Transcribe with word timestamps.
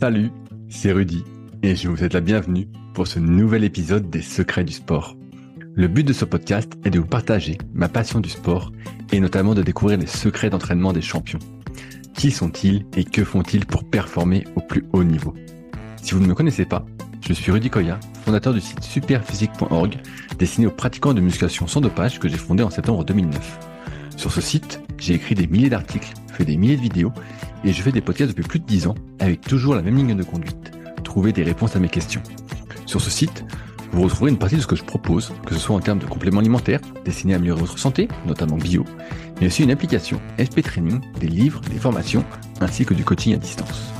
Salut, 0.00 0.32
c'est 0.70 0.92
Rudy 0.92 1.24
et 1.62 1.76
je 1.76 1.86
vous 1.86 1.96
souhaite 1.98 2.14
la 2.14 2.22
bienvenue 2.22 2.66
pour 2.94 3.06
ce 3.06 3.18
nouvel 3.18 3.64
épisode 3.64 4.08
des 4.08 4.22
Secrets 4.22 4.64
du 4.64 4.72
sport. 4.72 5.14
Le 5.74 5.88
but 5.88 6.04
de 6.04 6.14
ce 6.14 6.24
podcast 6.24 6.72
est 6.86 6.90
de 6.90 6.98
vous 6.98 7.06
partager 7.06 7.58
ma 7.74 7.86
passion 7.90 8.18
du 8.18 8.30
sport 8.30 8.72
et 9.12 9.20
notamment 9.20 9.54
de 9.54 9.62
découvrir 9.62 9.98
les 9.98 10.06
secrets 10.06 10.48
d'entraînement 10.48 10.94
des 10.94 11.02
champions. 11.02 11.38
Qui 12.14 12.30
sont-ils 12.30 12.86
et 12.96 13.04
que 13.04 13.24
font-ils 13.24 13.66
pour 13.66 13.84
performer 13.84 14.46
au 14.56 14.62
plus 14.62 14.86
haut 14.94 15.04
niveau? 15.04 15.34
Si 16.00 16.14
vous 16.14 16.20
ne 16.20 16.28
me 16.28 16.34
connaissez 16.34 16.64
pas, 16.64 16.86
je 17.20 17.34
suis 17.34 17.52
Rudy 17.52 17.68
Koya, 17.68 18.00
fondateur 18.24 18.54
du 18.54 18.62
site 18.62 18.82
superphysique.org, 18.82 19.98
destiné 20.38 20.66
aux 20.66 20.70
pratiquants 20.70 21.12
de 21.12 21.20
musculation 21.20 21.66
sans 21.66 21.82
dopage 21.82 22.18
que 22.18 22.26
j'ai 22.26 22.38
fondé 22.38 22.62
en 22.62 22.70
septembre 22.70 23.04
2009. 23.04 23.58
Sur 24.16 24.32
ce 24.32 24.40
site, 24.40 24.80
j'ai 24.96 25.12
écrit 25.12 25.34
des 25.34 25.46
milliers 25.46 25.68
d'articles, 25.68 26.14
fait 26.32 26.46
des 26.46 26.56
milliers 26.56 26.76
de 26.76 26.82
vidéos 26.82 27.12
et 27.64 27.72
je 27.72 27.82
fais 27.82 27.92
des 27.92 28.00
podcasts 28.00 28.30
depuis 28.30 28.48
plus 28.48 28.58
de 28.60 28.64
10 28.64 28.86
ans 28.86 28.94
avec 29.18 29.40
toujours 29.40 29.74
la 29.74 29.82
même 29.82 29.96
ligne 29.96 30.16
de 30.16 30.22
conduite, 30.22 30.72
trouver 31.04 31.32
des 31.32 31.42
réponses 31.42 31.76
à 31.76 31.78
mes 31.78 31.88
questions. 31.88 32.22
Sur 32.86 33.00
ce 33.00 33.10
site, 33.10 33.44
vous 33.92 34.02
retrouverez 34.02 34.30
une 34.30 34.38
partie 34.38 34.56
de 34.56 34.60
ce 34.60 34.66
que 34.66 34.76
je 34.76 34.84
propose, 34.84 35.32
que 35.46 35.54
ce 35.54 35.60
soit 35.60 35.76
en 35.76 35.80
termes 35.80 35.98
de 35.98 36.06
compléments 36.06 36.40
alimentaires 36.40 36.80
destinés 37.04 37.34
à 37.34 37.36
améliorer 37.36 37.60
votre 37.60 37.78
santé, 37.78 38.08
notamment 38.26 38.56
bio, 38.56 38.84
mais 39.40 39.48
aussi 39.48 39.64
une 39.64 39.70
application 39.70 40.20
SP 40.38 40.62
Training, 40.62 41.00
des 41.18 41.28
livres, 41.28 41.60
des 41.70 41.78
formations, 41.78 42.24
ainsi 42.60 42.84
que 42.84 42.94
du 42.94 43.04
coaching 43.04 43.34
à 43.34 43.36
distance. 43.36 43.92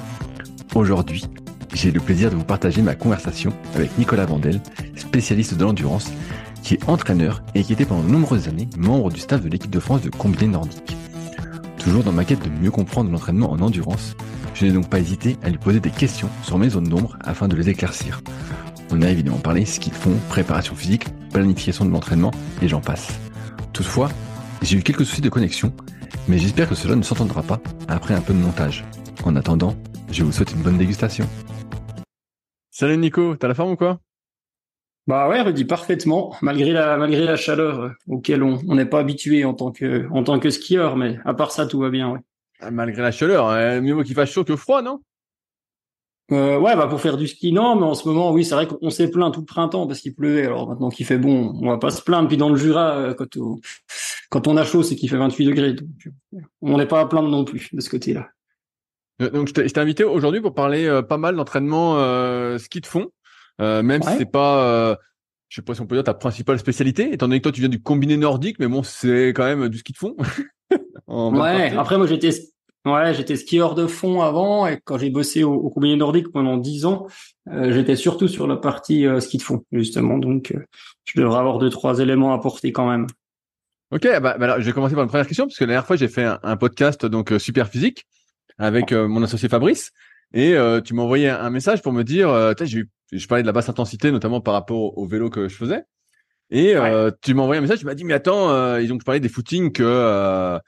Aujourd'hui, 0.75 1.25
j'ai 1.75 1.91
le 1.91 2.01
plaisir 2.01 2.31
de 2.31 2.37
vous 2.37 2.45
partager 2.45 2.83
ma 2.83 2.95
conversation 2.95 3.53
avec 3.75 3.97
Nicolas 3.99 4.27
Vandel, 4.27 4.61
spécialiste 4.97 5.55
de 5.55 5.65
l'endurance, 5.65 6.13
qui 6.63 6.75
est 6.75 6.89
entraîneur 6.89 7.43
et 7.55 7.65
qui 7.65 7.73
était 7.73 7.85
pendant 7.85 8.03
de 8.03 8.11
nombreuses 8.11 8.49
années 8.49 8.69
membre 8.77 9.11
du 9.11 9.21
staff 9.21 9.43
de 9.43 9.49
l'équipe 9.49 9.71
de 9.71 9.81
France 9.81 10.03
de 10.03 10.11
combiné 10.11 10.47
nordique. 10.49 10.97
Toujours 11.81 12.05
dans 12.05 12.13
ma 12.13 12.27
quête 12.27 12.45
de 12.45 12.51
mieux 12.51 12.71
comprendre 12.71 13.11
l'entraînement 13.11 13.51
en 13.51 13.59
endurance, 13.61 14.15
je 14.53 14.67
n'ai 14.67 14.73
donc 14.73 14.91
pas 14.91 15.01
hésité 15.01 15.39
à 15.43 15.49
lui 15.49 15.57
poser 15.57 15.81
des 15.81 15.91
questions 15.91 16.29
sur 16.43 16.59
mes 16.59 16.69
zones 16.69 16.89
d'ombre 16.89 17.17
afin 17.23 17.49
de 17.49 17.57
les 17.57 17.71
éclaircir. 17.71 18.21
On 18.91 19.01
a 19.01 19.09
évidemment 19.09 19.39
parlé 19.39 19.65
ski 19.65 19.89
de 19.89 19.95
fond, 19.95 20.15
préparation 20.29 20.75
physique, 20.75 21.07
planification 21.33 21.87
de 21.87 21.91
l'entraînement 21.91 22.33
et 22.61 22.69
j'en 22.69 22.83
passe. 22.83 23.19
Toutefois, 23.73 24.11
j'ai 24.61 24.77
eu 24.77 24.83
quelques 24.83 25.07
soucis 25.07 25.23
de 25.23 25.31
connexion, 25.31 25.73
mais 26.29 26.37
j'espère 26.37 26.69
que 26.69 26.75
cela 26.75 26.97
ne 26.97 27.03
s'entendra 27.03 27.43
pas 27.43 27.61
après 27.89 28.13
un 28.13 28.21
peu 28.21 28.35
de 28.35 28.39
montage. 28.39 28.85
En 29.25 29.35
attendant, 29.35 29.75
je 30.11 30.23
vous 30.23 30.33
souhaite 30.33 30.53
une 30.53 30.61
bonne 30.61 30.77
dégustation. 30.77 31.27
Salut 32.71 32.99
Nico, 32.99 33.37
t'as 33.37 33.49
la 33.49 33.55
forme 33.55 33.73
ou 33.73 33.77
quoi? 33.77 34.01
Bah 35.11 35.29
ouais, 35.29 35.41
Rudy, 35.41 35.65
parfaitement, 35.65 36.37
malgré 36.41 36.73
la, 36.73 36.97
malgré 36.97 37.25
la 37.25 37.35
chaleur 37.35 37.81
euh, 37.81 37.89
auquel 38.07 38.45
on 38.45 38.77
n'est 38.77 38.87
pas 38.87 39.01
habitué 39.01 39.45
en 39.45 39.55
tant 39.55 39.73
que, 39.73 40.09
en 40.13 40.23
tant 40.23 40.39
que 40.39 40.51
skieur, 40.51 40.97
mais 40.97 41.19
à 41.25 41.35
part 41.35 41.51
ça, 41.51 41.67
tout 41.67 41.81
va 41.81 41.91
bien, 41.91 42.13
ouais. 42.13 42.21
Ah, 42.61 42.71
malgré 42.71 43.03
la 43.03 43.11
chaleur, 43.11 43.49
hein, 43.49 43.81
mieux 43.81 44.01
qu'il 44.05 44.15
fasse 44.15 44.31
chaud 44.31 44.45
que 44.45 44.55
froid, 44.55 44.83
non? 44.83 45.01
Euh, 46.31 46.61
ouais, 46.61 46.77
bah 46.77 46.87
pour 46.87 47.01
faire 47.01 47.17
du 47.17 47.27
ski, 47.27 47.51
non, 47.51 47.75
mais 47.75 47.87
en 47.87 47.95
ce 47.95 48.07
moment, 48.07 48.31
oui, 48.31 48.45
c'est 48.45 48.55
vrai 48.55 48.69
qu'on 48.69 48.89
s'est 48.91 49.11
plaint 49.11 49.35
tout 49.35 49.41
le 49.41 49.47
printemps 49.47 49.89
parce 49.89 49.99
qu'il 49.99 50.15
pleuvait. 50.15 50.47
Alors 50.47 50.69
maintenant 50.69 50.91
qu'il 50.91 51.05
fait 51.05 51.19
bon, 51.19 51.59
on 51.61 51.69
va 51.69 51.79
pas 51.79 51.91
se 51.91 52.03
plaindre. 52.03 52.29
Puis 52.29 52.37
dans 52.37 52.49
le 52.49 52.55
Jura, 52.55 52.93
euh, 52.93 53.13
quand, 53.13 53.37
on, 53.37 53.59
quand 54.29 54.47
on 54.47 54.57
a 54.57 54.65
chaud, 54.65 54.85
c'est 54.85 54.95
qu'il 54.95 55.11
fait 55.11 55.17
28 55.17 55.45
degrés. 55.45 55.73
Donc 55.73 55.89
on 56.63 56.79
n'est 56.79 56.87
pas 56.87 57.01
à 57.01 57.07
plaindre 57.07 57.31
non 57.31 57.45
plus 57.45 57.71
de 57.73 57.81
ce 57.81 57.91
côté-là. 57.91 58.29
Donc 59.19 59.49
je 59.49 59.55
t'ai 59.55 59.81
invité 59.81 60.05
aujourd'hui 60.05 60.41
pour 60.41 60.55
parler 60.55 61.03
pas 61.09 61.19
mal 61.19 61.35
d'entraînement 61.35 61.99
ski 62.59 62.81
de 62.81 62.87
fond, 62.87 63.11
même 63.61 64.03
si 64.03 64.17
c'est 64.19 64.31
pas 64.31 64.99
je 65.51 65.57
sais 65.57 65.63
pas 65.63 65.75
si 65.75 65.81
on 65.81 65.87
peut 65.87 65.97
dire 65.97 66.05
ta 66.05 66.15
principale 66.15 66.59
spécialité, 66.59 67.13
étant 67.13 67.27
donné 67.27 67.41
que 67.41 67.43
toi 67.43 67.53
tu 67.53 67.61
viens 67.61 67.69
du 67.69 67.83
combiné 67.83 68.17
nordique, 68.17 68.59
mais 68.61 68.69
bon, 68.69 68.85
c'est 68.85 69.29
quand 69.31 69.45
même 69.45 69.69
du 69.69 69.79
ski 69.79 69.93
de 69.93 69.99
fond. 69.99 70.17
ouais, 71.09 71.77
après 71.77 71.99
moi 71.99 72.07
j'étais 72.07 72.31
ouais, 72.87 73.15
j'étais 73.15 73.35
skieur 73.35 73.75
de 73.75 73.89
fond 73.89 74.23
avant 74.23 74.69
et 74.69 74.79
quand 74.85 74.97
j'ai 74.97 75.11
bossé 75.11 75.43
au, 75.43 75.53
au, 75.55 75.69
combiné 75.69 75.97
nordique 75.97 76.31
pendant 76.31 76.57
dix 76.57 76.87
ans, 76.87 77.09
euh, 77.49 77.73
j'étais 77.73 77.97
surtout 77.97 78.29
sur 78.29 78.47
la 78.47 78.57
partie 78.57 79.07
euh, 79.07 79.19
ski 79.19 79.39
de 79.39 79.43
fond 79.43 79.65
justement, 79.73 80.19
donc 80.19 80.53
euh, 80.53 80.65
je 81.05 81.21
devrais 81.21 81.41
avoir 81.41 81.59
deux 81.59 81.69
trois 81.69 81.99
éléments 81.99 82.33
à 82.33 82.39
porter 82.39 82.71
quand 82.71 82.89
même. 82.89 83.09
Ok, 83.91 84.03
bah, 84.05 84.21
bah 84.21 84.37
alors, 84.39 84.61
je 84.61 84.67
vais 84.67 84.73
commencer 84.73 84.95
par 84.95 85.03
une 85.03 85.11
première 85.11 85.27
question 85.27 85.47
parce 85.47 85.59
que 85.59 85.65
la 85.65 85.69
dernière 85.69 85.87
fois 85.87 85.97
j'ai 85.97 86.07
fait 86.07 86.25
un, 86.25 86.57
podcast 86.57 87.07
donc 87.07 87.33
super 87.39 87.67
physique 87.67 88.07
avec 88.57 88.93
mon 88.93 89.21
associé 89.25 89.49
Fabrice 89.49 89.91
et 90.33 90.55
tu 90.85 90.95
m'as 90.95 91.03
envoyé 91.03 91.29
un, 91.29 91.51
message 91.51 91.83
pour 91.83 91.93
me 91.93 92.05
dire, 92.05 92.55
j'ai 92.63 92.79
eu 92.79 92.91
je 93.13 93.27
parlais 93.27 93.43
de 93.43 93.47
la 93.47 93.53
basse 93.53 93.69
intensité, 93.69 94.11
notamment 94.11 94.41
par 94.41 94.55
rapport 94.55 94.97
au, 94.97 95.07
vélo 95.07 95.31
que 95.31 95.49
je 95.49 95.57
faisais. 95.57 95.85
Et 96.51 96.75
euh, 96.75 97.11
tu 97.23 97.35
m'as 97.35 97.43
envoyé 97.43 97.59
un 97.59 97.63
message, 97.63 97.79
tu 97.79 97.87
m'as 97.87 97.95
dit, 97.95 98.05
mais 98.05 98.15
attends, 98.15 98.51
euh, 98.51 98.83
ils 98.83 98.93
ont 98.93 98.99
parlé 98.99 99.21
des 99.21 99.29
footings 99.29 99.73
que 99.73 99.85
euh, 99.85 100.59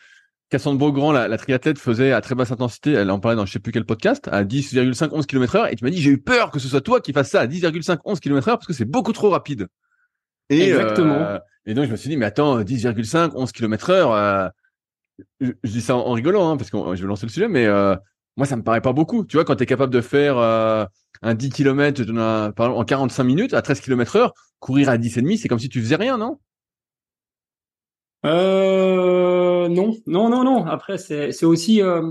Cassandre 0.48 0.78
Beaugrand, 0.78 1.10
la, 1.10 1.26
la, 1.26 1.38
triathlète, 1.38 1.78
faisait 1.78 2.12
à 2.12 2.20
très 2.20 2.34
basse 2.34 2.52
intensité. 2.52 2.92
Elle 2.92 3.10
en 3.10 3.18
parlait 3.18 3.36
dans 3.36 3.46
je 3.46 3.52
sais 3.52 3.58
plus 3.58 3.72
quel 3.72 3.84
podcast, 3.84 4.28
à 4.30 4.44
10,5, 4.44 5.08
11 5.12 5.26
km 5.26 5.56
heure. 5.56 5.66
Et 5.72 5.74
tu 5.74 5.84
m'as 5.84 5.90
dit, 5.90 6.00
j'ai 6.00 6.10
eu 6.10 6.18
peur 6.18 6.50
que 6.50 6.60
ce 6.60 6.68
soit 6.68 6.80
toi 6.80 7.00
qui 7.00 7.12
fasse 7.12 7.30
ça 7.30 7.40
à 7.40 7.46
10,5, 7.46 7.98
11 8.04 8.20
km 8.20 8.48
heure 8.48 8.58
parce 8.58 8.66
que 8.66 8.72
c'est 8.72 8.84
beaucoup 8.84 9.12
trop 9.12 9.30
rapide. 9.30 9.66
Et, 10.50 10.68
Exactement. 10.68 11.14
Euh, 11.14 11.38
et 11.66 11.74
donc, 11.74 11.86
je 11.86 11.90
me 11.90 11.96
suis 11.96 12.08
dit, 12.08 12.16
mais 12.16 12.26
attends, 12.26 12.62
10,5, 12.62 13.32
11 13.34 13.52
km 13.52 13.90
heure, 13.90 14.12
euh, 14.12 14.48
je, 15.40 15.52
dis 15.64 15.80
ça 15.80 15.96
en, 15.96 16.12
rigolant, 16.12 16.50
hein, 16.50 16.56
parce 16.56 16.70
que 16.70 16.76
je 16.94 17.02
vais 17.02 17.08
lancer 17.08 17.26
le 17.26 17.32
sujet, 17.32 17.48
mais 17.48 17.66
moi, 18.36 18.46
ça 18.46 18.56
me 18.56 18.62
paraît 18.62 18.80
pas 18.80 18.92
beaucoup. 18.92 19.24
Tu 19.24 19.36
vois, 19.36 19.44
quand 19.44 19.56
tu 19.56 19.62
es 19.62 19.66
capable 19.66 19.92
de 19.92 20.00
faire 20.00 20.38
un 20.38 21.34
10 21.34 21.50
km 21.50 22.02
en 22.58 22.84
45 22.84 23.24
minutes 23.24 23.54
à 23.54 23.62
13 23.62 23.80
km 23.80 24.16
heure, 24.16 24.34
courir 24.58 24.88
à 24.88 24.96
10,5, 24.96 25.38
c'est 25.38 25.48
comme 25.48 25.58
si 25.58 25.68
tu 25.68 25.80
faisais 25.80 25.96
rien, 25.96 26.18
non? 26.18 26.38
Euh, 28.24 29.68
non, 29.68 29.96
non, 30.06 30.28
non, 30.28 30.44
non. 30.44 30.66
Après, 30.66 30.98
c'est 30.98 31.44
aussi 31.44 31.82
euh, 31.82 32.02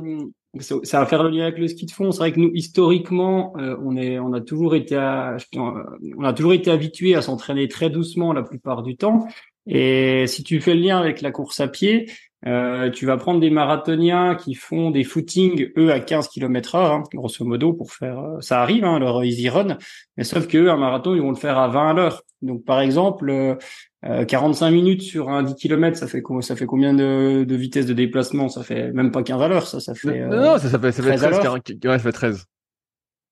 ça 0.59 0.99
va 0.99 1.05
faire 1.05 1.23
le 1.23 1.29
lien 1.29 1.43
avec 1.43 1.57
le 1.57 1.67
ski 1.67 1.85
de 1.85 1.91
fond. 1.91 2.11
C'est 2.11 2.19
vrai 2.19 2.33
que 2.33 2.39
nous, 2.39 2.51
historiquement, 2.53 3.53
euh, 3.57 3.77
on 3.83 3.95
est, 3.95 4.19
on 4.19 4.33
a 4.33 4.41
toujours 4.41 4.75
été, 4.75 4.97
on 4.97 6.23
a 6.23 6.33
toujours 6.33 6.53
été 6.53 6.69
habitué 6.69 7.15
à 7.15 7.21
s'entraîner 7.21 7.67
très 7.67 7.89
doucement 7.89 8.33
la 8.33 8.43
plupart 8.43 8.83
du 8.83 8.97
temps. 8.97 9.27
Et 9.67 10.25
si 10.27 10.43
tu 10.43 10.59
fais 10.59 10.73
le 10.73 10.81
lien 10.81 10.97
avec 10.97 11.21
la 11.21 11.31
course 11.31 11.59
à 11.59 11.67
pied, 11.67 12.09
euh, 12.47 12.89
tu 12.89 13.05
vas 13.05 13.17
prendre 13.17 13.39
des 13.39 13.49
marathoniens 13.51 14.35
qui 14.35 14.55
font 14.55 14.89
des 14.89 15.03
footings 15.03 15.69
eux 15.77 15.91
à 15.91 15.99
15 15.99 16.27
km 16.27 16.75
heure, 16.75 16.91
hein, 16.91 17.03
grosso 17.13 17.45
modo, 17.45 17.73
pour 17.73 17.91
faire. 17.91 18.19
Euh, 18.19 18.41
ça 18.41 18.61
arrive, 18.61 18.83
hein, 18.83 18.99
leur 18.99 19.23
easy 19.23 19.49
run, 19.49 19.77
mais 20.17 20.23
sauf 20.23 20.47
que 20.47 20.67
un 20.67 20.77
marathon, 20.77 21.13
ils 21.13 21.21
vont 21.21 21.29
le 21.29 21.35
faire 21.35 21.57
à 21.57 21.67
20 21.67 21.89
à 21.89 21.93
l'heure. 21.93 22.23
Donc, 22.41 22.65
par 22.65 22.81
exemple, 22.81 23.29
euh, 23.29 24.25
45 24.25 24.67
euh, 24.67 24.71
minutes 24.71 25.03
sur 25.03 25.29
un 25.29 25.43
10 25.43 25.55
km, 25.55 25.95
ça 25.95 26.07
fait 26.07 26.23
ça 26.41 26.55
fait 26.55 26.65
combien 26.65 26.93
de, 26.95 27.43
de 27.47 27.55
vitesse 27.55 27.85
de 27.85 27.93
déplacement? 27.93 28.49
Ça 28.49 28.63
fait 28.63 28.91
même 28.91 29.11
pas 29.11 29.21
15 29.21 29.41
à 29.41 29.47
l'heure, 29.47 29.67
ça, 29.67 29.79
ça 29.79 29.93
fait. 29.93 30.25
non, 30.25 30.57
ça, 30.57 30.69
ça 30.69 30.79
fait 30.79 30.91
ça 30.91 31.03
fait 31.03 31.15
13, 31.15 31.39
40, 31.39 31.69
ouais, 31.69 31.77
ça 31.83 31.99
fait 31.99 32.11
13. 32.11 32.45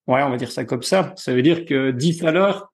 Ouais, 0.06 0.22
on 0.22 0.30
va 0.30 0.36
dire 0.36 0.52
ça 0.52 0.64
comme 0.64 0.82
ça. 0.82 1.12
Ça 1.16 1.34
veut 1.34 1.42
dire 1.42 1.64
que 1.64 1.90
10 1.90 2.24
à 2.24 2.32
l'heure, 2.32 2.69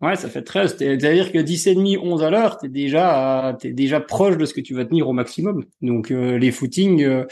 Ouais, 0.00 0.16
ça 0.16 0.30
fait 0.30 0.42
13. 0.42 0.76
C'est-à-dire 0.78 1.30
que 1.30 1.38
10 1.38 1.66
et 1.66 1.74
demi, 1.74 1.98
11 1.98 2.22
à 2.22 2.30
l'heure, 2.30 2.56
t'es 2.56 2.68
déjà, 2.68 3.56
t'es 3.60 3.72
déjà 3.72 4.00
proche 4.00 4.38
de 4.38 4.46
ce 4.46 4.54
que 4.54 4.62
tu 4.62 4.74
vas 4.74 4.86
tenir 4.86 5.06
au 5.08 5.12
maximum. 5.12 5.64
Donc, 5.82 6.10
euh, 6.10 6.38
les 6.38 6.50
footings, 6.52 7.02
euh, 7.02 7.26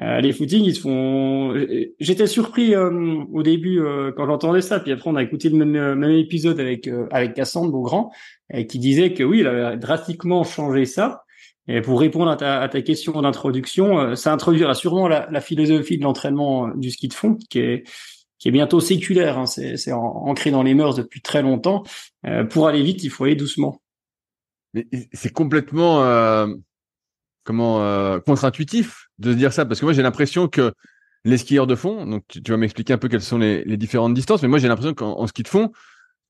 euh, 0.00 0.20
les 0.20 0.32
footings, 0.32 0.64
ils 0.64 0.74
se 0.74 0.80
font. 0.80 1.54
J'étais 2.00 2.26
surpris 2.26 2.74
au 2.76 3.42
début 3.44 3.80
quand 4.16 4.26
j'entendais 4.26 4.62
ça. 4.62 4.80
Puis 4.80 4.90
après, 4.92 5.08
on 5.08 5.16
a 5.16 5.22
écouté 5.22 5.48
le 5.48 5.64
même, 5.64 5.94
même 5.94 6.10
épisode 6.10 6.58
avec 6.58 6.88
avec 7.12 7.34
Cassandre 7.34 7.70
Beaugrand, 7.70 8.10
qui 8.68 8.78
disait 8.78 9.12
que 9.12 9.22
oui, 9.22 9.40
il 9.40 9.46
avait 9.46 9.76
drastiquement 9.76 10.44
changé 10.44 10.86
ça. 10.86 11.24
Et 11.68 11.82
pour 11.82 12.00
répondre 12.00 12.30
à 12.30 12.36
ta, 12.36 12.60
à 12.60 12.68
ta 12.68 12.80
question 12.80 13.20
d'introduction, 13.20 14.14
ça 14.16 14.32
introduira 14.32 14.74
sûrement 14.74 15.06
la, 15.08 15.28
la 15.30 15.40
philosophie 15.40 15.98
de 15.98 16.04
l'entraînement 16.04 16.68
du 16.68 16.90
ski 16.90 17.08
de 17.08 17.14
fond, 17.14 17.36
qui 17.50 17.58
est 17.58 17.84
qui 18.38 18.48
est 18.48 18.52
bientôt 18.52 18.80
séculaire. 18.80 19.38
Hein, 19.38 19.46
c'est 19.46 19.92
ancré 19.92 20.50
dans 20.50 20.62
les 20.62 20.74
mœurs 20.74 20.94
depuis 20.94 21.20
très 21.20 21.42
longtemps. 21.42 21.82
Euh, 22.26 22.44
pour 22.44 22.68
aller 22.68 22.82
vite, 22.82 23.02
il 23.04 23.10
faut 23.10 23.24
aller 23.24 23.36
doucement. 23.36 23.80
C'est 25.12 25.32
complètement 25.32 26.02
euh, 26.02 26.46
comment 27.48 27.82
euh, 27.82 28.20
contre-intuitif 28.20 29.08
de 29.18 29.32
se 29.32 29.36
dire 29.38 29.52
ça 29.54 29.64
parce 29.64 29.80
que 29.80 29.86
moi 29.86 29.94
j'ai 29.94 30.02
l'impression 30.02 30.48
que 30.48 30.74
les 31.24 31.38
skieurs 31.38 31.66
de 31.66 31.74
fond, 31.74 32.04
donc 32.04 32.22
tu, 32.28 32.42
vas 32.50 32.58
m'expliquer 32.58 32.92
un 32.92 32.98
peu 32.98 33.08
quelles 33.08 33.22
sont 33.22 33.38
les, 33.38 33.64
les, 33.64 33.76
différentes 33.78 34.14
distances, 34.14 34.42
mais 34.42 34.48
moi 34.48 34.58
j'ai 34.58 34.68
l'impression 34.68 34.94
qu'en 34.94 35.26
ski 35.26 35.42
de 35.42 35.48
fond, 35.48 35.72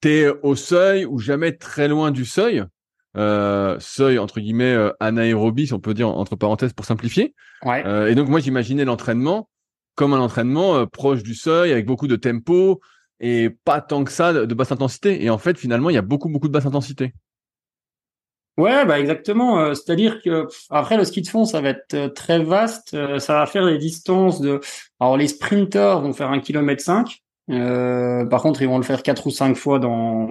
tu 0.01 0.09
es 0.09 0.29
au 0.29 0.55
seuil 0.55 1.05
ou 1.05 1.19
jamais 1.19 1.53
très 1.53 1.89
loin 1.89 2.13
du 2.13 2.25
seuil. 2.25 2.65
Euh, 3.17 3.77
seuil 3.81 4.19
entre 4.19 4.39
guillemets 4.39 4.73
euh, 4.73 4.93
anaérobie, 5.01 5.67
si 5.67 5.75
on 5.75 5.81
peut 5.81 5.93
dire 5.93 6.09
entre 6.09 6.37
parenthèses 6.37 6.73
pour 6.73 6.87
simplifier. 6.87 7.35
Ouais. 7.65 7.83
et 8.11 8.15
donc 8.15 8.29
moi 8.29 8.39
j'imaginais 8.39 8.85
l'entraînement 8.85 9.49
comme 9.99 10.15
un 10.15 10.21
entraînement 10.21 10.77
euh, 10.77 10.87
proche 10.87 11.25
du 11.25 11.35
seuil, 11.35 11.73
avec 11.73 11.85
beaucoup 11.85 12.07
de 12.07 12.15
tempo 12.15 12.81
et 13.19 13.51
pas 13.65 13.81
tant 13.81 14.05
que 14.05 14.13
ça 14.13 14.33
de, 14.33 14.55
basse 14.55 14.71
intensité. 14.71 15.25
Et 15.25 15.29
en 15.29 15.39
fait, 15.39 15.59
finalement, 15.59 15.91
il 15.91 15.95
y 15.95 15.99
a 15.99 16.03
beaucoup, 16.03 16.29
beaucoup 16.29 16.47
de 16.47 16.53
basse 16.53 16.67
intensité. 16.67 17.15
Ouais, 18.57 18.87
bah 18.87 19.01
exactement. 19.01 19.59
Euh, 19.59 19.75
c'est-à-dire 19.75 20.23
que 20.23 20.47
après 20.71 20.97
le 20.97 21.05
ski 21.05 21.23
de 21.23 21.27
fond, 21.27 21.45
ça 21.45 21.61
va 21.61 21.71
être 21.71 21.95
euh, 21.95 22.09
très 22.09 22.39
vaste. 22.39 22.97
ça 23.19 23.35
va 23.35 23.47
faire 23.47 23.67
des 23.67 23.77
distances 23.77 24.41
de. 24.41 24.61
Alors 25.01 25.17
les 25.17 25.27
sprinters 25.27 26.01
vont 26.01 26.13
faire 26.13 26.31
un 26.31 26.39
kilomètre 26.39 26.83
cinq. 26.83 27.25
par 27.49 28.43
contre, 28.43 28.63
ils 28.63 28.69
vont 28.69 28.79
le 28.79 28.85
faire 28.85 29.03
quatre 29.03 29.27
ou 29.27 29.31
cinq 29.33 29.57
fois 29.57 29.81
dans, 29.81 30.29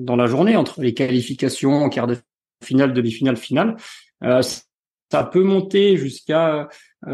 dans, 0.00 0.16
la 0.16 0.26
journée 0.26 0.56
entre 0.56 0.80
les 0.80 0.94
qualifications, 0.94 1.88
quart 1.90 2.06
de 2.06 2.16
finale, 2.64 2.94
demi-finale, 2.94 3.36
finale. 3.36 3.76
ça 4.22 5.24
peut 5.24 5.42
monter 5.42 5.98
jusqu'à 5.98 6.68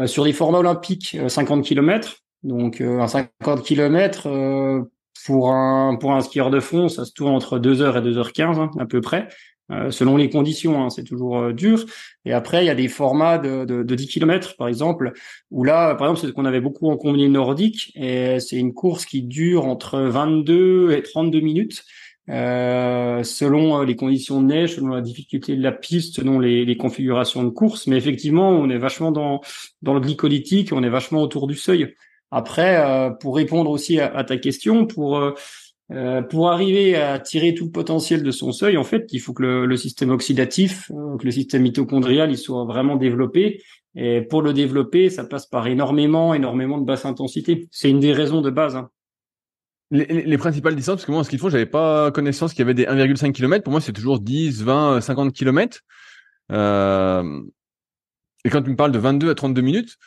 sur 0.05 0.23
des 0.23 0.33
formats 0.33 0.59
olympiques, 0.59 1.17
50 1.27 1.59
euh, 1.59 1.61
km. 1.61 2.17
Donc 2.43 2.81
un 2.81 3.07
50 3.07 3.63
km 3.63 4.87
pour 5.25 5.51
un 5.51 5.95
pour 5.95 6.13
un 6.13 6.21
skieur 6.21 6.49
de 6.49 6.59
fond, 6.59 6.87
ça 6.87 7.05
se 7.05 7.11
tourne 7.11 7.33
entre 7.33 7.59
2h 7.59 7.97
et 7.97 8.11
2h15 8.11 8.59
hein, 8.59 8.71
à 8.79 8.85
peu 8.85 9.01
près. 9.01 9.27
Euh, 9.71 9.91
selon 9.91 10.17
les 10.17 10.29
conditions, 10.29 10.83
hein, 10.83 10.89
c'est 10.89 11.03
toujours 11.03 11.37
euh, 11.37 11.53
dur. 11.53 11.85
Et 12.25 12.33
après, 12.33 12.63
il 12.63 12.67
y 12.67 12.71
a 12.71 12.75
des 12.75 12.87
formats 12.87 13.37
de, 13.37 13.65
de, 13.65 13.83
de 13.83 13.95
10 13.95 14.07
km, 14.07 14.55
par 14.57 14.67
exemple, 14.67 15.13
où 15.51 15.63
là, 15.63 15.93
par 15.95 16.07
exemple, 16.07 16.21
c'est 16.21 16.27
ce 16.27 16.31
qu'on 16.31 16.45
avait 16.45 16.61
beaucoup 16.61 16.89
en 16.89 16.97
combiné 16.97 17.27
nordique, 17.29 17.91
et 17.95 18.39
c'est 18.39 18.57
une 18.57 18.73
course 18.73 19.05
qui 19.05 19.21
dure 19.21 19.65
entre 19.65 19.99
22 19.99 20.91
et 20.91 21.03
32 21.03 21.39
minutes. 21.41 21.83
Euh, 22.29 23.23
selon 23.23 23.81
euh, 23.81 23.85
les 23.85 23.95
conditions 23.95 24.41
de 24.41 24.47
neige, 24.47 24.75
selon 24.75 24.89
la 24.89 25.01
difficulté 25.01 25.55
de 25.55 25.63
la 25.63 25.71
piste, 25.71 26.15
selon 26.15 26.39
les, 26.39 26.63
les, 26.63 26.77
configurations 26.77 27.43
de 27.43 27.49
course. 27.49 27.87
Mais 27.87 27.97
effectivement, 27.97 28.49
on 28.49 28.69
est 28.69 28.77
vachement 28.77 29.11
dans, 29.11 29.41
dans 29.81 29.95
le 29.95 29.99
glycolytique, 29.99 30.71
on 30.71 30.83
est 30.83 30.89
vachement 30.89 31.21
autour 31.21 31.47
du 31.47 31.55
seuil. 31.55 31.95
Après, 32.31 32.77
euh, 32.77 33.09
pour 33.09 33.35
répondre 33.35 33.71
aussi 33.71 33.99
à, 33.99 34.23
ta 34.23 34.37
question, 34.37 34.85
pour 34.85 35.33
euh, 35.91 36.21
pour 36.21 36.51
arriver 36.51 36.95
à 36.95 37.17
tirer 37.17 37.55
tout 37.55 37.65
le 37.65 37.71
potentiel 37.71 38.21
de 38.21 38.29
son 38.29 38.51
seuil, 38.51 38.77
en 38.77 38.83
fait, 38.83 39.07
il 39.11 39.19
faut 39.19 39.33
que 39.33 39.41
le, 39.41 39.65
le 39.65 39.75
système 39.77 40.11
oxydatif, 40.11 40.91
euh, 40.91 41.17
que 41.17 41.25
le 41.25 41.31
système 41.31 41.63
mitochondrial, 41.63 42.29
il 42.29 42.37
soit 42.37 42.63
vraiment 42.65 42.95
développé. 42.95 43.63
Et 43.95 44.21
pour 44.21 44.43
le 44.43 44.53
développer, 44.53 45.09
ça 45.09 45.23
passe 45.23 45.47
par 45.47 45.65
énormément, 45.65 46.35
énormément 46.35 46.77
de 46.77 46.85
basse 46.85 47.05
intensité. 47.05 47.67
C'est 47.71 47.89
une 47.89 47.99
des 47.99 48.13
raisons 48.13 48.41
de 48.41 48.51
base. 48.51 48.75
Hein. 48.75 48.91
Les, 49.91 50.23
les, 50.23 50.37
principales 50.37 50.75
distances, 50.75 50.97
parce 50.97 51.05
que 51.05 51.11
moi, 51.11 51.21
en 51.21 51.23
ski 51.23 51.37
de 51.37 51.41
fond, 51.41 51.49
j'avais 51.49 51.65
pas 51.65 52.11
connaissance 52.11 52.51
qu'il 52.53 52.59
y 52.59 52.61
avait 52.61 52.75
des 52.75 52.85
1,5 52.85 53.31
km. 53.31 53.63
Pour 53.63 53.71
moi, 53.71 53.81
c'est 53.81 53.93
toujours 53.93 54.19
10, 54.19 54.63
20, 54.63 55.01
50 55.01 55.33
km. 55.33 55.79
Euh... 56.51 57.41
Et 58.45 58.49
quand 58.49 58.61
tu 58.61 58.69
me 58.69 58.75
parles 58.75 58.91
de 58.91 58.99
22 58.99 59.31
à 59.31 59.35
32 59.35 59.61
minutes, 59.61 59.97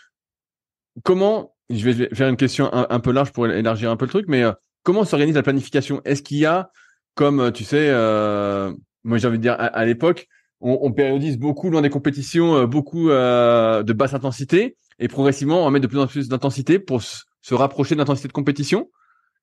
comment, 1.03 1.55
je 1.71 1.89
vais 1.89 2.15
faire 2.15 2.29
une 2.29 2.37
question 2.37 2.73
un, 2.73 3.01
peu 3.01 3.13
large 3.13 3.33
pour 3.33 3.47
élargir 3.47 3.91
un 3.91 3.97
peu 3.97 4.07
le 4.07 4.11
truc, 4.11 4.27
mais 4.29 4.43
euh, 4.43 4.53
comment 4.83 5.05
s'organise 5.05 5.35
la 5.35 5.43
planification? 5.43 6.01
Est-ce 6.05 6.23
qu'il 6.23 6.39
y 6.39 6.47
a, 6.47 6.71
comme 7.15 7.41
euh, 7.41 7.51
tu 7.51 7.65
sais, 7.65 7.89
euh, 7.91 8.73
moi 9.05 9.19
j'ai 9.19 9.29
envie 9.29 9.39
de 9.39 9.43
dire 9.43 9.57
à, 9.59 9.85
l'époque, 9.85 10.29
on, 10.61 10.79
on, 10.83 10.93
périodise 10.93 11.39
beaucoup 11.39 11.71
dans 11.71 11.81
des 11.81 11.91
compétitions, 11.91 12.65
beaucoup 12.67 13.09
de 13.09 13.93
basse 13.93 14.15
intensité, 14.15 14.77
et 14.99 15.09
progressivement 15.09 15.67
on 15.67 15.71
mettre 15.71 15.83
de 15.83 15.89
plus 15.89 15.99
en 15.99 16.07
plus 16.07 16.29
d'intensité 16.29 16.79
pour 16.79 17.03
se 17.03 17.55
rapprocher 17.55 17.95
de 17.95 18.01
l'intensité 18.01 18.29
de 18.29 18.33
compétition? 18.33 18.89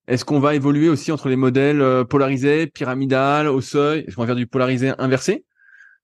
Est-ce 0.10 0.26
qu'on 0.26 0.42
va 0.42 0.56
évoluer 0.56 0.90
aussi 0.90 1.14
entre 1.14 1.30
les 1.30 1.38
modèles 1.38 2.04
polarisés, 2.10 2.68
pyramidal, 2.68 3.48
au 3.48 3.62
seuil? 3.62 4.04
Est-ce 4.06 4.16
qu'on 4.16 4.24
va 4.24 4.28
faire 4.28 4.36
du 4.36 4.48
polarisé 4.48 4.92
inversé? 4.98 5.46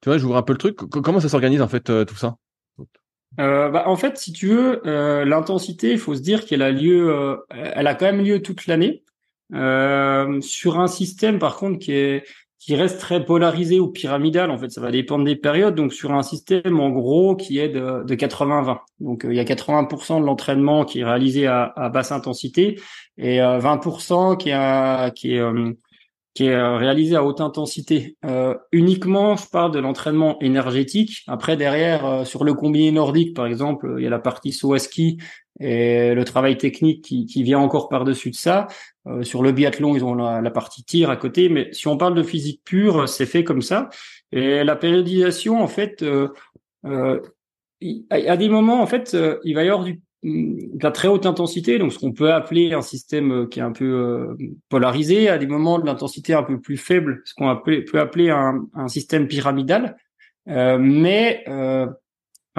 Tu 0.02 0.10
vois, 0.10 0.18
j'ouvre 0.18 0.38
un 0.38 0.44
peu 0.44 0.54
le 0.54 0.60
truc. 0.60 0.78
Comment 0.78 1.20
ça 1.20 1.28
s'organise 1.28 1.62
en 1.62 1.68
fait 1.68 1.92
tout 2.06 2.16
ça? 2.16 2.38
Euh, 3.40 3.70
bah, 3.70 3.84
en 3.88 3.96
fait, 3.96 4.18
si 4.18 4.32
tu 4.32 4.48
veux, 4.48 4.82
euh, 4.88 5.26
l'intensité, 5.26 5.92
il 5.92 6.00
faut 6.00 6.16
se 6.16 6.22
dire 6.22 6.46
qu'elle 6.46 6.62
a 6.62 6.72
lieu, 6.72 7.14
euh, 7.14 7.36
elle 7.52 7.88
a 7.88 7.96
quand 7.96 8.06
même 8.06 8.24
lieu 8.24 8.42
toute 8.42 8.68
l'année. 8.68 9.04
Euh, 9.54 10.42
sur 10.42 10.80
un 10.80 10.88
système 10.88 11.38
par 11.38 11.56
contre 11.58 11.78
qui 11.78 11.92
est 11.92 12.24
qui 12.66 12.76
reste 12.76 13.00
très 13.00 13.24
polarisé 13.24 13.80
ou 13.80 13.88
pyramidal 13.88 14.50
en 14.50 14.58
fait 14.58 14.72
ça 14.72 14.82
va 14.82 14.90
dépendre 14.90 15.24
des 15.24 15.36
périodes 15.36 15.76
donc 15.76 15.94
sur 15.94 16.12
un 16.14 16.24
système 16.24 16.80
en 16.80 16.90
gros 16.90 17.36
qui 17.36 17.60
est 17.60 17.70
de, 17.70 18.04
de 18.04 18.16
80-20 18.16 18.80
donc 19.00 19.24
euh, 19.24 19.32
il 19.32 19.38
y 19.38 19.40
a 19.40 19.44
80% 19.44 20.20
de 20.20 20.26
l'entraînement 20.26 20.84
qui 20.84 21.02
est 21.02 21.06
réalisé 21.06 21.46
à, 21.46 21.72
à 21.76 21.90
basse 21.90 22.12
intensité 22.12 22.80
et 23.20 23.38
20% 23.38 24.34
euh, 24.34 24.36
qui 24.36 24.50
est 24.50 25.14
qui 25.14 25.36
est 25.36 25.76
qui 26.34 26.48
est 26.48 26.78
réalisé 26.78 27.16
à 27.16 27.24
haute 27.24 27.40
intensité. 27.40 28.18
Euh, 28.26 28.56
uniquement, 28.74 29.38
je 29.38 29.48
parle 29.48 29.72
de 29.72 29.80
l'entraînement 29.80 30.38
énergétique. 30.42 31.24
Après, 31.28 31.56
derrière, 31.56 32.28
sur 32.28 32.44
le 32.44 32.54
combiné 32.54 32.92
nordique, 32.92 33.34
par 33.34 33.46
exemple, 33.46 33.96
il 33.98 34.04
y 34.04 34.08
a 34.08 34.10
la 34.10 34.20
partie 34.20 34.52
saut 34.52 34.74
à 34.74 34.80
ski 34.80 35.18
et 35.60 36.14
le 36.14 36.26
travail 36.26 36.58
technique 36.58 37.04
qui, 37.04 37.26
qui 37.26 37.44
vient 37.44 37.60
encore 37.60 37.88
par-dessus 37.90 38.32
de 38.32 38.36
ça. 38.36 38.68
Euh, 39.08 39.24
sur 39.24 39.44
le 39.44 39.52
biathlon, 39.52 39.96
ils 39.96 40.04
ont 40.04 40.16
la, 40.16 40.52
partie 40.52 40.84
tir 40.84 41.10
à 41.10 41.16
côté, 41.16 41.50
mais 41.50 41.70
si 41.72 41.88
on 41.88 41.98
parle 41.98 42.16
de 42.16 42.24
physique 42.24 42.62
pure, 42.66 43.08
c'est 43.08 43.26
fait 43.26 43.44
comme 43.44 43.62
ça. 43.62 43.90
Et 44.32 44.64
la 44.64 44.76
périodisation, 44.76 45.62
en 45.62 45.68
fait, 45.68 46.02
euh, 46.04 46.30
euh 46.86 47.20
à 48.10 48.38
des 48.38 48.50
moments, 48.50 48.82
en 48.82 48.88
fait, 48.88 49.14
euh, 49.14 49.38
il 49.44 49.54
va 49.54 49.64
y 49.64 49.70
avoir 49.70 49.84
du, 49.84 50.02
de 50.24 50.82
la 50.82 50.92
très 50.92 51.08
haute 51.08 51.26
intensité, 51.26 51.78
donc 51.78 51.94
ce 51.94 52.00
qu'on 52.00 52.14
peut 52.14 52.34
appeler 52.34 52.74
un 52.74 52.82
système 52.82 53.48
qui 53.50 53.60
est 53.60 53.64
un 53.64 53.74
peu 53.74 54.36
polarisé, 54.70 55.30
à 55.30 55.38
des 55.38 55.46
moments 55.46 55.78
de 55.78 55.86
l'intensité 55.86 56.34
un 56.34 56.42
peu 56.42 56.60
plus 56.60 56.78
faible, 56.78 57.22
ce 57.26 57.36
qu'on 57.36 57.56
peut 57.58 58.00
appeler 58.00 58.30
un, 58.30 58.66
un 58.74 58.88
système 58.88 59.28
pyramidal. 59.28 59.98
mais 60.48 61.44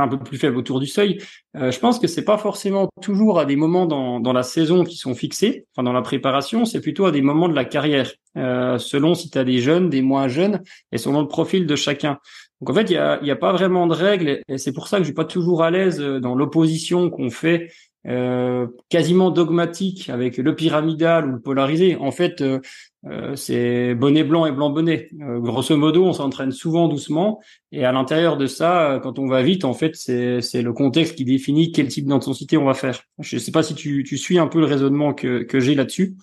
un 0.02 0.08
peu 0.08 0.18
plus 0.18 0.38
faible 0.38 0.56
autour 0.56 0.80
du 0.80 0.86
seuil. 0.86 1.18
Euh, 1.56 1.70
je 1.70 1.78
pense 1.78 1.98
que 1.98 2.06
c'est 2.06 2.24
pas 2.24 2.38
forcément 2.38 2.88
toujours 3.02 3.38
à 3.38 3.44
des 3.44 3.56
moments 3.56 3.86
dans, 3.86 4.20
dans 4.20 4.32
la 4.32 4.42
saison 4.42 4.84
qui 4.84 4.96
sont 4.96 5.14
fixés, 5.14 5.66
enfin 5.72 5.82
dans 5.82 5.92
la 5.92 6.02
préparation, 6.02 6.64
c'est 6.64 6.80
plutôt 6.80 7.06
à 7.06 7.12
des 7.12 7.22
moments 7.22 7.48
de 7.48 7.54
la 7.54 7.64
carrière, 7.64 8.12
euh, 8.36 8.78
selon 8.78 9.14
si 9.14 9.30
tu 9.30 9.38
as 9.38 9.44
des 9.44 9.58
jeunes, 9.58 9.88
des 9.88 10.02
moins 10.02 10.28
jeunes, 10.28 10.62
et 10.92 10.98
selon 10.98 11.20
le 11.20 11.28
profil 11.28 11.66
de 11.66 11.76
chacun. 11.76 12.18
Donc 12.60 12.70
en 12.70 12.74
fait, 12.74 12.90
il 12.90 12.94
y 12.94 12.98
a, 12.98 13.22
y 13.22 13.30
a 13.30 13.36
pas 13.36 13.52
vraiment 13.52 13.86
de 13.86 13.94
règles, 13.94 14.40
et 14.48 14.58
c'est 14.58 14.72
pour 14.72 14.88
ça 14.88 14.98
que 14.98 15.02
je 15.02 15.08
suis 15.08 15.14
pas 15.14 15.24
toujours 15.24 15.62
à 15.62 15.70
l'aise 15.70 16.00
dans 16.00 16.34
l'opposition 16.34 17.10
qu'on 17.10 17.30
fait 17.30 17.70
euh, 18.06 18.68
quasiment 18.88 19.30
dogmatique 19.30 20.10
avec 20.10 20.36
le 20.36 20.54
pyramidal 20.54 21.26
ou 21.26 21.32
le 21.32 21.40
polarisé. 21.40 21.96
En 21.96 22.12
fait, 22.12 22.40
euh, 22.40 22.60
euh, 23.04 23.36
c'est 23.36 23.94
bonnet 23.94 24.24
blanc 24.24 24.46
et 24.46 24.52
blanc 24.52 24.70
bonnet. 24.70 25.08
grosso 25.12 25.76
modo, 25.76 26.04
on 26.04 26.12
s'entraîne 26.12 26.50
souvent 26.50 26.88
doucement 26.88 27.40
et 27.70 27.84
à 27.84 27.92
l'intérieur 27.92 28.36
de 28.36 28.46
ça, 28.46 29.00
quand 29.02 29.18
on 29.18 29.26
va 29.26 29.42
vite, 29.42 29.64
en 29.64 29.74
fait, 29.74 29.94
c'est, 29.94 30.62
le 30.62 30.72
contexte 30.72 31.14
qui 31.14 31.24
définit 31.24 31.72
quel 31.72 31.88
type 31.88 32.06
d'intensité 32.06 32.56
on 32.56 32.64
va 32.64 32.74
faire. 32.74 33.02
Je 33.20 33.36
ne 33.36 33.40
sais 33.40 33.52
pas 33.52 33.62
si 33.62 33.74
tu, 33.74 34.04
suis 34.16 34.38
un 34.38 34.48
peu 34.48 34.60
le 34.60 34.66
raisonnement 34.66 35.14
que, 35.14 35.46
j'ai 35.54 35.74
là-dessus. 35.74 36.16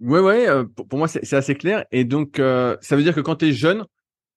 Ouais, 0.00 0.20
ouais, 0.20 0.46
pour, 0.88 0.98
moi, 0.98 1.08
c'est, 1.08 1.24
c'est 1.24 1.36
assez 1.36 1.54
clair. 1.54 1.84
Et 1.90 2.04
donc, 2.04 2.36
ça 2.36 2.96
veut 2.96 3.02
dire 3.02 3.14
que 3.14 3.20
quand 3.20 3.36
tu 3.36 3.48
es 3.48 3.52
jeune, 3.52 3.84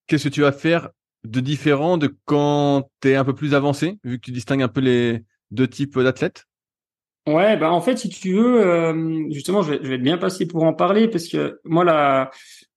qu'est-ce 0.07 0.25
que 0.25 0.33
tu 0.33 0.41
vas 0.41 0.51
faire 0.51 0.89
de 1.23 1.39
différent 1.39 1.97
de 1.97 2.13
quand 2.25 2.89
tu 3.01 3.11
es 3.11 3.15
un 3.15 3.23
peu 3.23 3.33
plus 3.33 3.53
avancé, 3.53 3.97
vu 4.03 4.17
que 4.19 4.25
tu 4.25 4.31
distingues 4.31 4.63
un 4.63 4.67
peu 4.67 4.81
les, 4.81 5.23
deux 5.53 5.67
types 5.67 5.97
d'athlètes? 5.97 6.45
Ouais, 7.25 7.55
bah 7.55 7.71
en 7.71 7.79
fait, 7.79 7.97
si 7.97 8.09
tu 8.09 8.33
veux, 8.33 8.61
euh, 8.67 9.25
justement, 9.31 9.61
je 9.61 9.71
vais, 9.71 9.79
je 9.81 9.87
vais 9.87 9.95
être 9.95 10.01
bien 10.03 10.17
passer 10.17 10.45
pour 10.45 10.63
en 10.63 10.73
parler 10.73 11.07
parce 11.07 11.29
que 11.29 11.61
moi, 11.63 11.85
la, 11.85 12.31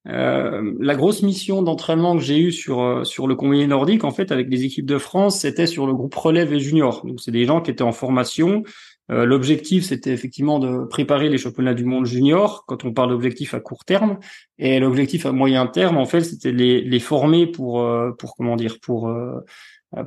euh, 0.06 0.72
la 0.78 0.94
grosse 0.94 1.22
mission 1.22 1.62
d'entraînement 1.62 2.16
que 2.16 2.22
j'ai 2.22 2.38
eue 2.38 2.52
sur 2.52 2.80
euh, 2.80 3.02
sur 3.02 3.26
le 3.26 3.34
combiné 3.34 3.66
nordique, 3.66 4.04
en 4.04 4.12
fait, 4.12 4.30
avec 4.30 4.48
les 4.48 4.62
équipes 4.64 4.86
de 4.86 4.98
France, 4.98 5.40
c'était 5.40 5.66
sur 5.66 5.84
le 5.88 5.94
groupe 5.94 6.14
relève 6.14 6.52
et 6.52 6.60
junior. 6.60 7.04
Donc, 7.04 7.20
c'est 7.20 7.32
des 7.32 7.44
gens 7.44 7.60
qui 7.60 7.72
étaient 7.72 7.82
en 7.82 7.92
formation. 7.92 8.62
L'objectif, 9.08 9.84
c'était 9.84 10.10
effectivement 10.10 10.58
de 10.58 10.84
préparer 10.84 11.28
les 11.28 11.38
championnats 11.38 11.74
du 11.74 11.84
monde 11.84 12.06
junior. 12.06 12.64
Quand 12.66 12.84
on 12.84 12.92
parle 12.92 13.10
d'objectif 13.10 13.54
à 13.54 13.60
court 13.60 13.84
terme, 13.84 14.18
et 14.58 14.80
l'objectif 14.80 15.26
à 15.26 15.32
moyen 15.32 15.68
terme, 15.68 15.96
en 15.96 16.06
fait, 16.06 16.22
c'était 16.22 16.50
les 16.50 16.80
les 16.82 16.98
former 16.98 17.46
pour 17.46 17.88
pour 18.18 18.34
comment 18.34 18.56
dire 18.56 18.78
pour 18.82 19.08
euh, 19.08 19.44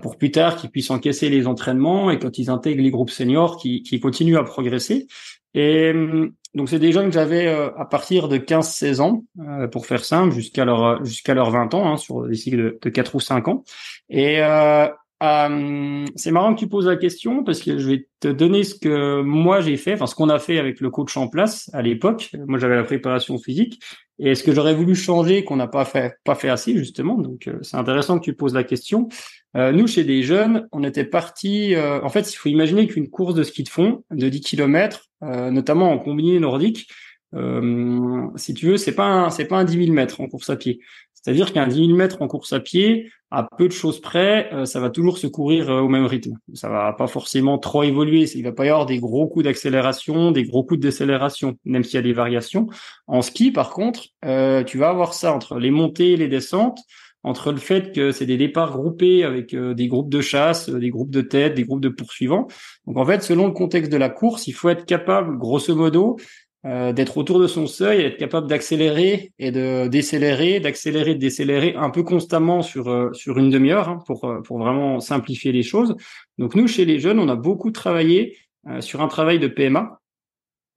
pour 0.02 0.18
plus 0.18 0.32
tard 0.32 0.56
qu'ils 0.56 0.70
puissent 0.70 0.92
encaisser 0.92 1.30
les 1.30 1.48
entraînements 1.48 2.12
et 2.12 2.20
quand 2.20 2.38
ils 2.38 2.50
intègrent 2.50 2.84
les 2.84 2.92
groupes 2.92 3.10
seniors 3.10 3.58
qui, 3.58 3.82
qui 3.84 4.00
continuent 4.00 4.38
à 4.38 4.44
progresser. 4.44 5.08
Et 5.54 5.92
hum, 5.92 6.34
donc 6.56 6.70
c'est 6.70 6.80
des 6.80 6.92
jeunes 6.92 7.08
que 7.08 7.14
j'avais 7.14 7.48
euh, 7.48 7.70
à 7.78 7.86
partir 7.86 8.28
de 8.28 8.38
15-16 8.38 9.02
ans, 9.02 9.24
euh, 9.40 9.68
pour 9.68 9.86
faire 9.86 10.04
simple, 10.04 10.34
jusqu'à 10.34 10.66
leur 10.66 11.04
jusqu'à 11.06 11.34
leurs 11.34 11.52
20 11.52 11.74
ans, 11.74 11.92
hein, 11.92 11.98
sur 11.98 12.28
des 12.28 12.36
cycles 12.36 12.58
de, 12.58 12.80
de 12.82 12.90
4 12.90 13.16
ou 13.16 13.20
5 13.20 13.48
ans. 13.48 13.64
Et 14.10 14.42
euh, 14.42 14.88
hum, 15.22 16.06
c'est 16.16 16.32
marrant 16.32 16.54
que 16.54 16.60
tu 16.60 16.68
poses 16.68 16.88
la 16.88 16.96
question 16.96 17.44
parce 17.44 17.60
que 17.62 17.78
je 17.78 17.90
vais 17.90 18.08
te 18.20 18.28
donner 18.28 18.64
ce 18.64 18.76
que 18.76 19.22
moi 19.22 19.62
j'ai 19.62 19.78
fait, 19.78 19.94
enfin 19.94 20.08
ce 20.08 20.16
qu'on 20.16 20.30
a 20.30 20.40
fait 20.40 20.60
avec 20.60 20.80
le 20.82 20.90
coach 20.90 21.16
en 21.18 21.28
place 21.28 21.70
à 21.74 21.82
l'époque. 21.82 22.32
Moi 22.48 22.60
j'avais 22.60 22.76
la 22.76 22.84
préparation 22.84 23.38
physique 23.38 23.82
et 24.20 24.36
ce 24.36 24.44
que 24.44 24.54
j'aurais 24.54 24.74
voulu 24.74 24.96
changer 24.96 25.44
qu'on 25.44 25.56
n'a 25.56 25.68
pas 25.68 25.86
fait 25.86 26.16
pas 26.24 26.36
fait 26.36 26.50
assez 26.50 26.78
justement? 26.78 27.18
Donc 27.18 27.50
c'est 27.62 27.78
intéressant 27.78 28.20
que 28.20 28.26
tu 28.26 28.34
poses 28.34 28.54
la 28.54 28.64
question. 28.64 29.08
Euh, 29.56 29.72
nous, 29.72 29.88
chez 29.88 30.04
des 30.04 30.22
jeunes, 30.22 30.68
on 30.72 30.84
était 30.84 31.06
parti. 31.06 31.74
Euh, 31.76 32.02
en 32.04 32.10
fait, 32.10 32.32
il 32.32 32.36
faut 32.36 32.50
imaginer 32.50 32.88
qu'une 32.88 33.10
course 33.10 33.34
de 33.34 33.44
ski 33.44 33.64
de 33.64 33.70
fond 33.70 34.04
de 34.12 34.30
10 34.30 34.42
km, 34.42 35.06
euh, 35.24 35.50
notamment 35.52 35.92
en 35.92 35.98
combiné 35.98 36.40
nordique, 36.40 36.90
si 38.38 38.54
tu 38.56 38.66
veux, 38.66 38.78
c'est 38.78 38.96
pas 38.96 39.30
c'est 39.30 39.46
pas 39.46 39.58
un 39.58 39.64
10 39.64 39.86
000 39.86 39.94
mètres 39.94 40.20
en 40.20 40.28
course 40.28 40.50
à 40.50 40.56
pied. 40.56 40.80
C'est-à-dire 41.22 41.54
qu'un 41.54 41.68
10 41.68 41.88
000 41.88 41.98
mètres 41.98 42.22
en 42.22 42.28
course 42.28 42.54
à 42.54 42.60
pied, 42.60 43.10
à 43.32 43.48
peu 43.58 43.68
de 43.68 43.74
choses 43.74 44.02
près, 44.02 44.50
ça 44.66 44.80
va 44.80 44.90
toujours 44.90 45.18
se 45.18 45.28
courir 45.28 45.70
au 45.70 45.88
même 45.88 46.06
rythme. 46.06 46.34
Ça 46.54 46.70
va 46.70 46.94
pas 46.94 47.06
forcément 47.08 47.60
trop 47.60 47.84
évoluer. 47.84 48.26
Il 48.34 48.44
va 48.44 48.52
pas 48.52 48.66
y 48.66 48.70
avoir 48.70 48.88
des 48.88 48.98
gros 48.98 49.28
coups 49.28 49.46
d'accélération, 49.46 50.32
des 50.32 50.44
gros 50.44 50.64
coups 50.64 50.80
de 50.80 50.88
décélération, 50.88 51.56
même 51.64 51.84
s'il 51.84 51.96
y 51.96 51.98
a 51.98 52.02
des 52.02 52.14
variations. 52.14 52.68
En 53.06 53.22
ski, 53.22 53.52
par 53.52 53.70
contre, 53.70 54.08
tu 54.66 54.78
vas 54.78 54.90
avoir 54.90 55.14
ça 55.14 55.34
entre 55.34 55.60
les 55.60 55.70
montées 55.70 56.14
et 56.14 56.18
les 56.18 56.28
descentes 56.28 56.80
entre 57.24 57.52
le 57.52 57.58
fait 57.58 57.94
que 57.94 58.12
c'est 58.12 58.26
des 58.26 58.38
départs 58.38 58.72
groupés 58.72 59.24
avec 59.24 59.54
euh, 59.54 59.74
des 59.74 59.88
groupes 59.88 60.10
de 60.10 60.22
chasse, 60.22 60.70
euh, 60.70 60.80
des 60.80 60.90
groupes 60.90 61.10
de 61.10 61.22
tête, 61.22 61.54
des 61.54 61.64
groupes 61.64 61.82
de 61.82 61.90
poursuivants. 61.90 62.48
Donc 62.88 62.98
en 62.98 63.06
fait, 63.06 63.22
selon 63.24 63.48
le 63.48 63.54
contexte 63.54 63.92
de 63.92 63.98
la 63.98 64.10
course, 64.10 64.48
il 64.48 64.54
faut 64.54 64.70
être 64.70 64.86
capable, 64.86 65.38
grosso 65.38 65.76
modo, 65.76 66.18
euh, 66.66 66.92
d'être 66.92 67.18
autour 67.18 67.40
de 67.40 67.48
son 67.48 67.68
seuil, 67.68 68.02
être 68.02 68.18
capable 68.18 68.48
d'accélérer 68.48 69.32
et 69.40 69.52
de 69.52 69.88
décélérer, 69.88 70.60
d'accélérer, 70.60 71.16
de 71.16 71.20
décélérer 71.20 71.76
un 71.76 71.90
peu 71.90 72.04
constamment 72.04 72.62
sur 72.62 73.10
sur 73.14 73.38
une 73.38 73.50
demi-heure 73.50 73.88
hein, 73.88 74.04
pour 74.06 74.30
pour 74.44 74.60
vraiment 74.60 75.00
simplifier 75.00 75.52
les 75.52 75.64
choses. 75.64 75.96
Donc 76.38 76.56
nous, 76.56 76.68
chez 76.68 76.86
les 76.86 77.00
jeunes, 77.00 77.20
on 77.20 77.30
a 77.30 77.36
beaucoup 77.36 77.72
travaillé 77.72 78.38
sur 78.82 79.02
un 79.02 79.08
travail 79.08 79.40
de 79.40 79.48
PMA. 79.48 80.00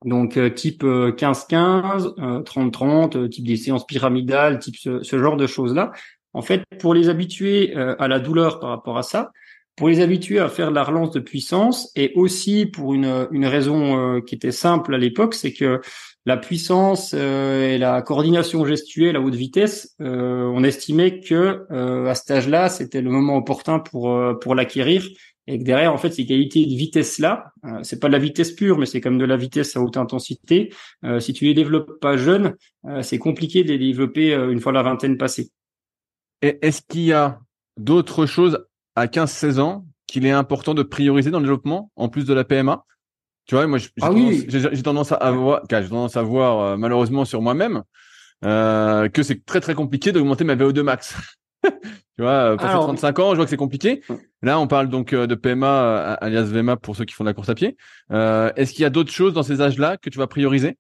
Donc 0.05 0.39
type 0.55 0.85
15-15, 0.85 2.15
30-30, 2.45 3.29
type 3.29 3.47
des 3.47 3.57
séances 3.57 3.87
pyramidales, 3.87 4.61
type 4.61 4.77
ce, 4.77 5.03
ce 5.03 5.19
genre 5.19 5.37
de 5.37 5.47
choses-là. 5.47 5.93
En 6.33 6.43
fait, 6.43 6.63
pour 6.79 6.95
les 6.95 7.09
habituer 7.09 7.75
à 7.75 8.09
la 8.09 8.21
douleur 8.21 8.61
par 8.61 8.71
rapport 8.71 8.99
à 8.99 9.03
ça, 9.03 9.33
pour 9.77 9.89
les 9.89 10.01
habituer 10.01 10.39
à 10.39 10.49
faire 10.49 10.71
de 10.71 10.75
la 10.75 10.85
relance 10.85 11.13
de 11.13 11.21
puissance 11.21 11.91
et 11.97 12.13
aussi 12.15 12.67
pour 12.67 12.95
une, 12.95 13.27
une 13.31 13.47
raison 13.47 14.17
euh, 14.17 14.21
qui 14.21 14.35
était 14.35 14.53
simple 14.53 14.95
à 14.95 14.99
l'époque, 14.99 15.35
c'est 15.35 15.53
que 15.53 15.81
la 16.27 16.37
puissance 16.37 17.15
euh, 17.15 17.71
et 17.71 17.79
la 17.79 18.03
coordination 18.03 18.65
gestuelle 18.65 19.17
à 19.17 19.21
haute 19.21 19.35
vitesse, 19.35 19.97
euh, 20.01 20.51
on 20.55 20.63
estimait 20.63 21.21
que 21.21 21.67
à 22.07 22.15
cet 22.15 22.31
âge-là, 22.31 22.69
c'était 22.69 23.01
le 23.01 23.11
moment 23.11 23.37
opportun 23.37 23.79
pour 23.79 24.39
pour 24.41 24.55
l'acquérir 24.55 25.07
et 25.49 25.59
que 25.59 25.65
derrière, 25.65 25.93
en 25.93 25.99
fait, 25.99 26.13
ces 26.13 26.25
qualités 26.25 26.65
de 26.65 26.77
vitesse-là, 26.77 27.53
c'est 27.83 27.99
pas 27.99 28.07
de 28.07 28.13
la 28.13 28.21
vitesse 28.21 28.53
pure, 28.53 28.79
mais 28.79 28.87
c'est 28.87 29.01
comme 29.01 29.19
de 29.19 29.25
la 29.25 29.37
vitesse 29.37 29.77
à 29.77 29.81
haute 29.81 29.97
intensité. 29.97 30.73
si 31.19 31.33
tu 31.33 31.47
les 31.47 31.55
développes 31.55 31.99
pas 32.01 32.17
jeunes, 32.17 32.55
c'est 33.01 33.19
compliqué 33.19 33.65
de 33.65 33.71
les 33.71 33.79
développer 33.79 34.33
une 34.33 34.61
fois 34.61 34.71
la 34.71 34.85
vingtaine 34.85 35.19
passée. 35.19 35.51
Est-ce 36.43 36.83
qu'il 36.89 37.03
y 37.03 37.13
a 37.13 37.41
d'autres 37.77 38.27
choses 38.27 38.65
à 38.97 39.07
15-16 39.07 39.61
ans 39.61 39.85
qu'il 40.07 40.27
est 40.27 40.31
important 40.31 40.75
de 40.75 40.83
prioriser 40.83 41.31
dans 41.31 41.39
le 41.39 41.45
développement 41.45 41.91
en 41.97 42.09
plus 42.09 42.25
de 42.25 42.35
la 42.35 42.45
PMA 42.45 42.85
Tu 43.47 43.55
vois, 43.55 43.67
moi, 43.67 43.79
j'ai 43.79 43.89
ah 44.03 44.09
tendance, 44.09 44.83
tendance, 44.83 45.13
à 45.13 45.31
voir, 45.31 45.63
j'ai 45.71 45.89
tendance 45.89 46.17
à 46.17 46.23
voir 46.23 46.61
euh, 46.61 46.77
malheureusement 46.77 47.25
sur 47.25 47.41
moi-même 47.41 47.83
euh, 48.45 49.09
que 49.09 49.23
c'est 49.23 49.45
très 49.45 49.61
très 49.61 49.75
compliqué 49.75 50.13
d'augmenter 50.13 50.45
ma 50.45 50.55
VO2 50.55 50.83
max. 50.83 51.17
tu 51.65 51.71
vois, 52.19 52.57
passé 52.57 52.75
35 52.75 53.19
ans, 53.21 53.31
je 53.31 53.37
vois 53.37 53.45
que 53.45 53.51
c'est 53.51 53.57
compliqué. 53.57 54.03
Là, 54.43 54.59
on 54.59 54.67
parle 54.67 54.89
donc 54.89 55.13
euh, 55.13 55.27
de 55.27 55.35
PMA, 55.35 56.15
alias 56.21 56.43
VMA 56.43 56.77
pour 56.77 56.97
ceux 56.97 57.05
qui 57.05 57.15
font 57.15 57.25
de 57.25 57.31
la 57.31 57.35
course 57.35 57.49
à 57.49 57.55
pied. 57.55 57.77
Est-ce 58.11 58.73
qu'il 58.73 58.83
y 58.83 58.87
a 58.87 58.91
d'autres 58.91 59.13
choses 59.13 59.33
dans 59.33 59.43
ces 59.43 59.63
âges-là 59.63 59.97
que 59.97 60.11
tu 60.11 60.19
vas 60.19 60.27
prioriser? 60.27 60.77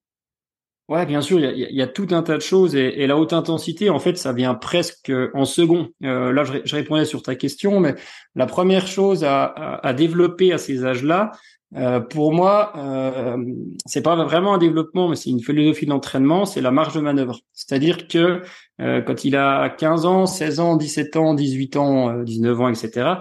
Ouais, 0.92 1.06
bien 1.06 1.22
sûr, 1.22 1.40
il 1.40 1.56
y 1.70 1.80
a, 1.80 1.86
tout 1.86 2.08
un 2.10 2.22
tas 2.22 2.36
de 2.36 2.42
choses 2.42 2.76
et, 2.76 3.06
la 3.06 3.16
haute 3.16 3.32
intensité, 3.32 3.88
en 3.88 3.98
fait, 3.98 4.18
ça 4.18 4.34
vient 4.34 4.54
presque 4.54 5.10
en 5.32 5.46
second. 5.46 5.88
Euh, 6.04 6.34
là, 6.34 6.44
je, 6.44 6.74
répondais 6.76 7.06
sur 7.06 7.22
ta 7.22 7.34
question, 7.34 7.80
mais 7.80 7.94
la 8.34 8.44
première 8.44 8.86
chose 8.86 9.24
à, 9.24 9.94
développer 9.96 10.52
à 10.52 10.58
ces 10.58 10.84
âges-là, 10.84 11.32
euh, 11.76 12.00
pour 12.00 12.34
moi, 12.34 12.74
euh, 12.76 13.38
c'est 13.86 14.02
pas 14.02 14.16
vraiment 14.22 14.52
un 14.52 14.58
développement, 14.58 15.08
mais 15.08 15.16
c'est 15.16 15.30
une 15.30 15.42
philosophie 15.42 15.86
d'entraînement, 15.86 16.44
c'est 16.44 16.60
la 16.60 16.70
marge 16.70 16.94
de 16.94 17.00
manœuvre. 17.00 17.40
C'est-à-dire 17.54 18.06
que 18.06 18.42
euh, 18.82 19.00
quand 19.00 19.24
il 19.24 19.34
a 19.34 19.70
15 19.70 20.04
ans, 20.04 20.26
16 20.26 20.60
ans, 20.60 20.76
17 20.76 21.16
ans, 21.16 21.32
18 21.32 21.76
ans, 21.76 22.22
19 22.22 22.60
ans, 22.60 22.68
etc., 22.68 23.14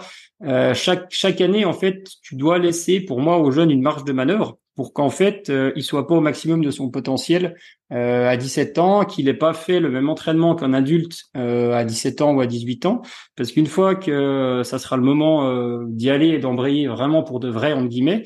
chaque, 0.73 1.05
chaque 1.09 1.39
année, 1.39 1.63
en 1.63 1.73
fait, 1.73 2.03
tu 2.21 2.35
dois 2.35 2.57
laisser, 2.57 2.99
pour 2.99 3.21
moi, 3.21 3.37
aux 3.37 3.51
jeunes 3.51 3.71
une 3.71 3.81
marge 3.81 4.03
de 4.03 4.11
manœuvre 4.11 4.57
pour 4.75 4.93
qu'en 4.93 5.09
fait 5.09 5.49
euh, 5.49 5.71
il 5.75 5.83
soit 5.83 6.07
pas 6.07 6.15
au 6.15 6.21
maximum 6.21 6.63
de 6.63 6.71
son 6.71 6.89
potentiel 6.89 7.55
euh, 7.91 8.29
à 8.29 8.37
17 8.37 8.77
ans, 8.77 9.03
qu'il 9.03 9.25
n'ait 9.25 9.33
pas 9.33 9.53
fait 9.53 9.81
le 9.81 9.89
même 9.89 10.07
entraînement 10.07 10.55
qu'un 10.55 10.73
adulte 10.73 11.23
euh, 11.35 11.73
à 11.73 11.83
17 11.83 12.21
ans 12.21 12.33
ou 12.33 12.39
à 12.39 12.47
18 12.47 12.85
ans, 12.85 13.01
parce 13.35 13.51
qu'une 13.51 13.65
fois 13.65 13.95
que 13.95 14.61
ça 14.63 14.79
sera 14.79 14.95
le 14.95 15.03
moment 15.03 15.49
euh, 15.49 15.83
d'y 15.89 16.09
aller 16.09 16.29
et 16.29 16.39
d'embrayer 16.39 16.87
vraiment 16.87 17.21
pour 17.21 17.41
de 17.41 17.49
vrai 17.49 17.73
entre 17.73 17.89
guillemets, 17.89 18.23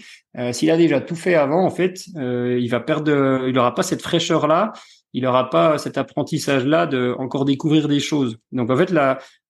s'il 0.52 0.70
a 0.70 0.75
déjà 0.75 1.00
tout 1.00 1.16
fait 1.16 1.36
avant, 1.36 1.66
en 1.66 1.70
fait, 1.70 2.08
il 2.08 2.68
va 2.68 2.82
perdre, 2.82 3.48
il 3.48 3.58
aura 3.58 3.74
pas 3.74 3.84
cette 3.84 4.02
fraîcheur 4.02 4.48
là, 4.48 4.74
il 5.14 5.25
aura 5.25 5.50
pas 5.50 5.78
cet 5.78 5.98
apprentissage 5.98 6.66
là 6.66 6.88
de 6.88 7.16
encore 7.18 7.46
découvrir 7.46 7.88
des 7.88 8.02
choses. 8.02 8.36
Donc 8.52 8.70
en 8.70 8.75
fait, 8.75 8.94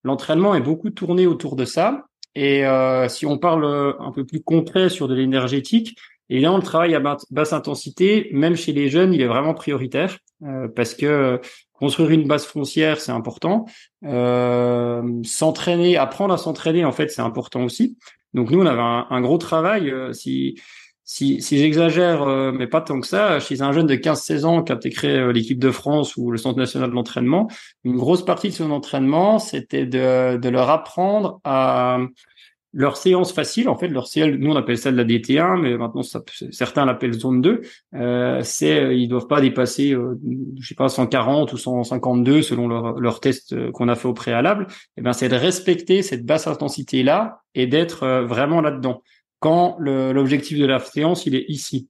l'entraînement 0.03 0.53
est 0.53 0.61
beaucoup 0.61 0.91
tourné 0.91 1.25
autour 1.25 1.55
de 1.55 1.65
ça. 1.65 2.03
Et 2.35 2.63
si 3.07 3.25
on 3.25 3.39
parle 3.39 3.95
un 3.99 4.11
peu 4.11 4.27
plus 4.27 4.43
concret 4.43 4.89
sur 4.89 5.07
de 5.07 5.15
l'énergétique, 5.15 5.97
Évidemment, 6.29 6.57
le 6.57 6.63
travail 6.63 6.95
à 6.95 6.99
basse 6.99 7.53
intensité, 7.53 8.29
même 8.31 8.55
chez 8.55 8.73
les 8.73 8.89
jeunes, 8.89 9.13
il 9.13 9.21
est 9.21 9.27
vraiment 9.27 9.53
prioritaire 9.53 10.17
euh, 10.43 10.67
parce 10.67 10.95
que 10.95 11.39
construire 11.73 12.09
une 12.09 12.27
base 12.27 12.45
foncière, 12.45 12.99
c'est 12.99 13.11
important. 13.11 13.65
Euh, 14.05 15.03
s'entraîner, 15.23 15.97
apprendre 15.97 16.33
à 16.33 16.37
s'entraîner, 16.37 16.83
en 16.83 16.91
fait, 16.91 17.09
c'est 17.09 17.21
important 17.21 17.63
aussi. 17.63 17.97
Donc 18.33 18.49
nous, 18.49 18.61
on 18.61 18.65
avait 18.65 18.81
un, 18.81 19.21
gros 19.21 19.37
travail. 19.37 19.89
Euh, 19.89 20.13
si 20.13 20.59
si, 21.07 21.39
si 21.39 21.59
j'exagère, 21.59 22.25
mais 22.51 22.65
pas 22.65 22.81
tant 22.81 22.99
que 22.99 23.05
ça, 23.05 23.39
chez 23.39 23.61
un 23.61 23.71
jeune 23.71 23.85
de 23.85 23.93
15-16 23.93 24.43
ans 24.43 24.63
qui 24.63 24.71
a 24.71 24.75
intégré 24.75 25.31
l'équipe 25.31 25.59
de 25.59 25.69
France 25.69 26.17
ou 26.17 26.31
le 26.31 26.39
Centre 26.39 26.57
national 26.57 26.89
de 26.89 26.95
l'entraînement, 26.95 27.47
une 27.83 27.95
grosse 27.95 28.25
partie 28.25 28.49
de 28.49 28.55
son 28.55 28.71
entraînement, 28.71 29.37
c'était 29.37 29.85
de, 29.85 30.37
de 30.37 30.49
leur 30.49 30.71
apprendre 30.71 31.41
à 31.43 31.99
leur 32.75 32.97
séance 32.97 33.31
facile, 33.31 33.69
en 33.69 33.77
fait, 33.77 33.87
leur 33.87 34.07
CL, 34.07 34.35
nous 34.35 34.51
on 34.51 34.55
appelle 34.57 34.77
ça 34.77 34.91
de 34.91 34.97
la 34.97 35.05
DT1, 35.05 35.61
mais 35.61 35.77
maintenant 35.77 36.01
certains 36.03 36.85
l'appellent 36.85 37.13
zone 37.13 37.41
2. 37.41 37.61
Euh, 37.95 38.41
c'est, 38.43 38.79
euh, 38.79 38.93
ils 38.93 39.07
doivent 39.07 39.27
pas 39.27 39.39
dépasser, 39.39 39.93
euh, 39.93 40.19
je 40.59 40.67
sais 40.67 40.75
pas, 40.75 40.89
140 40.89 41.53
ou 41.53 41.57
152 41.57 42.41
selon 42.41 42.67
leur, 42.67 42.99
leur 42.99 43.21
test 43.21 43.53
euh, 43.53 43.71
qu'on 43.71 43.87
a 43.87 43.95
fait 43.95 44.09
au 44.09 44.13
préalable. 44.13 44.67
Et 44.69 44.75
eh 44.97 45.01
ben, 45.01 45.13
c'est 45.13 45.29
de 45.29 45.35
respecter 45.35 46.01
cette 46.01 46.25
basse 46.25 46.47
intensité 46.47 47.01
là 47.01 47.39
et 47.55 47.65
d'être 47.65 48.05
vraiment 48.23 48.59
là-dedans. 48.59 49.01
Quand 49.39 49.77
l'objectif 49.79 50.59
de 50.59 50.65
la 50.65 50.79
séance 50.79 51.25
il 51.25 51.35
est 51.35 51.45
ici. 51.47 51.87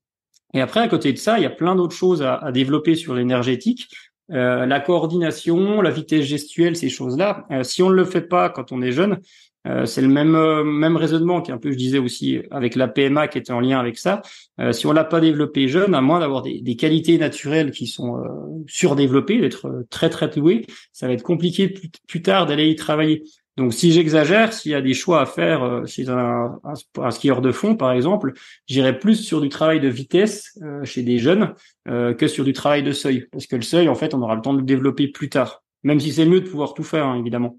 Et 0.54 0.62
après, 0.62 0.82
à 0.82 0.88
côté 0.88 1.12
de 1.12 1.18
ça, 1.18 1.39
il 1.39 1.42
y 1.42 1.48
a 1.48 1.50
plein 1.50 1.75
d'autres 1.75 1.96
choses 1.96 2.22
à, 2.22 2.36
à 2.36 2.51
développer 2.51 2.94
sur 2.94 3.15
l'énergétique. 3.15 3.88
Euh, 4.32 4.65
la 4.65 4.80
coordination, 4.80 5.82
la 5.82 5.92
vitesse 5.92 6.25
gestuelle, 6.25 6.75
ces 6.75 6.89
choses-là. 6.89 7.46
si 7.63 7.84
on 7.84 7.89
ne 7.89 7.96
le 7.96 8.06
fait 8.06 8.22
pas 8.22 8.50
quand 8.50 8.72
on 8.72 8.82
est 8.82 8.92
jeune, 8.92 9.20
euh, 9.68 9.86
c'est 9.86 10.02
le 10.02 10.08
même 10.08 10.36
euh, 10.36 10.64
même 10.64 10.96
raisonnement 10.96 11.42
qui 11.42 11.52
un 11.52 11.58
peu 11.58 11.72
je 11.72 11.78
disais 11.78 11.98
aussi 11.98 12.40
avec 12.52 12.76
la 12.76 12.88
PMA 12.88 13.28
qui 13.28 13.38
était 13.38 13.54
en 13.54 13.60
lien 13.60 13.80
avec 13.80 13.98
ça. 13.98 14.22
Euh, 14.60 14.72
si 14.72 14.86
on 14.86 14.92
l'a 14.92 15.04
pas 15.04 15.20
développé 15.20 15.68
jeune, 15.68 15.96
à 15.96 16.02
moins 16.02 16.20
d'avoir 16.20 16.44
des, 16.44 16.76
qualités 16.76 17.18
naturelles 17.18 17.72
qui 17.72 17.88
sont 17.88 18.22
surdéveloppées, 18.68 19.40
d'être 19.40 19.86
très 19.90 20.10
très 20.10 20.28
doué, 20.28 20.66
ça 20.92 21.08
va 21.08 21.14
être 21.14 21.24
compliqué 21.24 21.70
plus, 21.70 21.90
plus 22.08 22.22
tard 22.22 22.46
d'aller 22.46 22.70
y 22.70 22.76
travailler. 22.76 23.24
Donc 23.58 23.74
si 23.74 23.94
j'exagère, 23.94 24.52
s'il 24.52 24.74
y 24.74 24.76
a 24.76 24.82
des 24.82 24.94
choix 24.94 25.22
à 25.22 25.26
faire 25.26 25.84
chez 25.86 26.10
un, 26.10 26.60
un, 26.98 27.12
skieur 27.12 27.42
de 27.42 27.54
fond 27.54 27.76
par 27.76 27.94
exemple, 27.94 28.34
j'irai 28.68 29.00
plus 29.00 29.16
sur 29.16 29.40
du 29.40 29.48
travail 29.48 29.80
de 29.80 29.88
vitesse 29.88 30.60
chez 30.84 31.04
des 31.04 31.18
jeunes 31.18 31.54
que 31.86 32.28
sur 32.28 32.44
du 32.44 32.52
travail 32.52 32.84
de 32.84 32.92
seuil, 32.92 33.28
parce 33.32 33.48
que 33.48 33.56
le 33.56 33.62
seuil 33.62 33.88
en 33.88 33.96
fait 33.96 34.14
on 34.14 34.22
aura 34.22 34.36
le 34.36 34.42
temps 34.42 34.54
de 34.54 34.60
le 34.60 34.66
développer 34.66 35.08
plus 35.08 35.30
tard. 35.30 35.64
Même 35.84 36.02
si 36.02 36.12
c'est 36.12 36.26
mieux 36.26 36.42
de 36.42 36.50
pouvoir 36.50 36.74
tout 36.74 36.84
faire 36.84 37.06
hein, 37.06 37.18
évidemment 37.18 37.58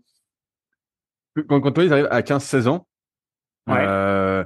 quand, 1.42 1.60
quand 1.60 1.72
toi, 1.72 1.84
ils 1.84 1.92
arrivent 1.92 2.08
à 2.10 2.20
15-16 2.22 2.68
ans, 2.68 2.86
euh, 3.68 4.44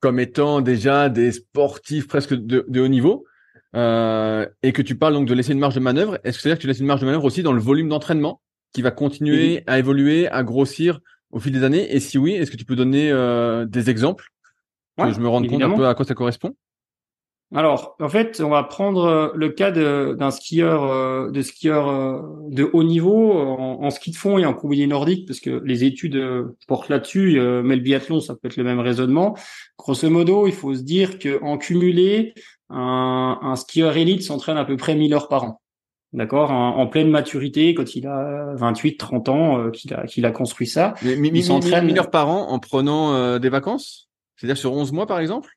comme 0.00 0.18
étant 0.20 0.60
déjà 0.60 1.08
des 1.08 1.32
sportifs 1.32 2.06
presque 2.08 2.34
de, 2.34 2.64
de 2.68 2.80
haut 2.80 2.88
niveau, 2.88 3.26
euh, 3.74 4.46
et 4.62 4.72
que 4.72 4.82
tu 4.82 4.96
parles 4.96 5.14
donc 5.14 5.26
de 5.26 5.34
laisser 5.34 5.52
une 5.52 5.58
marge 5.58 5.74
de 5.74 5.80
manœuvre, 5.80 6.18
est-ce 6.24 6.36
que 6.36 6.42
c'est-à-dire 6.42 6.58
que 6.58 6.62
tu 6.62 6.66
laisses 6.68 6.80
une 6.80 6.86
marge 6.86 7.00
de 7.00 7.06
manœuvre 7.06 7.24
aussi 7.24 7.42
dans 7.42 7.52
le 7.52 7.60
volume 7.60 7.88
d'entraînement 7.88 8.40
qui 8.72 8.82
va 8.82 8.90
continuer 8.90 9.62
à 9.66 9.78
évoluer, 9.78 10.28
à 10.28 10.42
grossir 10.42 11.00
au 11.30 11.40
fil 11.40 11.52
des 11.52 11.64
années? 11.64 11.94
Et 11.94 12.00
si 12.00 12.18
oui, 12.18 12.32
est-ce 12.32 12.50
que 12.50 12.56
tu 12.56 12.64
peux 12.64 12.76
donner 12.76 13.10
euh, 13.10 13.64
des 13.64 13.90
exemples 13.90 14.26
que 14.98 15.10
je 15.12 15.20
me 15.20 15.28
rende 15.28 15.48
compte 15.48 15.62
un 15.62 15.70
peu 15.76 15.86
à 15.86 15.94
quoi 15.94 16.04
ça 16.04 16.14
correspond? 16.14 16.54
Alors, 17.54 17.96
en 18.00 18.08
fait, 18.08 18.40
on 18.40 18.48
va 18.48 18.62
prendre 18.62 19.04
euh, 19.04 19.28
le 19.34 19.50
cas 19.50 19.70
d'un 19.70 20.30
skieur, 20.30 20.84
euh, 20.84 21.30
de 21.30 21.42
skieur 21.42 21.88
euh, 21.88 22.22
de 22.48 22.70
haut 22.72 22.82
niveau 22.82 23.32
en, 23.32 23.90
ski 23.90 24.10
de 24.10 24.16
fond 24.16 24.38
et 24.38 24.46
en 24.46 24.54
combiné 24.54 24.86
nordique, 24.86 25.26
parce 25.26 25.40
que 25.40 25.62
les 25.64 25.84
études 25.84 26.18
portent 26.66 26.88
là-dessus, 26.88 27.38
mais 27.62 27.76
le 27.76 27.82
biathlon, 27.82 28.20
ça 28.20 28.34
peut 28.34 28.48
être 28.48 28.56
le 28.56 28.64
même 28.64 28.80
raisonnement. 28.80 29.36
Grosso 29.76 30.08
modo, 30.08 30.46
il 30.46 30.52
faut 30.52 30.74
se 30.74 30.80
dire 30.80 31.18
qu'en 31.18 31.58
cumulé, 31.58 32.32
un, 32.70 33.38
un 33.42 33.56
skieur 33.56 33.96
élite 33.96 34.22
s'entraîne 34.22 34.56
à 34.56 34.64
peu 34.64 34.76
près 34.76 34.94
1000 34.94 35.12
heures 35.12 35.28
par 35.28 35.44
an. 35.44 35.60
D'accord, 36.12 36.50
en, 36.50 36.86
pleine 36.86 37.10
maturité, 37.10 37.74
quand 37.74 37.94
il 37.94 38.06
a 38.06 38.54
28, 38.54 38.96
30 38.96 39.28
ans, 39.28 39.70
qu'il 39.70 39.94
a, 39.94 40.06
qu'il 40.06 40.26
a 40.26 40.30
construit 40.30 40.66
ça. 40.66 40.94
Mais, 41.02 41.16
il 41.16 41.44
s'entraîne 41.44 41.86
1000 41.86 41.98
heures 41.98 42.10
par 42.10 42.28
an 42.28 42.48
en 42.48 42.58
prenant 42.58 43.38
des 43.38 43.48
vacances? 43.48 44.10
C'est-à-dire 44.36 44.56
sur 44.56 44.72
11 44.72 44.92
mois, 44.92 45.06
par 45.06 45.20
exemple? 45.20 45.50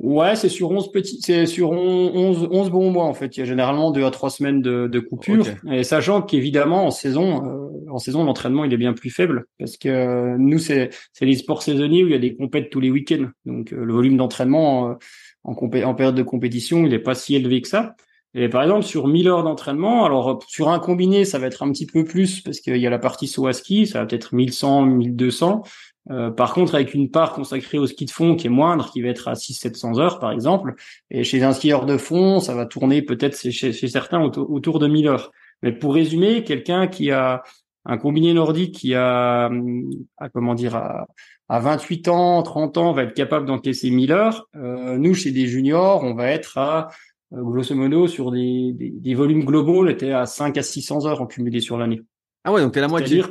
Ouais, 0.00 0.34
c'est 0.34 0.48
sur 0.48 0.70
11 0.70 0.90
petits, 0.90 1.20
c'est 1.22 1.46
sur 1.46 1.70
11, 1.70 2.48
11 2.50 2.70
bons 2.70 2.90
mois 2.90 3.04
en 3.04 3.14
fait. 3.14 3.36
Il 3.36 3.40
y 3.40 3.42
a 3.42 3.46
généralement 3.46 3.92
deux 3.92 4.04
à 4.04 4.10
trois 4.10 4.28
semaines 4.28 4.60
de, 4.60 4.88
de 4.88 4.98
coupure. 5.00 5.46
Et 5.70 5.84
sachant 5.84 6.20
qu'évidemment 6.20 6.86
en 6.86 6.90
saison, 6.90 7.46
euh, 7.46 7.90
en 7.90 7.98
saison 7.98 8.24
l'entraînement 8.24 8.64
il 8.64 8.72
est 8.72 8.76
bien 8.76 8.92
plus 8.92 9.10
faible 9.10 9.44
parce 9.58 9.76
que 9.76 9.88
euh, 9.88 10.36
nous 10.36 10.58
c'est 10.58 10.90
c'est 11.12 11.24
les 11.24 11.36
sports 11.36 11.62
saisonniers 11.62 12.02
où 12.02 12.08
il 12.08 12.12
y 12.12 12.16
a 12.16 12.18
des 12.18 12.34
compètes 12.34 12.70
tous 12.70 12.80
les 12.80 12.90
week-ends. 12.90 13.28
Donc 13.46 13.72
euh, 13.72 13.84
le 13.84 13.92
volume 13.94 14.16
d'entraînement 14.16 14.96
en, 15.44 15.52
en 15.52 15.94
période 15.94 16.16
de 16.16 16.22
compétition 16.22 16.84
il 16.84 16.92
est 16.92 16.98
pas 16.98 17.14
si 17.14 17.36
élevé 17.36 17.62
que 17.62 17.68
ça. 17.68 17.94
Et 18.34 18.48
par 18.48 18.64
exemple 18.64 18.84
sur 18.84 19.06
1000 19.06 19.28
heures 19.28 19.44
d'entraînement, 19.44 20.04
alors 20.04 20.40
sur 20.48 20.70
un 20.70 20.80
combiné 20.80 21.24
ça 21.24 21.38
va 21.38 21.46
être 21.46 21.62
un 21.62 21.70
petit 21.70 21.86
peu 21.86 22.02
plus 22.02 22.40
parce 22.40 22.58
qu'il 22.58 22.76
y 22.76 22.86
a 22.86 22.90
la 22.90 22.98
partie 22.98 23.28
saut 23.28 23.46
à 23.46 23.52
ski, 23.52 23.86
ça 23.86 24.00
va 24.00 24.06
peut-être 24.06 24.34
1100, 24.34 24.86
1200. 24.86 25.62
Euh, 26.10 26.30
par 26.30 26.52
contre, 26.52 26.74
avec 26.74 26.92
une 26.94 27.10
part 27.10 27.32
consacrée 27.32 27.78
au 27.78 27.86
ski 27.86 28.04
de 28.04 28.10
fond 28.10 28.36
qui 28.36 28.46
est 28.46 28.50
moindre, 28.50 28.90
qui 28.90 29.00
va 29.00 29.08
être 29.08 29.28
à 29.28 29.34
600-700 29.34 29.98
heures 29.98 30.18
par 30.18 30.32
exemple, 30.32 30.74
et 31.10 31.24
chez 31.24 31.42
un 31.42 31.52
skieur 31.52 31.86
de 31.86 31.96
fond, 31.96 32.40
ça 32.40 32.54
va 32.54 32.66
tourner 32.66 33.02
peut-être 33.02 33.50
chez, 33.50 33.72
certains 33.72 34.20
autour, 34.20 34.78
de 34.78 34.86
1000 34.86 35.08
heures. 35.08 35.32
Mais 35.62 35.72
pour 35.72 35.94
résumer, 35.94 36.44
quelqu'un 36.44 36.88
qui 36.88 37.10
a 37.10 37.42
un 37.86 37.98
combiné 37.98 38.34
nordique 38.34 38.74
qui 38.74 38.94
a, 38.94 39.50
a 40.18 40.28
comment 40.28 40.54
dire, 40.54 40.74
a, 40.76 41.06
à 41.48 41.58
28 41.60 42.08
ans, 42.08 42.42
30 42.42 42.76
ans, 42.78 42.92
va 42.92 43.04
être 43.04 43.14
capable 43.14 43.46
d'encaisser 43.46 43.90
1000 43.90 44.12
heures. 44.12 44.48
Euh, 44.56 44.98
nous, 44.98 45.14
chez 45.14 45.30
des 45.30 45.46
juniors, 45.46 46.02
on 46.02 46.14
va 46.14 46.28
être 46.28 46.58
à, 46.58 46.88
euh, 47.32 47.42
grosso 47.42 47.74
modo, 47.74 48.08
sur 48.08 48.30
des, 48.30 48.72
des, 48.74 48.90
des 48.90 49.14
volumes 49.14 49.44
globaux, 49.44 49.84
on 49.84 49.88
était 49.88 50.12
à 50.12 50.26
5 50.26 50.56
à 50.56 50.62
600 50.62 51.06
heures 51.06 51.20
en 51.20 51.26
cumulé 51.26 51.60
sur 51.60 51.78
l'année. 51.78 52.02
Ah 52.44 52.52
ouais, 52.52 52.60
donc 52.60 52.72
t'es 52.72 52.80
la 52.80 52.88
moitié. 52.88 53.22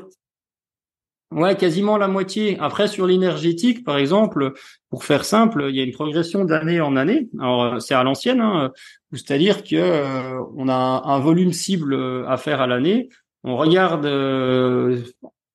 Ouais, 1.33 1.55
quasiment 1.55 1.97
la 1.97 2.07
moitié. 2.07 2.57
Après, 2.59 2.87
sur 2.87 3.07
l'énergétique, 3.07 3.83
par 3.83 3.97
exemple, 3.97 4.53
pour 4.89 5.03
faire 5.03 5.25
simple, 5.25 5.65
il 5.69 5.75
y 5.75 5.81
a 5.81 5.83
une 5.83 5.91
progression 5.91 6.45
d'année 6.45 6.79
en 6.79 6.95
année. 6.95 7.29
Alors, 7.39 7.63
euh, 7.63 7.79
c'est 7.79 7.95
à 7.95 8.03
l'ancienne, 8.03 8.41
hein, 8.41 8.71
c'est-à-dire 9.11 9.63
que 9.63 9.75
euh, 9.75 10.39
on 10.55 10.69
a 10.69 10.73
un, 11.05 11.19
volume 11.19 11.53
cible 11.53 12.25
à 12.27 12.37
faire 12.37 12.61
à 12.61 12.67
l'année. 12.67 13.09
On 13.43 13.57
regarde 13.57 14.05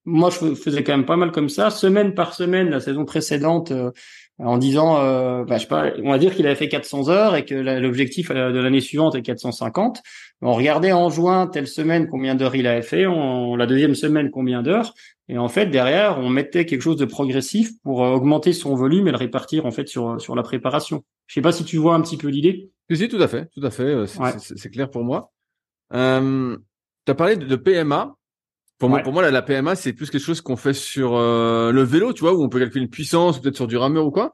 moi, 0.09 0.31
je 0.31 0.55
faisais 0.55 0.83
quand 0.83 0.93
même 0.93 1.07
pas 1.07 1.17
mal 1.17 1.31
comme 1.33 1.49
ça, 1.49 1.71
semaine 1.71 2.15
par 2.15 2.35
semaine, 2.35 2.71
la 2.71 2.81
saison 2.81 3.05
précédente, 3.05 3.71
euh, 3.73 3.91
en 4.39 4.57
disant, 4.57 5.03
euh, 5.03 5.45
bah, 5.45 5.59
je 5.59 5.67
sais 5.67 6.03
on 6.03 6.11
va 6.11 6.19
dire 6.19 6.35
qu'il 6.35 6.47
avait 6.47 6.57
fait 6.57 6.69
400 6.69 7.11
heures 7.11 7.37
et 7.37 7.45
que 7.45 7.55
l'objectif 7.55 8.31
euh, 8.31 8.51
de 8.51 8.59
l'année 8.59 8.81
suivante 8.81 9.15
est 9.15 9.23
450. 9.23 10.01
On 10.41 10.55
regardait 10.55 10.93
en 10.93 11.11
juin, 11.11 11.47
telle 11.47 11.67
semaine, 11.67 12.09
combien 12.09 12.35
d'heures 12.35 12.55
il 12.55 12.67
avait 12.67 12.83
fait, 12.83 13.07
on, 13.07 13.55
la 13.57 13.67
deuxième 13.67 13.95
semaine, 13.95 14.31
combien 14.31 14.63
d'heures. 14.63 14.95
Et 15.29 15.37
en 15.37 15.49
fait, 15.49 15.67
derrière, 15.67 16.19
on 16.19 16.31
mettait 16.31 16.65
quelque 16.65 16.83
chose 16.83 16.97
de 16.97 17.05
progressif 17.05 17.73
pour 17.83 18.01
augmenter 18.01 18.53
son 18.53 18.75
volume 18.75 19.09
et 19.09 19.11
le 19.11 19.17
répartir 19.17 19.67
en 19.67 19.71
fait 19.71 19.89
sur 19.89 20.21
sur 20.21 20.35
la 20.35 20.43
préparation. 20.43 21.05
Je 21.27 21.35
sais 21.35 21.43
pas 21.43 21.53
si 21.53 21.65
tu 21.65 21.77
vois 21.77 21.95
un 21.95 22.01
petit 22.01 22.17
peu 22.17 22.29
l'idée. 22.29 22.71
Oui, 22.91 23.09
tout 23.09 23.21
à 23.21 23.29
fait, 23.29 23.51
tout 23.51 23.65
à 23.65 23.71
fait. 23.71 24.07
C'est 24.39 24.71
clair 24.71 24.91
pour 24.91 25.05
moi. 25.05 25.33
Euh, 25.93 26.57
tu 27.05 27.11
as 27.13 27.15
parlé 27.15 27.37
de 27.37 27.57
PMA. 27.57 28.15
Pour, 28.79 28.89
moi, 28.89 29.01
pour 29.01 29.13
moi, 29.13 29.29
la, 29.29 29.43
PMA, 29.43 29.75
c'est 29.75 29.93
plus 29.93 30.09
quelque 30.09 30.23
chose 30.23 30.41
qu'on 30.41 30.57
fait 30.57 30.73
sur 30.73 31.17
euh, 31.17 31.73
le 31.73 31.83
vélo, 31.83 32.13
tu 32.13 32.21
vois, 32.21 32.33
où 32.33 32.45
on 32.45 32.49
peut 32.49 32.61
calculer 32.61 32.85
une 32.85 32.91
puissance, 32.91 33.41
peut-être 33.41 33.57
sur 33.57 33.67
du 33.67 33.77
rameur 33.77 34.07
ou 34.07 34.13
quoi. 34.13 34.33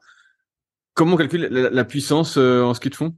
Comment 0.93 1.15
on 1.15 1.17
calcule 1.17 1.47
la, 1.47 1.83
puissance 1.83 2.37
euh, 2.37 2.61
en 2.61 2.75
ski 2.75 2.89
de 2.89 2.95
fond? 2.95 3.15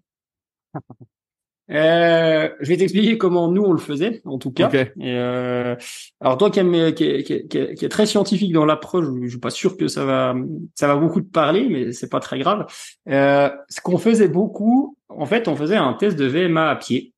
Euh, 1.70 2.50
je 2.62 2.68
vais 2.68 2.78
t'expliquer 2.78 3.18
comment 3.18 3.52
nous 3.52 3.64
on 3.64 3.74
le 3.74 3.80
faisait, 3.80 4.22
en 4.26 4.38
tout 4.38 4.52
cas. 4.52 4.70
Euh, 5.02 5.76
alors 6.22 6.38
toi 6.38 6.50
qui, 6.50 6.60
est, 6.60 6.94
qui, 6.94 7.24
qui, 7.24 7.48
qui, 7.48 7.58
est, 7.86 7.90
très 7.90 8.06
scientifique 8.06 8.54
dans 8.54 8.66
l'approche, 8.66 9.06
je 9.22 9.28
suis 9.28 9.40
pas 9.40 9.50
sûr 9.50 9.76
que 9.76 9.88
ça 9.88 10.06
va, 10.06 10.36
ça 10.76 10.88
va 10.88 10.96
beaucoup 10.96 11.22
te 11.22 11.30
parler, 11.30 11.68
mais 11.70 11.92
c'est 11.92 12.10
pas 12.10 12.20
très 12.20 12.40
grave. 12.40 12.66
Euh, 13.10 13.50
ce 13.70 13.82
qu'on 13.82 13.98
faisait 13.98 14.30
beaucoup, 14.30 14.98
en 15.10 15.26
fait, 15.26 15.48
on 15.48 15.56
faisait 15.56 15.76
un 15.76 15.94
test 15.94 16.18
de 16.18 16.26
VMA 16.26 16.70
à 16.70 16.76
pied. 16.76 17.14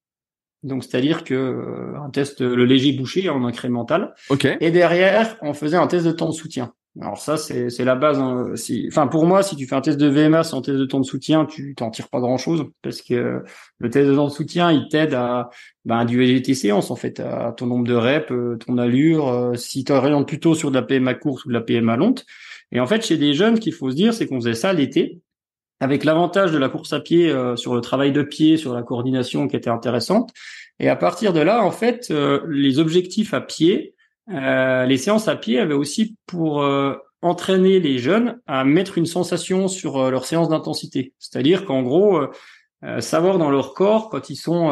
Donc 0.62 0.84
c'est-à-dire 0.84 1.24
que 1.24 1.34
euh, 1.34 2.00
un 2.03 2.10
test 2.10 2.41
le 2.41 2.65
léger 2.65 2.91
bouché 2.91 3.29
en 3.29 3.46
incrémental. 3.46 4.13
Ok. 4.29 4.46
Et 4.60 4.72
derrière, 4.72 5.38
on 5.41 5.53
faisait 5.53 5.77
un 5.77 5.88
test 5.88 6.06
de 6.06 6.12
temps 6.12 6.27
de 6.27 6.34
soutien. 6.34 6.74
Alors 7.00 7.17
ça, 7.17 7.38
c'est 7.38 7.86
la 7.86 7.96
base. 7.96 8.19
Hein. 8.19 8.51
Si, 8.55 8.88
enfin 8.89 9.08
pour 9.08 9.25
moi, 9.25 9.43
si 9.43 9.55
tu 9.55 9.67
fais 9.67 9.75
un 9.75 9.81
test 9.81 9.98
de 9.98 10.08
VMA 10.08 10.43
sans 10.43 10.62
test 10.62 10.77
de 10.77 10.86
temps 10.86 11.00
de 11.00 11.05
soutien, 11.05 11.46
tu 11.46 11.75
t'en 11.75 11.91
tires 11.91 12.10
pas 12.10 12.19
grand 12.19 12.38
chose 12.38 12.65
parce 12.81 13.01
que 13.01 13.43
le 13.77 13.89
test 13.89 14.10
de 14.10 14.15
temps 14.15 14.27
de 14.27 14.31
soutien, 14.31 14.72
il 14.72 14.88
t'aide 14.89 15.13
à 15.13 15.50
ben, 15.86 16.03
du 16.03 16.41
tes 16.41 16.55
séances 16.55 16.89
en 16.91 16.96
fait, 16.96 17.19
à 17.19 17.53
ton 17.55 17.67
nombre 17.67 17.88
de 17.88 17.93
reps, 17.93 18.31
euh, 18.31 18.58
ton 18.58 18.77
allure. 18.77 19.29
Euh, 19.29 19.55
si 19.55 19.84
tu 19.84 19.91
orientes 19.91 20.27
plutôt 20.27 20.55
sur 20.55 20.72
de 20.72 20.75
la 20.75 20.81
PMA 20.81 21.13
course 21.13 21.46
ou 21.46 21.50
de 21.50 21.53
la 21.53 21.62
PMA 21.62 21.96
longue. 21.96 22.19
Et 22.72 22.79
en 22.79 22.88
fait, 22.88 23.05
chez 23.05 23.17
des 23.17 23.34
jeunes, 23.34 23.55
ce 23.55 23.62
qu'il 23.62 23.74
faut 23.74 23.91
se 23.91 23.96
dire, 23.96 24.13
c'est 24.13 24.27
qu'on 24.27 24.39
faisait 24.41 24.53
ça 24.53 24.74
l'été 24.74 25.19
avec 25.79 26.03
l'avantage 26.03 26.51
de 26.51 26.58
la 26.58 26.69
course 26.69 26.91
à 26.91 27.00
pied 27.00 27.29
euh, 27.29 27.55
sur 27.55 27.75
le 27.75 27.81
travail 27.81 28.12
de 28.12 28.24
pied, 28.24 28.58
sur 28.58 28.74
la 28.74 28.84
coordination 28.84 29.48
qui 29.48 29.55
était 29.55 29.69
intéressante. 29.69 30.31
Et 30.79 30.89
à 30.89 30.96
partir 30.96 31.34
de 31.34 31.39
là, 31.39 31.63
en 31.63 31.72
fait, 31.72 32.12
les 32.48 32.79
objectifs 32.79 33.34
à 33.34 33.41
pied, 33.41 33.96
euh, 34.31 34.86
les 34.86 34.98
séances 34.98 35.27
à 35.27 35.36
pied 35.36 35.59
avaient 35.59 35.74
aussi 35.74 36.15
pour 36.25 36.65
entraîner 37.21 37.79
les 37.79 38.00
jeunes 38.00 38.39
à 38.48 38.63
mettre 38.63 38.98
une 38.98 39.05
sensation 39.05 39.67
sur 39.67 40.09
leur 40.09 40.25
séance 40.25 40.50
d'intensité. 40.50 41.13
C'est-à-dire 41.19 41.65
qu'en 41.65 41.81
gros, 41.81 42.21
savoir 43.00 43.39
dans 43.39 43.50
leur 43.50 43.74
corps 43.74 44.09
quand 44.09 44.29
ils 44.29 44.38
sont 44.38 44.69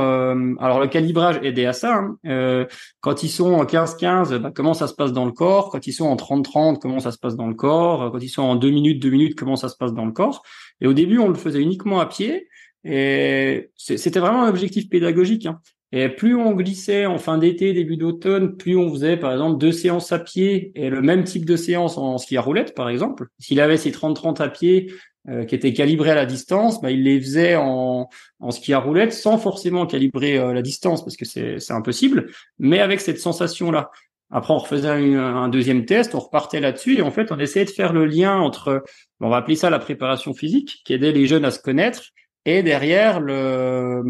alors 0.59 0.79
le 0.79 0.87
calibrage 0.87 1.41
aidait 1.43 1.65
à 1.65 1.73
ça 1.73 1.95
hein, 2.23 2.67
quand 3.01 3.23
ils 3.23 3.29
sont 3.29 3.51
en 3.51 3.65
15-15 3.65 4.37
bah, 4.37 4.51
comment 4.55 4.73
ça 4.73 4.87
se 4.87 4.93
passe 4.93 5.11
dans 5.11 5.25
le 5.25 5.33
corps 5.33 5.69
quand 5.71 5.87
ils 5.87 5.91
sont 5.91 6.05
en 6.05 6.15
30-30 6.15 6.79
comment 6.79 7.01
ça 7.01 7.11
se 7.11 7.17
passe 7.17 7.35
dans 7.35 7.47
le 7.47 7.53
corps 7.53 8.09
quand 8.13 8.19
ils 8.19 8.29
sont 8.29 8.43
en 8.43 8.55
2 8.55 8.69
minutes 8.69 9.01
2 9.01 9.09
minutes 9.09 9.35
comment 9.35 9.57
ça 9.57 9.67
se 9.67 9.75
passe 9.75 9.91
dans 9.91 10.05
le 10.05 10.13
corps 10.13 10.41
et 10.81 10.87
au 10.87 10.93
début, 10.93 11.19
on 11.19 11.29
le 11.29 11.35
faisait 11.35 11.61
uniquement 11.61 11.99
à 11.99 12.05
pied. 12.05 12.47
Et 12.83 13.71
c'était 13.75 14.19
vraiment 14.19 14.43
un 14.43 14.49
objectif 14.49 14.89
pédagogique. 14.89 15.45
Hein. 15.45 15.59
Et 15.93 16.09
plus 16.09 16.35
on 16.35 16.51
glissait 16.51 17.05
en 17.05 17.17
fin 17.17 17.37
d'été, 17.37 17.73
début 17.73 17.95
d'automne, 17.95 18.57
plus 18.57 18.75
on 18.75 18.91
faisait 18.91 19.15
par 19.15 19.31
exemple 19.31 19.57
deux 19.57 19.71
séances 19.71 20.11
à 20.11 20.19
pied 20.19 20.71
et 20.75 20.89
le 20.89 21.01
même 21.01 21.23
type 21.23 21.45
de 21.45 21.55
séance 21.55 21.97
en 21.97 22.17
ski 22.17 22.35
à 22.35 22.41
roulette 22.41 22.75
par 22.75 22.89
exemple. 22.89 23.27
S'il 23.39 23.61
avait 23.61 23.77
ses 23.77 23.91
30-30 23.91 24.41
à 24.41 24.49
pied 24.49 24.91
euh, 25.29 25.45
qui 25.45 25.55
étaient 25.55 25.73
calibrés 25.73 26.11
à 26.11 26.15
la 26.15 26.25
distance, 26.25 26.81
bah, 26.81 26.91
il 26.91 27.03
les 27.03 27.21
faisait 27.21 27.55
en, 27.55 28.09
en 28.39 28.51
ski 28.51 28.73
à 28.73 28.79
roulette 28.79 29.13
sans 29.13 29.37
forcément 29.37 29.85
calibrer 29.85 30.37
euh, 30.37 30.53
la 30.53 30.61
distance 30.61 31.05
parce 31.05 31.15
que 31.15 31.25
c'est 31.25 31.71
impossible, 31.71 32.31
mais 32.59 32.79
avec 32.79 32.99
cette 32.99 33.19
sensation-là. 33.19 33.91
Après, 34.29 34.53
on 34.53 34.57
refaisait 34.57 34.89
un, 34.89 35.47
deuxième 35.47 35.85
test, 35.85 36.13
on 36.13 36.19
repartait 36.19 36.59
là-dessus 36.59 36.97
et 36.97 37.01
en 37.01 37.11
fait, 37.11 37.31
on 37.31 37.39
essayait 37.39 37.63
de 37.65 37.69
faire 37.69 37.93
le 37.93 38.05
lien 38.05 38.37
entre, 38.37 38.83
on 39.21 39.29
va 39.29 39.37
appeler 39.37 39.55
ça 39.55 39.69
la 39.69 39.79
préparation 39.79 40.33
physique, 40.33 40.81
qui 40.83 40.93
aidait 40.93 41.13
les 41.13 41.27
jeunes 41.27 41.45
à 41.45 41.51
se 41.51 41.59
connaître, 41.59 42.11
et 42.47 42.63
derrière 42.63 43.19
le, 43.19 44.01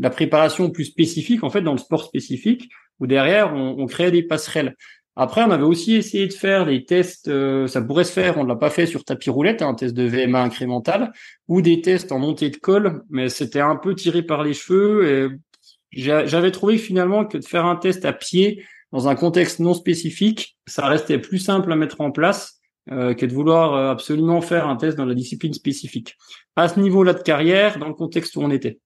la 0.00 0.08
préparation 0.08 0.70
plus 0.70 0.86
spécifique, 0.86 1.44
en 1.44 1.50
fait, 1.50 1.60
dans 1.60 1.72
le 1.72 1.78
sport 1.78 2.02
spécifique, 2.02 2.70
où 2.98 3.06
derrière, 3.06 3.54
on, 3.54 3.76
on 3.78 3.86
créait 3.86 4.10
des 4.10 4.22
passerelles. 4.22 4.74
Après, 5.16 5.42
on 5.42 5.50
avait 5.50 5.62
aussi 5.62 5.94
essayé 5.94 6.26
de 6.26 6.32
faire 6.32 6.64
des 6.64 6.86
tests, 6.86 7.28
euh, 7.28 7.66
ça 7.66 7.82
pourrait 7.82 8.04
se 8.04 8.12
faire, 8.12 8.38
on 8.38 8.44
ne 8.44 8.48
l'a 8.48 8.56
pas 8.56 8.70
fait 8.70 8.86
sur 8.86 9.04
tapis 9.04 9.28
roulette, 9.28 9.60
hein, 9.60 9.68
un 9.68 9.74
test 9.74 9.94
de 9.94 10.04
VMA 10.04 10.42
incrémental, 10.42 11.12
ou 11.46 11.60
des 11.60 11.82
tests 11.82 12.10
en 12.10 12.18
montée 12.18 12.48
de 12.48 12.56
colle, 12.56 13.02
mais 13.10 13.28
c'était 13.28 13.60
un 13.60 13.76
peu 13.76 13.94
tiré 13.94 14.22
par 14.22 14.42
les 14.42 14.54
cheveux. 14.54 15.06
Et 15.06 15.28
j'avais 15.92 16.52
trouvé 16.52 16.78
finalement 16.78 17.26
que 17.26 17.36
de 17.36 17.44
faire 17.44 17.66
un 17.66 17.76
test 17.76 18.06
à 18.06 18.14
pied, 18.14 18.64
dans 18.92 19.08
un 19.08 19.14
contexte 19.14 19.60
non 19.60 19.74
spécifique, 19.74 20.56
ça 20.66 20.86
restait 20.86 21.18
plus 21.18 21.38
simple 21.38 21.70
à 21.70 21.76
mettre 21.76 22.00
en 22.00 22.12
place 22.12 22.61
euh, 22.90 23.14
que 23.14 23.26
de 23.26 23.32
vouloir 23.32 23.74
euh, 23.74 23.90
absolument 23.90 24.40
faire 24.40 24.68
un 24.68 24.76
test 24.76 24.96
dans 24.96 25.04
la 25.04 25.14
discipline 25.14 25.52
spécifique. 25.52 26.16
À 26.56 26.68
ce 26.68 26.80
niveau-là 26.80 27.14
de 27.14 27.22
carrière, 27.22 27.78
dans 27.78 27.88
le 27.88 27.94
contexte 27.94 28.34
où 28.36 28.42
on 28.42 28.50
était. 28.50 28.80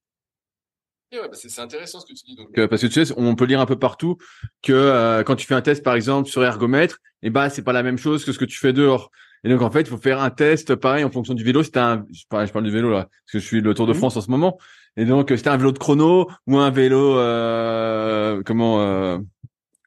Ouais, 1.13 1.21
bah, 1.29 1.35
c'est 1.35 1.61
intéressant 1.61 2.01
ce 2.01 2.07
que 2.07 2.13
tu 2.13 2.25
dis. 2.25 2.37
Donc, 2.37 2.59
euh, 2.59 2.67
parce 2.67 2.83
que 2.83 2.89
tu 2.89 3.05
sais, 3.05 3.15
on 3.17 3.35
peut 3.37 3.45
lire 3.45 3.61
un 3.61 3.67
peu 3.67 3.79
partout 3.79 4.17
que 4.63 4.73
euh, 4.73 5.23
quand 5.23 5.37
tu 5.37 5.47
fais 5.47 5.55
un 5.55 5.63
test, 5.63 5.85
par 5.85 5.95
exemple, 5.95 6.29
sur 6.29 6.45
ergomètre, 6.45 6.97
et 7.23 7.29
eh 7.29 7.31
ben 7.31 7.49
c'est 7.49 7.63
pas 7.63 7.73
la 7.73 7.83
même 7.83 7.97
chose 7.97 8.25
que 8.25 8.33
ce 8.33 8.39
que 8.39 8.45
tu 8.45 8.59
fais 8.59 8.73
dehors. 8.73 9.11
Et 9.45 9.49
donc 9.49 9.63
en 9.63 9.71
fait, 9.71 9.83
il 9.83 9.87
faut 9.87 9.99
faire 9.99 10.21
un 10.21 10.31
test 10.31 10.75
pareil 10.75 11.05
en 11.05 11.11
fonction 11.11 11.35
du 11.35 11.45
vélo. 11.45 11.63
C'était 11.63 11.79
un, 11.79 12.05
je 12.13 12.25
parle, 12.29 12.47
je 12.47 12.53
parle 12.53 12.65
du 12.65 12.71
vélo 12.71 12.91
là, 12.91 13.05
parce 13.05 13.33
que 13.33 13.39
je 13.39 13.45
suis 13.45 13.61
le 13.61 13.73
Tour 13.75 13.87
de 13.87 13.93
mmh. 13.93 13.97
France 13.97 14.17
en 14.17 14.21
ce 14.21 14.31
moment. 14.31 14.59
Et 14.97 15.05
donc 15.05 15.29
c'était 15.31 15.49
un 15.49 15.57
vélo 15.57 15.73
de 15.73 15.79
chrono 15.79 16.29
ou 16.47 16.59
un 16.59 16.71
vélo, 16.71 17.19
euh, 17.19 18.43
comment, 18.45 19.21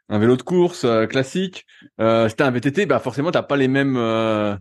un 0.10 0.18
vélo 0.18 0.36
de 0.36 0.42
course 0.42 0.84
euh, 0.84 1.06
classique, 1.06 1.66
euh, 2.02 2.28
c'était 2.28 2.44
un 2.44 2.52
VTT, 2.52 2.86
bah 2.86 3.00
forcément 3.00 3.32
t'as 3.32 3.44
pas 3.44 3.56
les 3.56 3.68
mêmes 3.68 3.96
euh, 3.96 4.56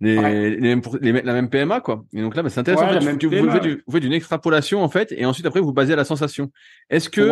les, 0.00 0.16
les, 0.56 0.76
mêmes 0.76 0.82
la 1.24 1.32
même 1.32 1.48
PMA 1.48 1.80
quoi. 1.80 2.04
Et 2.12 2.20
donc 2.20 2.34
là, 2.34 2.42
bah, 2.42 2.50
c'est 2.50 2.60
intéressant. 2.60 2.86
vous, 2.86 3.92
faites 3.92 4.04
une 4.04 4.12
extrapolation 4.12 4.82
en 4.82 4.88
fait, 4.88 5.12
et 5.12 5.24
ensuite 5.24 5.46
après 5.46 5.60
vous 5.60 5.72
basez 5.72 5.92
à 5.92 5.96
la 5.96 6.04
sensation. 6.04 6.50
Est-ce 6.90 7.08
que 7.08 7.30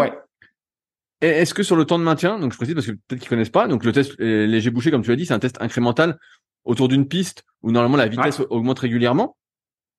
est-ce 1.20 1.54
que 1.54 1.62
sur 1.62 1.76
le 1.76 1.84
temps 1.84 1.98
de 1.98 2.04
maintien, 2.04 2.38
donc 2.38 2.52
je 2.52 2.56
précise 2.56 2.74
parce 2.74 2.86
que 2.86 2.92
peut-être 2.92 3.20
qu'ils 3.20 3.28
connaissent 3.28 3.50
pas, 3.50 3.68
donc 3.68 3.84
le 3.84 3.92
test 3.92 4.18
léger 4.18 4.70
bouché 4.70 4.90
comme 4.90 5.02
tu 5.02 5.12
as 5.12 5.16
dit, 5.16 5.26
c'est 5.26 5.34
un 5.34 5.38
test 5.38 5.60
incrémental 5.60 6.18
autour 6.64 6.88
d'une 6.88 7.06
piste 7.08 7.44
où 7.62 7.72
normalement 7.72 7.96
la 7.96 8.08
vitesse 8.08 8.40
augmente 8.50 8.78
régulièrement. 8.78 9.36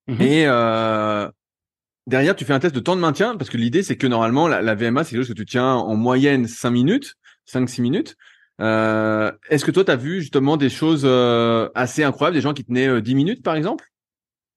Mhm. 0.07 0.21
Et 0.21 0.43
euh, 0.47 1.29
derrière, 2.07 2.35
tu 2.35 2.43
fais 2.45 2.53
un 2.53 2.59
test 2.59 2.75
de 2.75 2.79
temps 2.79 2.95
de 2.95 3.01
maintien 3.01 3.37
parce 3.37 3.49
que 3.49 3.57
l'idée 3.57 3.83
c'est 3.83 3.97
que 3.97 4.07
normalement 4.07 4.47
la, 4.47 4.61
la 4.61 4.75
VMA 4.75 5.03
c'est 5.03 5.11
quelque 5.11 5.21
chose 5.21 5.29
que 5.29 5.39
tu 5.39 5.45
tiens 5.45 5.73
en 5.73 5.95
moyenne 5.95 6.47
5 6.47 6.71
minutes 6.71 7.15
5-6 7.47 7.81
minutes. 7.81 8.15
Euh, 8.61 9.31
Est-ce 9.49 9.65
que 9.65 9.71
toi, 9.71 9.83
tu 9.83 9.91
as 9.91 9.95
vu 9.95 10.21
justement 10.21 10.57
des 10.57 10.69
choses 10.69 11.03
euh, 11.05 11.69
assez 11.75 12.03
incroyables, 12.03 12.35
des 12.35 12.41
gens 12.41 12.53
qui 12.53 12.63
tenaient 12.63 12.87
euh, 12.87 13.01
10 13.01 13.15
minutes, 13.15 13.43
par 13.43 13.55
exemple? 13.55 13.85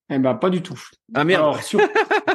Eh 0.08 0.18
ben, 0.18 0.34
pas 0.34 0.50
du 0.50 0.62
tout. 0.62 0.80
Ah 1.14 1.24
merde. 1.24 1.56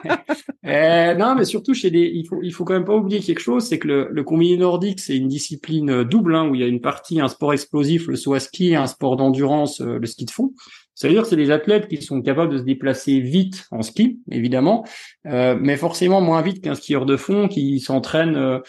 eh, 0.64 1.16
non, 1.18 1.36
mais 1.36 1.46
surtout 1.46 1.74
chez 1.74 1.90
des, 1.90 2.12
il 2.14 2.28
faut, 2.28 2.42
il 2.44 2.52
faut 2.52 2.66
quand 2.66 2.74
même 2.74 2.86
pas 2.86 2.96
oublier 2.96 3.22
quelque 3.22 3.40
chose, 3.40 3.66
c'est 3.66 3.80
que 3.80 3.88
le, 3.88 4.10
le 4.12 4.24
combiné 4.24 4.58
nordique, 4.58 5.00
c'est 5.00 5.16
une 5.16 5.30
discipline 5.30 5.90
euh, 5.90 6.04
double, 6.04 6.36
hein, 6.36 6.50
où 6.50 6.56
il 6.56 6.60
y 6.60 6.64
a 6.66 6.68
une 6.68 6.82
partie, 6.82 7.22
un 7.22 7.30
sport 7.30 7.54
explosif, 7.54 8.08
le 8.08 8.18
saut 8.18 8.34
à 8.34 8.42
ski, 8.42 8.72
et 8.72 8.76
un 8.76 8.88
sport 8.88 9.16
d'endurance, 9.16 9.80
euh, 9.80 10.00
le 10.00 10.06
ski 10.06 10.26
de 10.26 10.32
fond. 10.32 10.54
Ça 10.96 11.08
veut 11.08 11.14
dire 11.14 11.24
que 11.24 11.30
c'est 11.30 11.38
des 11.38 11.50
athlètes 11.50 11.88
qui 11.88 12.02
sont 12.02 12.22
capables 12.22 12.52
de 12.52 12.58
se 12.58 12.64
déplacer 12.64 13.22
vite 13.22 13.68
en 13.72 13.84
ski, 13.84 14.20
évidemment, 14.30 14.86
euh, 15.28 15.58
mais 15.60 15.78
forcément 15.78 16.20
moins 16.20 16.42
vite 16.42 16.62
qu'un 16.62 16.76
skieur 16.76 17.06
de 17.06 17.16
fond 17.16 17.48
qui 17.48 17.80
s'entraîne 17.80 18.62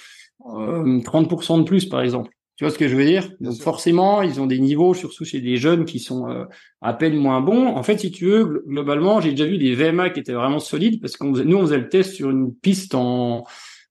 30% 0.45 1.55
euh, 1.55 1.59
de 1.59 1.65
plus, 1.65 1.87
par 1.87 2.03
exemple. 2.03 2.31
Tu 2.57 2.65
vois 2.65 2.71
ce 2.71 2.79
que 2.79 2.87
je 2.87 2.95
veux 2.95 3.05
dire? 3.05 3.31
Donc 3.41 3.55
forcément, 3.55 4.23
ils 4.23 4.41
ont 4.41 4.47
des 4.47 4.59
niveaux, 4.59 4.95
surtout 4.95 5.25
chez 5.25 5.41
des 5.41 5.57
jeunes 5.57 5.85
qui 5.85 5.99
sont 5.99 6.29
euh, 6.29 6.45
à 6.81 6.93
peine 6.93 7.17
moins 7.17 7.41
bons. 7.41 7.67
En 7.69 7.83
fait, 7.83 7.99
si 7.99 8.11
tu 8.11 8.27
veux, 8.27 8.63
globalement, 8.67 9.21
j'ai 9.21 9.31
déjà 9.31 9.47
vu 9.47 9.59
des 9.59 9.75
VMA 9.75 10.11
qui 10.11 10.21
étaient 10.21 10.33
vraiment 10.33 10.59
solides 10.59 11.01
parce 11.01 11.17
qu'on 11.17 11.31
nous 11.31 11.57
on 11.57 11.63
faisait 11.63 11.79
le 11.79 11.89
test 11.89 12.13
sur 12.13 12.31
une 12.31 12.55
piste 12.55 12.95
en 12.95 13.45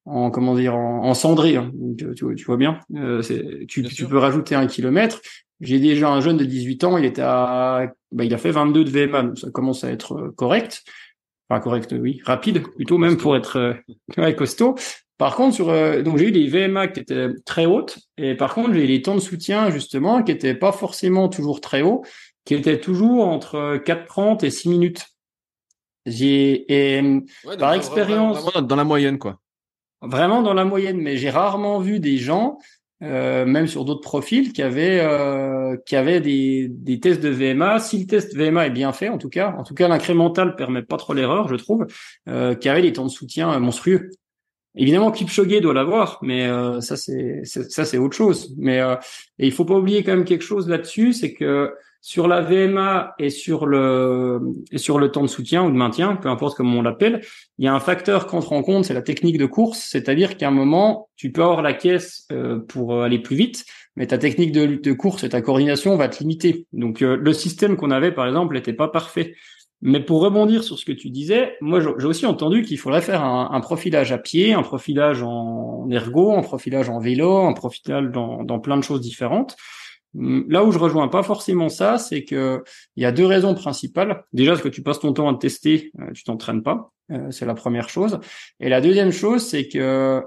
en 0.06 0.32
comment 0.32 0.56
dire 0.56 0.76
en, 0.76 1.14
cendré. 1.14 1.56
Hein. 1.56 1.72
tu, 1.98 2.36
tu, 2.36 2.46
vois 2.46 2.58
bien. 2.58 2.80
Euh, 2.96 3.22
tu, 3.68 3.84
tu 3.84 4.06
peux 4.08 4.18
rajouter 4.18 4.56
un 4.56 4.68
kilomètre 4.68 5.22
J'ai 5.60 5.80
déjà 5.80 6.10
un 6.10 6.22
jeune 6.22 6.38
de 6.38 6.46
18 6.46 6.84
ans, 6.84 6.98
il 6.98 7.06
était 7.06 7.22
à, 7.22 7.92
bah, 8.12 8.26
il 8.26 8.34
a 8.34 8.38
fait 8.38 8.52
22 8.52 8.84
de 8.84 8.90
VMA, 8.90 9.24
donc 9.24 9.40
ça 9.40 9.52
commence 9.52 9.84
à 9.84 9.92
être 9.92 10.14
euh, 10.14 10.32
correct. 10.36 10.84
Enfin, 11.50 11.60
correct, 11.60 11.94
oui, 12.00 12.22
rapide, 12.26 12.64
plutôt 12.76 12.98
même 12.98 13.18
pour 13.18 13.36
être 13.36 13.76
euh, 14.18 14.32
costaud. 14.38 14.76
Par 15.22 15.36
contre, 15.36 15.54
sur, 15.54 15.70
euh, 15.70 16.02
donc 16.02 16.18
j'ai 16.18 16.30
eu 16.30 16.32
des 16.32 16.48
VMA 16.48 16.88
qui 16.88 17.00
étaient 17.00 17.28
très 17.46 17.68
hautes, 17.68 18.00
et 18.18 18.34
par 18.34 18.56
contre, 18.56 18.74
j'ai 18.74 18.86
eu 18.86 18.88
les 18.88 19.04
temps 19.04 19.14
de 19.14 19.20
soutien, 19.20 19.70
justement, 19.70 20.24
qui 20.24 20.32
étaient 20.32 20.56
pas 20.56 20.72
forcément 20.72 21.30
toujours 21.30 21.62
très 21.62 21.84
hauts, 21.84 22.04
qui 22.44 22.56
étaient 22.56 22.80
toujours 22.80 23.28
entre 23.28 23.78
4,30 23.86 24.44
et 24.44 24.50
6 24.50 24.70
minutes. 24.70 25.06
J'ai, 26.08 26.96
et, 26.98 27.04
par 27.60 27.76
expérience. 27.76 28.52
dans 28.64 28.76
la 28.76 28.84
moyenne, 28.84 29.20
quoi. 29.20 29.40
Vraiment 30.02 30.42
dans 30.42 30.56
la 30.56 30.66
moyenne, 30.66 30.98
mais 30.98 31.18
j'ai 31.18 31.30
rarement 31.30 31.78
vu 31.78 32.00
des 32.00 32.18
gens 32.18 32.58
euh, 33.04 33.46
même 33.46 33.66
sur 33.66 33.84
d'autres 33.84 34.02
profils, 34.02 34.54
qui 34.54 34.62
avaient 34.62 35.02
euh, 35.02 35.76
qui 35.86 35.96
avaient 35.96 36.22
des, 36.22 36.68
des 36.68 37.00
tests 37.00 37.22
de 37.22 37.30
VMA. 37.30 37.80
Si 37.80 38.00
le 38.00 38.06
test 38.08 38.36
VMA 38.36 38.68
est 38.68 38.72
bien 38.72 38.92
fait, 38.92 39.10
en 39.10 39.18
tout 39.18 39.30
cas, 39.30 39.56
en 39.58 39.64
tout 39.64 39.74
cas 39.74 39.88
l'incrémental 39.88 40.56
permet 40.56 40.84
pas 40.84 40.98
trop 40.98 41.14
l'erreur, 41.14 41.48
je 41.48 41.56
trouve, 41.56 41.88
euh, 42.28 42.54
qui 42.54 42.70
avait 42.70 42.82
des 42.84 42.94
temps 42.94 43.06
de 43.06 43.12
soutien 43.12 43.60
monstrueux. 43.60 44.12
Évidemment, 44.76 45.12
Kipchoge 45.12 45.60
doit 45.60 45.74
l'avoir, 45.74 46.20
mais 46.22 46.48
euh, 46.48 46.80
ça 46.80 46.96
c'est 46.96 47.42
ça 47.44 47.84
c'est 47.84 47.98
autre 47.98 48.16
chose. 48.16 48.54
Mais 48.58 48.80
euh, 48.80 48.96
il 49.38 49.52
faut 49.52 49.66
pas 49.66 49.76
oublier 49.76 50.04
quand 50.04 50.14
même 50.14 50.26
quelque 50.26 50.44
chose 50.46 50.70
là-dessus, 50.70 51.14
c'est 51.14 51.34
que 51.34 51.74
sur 52.02 52.28
la 52.28 52.42
VMA 52.42 53.14
et 53.20 53.30
sur 53.30 53.68
le 53.68 54.42
sur 54.76 54.98
le 54.98 55.12
temps 55.12 55.22
de 55.22 55.28
soutien 55.28 55.64
ou 55.64 55.72
de 55.72 55.76
maintien, 55.76 56.16
peu 56.16 56.30
importe 56.30 56.58
comment 56.58 56.80
on 56.80 56.82
l'appelle, 56.82 57.22
il 57.60 57.66
y 57.66 57.68
a 57.68 57.74
un 57.74 57.80
facteur 57.80 58.26
qu'entre 58.26 58.54
en 58.54 58.64
compte, 58.64 58.86
c'est 58.86 58.94
la 58.94 59.04
technique 59.04 59.38
de 59.38 59.46
course, 59.46 59.80
c'est-à-dire 59.80 60.36
qu'à 60.36 60.48
un 60.48 60.52
moment, 60.52 61.10
tu 61.16 61.32
peux 61.32 61.44
avoir 61.44 61.62
la 61.62 61.74
caisse 61.74 62.26
euh, 62.32 62.60
pour 62.60 63.04
aller 63.04 63.20
plus 63.20 63.36
vite, 63.36 63.66
mais 63.96 64.08
ta 64.08 64.18
technique 64.18 64.52
de, 64.52 64.66
de 64.82 64.94
course 64.94 65.24
et 65.24 65.30
ta 65.30 65.42
coordination 65.42 65.96
va 65.96 66.08
te 66.08 66.20
limiter. 66.20 66.66
Donc 66.74 67.04
euh, 67.04 67.18
le 67.18 67.34
système 67.34 67.76
qu'on 67.76 67.92
avait 67.92 68.12
par 68.12 68.26
exemple 68.26 68.56
n'était 68.56 68.74
pas 68.74 68.88
parfait. 68.88 69.36
Mais 69.82 70.00
pour 70.00 70.22
rebondir 70.22 70.64
sur 70.64 70.78
ce 70.78 70.86
que 70.86 70.92
tu 70.92 71.10
disais, 71.10 71.58
moi 71.60 71.80
j'ai 71.80 72.06
aussi 72.06 72.28
entendu 72.28 72.62
qu'il 72.62 72.78
faudrait 72.78 73.02
faire 73.02 73.24
un, 73.24 73.60
profilage 73.62 74.12
à 74.12 74.20
pied, 74.20 74.54
un 74.54 74.62
profilage 74.62 75.24
en 75.24 75.90
ergo, 75.90 76.34
un 76.34 76.44
profilage 76.44 76.90
en 76.90 77.00
vélo, 77.00 77.38
un 77.38 77.54
profilage 77.54 78.12
dans, 78.12 78.60
plein 78.60 78.78
de 78.78 78.84
choses 78.84 79.02
différentes. 79.02 79.56
Là 80.14 80.64
où 80.64 80.72
je 80.72 80.78
rejoins 80.78 81.08
pas 81.08 81.24
forcément 81.24 81.70
ça, 81.70 81.98
c'est 81.98 82.26
que 82.26 82.64
il 82.96 83.02
y 83.02 83.06
a 83.06 83.12
deux 83.12 83.26
raisons 83.26 83.56
principales. 83.56 84.24
Déjà, 84.34 84.52
parce 84.52 84.62
que 84.62 84.70
tu 84.70 84.84
passes 84.84 85.00
ton 85.00 85.14
temps 85.14 85.34
à 85.34 85.38
tester, 85.38 85.92
euh, 86.00 86.12
tu 86.14 86.26
t'entraînes 86.26 86.64
pas, 86.64 86.92
euh, 87.12 87.32
c'est 87.32 87.46
la 87.46 87.56
première 87.56 87.90
chose. 87.90 88.20
Et 88.60 88.70
la 88.70 88.82
deuxième 88.82 89.12
chose, 89.12 89.42
c'est 89.42 89.68
que 89.68 90.22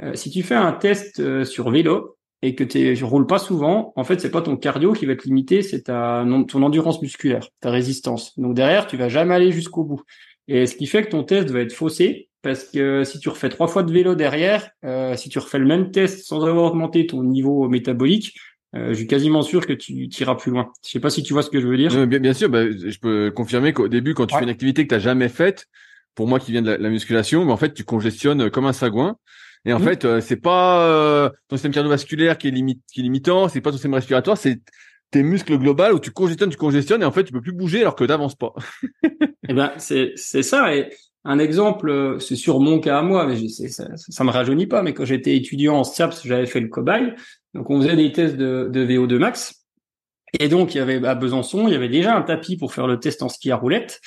euh, 0.00 0.14
si 0.14 0.30
tu 0.30 0.42
fais 0.42 0.54
un 0.54 0.72
test 0.72 1.44
sur 1.44 1.70
vélo 1.70 2.18
et 2.42 2.54
que 2.54 2.64
tu 2.64 3.04
roules 3.04 3.26
pas 3.26 3.38
souvent, 3.38 3.92
en 3.96 4.04
fait, 4.04 4.20
c'est 4.20 4.30
pas 4.30 4.42
ton 4.42 4.56
cardio 4.56 4.92
qui 4.92 5.06
va 5.06 5.14
te 5.14 5.24
limiter, 5.24 5.62
c'est 5.62 5.82
ta 5.82 6.24
ton 6.48 6.62
endurance 6.62 7.02
musculaire, 7.02 7.48
ta 7.60 7.70
résistance. 7.70 8.38
Donc 8.38 8.54
derrière, 8.54 8.86
tu 8.86 8.96
vas 8.96 9.08
jamais 9.08 9.34
aller 9.34 9.52
jusqu'au 9.52 9.84
bout. 9.84 10.02
Et 10.48 10.66
ce 10.66 10.74
qui 10.74 10.86
fait 10.86 11.02
que 11.04 11.10
ton 11.10 11.22
test 11.22 11.50
va 11.50 11.60
être 11.60 11.72
faussé, 11.72 12.28
parce 12.42 12.64
que 12.64 13.04
si 13.04 13.18
tu 13.18 13.28
refais 13.28 13.50
trois 13.50 13.68
fois 13.68 13.82
de 13.82 13.92
vélo 13.92 14.14
derrière, 14.14 14.70
si 15.16 15.28
tu 15.28 15.38
refais 15.38 15.58
le 15.58 15.66
même 15.66 15.90
test 15.90 16.26
sans 16.26 16.44
avoir 16.46 16.72
augmenté 16.72 17.06
ton 17.06 17.22
niveau 17.22 17.68
métabolique, 17.68 18.34
euh, 18.76 18.90
je 18.90 18.94
suis 18.94 19.06
quasiment 19.06 19.42
sûr 19.42 19.66
que 19.66 19.72
tu 19.72 20.08
iras 20.20 20.36
plus 20.36 20.52
loin. 20.52 20.72
Je 20.84 20.90
sais 20.90 21.00
pas 21.00 21.10
si 21.10 21.22
tu 21.22 21.32
vois 21.32 21.42
ce 21.42 21.50
que 21.50 21.60
je 21.60 21.66
veux 21.66 21.76
dire. 21.76 22.06
bien, 22.06 22.20
bien 22.20 22.32
sûr, 22.32 22.48
bah, 22.48 22.70
je 22.70 22.98
peux 22.98 23.32
confirmer 23.34 23.72
qu'au 23.72 23.88
début, 23.88 24.14
quand 24.14 24.26
tu 24.26 24.36
fais 24.36 24.44
une 24.44 24.50
activité 24.50 24.84
que 24.84 24.88
tu 24.88 24.94
n'as 24.94 25.00
jamais 25.00 25.28
faite, 25.28 25.66
pour 26.14 26.28
moi 26.28 26.38
qui 26.38 26.52
viens 26.52 26.62
de 26.62 26.70
la, 26.70 26.90
musculation, 26.90 27.44
mais 27.44 27.52
en 27.52 27.56
fait, 27.56 27.74
tu 27.74 27.84
congestionnes 27.84 28.50
comme 28.50 28.66
un 28.66 28.72
sagouin. 28.72 29.16
Et 29.64 29.72
en 29.72 29.78
mmh. 29.78 29.84
fait, 29.84 30.04
euh, 30.04 30.20
c'est 30.20 30.36
pas 30.36 30.86
euh, 30.86 31.30
ton 31.48 31.56
système 31.56 31.72
cardiovasculaire 31.72 32.38
qui 32.38 32.48
est, 32.48 32.50
limite, 32.50 32.82
qui 32.92 33.00
est 33.00 33.02
limitant, 33.02 33.48
c'est 33.48 33.60
pas 33.60 33.70
ton 33.70 33.76
système 33.76 33.94
respiratoire, 33.94 34.38
c'est 34.38 34.60
tes 35.10 35.22
muscles 35.22 35.58
globaux 35.58 35.92
où 35.92 35.98
tu 35.98 36.12
congestionnes, 36.12 36.50
tu 36.50 36.56
congestionnes, 36.56 37.02
et 37.02 37.04
en 37.04 37.12
fait, 37.12 37.24
tu 37.24 37.32
peux 37.32 37.42
plus 37.42 37.52
bouger 37.52 37.80
alors 37.80 37.96
que 37.96 38.04
t'avances 38.04 38.36
pas. 38.36 38.54
eh 39.48 39.52
ben, 39.52 39.72
c'est 39.76 40.12
c'est 40.16 40.42
ça. 40.42 40.74
Et 40.74 40.90
un 41.24 41.38
exemple, 41.38 42.16
c'est 42.20 42.36
sur 42.36 42.60
mon 42.60 42.80
cas 42.80 42.98
à 42.98 43.02
moi, 43.02 43.26
mais 43.26 43.48
ça, 43.48 43.84
ça 43.96 44.24
me 44.24 44.30
rajeunit 44.30 44.66
pas. 44.66 44.82
Mais 44.82 44.94
quand 44.94 45.04
j'étais 45.04 45.36
étudiant 45.36 45.76
en 45.76 45.84
STIAPS, 45.84 46.22
j'avais 46.24 46.46
fait 46.46 46.60
le 46.60 46.68
cobaye. 46.68 47.12
Donc 47.54 47.68
on 47.68 47.82
faisait 47.82 47.96
des 47.96 48.12
tests 48.12 48.36
de, 48.36 48.68
de 48.72 48.86
VO2 48.86 49.18
max. 49.18 49.66
Et 50.38 50.48
donc 50.48 50.74
il 50.74 50.78
y 50.78 50.80
avait 50.80 51.04
à 51.04 51.14
Besançon, 51.14 51.66
il 51.66 51.72
y 51.72 51.76
avait 51.76 51.88
déjà 51.88 52.16
un 52.16 52.22
tapis 52.22 52.56
pour 52.56 52.72
faire 52.72 52.86
le 52.86 52.98
test 52.98 53.22
en 53.22 53.28
ski 53.28 53.50
à 53.50 53.56
roulette. 53.56 54.00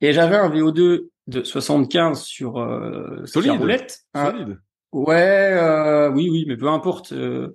Et 0.00 0.12
j'avais 0.12 0.36
un 0.36 0.48
VO2 0.48 1.08
de 1.26 1.42
75 1.42 2.22
sur 2.22 2.58
euh, 2.58 3.24
ski 3.26 3.48
à 3.48 3.52
roulette. 3.52 4.00
Solide. 4.14 4.58
Ouais, 5.04 5.50
euh, 5.52 6.10
oui, 6.10 6.28
oui, 6.30 6.44
mais 6.46 6.56
peu 6.56 6.68
importe. 6.68 7.12
Euh, 7.12 7.52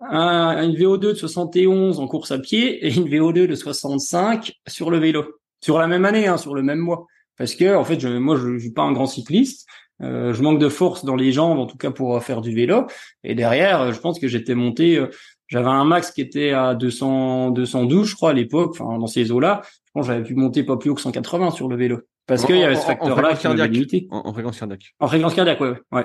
un, 0.00 0.62
une 0.62 0.74
VO2 0.74 0.98
de 0.98 1.14
71 1.14 1.98
en 1.98 2.06
course 2.06 2.30
à 2.30 2.38
pied 2.38 2.86
et 2.86 2.94
une 2.94 3.08
VO2 3.08 3.46
de 3.46 3.54
65 3.54 4.52
sur 4.66 4.90
le 4.90 4.98
vélo. 4.98 5.24
Sur 5.60 5.78
la 5.78 5.88
même 5.88 6.04
année, 6.04 6.26
hein, 6.26 6.36
sur 6.36 6.54
le 6.54 6.62
même 6.62 6.78
mois. 6.78 7.06
Parce 7.36 7.54
que 7.54 7.74
en 7.74 7.84
fait, 7.84 7.98
je, 8.00 8.08
moi, 8.08 8.36
je, 8.36 8.54
je 8.54 8.58
suis 8.58 8.72
pas 8.72 8.82
un 8.82 8.92
grand 8.92 9.06
cycliste. 9.06 9.66
Euh, 10.02 10.32
je 10.32 10.42
manque 10.42 10.60
de 10.60 10.68
force 10.68 11.04
dans 11.04 11.16
les 11.16 11.32
jambes, 11.32 11.58
en 11.58 11.66
tout 11.66 11.76
cas 11.76 11.90
pour 11.90 12.22
faire 12.22 12.40
du 12.40 12.54
vélo. 12.54 12.86
Et 13.24 13.34
derrière, 13.34 13.82
euh, 13.82 13.92
je 13.92 14.00
pense 14.00 14.18
que 14.18 14.28
j'étais 14.28 14.54
monté. 14.54 14.96
Euh, 14.96 15.08
j'avais 15.48 15.68
un 15.68 15.84
max 15.84 16.10
qui 16.10 16.20
était 16.20 16.50
à 16.52 16.74
200, 16.74 17.50
212, 17.50 18.06
je 18.06 18.14
crois, 18.14 18.30
à 18.30 18.32
l'époque. 18.32 18.76
Enfin, 18.78 18.98
dans 18.98 19.06
ces 19.06 19.32
eaux-là, 19.32 19.62
je 19.64 19.92
pense 19.92 20.06
que 20.06 20.12
j'avais 20.12 20.24
pu 20.24 20.34
monter 20.34 20.62
pas 20.62 20.76
plus 20.76 20.90
haut 20.90 20.94
que 20.94 21.00
180 21.00 21.50
sur 21.52 21.68
le 21.68 21.76
vélo, 21.76 22.00
parce 22.26 22.44
qu'il 22.44 22.56
y 22.56 22.62
avait 22.62 22.76
ce 22.76 22.84
facteur-là 22.84 23.34
qui 23.34 23.48
m'avait 23.48 23.68
limité. 23.68 24.06
En, 24.10 24.32
fréquence 24.32 24.58
cardiaque. 24.58 24.94
En 25.00 25.08
fréquence 25.08 25.34
cardiaque, 25.34 25.60
ouais, 25.60 25.72
ouais. 25.92 26.04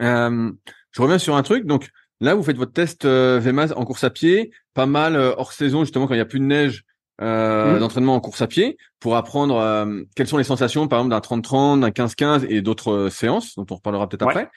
Euh, 0.00 0.50
je 0.90 1.02
reviens 1.02 1.18
sur 1.18 1.36
un 1.36 1.42
truc. 1.42 1.66
Donc 1.66 1.90
là, 2.20 2.34
vous 2.34 2.42
faites 2.42 2.56
votre 2.56 2.72
test 2.72 3.06
VMAS 3.06 3.72
en 3.74 3.84
course 3.84 4.04
à 4.04 4.10
pied, 4.10 4.52
pas 4.74 4.86
mal 4.86 5.16
hors 5.16 5.52
saison, 5.52 5.84
justement 5.84 6.06
quand 6.06 6.14
il 6.14 6.18
y 6.18 6.20
a 6.20 6.26
plus 6.26 6.40
de 6.40 6.44
neige 6.44 6.84
euh, 7.20 7.76
mmh. 7.76 7.78
d'entraînement 7.78 8.16
en 8.16 8.20
course 8.20 8.42
à 8.42 8.48
pied 8.48 8.76
pour 8.98 9.14
apprendre 9.14 9.56
euh, 9.56 10.02
quelles 10.16 10.26
sont 10.26 10.36
les 10.36 10.42
sensations, 10.42 10.88
par 10.88 10.98
exemple, 10.98 11.14
d'un 11.14 11.38
30-30, 11.38 11.80
d'un 11.80 11.90
15-15 11.90 12.46
et 12.48 12.60
d'autres 12.60 12.92
euh, 12.92 13.10
séances 13.10 13.54
dont 13.54 13.66
on 13.70 13.76
reparlera 13.76 14.08
peut-être 14.08 14.26
après. 14.26 14.50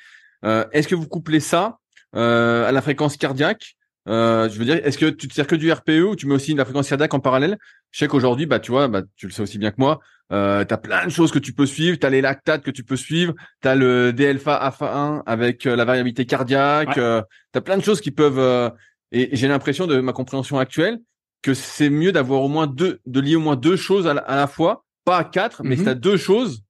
Euh, 0.43 0.65
est-ce 0.71 0.88
que 0.88 0.95
vous 0.95 1.08
couplez 1.08 1.39
ça 1.39 1.78
à 2.13 2.71
la 2.71 2.82
fréquence 2.82 3.15
cardiaque 3.15 3.76
Je 4.07 4.57
veux 4.57 4.65
dire, 4.65 4.79
est-ce 4.83 4.97
que 4.97 5.05
tu 5.05 5.27
te 5.27 5.33
sers 5.33 5.47
que 5.47 5.55
du 5.55 5.71
RPE 5.71 6.03
ou 6.09 6.15
tu 6.15 6.27
mets 6.27 6.35
aussi 6.35 6.53
de 6.53 6.57
la 6.57 6.65
fréquence 6.65 6.89
cardiaque 6.89 7.13
en 7.13 7.19
parallèle? 7.19 7.57
Je 7.91 7.99
sais 7.99 8.07
qu'aujourd'hui, 8.07 8.45
bah 8.45 8.59
tu 8.59 8.71
vois, 8.71 8.87
bah 8.87 9.01
tu 9.15 9.27
le 9.27 9.31
sais 9.31 9.41
aussi 9.41 9.57
bien 9.57 9.71
que 9.71 9.77
moi, 9.79 9.99
euh, 10.31 10.65
tu 10.65 10.73
as 10.73 10.77
plein 10.77 11.05
de 11.05 11.11
choses 11.11 11.31
que 11.31 11.39
tu 11.39 11.53
peux 11.53 11.65
suivre, 11.65 11.97
tu 11.97 12.05
as 12.05 12.09
les 12.09 12.21
lactates 12.21 12.63
que 12.63 12.71
tu 12.71 12.83
peux 12.83 12.95
suivre, 12.95 13.33
tu 13.61 13.67
as 13.67 13.75
le 13.75 14.13
DLFA 14.13 14.69
AFA1 14.69 15.23
avec 15.25 15.65
la 15.65 15.85
variabilité 15.85 16.25
cardiaque, 16.25 16.95
tu 16.95 17.01
as 17.01 17.61
plein 17.61 17.77
de 17.77 17.83
choses 17.83 18.01
qui 18.01 18.11
peuvent 18.11 18.73
et 19.11 19.29
j'ai 19.35 19.47
l'impression 19.47 19.87
de 19.87 19.99
ma 19.99 20.13
compréhension 20.13 20.59
actuelle 20.59 20.99
que 21.41 21.53
c'est 21.53 21.89
mieux 21.89 22.11
d'avoir 22.11 22.41
au 22.41 22.47
moins 22.47 22.67
deux, 22.67 22.99
de 23.05 23.19
lier 23.19 23.35
au 23.35 23.39
moins 23.39 23.55
deux 23.55 23.75
choses 23.75 24.07
à 24.07 24.13
la, 24.13 24.47
fois, 24.47 24.85
pas 25.05 25.17
à 25.17 25.23
quatre, 25.23 25.63
mais 25.63 25.77
c'est 25.77 25.87
à 25.87 25.95
deux 25.95 26.17
choses, 26.17 26.63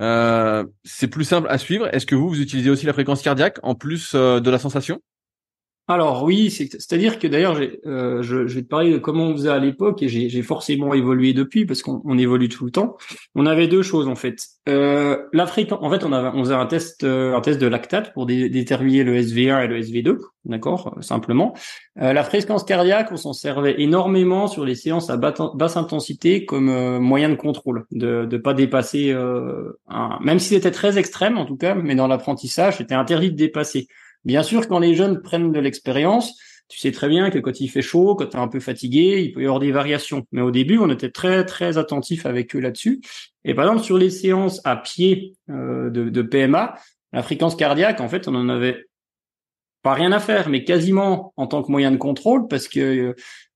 euh, 0.00 0.64
c'est 0.84 1.08
plus 1.08 1.24
simple 1.24 1.48
à 1.48 1.56
suivre. 1.56 1.88
Est-ce 1.94 2.04
que 2.04 2.14
vous, 2.14 2.28
vous 2.28 2.40
utilisez 2.40 2.70
aussi 2.70 2.84
la 2.84 2.92
fréquence 2.92 3.22
cardiaque 3.22 3.58
en 3.62 3.74
plus 3.74 4.12
euh, 4.14 4.40
de 4.40 4.50
la 4.50 4.58
sensation? 4.58 5.00
Alors 5.88 6.22
oui, 6.22 6.50
c'est-à-dire 6.50 7.18
que 7.18 7.26
d'ailleurs, 7.26 7.58
euh, 7.86 8.22
je, 8.22 8.46
je, 8.46 8.54
vais 8.54 8.62
te 8.62 8.68
parler 8.68 8.92
de 8.92 8.98
comment 8.98 9.24
on 9.24 9.32
faisait 9.32 9.48
à 9.48 9.58
l'époque 9.58 10.02
et 10.02 10.08
j'ai 10.08 10.42
forcément 10.42 10.92
évolué 10.92 11.32
depuis 11.32 11.64
parce 11.64 11.80
qu'on 11.80 12.18
évolue 12.18 12.50
tout 12.50 12.66
le 12.66 12.70
temps. 12.70 12.98
On 13.34 13.46
avait 13.46 13.68
deux 13.68 13.82
choses 13.82 14.06
en 14.06 14.14
fait. 14.14 14.36
Euh, 14.68 15.16
la 15.32 15.46
fréquence, 15.46 15.78
en 15.80 15.90
fait, 15.90 16.04
on 16.04 16.12
avait 16.12 16.28
on 16.34 16.44
faisait 16.44 16.54
un 16.54 16.66
test 16.66 17.04
euh, 17.04 17.34
un 17.34 17.40
test 17.40 17.58
de 17.58 17.66
lactate 17.66 18.12
pour 18.12 18.26
déterminer 18.26 19.02
le 19.02 19.18
SV1 19.18 19.64
et 19.64 19.66
le 19.66 19.80
SV2, 19.80 20.18
d'accord, 20.44 20.94
euh, 20.98 21.00
simplement. 21.00 21.54
Euh, 22.00 22.12
la 22.12 22.22
fréquence 22.22 22.64
cardiaque, 22.64 23.08
on 23.10 23.16
s'en 23.16 23.32
servait 23.32 23.80
énormément 23.80 24.46
sur 24.46 24.66
les 24.66 24.74
séances 24.74 25.08
à 25.08 25.16
basse 25.16 25.76
intensité 25.76 26.44
comme 26.44 26.98
moyen 26.98 27.30
de 27.30 27.34
contrôle, 27.34 27.86
de 27.92 28.28
ne 28.30 28.36
pas 28.36 28.52
dépasser, 28.52 29.12
un, 29.12 30.18
même 30.20 30.38
si 30.38 30.50
c'était 30.50 30.70
très 30.70 30.98
extrême 30.98 31.38
en 31.38 31.46
tout 31.46 31.56
cas, 31.56 31.74
mais 31.74 31.94
dans 31.94 32.06
l'apprentissage, 32.06 32.76
c'était 32.76 32.94
interdit 32.94 33.30
de 33.30 33.36
dépasser. 33.36 33.88
Bien 34.28 34.42
sûr, 34.42 34.68
quand 34.68 34.78
les 34.78 34.94
jeunes 34.94 35.22
prennent 35.22 35.52
de 35.52 35.58
l'expérience, 35.58 36.38
tu 36.68 36.78
sais 36.78 36.92
très 36.92 37.08
bien 37.08 37.30
que 37.30 37.38
quand 37.38 37.60
il 37.60 37.68
fait 37.68 37.80
chaud, 37.80 38.14
quand 38.14 38.26
tu 38.26 38.36
es 38.36 38.40
un 38.40 38.48
peu 38.48 38.60
fatigué, 38.60 39.22
il 39.22 39.32
peut 39.32 39.40
y 39.40 39.46
avoir 39.46 39.58
des 39.58 39.72
variations. 39.72 40.26
Mais 40.32 40.42
au 40.42 40.50
début, 40.50 40.76
on 40.76 40.90
était 40.90 41.10
très 41.10 41.46
très 41.46 41.78
attentif 41.78 42.26
avec 42.26 42.54
eux 42.54 42.58
là-dessus. 42.58 43.00
Et 43.46 43.54
par 43.54 43.64
exemple, 43.64 43.82
sur 43.82 43.96
les 43.96 44.10
séances 44.10 44.60
à 44.64 44.76
pied 44.76 45.32
euh, 45.48 45.88
de, 45.88 46.20
PMA, 46.20 46.74
la 47.14 47.22
fréquence 47.22 47.56
cardiaque, 47.56 48.02
en 48.02 48.08
fait, 48.10 48.28
on 48.28 48.34
en 48.34 48.50
avait 48.50 48.84
pas 49.80 49.94
rien 49.94 50.12
à 50.12 50.20
faire, 50.20 50.50
mais 50.50 50.62
quasiment 50.62 51.32
en 51.38 51.46
tant 51.46 51.62
que 51.62 51.70
moyen 51.70 51.90
de 51.90 51.96
contrôle, 51.96 52.48
parce 52.48 52.68
que, 52.68 53.14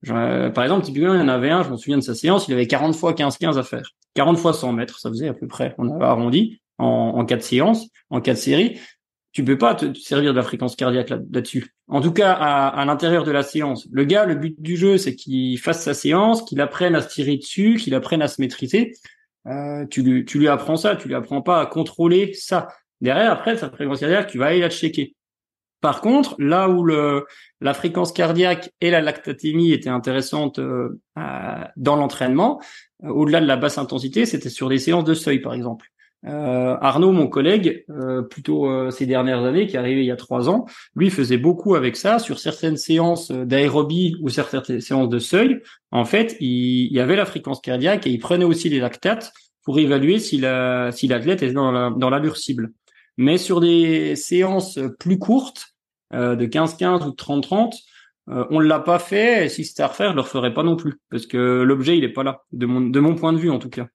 euh, 0.08 0.50
par 0.50 0.64
exemple, 0.64 0.86
typiquement, 0.86 1.12
il 1.12 1.20
y 1.20 1.22
en 1.22 1.28
avait 1.28 1.50
un, 1.50 1.64
je 1.64 1.68
me 1.68 1.76
souviens 1.76 1.98
de 1.98 2.02
sa 2.02 2.14
séance, 2.14 2.48
il 2.48 2.54
avait 2.54 2.66
40 2.66 2.96
fois 2.96 3.12
15-15 3.12 3.58
à 3.58 3.62
faire. 3.62 3.90
40 4.14 4.38
fois 4.38 4.54
100 4.54 4.72
mètres, 4.72 4.98
ça 5.00 5.10
faisait 5.10 5.28
à 5.28 5.34
peu 5.34 5.46
près, 5.46 5.74
on 5.76 5.90
avait 5.90 6.06
arrondi 6.06 6.62
en, 6.78 6.86
en 6.86 7.26
quatre 7.26 7.42
séances, 7.42 7.88
en 8.08 8.22
quatre 8.22 8.38
séries 8.38 8.78
tu 9.32 9.44
peux 9.44 9.56
pas 9.56 9.74
te 9.74 9.94
servir 9.94 10.32
de 10.32 10.36
la 10.36 10.42
fréquence 10.42 10.76
cardiaque 10.76 11.08
là-dessus. 11.08 11.74
en 11.88 12.00
tout 12.00 12.12
cas, 12.12 12.32
à, 12.32 12.84
l'intérieur 12.84 13.24
de 13.24 13.30
la 13.30 13.42
séance. 13.42 13.88
Le 13.90 14.04
gars, 14.04 14.26
le 14.26 14.34
but 14.34 14.60
du 14.60 14.76
jeu, 14.76 14.98
c'est 14.98 15.14
qu'il 15.14 15.58
fasse 15.58 15.82
sa 15.82 15.94
séance, 15.94 16.42
qu'il 16.42 16.60
apprenne 16.60 16.94
à 16.94 17.00
se 17.00 17.08
tirer 17.08 17.36
dessus, 17.36 17.76
qu'il 17.76 17.94
apprenne 17.94 18.22
à 18.22 18.28
se 18.28 18.40
maîtriser. 18.40 18.92
Euh, 19.46 19.86
tu, 19.86 20.02
lui, 20.02 20.24
tu 20.24 20.38
lui 20.38 20.48
apprends 20.48 20.76
ça, 20.76 20.96
tu 20.96 21.08
lui 21.08 21.14
apprends 21.14 21.42
pas 21.42 21.60
à 21.60 21.66
contrôler 21.66 22.34
ça. 22.34 22.68
Derrière, 23.00 23.32
après, 23.32 23.56
sa 23.56 23.70
fréquence 23.70 24.00
cardiaque, 24.00 24.28
tu 24.28 24.38
vas 24.38 24.46
aller 24.46 24.60
la 24.60 24.70
checker. 24.70 25.16
Par 25.80 26.00
contre, 26.00 26.36
là 26.38 26.68
où 26.68 26.84
le, 26.84 27.26
la 27.60 27.74
fréquence 27.74 28.12
cardiaque 28.12 28.70
et 28.80 28.90
la 28.90 29.00
lactatémie 29.00 29.72
étaient 29.72 29.88
intéressantes 29.88 30.60
euh, 30.60 31.00
dans 31.76 31.96
l'entraînement, 31.96 32.60
euh, 33.02 33.08
au-delà 33.08 33.40
de 33.40 33.46
la 33.46 33.56
basse 33.56 33.78
intensité, 33.78 34.24
c'était 34.24 34.48
sur 34.48 34.68
des 34.68 34.78
séances 34.78 35.04
de 35.04 35.14
seuil, 35.14 35.40
par 35.40 35.54
exemple. 35.54 35.91
Euh, 36.24 36.76
Arnaud, 36.80 37.12
mon 37.12 37.26
collègue, 37.26 37.84
plutôt 38.30 38.90
ces 38.90 39.06
dernières 39.06 39.44
années, 39.44 39.66
qui 39.66 39.76
est 39.76 39.78
arrivé 39.78 40.02
il 40.02 40.06
y 40.06 40.10
a 40.10 40.16
trois 40.16 40.48
ans, 40.48 40.66
lui 40.94 41.10
faisait 41.10 41.36
beaucoup 41.36 41.74
avec 41.74 41.96
ça 41.96 42.18
sur 42.18 42.38
certaines 42.38 42.76
séances 42.76 43.30
d'aérobie 43.30 44.16
ou 44.20 44.28
certaines 44.28 44.80
séances 44.80 45.08
de 45.08 45.18
seuil. 45.18 45.60
En 45.90 46.04
fait, 46.04 46.36
il, 46.40 46.92
y 46.92 47.00
avait 47.00 47.16
la 47.16 47.26
fréquence 47.26 47.60
cardiaque 47.60 48.06
et 48.06 48.10
il 48.10 48.18
prenait 48.18 48.44
aussi 48.44 48.68
les 48.68 48.78
lactates 48.78 49.32
pour 49.64 49.78
évaluer 49.78 50.18
si 50.18 50.38
la 50.38 50.90
si 50.92 51.06
l'athlète 51.06 51.42
est 51.42 51.52
dans 51.52 51.72
la, 51.72 51.90
dans 51.90 52.10
l'allure 52.10 52.36
cible. 52.36 52.72
Mais 53.16 53.36
sur 53.36 53.60
des 53.60 54.16
séances 54.16 54.78
plus 54.98 55.18
courtes, 55.18 55.72
euh, 56.14 56.36
de 56.36 56.46
15-15 56.46 57.06
ou 57.06 57.10
de 57.10 57.16
30-30, 57.16 57.80
euh, 58.28 58.44
on 58.50 58.60
ne 58.60 58.66
l'a 58.66 58.80
pas 58.80 58.98
fait. 58.98 59.46
Et 59.46 59.48
si 59.48 59.64
c'était 59.64 59.82
à 59.82 59.88
refaire, 59.88 60.10
je 60.10 60.16
le 60.16 60.20
referais 60.20 60.52
pas 60.52 60.62
non 60.62 60.76
plus 60.76 61.00
parce 61.10 61.26
que 61.26 61.62
l'objet 61.62 61.96
il 61.96 62.04
est 62.04 62.12
pas 62.12 62.22
là, 62.22 62.42
de 62.52 62.66
mon 62.66 62.82
de 62.82 63.00
mon 63.00 63.14
point 63.14 63.32
de 63.32 63.38
vue 63.38 63.50
en 63.50 63.58
tout 63.58 63.70
cas. 63.70 63.86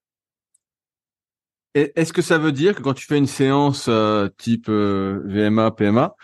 Est-ce 1.96 2.14
que 2.14 2.22
ça 2.22 2.38
veut 2.38 2.52
dire 2.52 2.76
que 2.76 2.82
quand 2.82 2.94
tu 2.94 3.06
fais 3.06 3.18
une 3.18 3.28
séance 3.28 3.86
euh, 3.88 4.30
type 4.38 4.70
VMA, 4.70 5.72
PMA, 5.72 6.16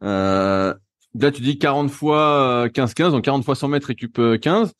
là 0.00 0.76
tu 1.14 1.42
dis 1.42 1.58
40 1.58 1.90
fois 1.90 2.68
15-15, 2.68 3.10
donc 3.10 3.24
40 3.24 3.44
fois 3.44 3.54
100 3.54 3.68
mètres 3.68 3.88
récup 3.88 4.20
15. 4.40 4.72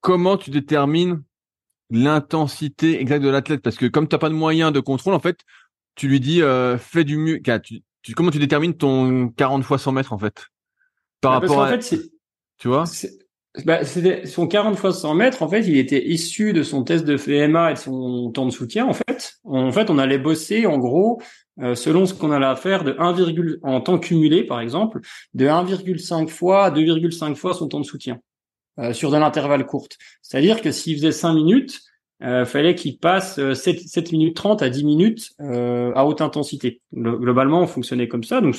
Comment 0.00 0.36
tu 0.36 0.50
détermines 0.50 1.22
l'intensité 1.90 3.00
exacte 3.00 3.24
de 3.24 3.28
l'athlète? 3.28 3.62
Parce 3.62 3.76
que 3.76 3.86
comme 3.86 4.08
tu 4.08 4.14
n'as 4.14 4.20
pas 4.20 4.28
de 4.28 4.34
moyen 4.34 4.70
de 4.70 4.80
contrôle, 4.80 5.14
en 5.14 5.20
fait, 5.20 5.40
tu 5.94 6.08
lui 6.08 6.20
dis 6.20 6.40
fais 6.78 7.04
du 7.04 7.18
mieux. 7.18 7.40
Tu, 7.62 8.14
comment 8.14 8.30
tu 8.30 8.38
détermines 8.38 8.76
ton 8.76 9.28
40 9.30 9.64
fois 9.64 9.78
100 9.78 9.92
mètres 9.92 10.12
en 10.12 10.18
fait? 10.18 10.46
Par 11.20 11.40
bah, 11.40 11.46
rapport 11.46 11.62
à, 11.62 11.78
fait, 11.78 12.00
tu 12.58 12.68
vois? 12.68 12.84
Bah, 13.64 13.80
son 14.24 14.46
40 14.46 14.76
fois 14.76 14.92
100 14.92 15.14
mètres, 15.14 15.42
en 15.42 15.48
fait, 15.48 15.60
il 15.66 15.76
était 15.78 16.06
issu 16.06 16.52
de 16.52 16.62
son 16.62 16.84
test 16.84 17.04
de 17.04 17.16
FMA 17.16 17.70
et 17.70 17.74
de 17.74 17.78
son 17.78 18.30
temps 18.30 18.46
de 18.46 18.50
soutien, 18.50 18.86
en 18.86 18.92
fait. 18.92 19.38
En 19.44 19.72
fait, 19.72 19.88
on 19.90 19.98
allait 19.98 20.18
bosser, 20.18 20.66
en 20.66 20.78
gros, 20.78 21.22
euh, 21.62 21.74
selon 21.74 22.04
ce 22.04 22.12
qu'on 22.12 22.32
allait 22.32 22.54
faire 22.56 22.84
de 22.84 22.94
1, 22.98 23.58
en 23.62 23.80
temps 23.80 23.98
cumulé, 23.98 24.44
par 24.44 24.60
exemple, 24.60 25.00
de 25.34 25.46
1,5 25.46 26.28
fois 26.28 26.66
à 26.66 26.70
2,5 26.70 27.34
fois 27.34 27.54
son 27.54 27.68
temps 27.68 27.80
de 27.80 27.86
soutien, 27.86 28.18
euh, 28.78 28.92
sur 28.92 29.14
un 29.14 29.22
intervalle 29.22 29.64
court. 29.64 29.88
C'est-à-dire 30.20 30.60
que 30.60 30.70
s'il 30.70 30.96
faisait 30.96 31.12
5 31.12 31.32
minutes, 31.32 31.80
euh, 32.22 32.46
fallait 32.46 32.74
qu'il 32.74 32.98
passe 32.98 33.34
7, 33.34 33.40
euh, 33.40 33.54
7, 33.54 34.12
minutes 34.12 34.36
30 34.36 34.62
à 34.62 34.70
10 34.70 34.84
minutes 34.84 35.32
euh, 35.40 35.92
à 35.94 36.06
haute 36.06 36.22
intensité. 36.22 36.80
globalement, 36.94 37.60
on 37.60 37.66
fonctionnait 37.66 38.08
comme 38.08 38.24
ça. 38.24 38.40
Donc, 38.40 38.56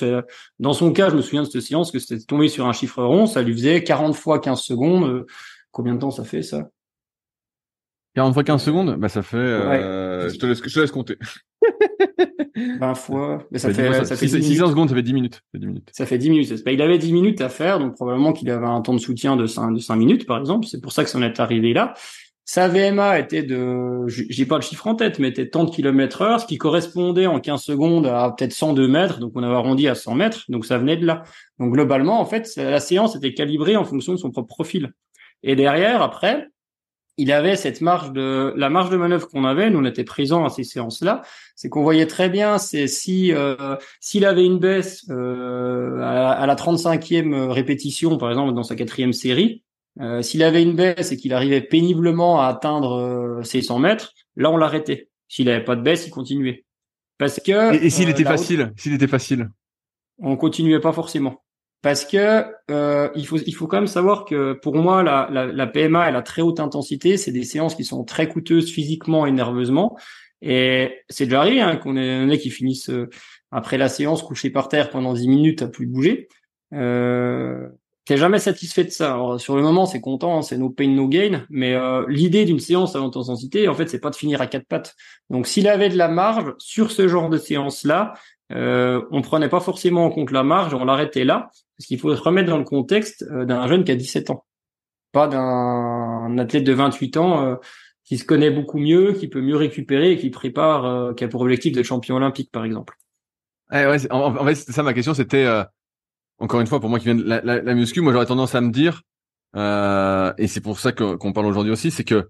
dans 0.59 0.73
son 0.73 0.93
cas, 0.93 1.09
je 1.09 1.15
me 1.15 1.21
souviens 1.21 1.41
de 1.41 1.47
cette 1.47 1.61
séance 1.61 1.91
que 1.91 1.97
c'était 1.97 2.23
tombé 2.23 2.49
sur 2.49 2.67
un 2.67 2.73
chiffre 2.73 3.03
rond, 3.03 3.25
ça 3.25 3.41
lui 3.41 3.53
faisait 3.53 3.83
40 3.83 4.15
fois 4.15 4.39
15 4.39 4.61
secondes. 4.61 5.09
Euh, 5.09 5.25
combien 5.71 5.95
de 5.95 5.99
temps 5.99 6.11
ça 6.11 6.23
fait 6.23 6.43
ça? 6.43 6.69
40 8.15 8.33
fois 8.33 8.43
15 8.43 8.63
secondes? 8.63 8.95
Bah 8.97 9.09
ça 9.09 9.21
fait... 9.21 9.37
Euh, 9.37 10.29
je, 10.29 10.37
te 10.37 10.45
laisse, 10.45 10.61
je 10.63 10.73
te 10.73 10.79
laisse 10.79 10.91
compter. 10.91 11.17
20 12.79 12.95
fois. 12.95 13.47
Mais 13.51 13.59
ça, 13.59 13.71
fait, 13.71 14.05
ça, 14.05 14.15
fait 14.15 14.27
6, 14.27 14.57
secondes, 14.57 14.89
ça 14.89 14.95
fait 14.95 15.03
10 15.03 15.13
minutes. 15.13 15.35
Ça 15.35 15.41
fait 15.51 15.59
10 15.59 15.67
minutes. 15.67 15.89
Ça 15.93 16.05
fait 16.05 16.17
10 16.17 16.29
minutes. 16.29 16.63
Bah, 16.65 16.71
il 16.71 16.81
avait 16.81 16.97
10 16.97 17.13
minutes 17.13 17.41
à 17.41 17.49
faire, 17.49 17.79
donc 17.79 17.95
probablement 17.95 18.33
qu'il 18.33 18.49
avait 18.49 18.65
un 18.65 18.81
temps 18.81 18.93
de 18.93 18.99
soutien 18.99 19.35
de 19.35 19.45
5, 19.45 19.73
de 19.73 19.79
5 19.79 19.95
minutes, 19.95 20.25
par 20.25 20.39
exemple. 20.39 20.65
C'est 20.65 20.81
pour 20.81 20.91
ça 20.91 21.03
que 21.03 21.09
ça 21.09 21.19
en 21.19 21.21
est 21.21 21.39
arrivé 21.39 21.73
là. 21.73 21.93
Sa 22.49 22.69
VMA 22.69 23.19
était 23.19 23.43
de, 23.43 24.07
j'ai 24.07 24.45
pas 24.45 24.55
le 24.55 24.61
chiffre 24.61 24.87
en 24.87 24.95
tête, 24.95 25.19
mais 25.19 25.27
était 25.27 25.49
tant 25.49 25.65
de 25.65 25.69
kilomètres 25.69 26.21
heure, 26.21 26.39
ce 26.39 26.45
qui 26.45 26.57
correspondait 26.57 27.27
en 27.27 27.41
15 27.41 27.61
secondes 27.61 28.07
à 28.07 28.31
peut-être 28.31 28.53
102 28.53 28.87
mètres, 28.87 29.19
donc 29.19 29.33
on 29.35 29.43
avait 29.43 29.53
arrondi 29.53 29.89
à 29.89 29.95
100 29.95 30.15
mètres, 30.15 30.45
donc 30.47 30.65
ça 30.65 30.77
venait 30.77 30.95
de 30.95 31.05
là. 31.05 31.23
Donc 31.59 31.73
globalement, 31.73 32.21
en 32.21 32.25
fait, 32.25 32.49
la 32.55 32.79
séance 32.79 33.17
était 33.17 33.33
calibrée 33.33 33.75
en 33.75 33.83
fonction 33.83 34.13
de 34.13 34.17
son 34.17 34.31
propre 34.31 34.47
profil. 34.47 34.93
Et 35.43 35.57
derrière, 35.57 36.01
après, 36.01 36.47
il 37.17 37.33
avait 37.33 37.57
cette 37.57 37.81
marge 37.81 38.13
de, 38.13 38.53
la 38.55 38.69
marge 38.69 38.91
de 38.91 38.95
manœuvre 38.95 39.27
qu'on 39.27 39.43
avait, 39.43 39.69
nous 39.69 39.79
on 39.79 39.85
était 39.85 40.05
présents 40.05 40.45
à 40.45 40.49
ces 40.49 40.63
séances-là, 40.63 41.23
c'est 41.57 41.67
qu'on 41.67 41.83
voyait 41.83 42.07
très 42.07 42.29
bien, 42.29 42.59
c'est 42.59 42.87
si 42.87 43.33
euh, 43.33 43.75
s'il 43.99 44.23
avait 44.23 44.45
une 44.45 44.59
baisse 44.59 45.05
euh, 45.09 45.99
à, 46.01 46.31
à 46.31 46.45
la 46.45 46.55
35e 46.55 47.49
répétition, 47.49 48.17
par 48.17 48.29
exemple 48.29 48.53
dans 48.53 48.63
sa 48.63 48.77
quatrième 48.77 49.11
série, 49.11 49.63
euh, 49.99 50.21
s'il 50.21 50.43
avait 50.43 50.61
une 50.61 50.75
baisse 50.75 51.11
et 51.11 51.17
qu'il 51.17 51.33
arrivait 51.33 51.61
péniblement 51.61 52.41
à 52.41 52.47
atteindre 52.47 52.93
euh, 52.93 53.43
ses 53.43 53.61
100 53.61 53.79
mètres, 53.79 54.13
là 54.35 54.51
on 54.51 54.57
l'arrêtait. 54.57 55.09
S'il 55.27 55.49
avait 55.49 55.63
pas 55.63 55.75
de 55.75 55.81
baisse, 55.81 56.07
il 56.07 56.11
continuait. 56.11 56.65
Parce 57.17 57.39
que 57.39 57.73
et, 57.83 57.89
s'il 57.89 58.07
euh, 58.07 58.11
était 58.11 58.23
facile, 58.23 58.73
s'il 58.77 58.93
était 58.93 59.07
facile, 59.07 59.49
on 60.19 60.37
continuait 60.37 60.79
pas 60.79 60.93
forcément. 60.93 61.43
Parce 61.81 62.05
que 62.05 62.43
il 63.15 63.27
faut 63.27 63.37
il 63.37 63.53
faut 63.53 63.67
quand 63.67 63.77
même 63.77 63.87
savoir 63.87 64.25
que 64.25 64.53
pour 64.53 64.75
moi 64.75 65.03
la, 65.03 65.29
la, 65.31 65.45
la 65.45 65.67
PMA 65.67 66.09
et 66.09 66.11
la 66.11 66.21
très 66.21 66.41
haute 66.41 66.59
intensité, 66.59 67.17
c'est 67.17 67.31
des 67.31 67.43
séances 67.43 67.75
qui 67.75 67.83
sont 67.83 68.03
très 68.03 68.27
coûteuses 68.27 68.71
physiquement 68.71 69.25
et 69.25 69.31
nerveusement. 69.31 69.97
Et 70.41 71.01
c'est 71.09 71.25
déjà 71.25 71.41
arrivé 71.41 71.61
hein, 71.61 71.77
qu'on 71.77 71.97
ait, 71.97 72.37
qui 72.37 72.49
finissent 72.49 72.91
après 73.51 73.77
la 73.77 73.89
séance 73.89 74.21
couchés 74.21 74.49
par 74.49 74.69
terre 74.69 74.89
pendant 74.89 75.13
10 75.13 75.27
minutes 75.27 75.61
à 75.61 75.67
plus 75.67 75.87
bouger. 75.87 76.27
Euh, 76.73 77.67
t'es 78.07 78.17
jamais 78.17 78.39
satisfait 78.39 78.85
de 78.85 78.89
ça. 78.89 79.19
sur 79.37 79.55
le 79.55 79.61
moment, 79.61 79.85
c'est 79.85 80.01
content, 80.01 80.41
c'est 80.41 80.57
no 80.57 80.69
pain 80.69 80.87
no 80.87 81.07
gain, 81.07 81.45
mais 81.49 81.73
euh, 81.73 82.05
l'idée 82.07 82.45
d'une 82.45 82.59
séance 82.59 82.95
à 82.95 83.01
haute 83.01 83.17
intensité, 83.17 83.67
en 83.67 83.73
fait, 83.73 83.87
c'est 83.87 83.99
pas 83.99 84.09
de 84.09 84.15
finir 84.15 84.41
à 84.41 84.47
quatre 84.47 84.65
pattes. 84.65 84.95
Donc, 85.29 85.45
s'il 85.45 85.67
avait 85.67 85.89
de 85.89 85.97
la 85.97 86.07
marge 86.07 86.53
sur 86.57 86.91
ce 86.91 87.07
genre 87.07 87.29
de 87.29 87.37
séance-là, 87.37 88.13
euh, 88.53 89.01
on 89.11 89.21
prenait 89.21 89.49
pas 89.49 89.59
forcément 89.59 90.05
en 90.05 90.09
compte 90.09 90.31
la 90.31 90.43
marge, 90.43 90.73
on 90.73 90.85
l'arrêtait 90.85 91.25
là, 91.25 91.49
parce 91.77 91.87
qu'il 91.87 91.99
faut 91.99 92.15
se 92.15 92.21
remettre 92.21 92.49
dans 92.49 92.57
le 92.57 92.63
contexte 92.63 93.25
euh, 93.29 93.45
d'un 93.45 93.67
jeune 93.67 93.83
qui 93.83 93.91
a 93.91 93.95
17 93.95 94.29
ans, 94.29 94.45
pas 95.11 95.27
d'un 95.27 96.37
athlète 96.37 96.63
de 96.63 96.73
28 96.73 97.17
ans 97.17 97.43
euh, 97.43 97.55
qui 98.05 98.17
se 98.17 98.23
connaît 98.23 98.51
beaucoup 98.51 98.77
mieux, 98.77 99.13
qui 99.13 99.27
peut 99.27 99.41
mieux 99.41 99.57
récupérer 99.57 100.13
et 100.13 100.17
qui 100.17 100.29
prépare, 100.29 101.13
qui 101.15 101.25
a 101.25 101.27
pour 101.27 101.41
objectif 101.41 101.73
d'être 101.73 101.85
champion 101.85 102.15
olympique, 102.15 102.51
par 102.53 102.63
exemple. 102.63 102.95
Eh 103.73 103.85
ouais, 103.85 104.11
en, 104.13 104.33
en 104.33 104.45
fait, 104.45 104.55
ça 104.55 104.81
ma 104.81 104.93
question, 104.93 105.13
c'était 105.13 105.45
encore 106.39 106.61
une 106.61 106.67
fois, 106.67 106.79
pour 106.79 106.89
moi 106.89 106.99
qui 106.99 107.05
viens 107.05 107.15
de 107.15 107.23
la, 107.23 107.41
la, 107.41 107.61
la 107.61 107.73
muscu, 107.73 108.01
moi 108.01 108.13
j'aurais 108.13 108.25
tendance 108.25 108.55
à 108.55 108.61
me 108.61 108.71
dire, 108.71 109.01
euh, 109.55 110.33
et 110.37 110.47
c'est 110.47 110.61
pour 110.61 110.79
ça 110.79 110.91
qu'on 110.91 111.33
parle 111.33 111.47
aujourd'hui 111.47 111.71
aussi, 111.71 111.91
c'est 111.91 112.03
que 112.03 112.29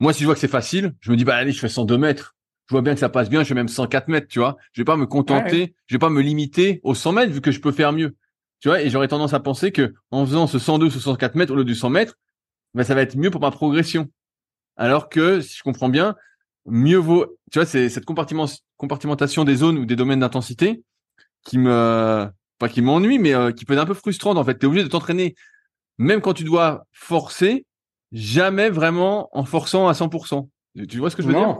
moi 0.00 0.12
si 0.12 0.20
je 0.20 0.26
vois 0.26 0.34
que 0.34 0.40
c'est 0.40 0.48
facile, 0.48 0.94
je 1.00 1.10
me 1.10 1.16
dis 1.16 1.24
bah 1.24 1.36
allez, 1.36 1.52
je 1.52 1.58
fais 1.58 1.68
102 1.68 1.96
mètres. 1.96 2.34
Je 2.68 2.74
vois 2.74 2.82
bien 2.82 2.94
que 2.94 3.00
ça 3.00 3.08
passe 3.08 3.30
bien, 3.30 3.44
je 3.44 3.48
fais 3.48 3.54
même 3.54 3.68
104 3.68 4.08
mètres, 4.08 4.26
tu 4.26 4.40
vois. 4.40 4.56
Je 4.72 4.80
vais 4.80 4.84
pas 4.84 4.96
me 4.96 5.06
contenter, 5.06 5.76
je 5.86 5.94
vais 5.94 6.00
pas 6.00 6.10
me 6.10 6.20
limiter 6.20 6.80
aux 6.82 6.96
100 6.96 7.12
mètres 7.12 7.32
vu 7.32 7.40
que 7.40 7.52
je 7.52 7.60
peux 7.60 7.70
faire 7.70 7.92
mieux, 7.92 8.16
tu 8.60 8.68
vois. 8.68 8.82
Et 8.82 8.90
j'aurais 8.90 9.06
tendance 9.06 9.34
à 9.34 9.40
penser 9.40 9.70
que 9.70 9.94
en 10.10 10.26
faisant 10.26 10.48
ce 10.48 10.58
102, 10.58 10.90
ce 10.90 10.98
104 10.98 11.36
mètres 11.36 11.52
au 11.52 11.56
lieu 11.56 11.64
du 11.64 11.76
100 11.76 11.90
mètres, 11.90 12.18
bah 12.74 12.82
ça 12.82 12.96
va 12.96 13.02
être 13.02 13.16
mieux 13.16 13.30
pour 13.30 13.40
ma 13.40 13.52
progression. 13.52 14.08
Alors 14.76 15.08
que 15.08 15.40
si 15.40 15.56
je 15.56 15.62
comprends 15.62 15.88
bien, 15.88 16.16
mieux 16.66 16.98
vaut, 16.98 17.38
tu 17.52 17.60
vois, 17.60 17.66
c'est 17.66 17.88
cette 17.88 18.04
compartimentation 18.04 19.44
des 19.44 19.54
zones 19.54 19.78
ou 19.78 19.86
des 19.86 19.96
domaines 19.96 20.20
d'intensité 20.20 20.82
qui 21.44 21.58
me 21.58 22.26
pas 22.58 22.68
qui 22.68 22.82
m'ennuie, 22.82 23.18
mais 23.18 23.34
euh, 23.34 23.52
qui 23.52 23.64
peut 23.64 23.74
être 23.74 23.80
un 23.82 23.86
peu 23.86 23.94
frustrante 23.94 24.38
en 24.38 24.44
fait. 24.44 24.58
Tu 24.58 24.66
es 24.66 24.68
obligé 24.68 24.84
de 24.84 24.88
t'entraîner, 24.88 25.34
même 25.98 26.20
quand 26.20 26.34
tu 26.34 26.44
dois 26.44 26.86
forcer, 26.92 27.66
jamais 28.12 28.70
vraiment 28.70 29.28
en 29.32 29.44
forçant 29.44 29.88
à 29.88 29.92
100%. 29.92 30.48
Tu 30.88 30.98
vois 30.98 31.10
ce 31.10 31.16
que 31.16 31.22
je 31.22 31.28
veux 31.28 31.34
dire? 31.34 31.58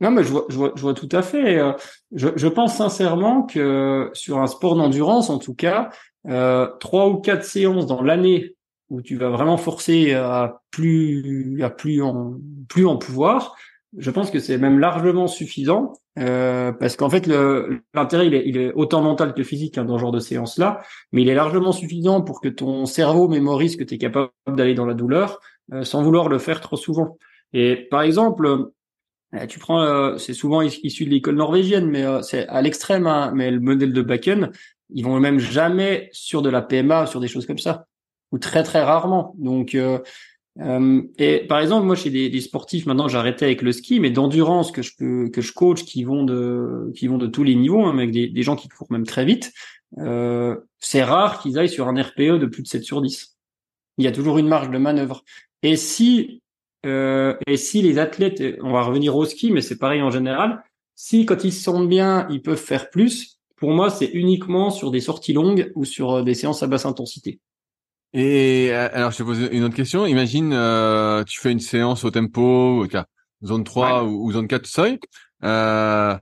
Non, 0.00 0.10
mais 0.10 0.24
je 0.24 0.30
vois, 0.30 0.44
je 0.50 0.56
vois, 0.56 0.72
je 0.76 0.90
tout 0.90 1.08
à 1.12 1.22
fait. 1.22 1.58
Euh, 1.58 1.72
je, 2.12 2.48
pense 2.48 2.76
sincèrement 2.76 3.44
que 3.44 4.10
sur 4.12 4.38
un 4.38 4.46
sport 4.46 4.76
d'endurance, 4.76 5.30
en 5.30 5.38
tout 5.38 5.54
cas, 5.54 5.90
euh, 6.28 6.68
trois 6.80 7.08
ou 7.08 7.16
quatre 7.16 7.44
séances 7.44 7.86
dans 7.86 8.02
l'année 8.02 8.54
où 8.90 9.00
tu 9.00 9.16
vas 9.16 9.30
vraiment 9.30 9.56
forcer 9.56 10.12
à 10.14 10.42
à 10.42 11.70
plus 11.70 12.02
en 12.02 12.34
plus 12.68 12.86
en 12.86 12.98
pouvoir, 12.98 13.56
je 13.96 14.10
pense 14.10 14.30
que 14.30 14.38
c'est 14.38 14.58
même 14.58 14.78
largement 14.78 15.26
suffisant 15.26 15.92
euh, 16.18 16.72
parce 16.72 16.96
qu'en 16.96 17.08
fait 17.08 17.26
l'intérêt 17.26 18.26
il 18.26 18.34
est, 18.34 18.42
il 18.46 18.56
est, 18.56 18.72
autant 18.72 19.02
mental 19.02 19.34
que 19.34 19.42
physique 19.42 19.78
hein, 19.78 19.84
dans 19.84 19.96
ce 19.96 20.02
genre 20.02 20.12
de 20.12 20.20
séance 20.20 20.58
là, 20.58 20.82
mais 21.12 21.22
il 21.22 21.28
est 21.28 21.34
largement 21.34 21.72
suffisant 21.72 22.22
pour 22.22 22.40
que 22.40 22.48
ton 22.48 22.86
cerveau 22.86 23.28
mémorise 23.28 23.76
que 23.76 23.84
tu 23.84 23.94
es 23.94 23.98
capable 23.98 24.30
d'aller 24.46 24.74
dans 24.74 24.86
la 24.86 24.94
douleur 24.94 25.40
euh, 25.72 25.84
sans 25.84 26.02
vouloir 26.02 26.28
le 26.28 26.38
faire 26.38 26.60
trop 26.60 26.76
souvent. 26.76 27.18
Et 27.52 27.76
par 27.90 28.02
exemple, 28.02 28.46
euh, 29.34 29.46
tu 29.46 29.58
prends, 29.58 30.18
c'est 30.18 30.34
souvent 30.34 30.62
issu 30.62 31.04
de 31.04 31.10
l'école 31.10 31.36
norvégienne, 31.36 31.88
mais 31.88 32.04
c'est 32.22 32.46
à 32.48 32.62
l'extrême, 32.62 33.06
hein, 33.06 33.32
mais 33.34 33.50
le 33.50 33.60
modèle 33.60 33.92
de 33.92 34.02
Bakken, 34.02 34.50
ils 34.90 35.04
vont 35.04 35.18
même 35.18 35.38
jamais 35.38 36.08
sur 36.12 36.42
de 36.42 36.50
la 36.50 36.62
PMA, 36.62 37.06
sur 37.06 37.20
des 37.20 37.28
choses 37.28 37.46
comme 37.46 37.58
ça, 37.58 37.86
ou 38.32 38.38
très 38.38 38.62
très 38.62 38.82
rarement. 38.82 39.34
Donc 39.38 39.74
euh, 39.74 39.98
et 40.58 41.46
par 41.48 41.60
exemple, 41.60 41.86
moi, 41.86 41.96
chez 41.96 42.10
des, 42.10 42.30
des 42.30 42.40
sportifs, 42.40 42.86
maintenant, 42.86 43.08
j'ai 43.08 43.18
arrêté 43.18 43.44
avec 43.44 43.62
le 43.62 43.72
ski, 43.72 44.00
mais 44.00 44.10
d'endurance 44.10 44.72
que 44.72 44.82
je 44.82 45.28
que 45.28 45.40
je 45.42 45.52
coach, 45.52 45.84
qui 45.84 46.04
vont 46.04 46.24
de, 46.24 46.92
qui 46.96 47.08
vont 47.08 47.18
de 47.18 47.26
tous 47.26 47.44
les 47.44 47.54
niveaux, 47.54 47.84
hein, 47.84 47.96
avec 47.96 48.10
des, 48.10 48.28
des, 48.28 48.42
gens 48.42 48.56
qui 48.56 48.68
courent 48.68 48.90
même 48.90 49.06
très 49.06 49.24
vite. 49.24 49.52
Euh, 49.98 50.56
c'est 50.78 51.02
rare 51.02 51.40
qu'ils 51.40 51.58
aillent 51.58 51.68
sur 51.68 51.88
un 51.88 52.00
RPE 52.00 52.38
de 52.38 52.46
plus 52.46 52.62
de 52.62 52.68
7 52.68 52.84
sur 52.84 53.02
10. 53.02 53.36
Il 53.98 54.04
y 54.04 54.08
a 54.08 54.12
toujours 54.12 54.38
une 54.38 54.48
marge 54.48 54.70
de 54.70 54.78
manœuvre. 54.78 55.24
Et 55.62 55.76
si, 55.76 56.42
euh, 56.86 57.34
et 57.46 57.56
si 57.56 57.82
les 57.82 57.98
athlètes, 57.98 58.42
on 58.62 58.72
va 58.72 58.82
revenir 58.82 59.16
au 59.16 59.24
ski, 59.24 59.50
mais 59.50 59.60
c'est 59.60 59.78
pareil 59.78 60.02
en 60.02 60.10
général, 60.10 60.64
si 60.94 61.26
quand 61.26 61.44
ils 61.44 61.52
se 61.52 61.62
sentent 61.62 61.88
bien, 61.88 62.26
ils 62.30 62.42
peuvent 62.42 62.56
faire 62.56 62.88
plus, 62.90 63.40
pour 63.56 63.70
moi, 63.70 63.90
c'est 63.90 64.06
uniquement 64.06 64.70
sur 64.70 64.90
des 64.90 65.00
sorties 65.00 65.32
longues 65.32 65.72
ou 65.74 65.84
sur 65.84 66.22
des 66.24 66.34
séances 66.34 66.62
à 66.62 66.66
basse 66.66 66.86
intensité. 66.86 67.40
Et 68.18 68.72
alors, 68.72 69.10
je 69.10 69.18
te 69.18 69.22
pose 69.22 69.48
une 69.52 69.62
autre 69.62 69.74
question. 69.74 70.06
Imagine, 70.06 70.50
tu 71.26 71.38
fais 71.38 71.52
une 71.52 71.60
séance 71.60 72.02
au 72.04 72.10
tempo, 72.10 72.86
zone 73.44 73.64
3 73.64 74.04
ou, 74.04 74.32
zone 74.32 74.48
4 74.48 74.66
seuil. 74.66 74.98
Euh, 75.44 76.16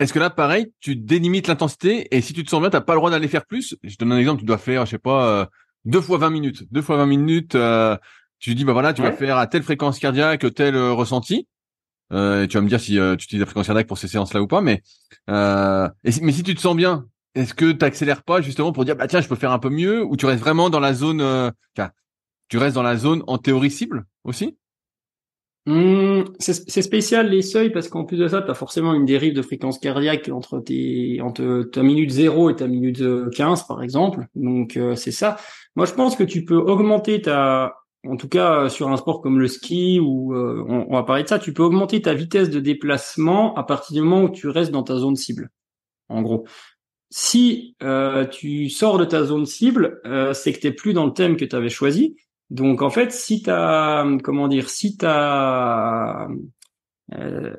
est-ce 0.00 0.12
que 0.12 0.18
là, 0.18 0.30
pareil, 0.30 0.72
tu 0.80 0.96
délimites 0.96 1.46
l'intensité 1.46 2.08
et 2.14 2.20
si 2.20 2.32
tu 2.32 2.42
te 2.42 2.50
sens 2.50 2.60
bien, 2.60 2.70
t'as 2.70 2.80
pas 2.80 2.94
le 2.94 2.98
droit 2.98 3.10
d'aller 3.10 3.28
faire 3.28 3.46
plus? 3.46 3.76
Je 3.84 3.94
te 3.94 4.04
donne 4.04 4.12
un 4.12 4.18
exemple, 4.18 4.40
tu 4.40 4.46
dois 4.46 4.58
faire, 4.58 4.86
je 4.86 4.90
sais 4.90 4.98
pas, 4.98 5.28
euh, 5.28 5.46
deux 5.84 6.00
fois 6.00 6.18
20 6.18 6.30
minutes. 6.30 6.64
Deux 6.72 6.82
fois 6.82 6.96
20 6.96 7.06
minutes, 7.06 7.54
euh, 7.54 7.96
tu 8.40 8.54
dis, 8.56 8.64
bah 8.64 8.72
voilà, 8.72 8.92
tu 8.92 9.02
vas 9.02 9.12
faire 9.12 9.38
à 9.38 9.46
telle 9.46 9.62
fréquence 9.62 10.00
cardiaque, 10.00 10.52
tel 10.54 10.74
euh, 10.74 10.92
ressenti. 10.92 11.46
et 12.12 12.46
tu 12.48 12.56
vas 12.56 12.60
me 12.60 12.68
dire 12.68 12.80
si 12.80 12.94
tu 12.96 13.24
utilises 13.24 13.40
la 13.40 13.46
fréquence 13.46 13.66
cardiaque 13.66 13.86
pour 13.86 13.98
ces 13.98 14.08
séances-là 14.08 14.42
ou 14.42 14.48
pas. 14.48 14.60
Mais, 14.60 14.82
mais 15.28 16.32
si 16.32 16.42
tu 16.42 16.54
te 16.56 16.60
sens 16.60 16.74
bien, 16.74 17.06
est-ce 17.34 17.54
que 17.54 17.72
tu 17.72 17.84
accélères 17.84 18.22
pas 18.22 18.40
justement 18.40 18.72
pour 18.72 18.84
dire, 18.84 18.96
bah 18.96 19.06
tiens, 19.06 19.20
je 19.20 19.28
peux 19.28 19.36
faire 19.36 19.52
un 19.52 19.58
peu 19.58 19.70
mieux 19.70 20.04
ou 20.04 20.16
tu 20.16 20.26
restes 20.26 20.40
vraiment 20.40 20.70
dans 20.70 20.80
la 20.80 20.94
zone, 20.94 21.52
tu 22.48 22.58
restes 22.58 22.74
dans 22.74 22.82
la 22.82 22.96
zone 22.96 23.22
en 23.26 23.38
théorie 23.38 23.70
cible 23.70 24.04
aussi? 24.24 24.56
Mmh, 25.66 26.24
c'est 26.40 26.82
spécial 26.82 27.30
les 27.30 27.40
seuils 27.40 27.70
parce 27.70 27.88
qu'en 27.88 28.04
plus 28.04 28.18
de 28.18 28.28
ça, 28.28 28.42
tu 28.42 28.50
as 28.50 28.54
forcément 28.54 28.92
une 28.92 29.06
dérive 29.06 29.32
de 29.32 29.40
fréquence 29.40 29.78
cardiaque 29.78 30.28
entre 30.28 30.60
tes 30.60 31.22
entre 31.22 31.62
ta 31.72 31.82
minute 31.82 32.10
0 32.10 32.50
et 32.50 32.56
ta 32.56 32.66
minute 32.66 33.02
15 33.30 33.66
par 33.66 33.82
exemple. 33.82 34.26
Donc 34.34 34.76
euh, 34.76 34.94
c'est 34.94 35.10
ça. 35.10 35.36
Moi 35.74 35.86
je 35.86 35.94
pense 35.94 36.16
que 36.16 36.24
tu 36.24 36.44
peux 36.44 36.58
augmenter 36.58 37.22
ta 37.22 37.76
en 38.06 38.16
tout 38.16 38.28
cas 38.28 38.68
sur 38.68 38.90
un 38.90 38.96
sport 38.98 39.22
comme 39.22 39.38
le 39.40 39.48
ski 39.48 40.00
ou 40.00 40.34
euh, 40.34 40.62
on, 40.68 40.92
va 40.92 41.02
parler 41.02 41.22
de 41.22 41.28
ça, 41.28 41.38
tu 41.38 41.54
peux 41.54 41.62
augmenter 41.62 42.02
ta 42.02 42.12
vitesse 42.12 42.50
de 42.50 42.60
déplacement 42.60 43.54
à 43.54 43.62
partir 43.64 43.94
du 43.94 44.02
moment 44.02 44.24
où 44.24 44.28
tu 44.28 44.48
restes 44.48 44.70
dans 44.70 44.82
ta 44.82 44.96
zone 44.96 45.16
cible. 45.16 45.48
En 46.10 46.20
gros, 46.20 46.44
si 47.16 47.76
euh, 47.82 48.26
tu 48.26 48.68
sors 48.68 48.98
de 48.98 49.04
ta 49.04 49.24
zone 49.24 49.46
cible, 49.46 50.00
c'est 50.34 50.52
que 50.52 50.58
tu 50.58 50.74
plus 50.74 50.94
dans 50.94 51.06
le 51.06 51.12
thème 51.12 51.36
que 51.36 51.44
tu 51.44 51.54
avais 51.54 51.68
choisi 51.68 52.16
donc 52.50 52.82
en 52.82 52.90
fait, 52.90 53.12
si 53.12 53.42
t'as 53.42 54.06
comment 54.22 54.48
dire, 54.48 54.68
si 54.68 54.96
t'as 54.96 56.28
euh, 57.14 57.56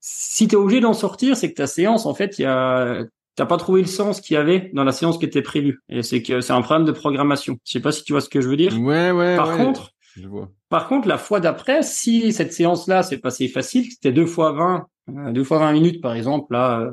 si 0.00 0.48
t'es 0.48 0.56
obligé 0.56 0.80
d'en 0.80 0.94
sortir, 0.94 1.36
c'est 1.36 1.50
que 1.50 1.54
ta 1.54 1.66
séance 1.66 2.06
en 2.06 2.14
fait, 2.14 2.38
il 2.38 2.42
y 2.42 2.46
a 2.46 3.04
t'as 3.36 3.46
pas 3.46 3.56
trouvé 3.56 3.80
le 3.80 3.86
sens 3.86 4.20
qu'il 4.20 4.34
y 4.34 4.36
avait 4.36 4.70
dans 4.74 4.84
la 4.84 4.92
séance 4.92 5.18
qui 5.18 5.24
était 5.24 5.42
prévue. 5.42 5.80
Et 5.88 6.02
c'est 6.02 6.22
que 6.22 6.40
c'est 6.40 6.52
un 6.52 6.62
problème 6.62 6.86
de 6.86 6.92
programmation. 6.92 7.58
Je 7.64 7.72
sais 7.72 7.80
pas 7.80 7.92
si 7.92 8.02
tu 8.04 8.12
vois 8.12 8.20
ce 8.20 8.28
que 8.28 8.40
je 8.40 8.48
veux 8.48 8.56
dire. 8.56 8.78
Ouais, 8.78 9.10
ouais. 9.10 9.36
Par 9.36 9.56
contre, 9.56 9.92
je 10.16 10.26
vois. 10.26 10.50
Par 10.68 10.88
contre, 10.88 11.06
la 11.06 11.18
fois 11.18 11.40
d'après, 11.40 11.82
si 11.82 12.32
cette 12.32 12.52
séance-là 12.52 13.02
s'est 13.02 13.18
passée 13.18 13.48
facile, 13.48 13.86
c'était 13.90 14.12
deux 14.12 14.26
fois 14.26 14.52
20, 14.52 14.86
euh, 15.10 15.32
deux 15.32 15.44
fois 15.44 15.58
20 15.58 15.72
minutes 15.72 16.02
par 16.02 16.14
exemple, 16.14 16.52
là, 16.52 16.80
euh, 16.80 16.92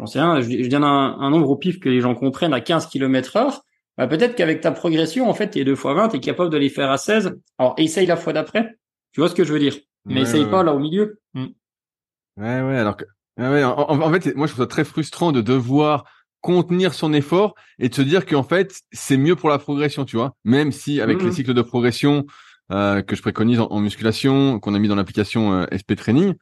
j'en 0.00 0.06
sais 0.06 0.20
rien, 0.20 0.40
je, 0.40 0.48
je 0.48 0.68
donne 0.68 0.84
un, 0.84 1.16
un, 1.20 1.30
nombre 1.30 1.50
au 1.50 1.56
pif 1.56 1.78
que 1.78 1.88
les 1.88 2.00
gens 2.00 2.14
comprennent 2.14 2.54
à 2.54 2.60
15 2.60 2.86
km 2.86 3.36
heure, 3.36 3.62
bah, 4.00 4.06
peut-être 4.06 4.34
qu'avec 4.34 4.62
ta 4.62 4.72
progression, 4.72 5.28
en 5.28 5.34
fait, 5.34 5.48
tes 5.48 5.62
deux 5.62 5.76
fois 5.76 5.92
20, 5.92 6.08
tu 6.08 6.16
es 6.16 6.20
capable 6.20 6.48
de 6.48 6.56
les 6.56 6.70
faire 6.70 6.90
à 6.90 6.96
16. 6.96 7.36
Alors, 7.58 7.74
essaye 7.76 8.06
la 8.06 8.16
fois 8.16 8.32
d'après. 8.32 8.78
Tu 9.12 9.20
vois 9.20 9.28
ce 9.28 9.34
que 9.34 9.44
je 9.44 9.52
veux 9.52 9.58
dire? 9.58 9.76
Mais 10.06 10.22
essaye 10.22 10.46
pas 10.46 10.62
là 10.62 10.72
au 10.72 10.78
milieu. 10.78 11.20
Mm. 11.34 11.48
Ouais, 12.38 12.62
ouais. 12.62 12.78
Alors 12.78 12.96
que, 12.96 13.04
ouais, 13.36 13.62
en, 13.62 14.12
fait, 14.12 14.34
moi, 14.34 14.46
je 14.46 14.52
trouve 14.52 14.64
ça 14.64 14.68
très 14.68 14.84
frustrant 14.84 15.32
de 15.32 15.42
devoir 15.42 16.04
contenir 16.40 16.94
son 16.94 17.12
effort 17.12 17.54
et 17.78 17.90
de 17.90 17.94
se 17.94 18.00
dire 18.00 18.24
qu'en 18.24 18.42
fait, 18.42 18.80
c'est 18.90 19.18
mieux 19.18 19.36
pour 19.36 19.50
la 19.50 19.58
progression, 19.58 20.06
tu 20.06 20.16
vois. 20.16 20.34
Même 20.44 20.72
si 20.72 21.02
avec 21.02 21.20
les 21.20 21.28
mm-hmm. 21.28 21.32
cycles 21.32 21.52
de 21.52 21.60
progression 21.60 22.24
euh, 22.72 23.02
que 23.02 23.14
je 23.14 23.20
préconise 23.20 23.60
en, 23.60 23.80
musculation, 23.80 24.60
qu'on 24.60 24.74
a 24.74 24.78
mis 24.78 24.88
dans 24.88 24.94
l'application 24.94 25.52
euh, 25.52 25.66
SP 25.76 25.92
Training, 25.94 26.36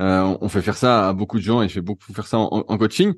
euh, 0.00 0.36
on, 0.40 0.48
fait 0.48 0.62
faire 0.62 0.76
ça 0.76 1.08
à 1.08 1.12
beaucoup 1.12 1.38
de 1.38 1.42
gens 1.42 1.62
et 1.62 1.68
je 1.68 1.74
fais 1.74 1.80
beaucoup 1.80 2.12
faire 2.12 2.26
ça 2.26 2.38
en 2.38 2.78
coaching 2.78 3.14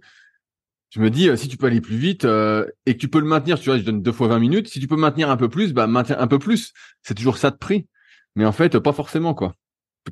je 0.95 1.01
me 1.01 1.11
dis, 1.11 1.29
euh, 1.29 1.35
si 1.35 1.49
tu 1.49 1.57
peux 1.57 1.67
aller 1.67 1.81
plus 1.81 1.97
vite 1.97 2.25
euh, 2.25 2.67
et 2.87 2.95
que 2.95 2.99
tu 3.01 3.09
peux 3.09 3.19
le 3.19 3.27
maintenir, 3.27 3.59
tu 3.59 3.69
vois, 3.69 3.79
je 3.79 3.83
donne 3.83 4.01
deux 4.01 4.13
fois 4.13 4.29
20 4.29 4.39
minutes. 4.39 4.69
Si 4.69 4.79
tu 4.79 4.87
peux 4.87 4.95
maintenir 4.95 5.29
un 5.29 5.37
peu 5.37 5.49
plus, 5.49 5.73
bah 5.73 5.89
maintiens 5.89 6.17
un 6.21 6.29
peu 6.29 6.39
plus. 6.39 6.73
C'est 7.03 7.15
toujours 7.15 7.37
ça 7.37 7.51
de 7.51 7.57
prix. 7.57 7.89
Mais 8.37 8.45
en 8.45 8.53
fait, 8.53 8.79
pas 8.79 8.93
forcément, 8.93 9.35
quoi. 9.35 9.55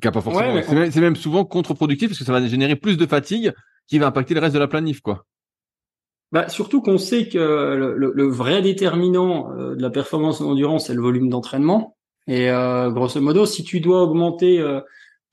Pas 0.01 0.11
forcément. 0.11 0.61
c'est, 0.91 0.99
même, 0.99 1.15
souvent 1.15 1.45
contre-productif 1.45 2.09
parce 2.09 2.19
que 2.19 2.25
ça 2.25 2.33
va 2.33 2.45
générer 2.45 2.75
plus 2.75 2.97
de 2.97 3.05
fatigue 3.05 3.53
qui 3.87 3.97
va 3.97 4.07
impacter 4.07 4.33
le 4.33 4.41
reste 4.41 4.55
de 4.55 4.59
la 4.59 4.67
planif, 4.67 4.99
quoi. 4.99 5.25
Bah, 6.33 6.49
surtout 6.49 6.81
qu'on 6.81 6.97
sait 6.97 7.29
que 7.29 7.37
le, 7.37 8.27
vrai 8.27 8.61
déterminant 8.61 9.53
euh, 9.53 9.75
de 9.75 9.81
la 9.81 9.89
performance 9.89 10.41
en 10.41 10.49
endurance, 10.49 10.87
c'est 10.87 10.95
le 10.95 11.01
volume 11.01 11.29
d'entraînement. 11.29 11.95
Et 12.27 12.47
grosso 12.47 13.21
modo, 13.21 13.45
si 13.45 13.63
tu 13.63 13.79
dois 13.81 14.01
augmenter 14.01 14.61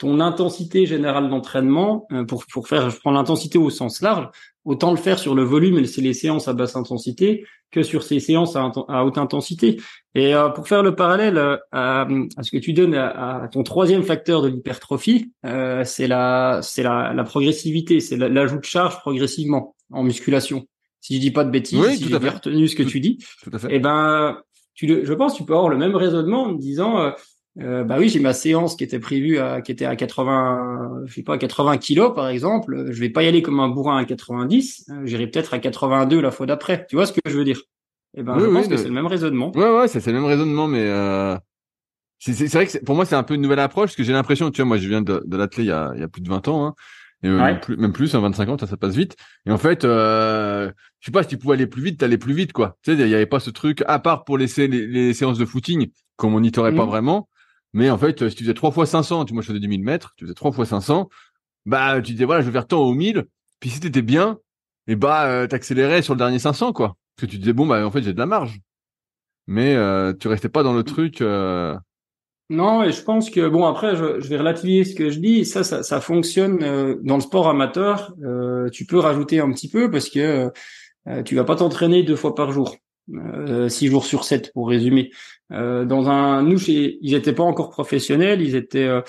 ton 0.01 0.19
intensité 0.19 0.87
générale 0.87 1.29
d'entraînement, 1.29 2.09
pour, 2.27 2.47
pour 2.51 2.67
faire, 2.67 2.89
je 2.89 2.99
prends 2.99 3.11
l'intensité 3.11 3.59
au 3.59 3.69
sens 3.69 4.01
large, 4.01 4.29
autant 4.65 4.91
le 4.93 4.97
faire 4.97 5.19
sur 5.19 5.35
le 5.35 5.43
volume 5.43 5.79
et 5.79 5.87
c'est 5.87 6.01
les 6.01 6.15
séances 6.15 6.49
à 6.49 6.55
basse 6.55 6.75
intensité 6.75 7.45
que 7.71 7.83
sur 7.83 8.03
ces 8.03 8.19
séances 8.19 8.57
à, 8.57 9.05
haute 9.05 9.19
intensité. 9.19 9.79
Et 10.15 10.35
euh, 10.35 10.49
pour 10.49 10.67
faire 10.67 10.83
le 10.83 10.95
parallèle 10.95 11.37
euh, 11.39 11.57
à, 11.71 12.09
ce 12.43 12.51
que 12.51 12.57
tu 12.57 12.73
donnes 12.73 12.95
à, 12.95 13.49
ton 13.53 13.63
troisième 13.63 14.03
facteur 14.03 14.41
de 14.43 14.49
l'hypertrophie, 14.49 15.33
euh, 15.45 15.85
c'est 15.85 16.09
la 16.09 16.61
c'est 16.63 16.83
la, 16.83 17.13
la, 17.15 17.25
progressivité, 17.25 18.01
c'est 18.01 18.17
l'ajout 18.17 18.59
de 18.59 18.65
charge 18.65 18.99
progressivement 19.01 19.77
en 19.93 20.03
musculation. 20.03 20.65
Si 21.03 21.17
je 21.17 21.21
dis 21.21 21.31
pas 21.31 21.45
de 21.45 21.51
bêtises, 21.51 21.97
si 21.97 22.09
j'ai 22.09 22.19
bien 22.19 22.31
retenu 22.31 22.69
ce 22.69 22.75
que 22.75 22.83
tu 22.83 23.01
dis, 23.01 23.19
tout 23.43 23.51
à 23.53 23.59
fait. 23.59 23.69
eh 23.71 23.79
ben, 23.79 24.39
tu, 24.75 25.05
je 25.05 25.13
pense 25.15 25.33
que 25.35 25.39
tu 25.39 25.45
peux 25.45 25.55
avoir 25.55 25.69
le 25.69 25.77
même 25.77 25.95
raisonnement 25.95 26.45
en 26.45 26.53
disant 26.53 27.13
euh, 27.61 27.85
bah 27.85 27.97
oui, 27.99 28.09
j'ai 28.09 28.21
ma 28.21 28.33
séance 28.33 28.77
qui 28.77 28.85
était 28.85 28.99
prévue 28.99 29.39
à, 29.39 29.61
qui 29.61 29.73
était 29.73 29.85
à 29.85 29.97
80, 29.97 31.03
je 31.07 31.15
sais 31.15 31.23
pas, 31.23 31.39
80 31.39 31.79
kilos 31.79 32.15
par 32.15 32.29
exemple. 32.29 32.87
Je 32.91 33.01
vais 33.01 33.11
pas 33.11 33.23
y 33.23 33.27
aller 33.27 33.43
comme 33.43 33.61
un 33.61 33.69
bourrin 33.69 33.99
à 33.99 34.05
90. 34.05 34.91
Euh, 34.91 34.95
j'irai 35.05 35.27
peut-être 35.27 35.55
à 35.55 35.59
82 35.59 36.21
la 36.21 36.31
fois 36.31 36.47
d'après. 36.47 36.87
Tu 36.89 36.97
vois 36.97 37.07
ce 37.07 37.13
que 37.13 37.21
je 37.27 37.37
veux 37.37 37.45
dire? 37.45 37.61
Eh 38.17 38.23
ben, 38.23 38.39
je 38.39 38.47
pense 38.47 38.69
que 38.69 38.77
c'est 38.77 38.89
le 38.89 38.95
même 38.95 39.07
raisonnement. 39.07 39.53
Ouais, 39.57 39.71
ouais, 39.71 39.89
c'est 39.89 40.05
le 40.07 40.13
même 40.13 40.25
raisonnement, 40.25 40.67
mais 40.67 40.83
euh... 40.83 41.37
c'est 42.19 42.53
vrai 42.53 42.67
que 42.67 42.79
pour 42.85 42.97
moi 42.97 43.05
c'est 43.05 43.15
un 43.15 43.23
peu 43.23 43.35
une 43.35 43.43
nouvelle 43.43 43.61
approche 43.61 43.91
parce 43.91 43.97
que 43.97 44.03
j'ai 44.03 44.13
l'impression, 44.13 44.51
tu 44.51 44.63
vois, 44.63 44.67
moi 44.67 44.79
je 44.79 44.89
viens 44.89 45.03
de, 45.03 45.23
de 45.25 45.37
l'athlète 45.37 45.65
il 45.65 45.69
y 45.69 45.73
a, 45.73 45.93
il 45.95 46.01
y 46.01 46.05
a 46.05 46.09
plus 46.09 46.23
de 46.23 46.29
20 46.29 46.49
ans. 46.49 46.67
Hein, 46.67 46.75
et 47.23 47.29
euh, 47.29 47.37
même 47.37 47.61
plus, 47.61 47.77
même 47.77 47.93
plus, 47.93 48.15
25 48.15 48.49
ans, 48.49 48.59
ça, 48.59 48.67
ça 48.67 48.77
passe 48.77 48.95
vite. 48.95 49.17
Et 49.47 49.51
en 49.51 49.59
fait, 49.59 49.85
euh, 49.85 50.71
je 51.01 51.07
sais 51.07 51.13
pas, 51.13 51.23
si 51.23 51.29
tu 51.29 51.39
pouvais 51.39 51.55
aller 51.55 51.67
plus 51.67 51.83
vite, 51.83 52.01
t'allais 52.01 52.19
plus 52.19 52.33
vite, 52.33 52.53
quoi. 52.53 52.79
Tu 52.83 52.97
sais, 52.97 53.03
il 53.03 53.09
y 53.09 53.15
avait 53.15 53.27
pas 53.27 53.41
ce 53.41 53.51
truc, 53.51 53.83
à 53.87 53.99
part 53.99 54.25
pour 54.25 54.39
laisser 54.39 54.69
les, 54.69 54.87
les 54.87 55.13
séances 55.13 55.39
de 55.39 55.45
footing, 55.45 55.91
qu'on 56.17 56.31
monitorait 56.31 56.75
pas 56.75 56.87
mmh. 56.87 56.89
vraiment. 56.89 57.29
Mais 57.73 57.91
en 57.91 57.99
fait, 57.99 58.29
si 58.29 58.35
tu 58.35 58.45
faisais 58.45 58.55
3 58.55 58.71
fois 58.73 58.87
500, 58.87 59.27
tu, 59.27 59.35
moi 59.35 59.43
je 59.43 59.49
faisais 59.49 59.61
du 59.61 59.69
1000 59.69 59.83
mètres, 59.83 60.15
tu 60.17 60.25
faisais 60.25 60.35
3 60.35 60.53
fois 60.53 60.67
500, 60.67 61.09
bah 61.67 62.01
tu 62.01 62.13
disais 62.13 62.25
voilà, 62.25 62.41
je 62.41 62.47
vais 62.47 62.53
faire 62.53 62.67
tant 62.67 62.81
au 62.81 62.93
1000, 62.95 63.27
puis 63.61 63.71
si 63.71 63.81
t'étais 63.81 64.03
bien, 64.03 64.39
et 64.87 64.97
bah 64.97 65.27
euh, 65.27 65.47
t'accélérais 65.47 66.03
sur 66.03 66.15
le 66.15 66.19
dernier 66.19 66.39
500 66.39 66.73
quoi. 66.73 66.97
Parce 67.17 67.27
que 67.27 67.33
tu 67.33 67.39
disais 67.39 67.53
bon 67.53 67.67
bah 67.67 67.87
en 67.87 67.91
fait 67.91 68.03
j'ai 68.03 68.13
de 68.13 68.19
la 68.19 68.27
marge. 68.27 68.61
Mais 69.47 69.75
euh, 69.75 70.13
tu 70.13 70.29
restais 70.29 70.49
pas 70.49 70.63
dans 70.63 70.73
le 70.73 70.85
truc. 70.85 71.21
Euh... 71.21 71.77
Non, 72.51 72.83
et 72.83 72.93
je 72.93 73.03
pense 73.03 73.31
que 73.31 73.49
bon 73.49 73.67
après 73.67 73.97
je, 73.97 74.29
vais 74.29 74.39
relativiser 74.39 74.85
ce 74.85 74.95
que 74.95 75.11
je 75.11 75.19
dis. 75.19 75.45
Ça, 75.45 75.65
ça, 75.65 75.83
ça 75.83 76.01
fonctionne 76.01 76.63
euh, 76.63 76.97
dans 77.03 77.17
le 77.17 77.21
sport 77.21 77.49
amateur. 77.49 78.15
Euh, 78.23 78.69
tu 78.71 78.87
peux 78.87 78.99
rajouter 78.99 79.41
un 79.41 79.51
petit 79.53 79.69
peu 79.69 79.91
parce 79.91 80.09
que 80.09 80.51
tu 81.25 81.35
vas 81.35 81.45
pas 81.45 81.57
t'entraîner 81.57 82.03
deux 82.03 82.15
fois 82.15 82.35
par 82.35 82.53
jour. 82.53 82.77
Euh, 83.15 83.69
six 83.69 83.89
jours 83.89 84.05
sur 84.05 84.25
sept 84.25 84.53
pour 84.53 84.69
résumer. 84.69 85.11
Euh, 85.53 85.85
dans 85.85 86.09
un, 86.09 86.43
nous, 86.43 86.59
chez, 86.59 86.99
ils 87.01 87.15
étaient 87.15 87.33
pas 87.33 87.43
encore 87.43 87.71
professionnels, 87.71 88.41
ils 88.41 88.55
étaient, 88.55 88.87
euh, 88.87 89.03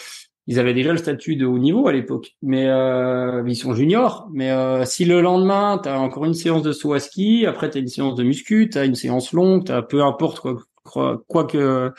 ils 0.48 0.60
avaient 0.60 0.74
déjà 0.74 0.92
le 0.92 0.98
statut 0.98 1.36
de 1.36 1.46
haut 1.46 1.60
niveau 1.60 1.88
à 1.88 1.94
l'époque, 1.94 2.32
mais 2.42 2.66
ils 2.66 3.56
sont 3.56 3.74
juniors. 3.76 4.28
Mais 4.34 4.52
si 4.86 5.06
le 5.06 5.22
lendemain, 5.22 5.80
tu 5.82 5.88
as 5.88 6.00
encore 6.00 6.26
une 6.26 6.34
séance 6.34 6.64
de 6.64 6.72
saut 6.72 6.94
à 6.94 7.00
ski, 7.00 7.46
après 7.46 7.70
tu 7.70 7.78
as 7.78 7.82
une 7.82 7.88
séance 7.88 8.16
de 8.16 8.24
muscu, 8.24 8.68
tu 8.70 8.78
as 8.78 8.86
une 8.86 8.96
séance 8.96 9.34
longue, 9.34 9.66
tu 9.66 9.74
peu 9.88 10.04
importe 10.04 10.40
quoi, 10.84 11.22
quoi, 11.28 11.46
que 11.46 11.92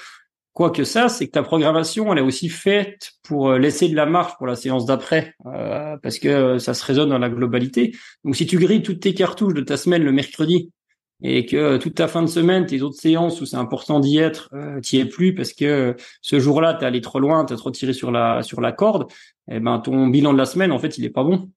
quoi 0.52 0.70
que 0.70 0.82
ça, 0.82 1.08
c'est 1.08 1.28
que 1.28 1.30
ta 1.30 1.44
programmation, 1.44 2.12
elle 2.12 2.18
est 2.18 2.22
aussi 2.22 2.48
faite 2.48 3.12
pour 3.22 3.52
laisser 3.52 3.88
de 3.88 3.94
la 3.94 4.06
marge 4.06 4.36
pour 4.36 4.48
la 4.48 4.56
séance 4.56 4.86
d'après, 4.86 5.34
parce 6.02 6.18
que 6.18 6.58
ça 6.58 6.74
se 6.74 6.84
résonne 6.84 7.10
dans 7.10 7.18
la 7.20 7.30
globalité. 7.30 7.94
Donc 8.24 8.34
si 8.34 8.44
tu 8.46 8.58
grilles 8.58 8.82
toutes 8.82 9.00
tes 9.00 9.14
cartouches 9.14 9.54
de 9.54 9.62
ta 9.62 9.76
semaine 9.76 10.02
le 10.02 10.12
mercredi 10.12 10.72
et 11.22 11.46
que 11.46 11.76
toute 11.76 11.94
ta 11.94 12.08
fin 12.08 12.22
de 12.22 12.26
semaine, 12.26 12.66
tes 12.66 12.82
autres 12.82 12.98
séances 12.98 13.40
où 13.40 13.46
c'est 13.46 13.56
important 13.56 14.00
d'y 14.00 14.18
être, 14.18 14.50
euh, 14.52 14.80
t'y 14.80 14.98
es 14.98 15.04
plus 15.04 15.34
parce 15.34 15.52
que 15.52 15.96
ce 16.20 16.40
jour-là, 16.40 16.74
t'es 16.74 16.84
allé 16.84 17.00
trop 17.00 17.20
loin, 17.20 17.44
t'as 17.44 17.56
trop 17.56 17.70
tiré 17.70 17.92
sur 17.92 18.10
la 18.10 18.42
sur 18.42 18.60
la 18.60 18.72
corde, 18.72 19.10
et 19.48 19.56
eh 19.56 19.60
ben 19.60 19.78
ton 19.78 20.08
bilan 20.08 20.32
de 20.32 20.38
la 20.38 20.46
semaine, 20.46 20.72
en 20.72 20.78
fait, 20.78 20.98
il 20.98 21.04
est 21.04 21.10
pas 21.10 21.24
bon. 21.24 21.50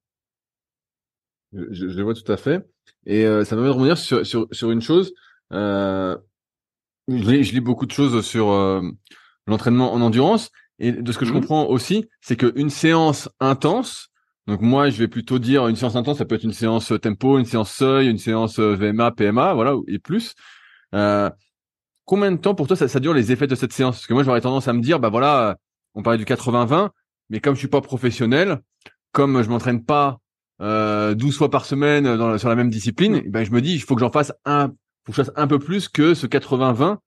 Je, 1.54 1.66
je 1.72 1.98
le 1.98 2.04
vois 2.04 2.14
tout 2.14 2.32
à 2.32 2.38
fait. 2.38 2.66
Et 3.06 3.26
euh, 3.26 3.44
ça 3.44 3.56
me 3.56 3.62
permet 3.62 3.74
de 3.74 3.80
revenir 3.80 3.98
sur, 3.98 4.26
sur, 4.26 4.48
sur 4.52 4.72
une 4.72 4.82
chose. 4.82 5.14
Euh, 5.54 6.18
je, 7.08 7.30
lis, 7.30 7.44
je, 7.44 7.54
lis, 7.54 7.60
beaucoup 7.60 7.86
de 7.86 7.92
choses 7.92 8.26
sur 8.26 8.50
euh, 8.52 8.82
l'entraînement 9.48 9.94
en 9.94 10.02
endurance. 10.02 10.52
Et 10.80 10.92
de 10.92 11.12
ce 11.12 11.18
que 11.18 11.26
je 11.26 11.32
mmh. 11.32 11.36
comprends 11.36 11.66
aussi, 11.68 12.10
c'est 12.22 12.36
qu'une 12.36 12.70
séance 12.70 13.30
intense, 13.40 14.10
donc 14.48 14.62
moi, 14.62 14.90
je 14.90 14.98
vais 15.00 15.08
plutôt 15.08 15.40
dire 15.40 15.68
une 15.68 15.76
séance 15.76 15.96
intense, 15.96 16.20
ça 16.20 16.26
peut 16.26 16.36
être 16.36 16.44
une 16.44 16.54
séance 16.54 16.94
tempo, 17.02 17.40
une 17.40 17.46
séance 17.46 17.72
seuil, 17.72 18.08
une 18.10 18.18
séance 18.18 18.60
euh, 18.60 18.76
VMA, 18.76 19.12
PMA, 19.12 19.54
voilà, 19.54 19.76
et 19.88 20.00
plus. 20.00 20.36
Euh, 20.94 21.30
combien 22.06 22.32
de 22.32 22.38
temps 22.38 22.56
pour 22.56 22.68
toi 22.68 22.76
ça, 22.76 22.88
ça, 22.88 23.00
dure 23.00 23.14
les 23.14 23.32
effets 23.32 23.48
de 23.48 23.56
cette 23.56 23.74
séance? 23.74 23.96
Parce 23.98 24.08
que 24.08 24.14
moi, 24.14 24.24
j'aurais 24.24 24.42
tendance 24.42 24.68
à 24.68 24.74
me 24.74 24.82
dire, 24.82 25.00
bah 25.00 25.10
voilà, 25.10 25.58
on 25.96 26.04
parlait 26.04 26.20
du 26.20 26.26
80-20, 26.26 26.90
mais 27.30 27.40
comme 27.40 27.56
je 27.56 27.60
suis 27.60 27.68
pas 27.68 27.82
professionnel, 27.82 28.60
comme 29.12 29.42
je 29.42 29.50
m'entraîne 29.50 29.84
pas 29.84 30.20
euh, 30.62 31.16
12 31.16 31.38
fois 31.38 31.50
par 31.50 31.66
semaine 31.66 32.04
dans, 32.04 32.38
sur 32.38 32.50
la 32.50 32.56
même 32.56 32.70
discipline, 32.70 33.24
ben 33.28 33.44
je 33.44 33.52
me 33.52 33.62
dis 33.62 33.74
il 33.74 33.82
faut 33.82 33.96
que 33.96 34.02
j'en 34.02 34.12
fasse 34.12 34.32
un, 34.46 34.68
faut 35.06 35.12
que 35.12 35.14
je 35.14 35.24
fasse 35.24 35.32
un 35.36 35.48
peu 35.48 35.60
plus 35.60 35.90
que 35.90 36.14
ce 36.14 36.28
80-20 36.28 36.98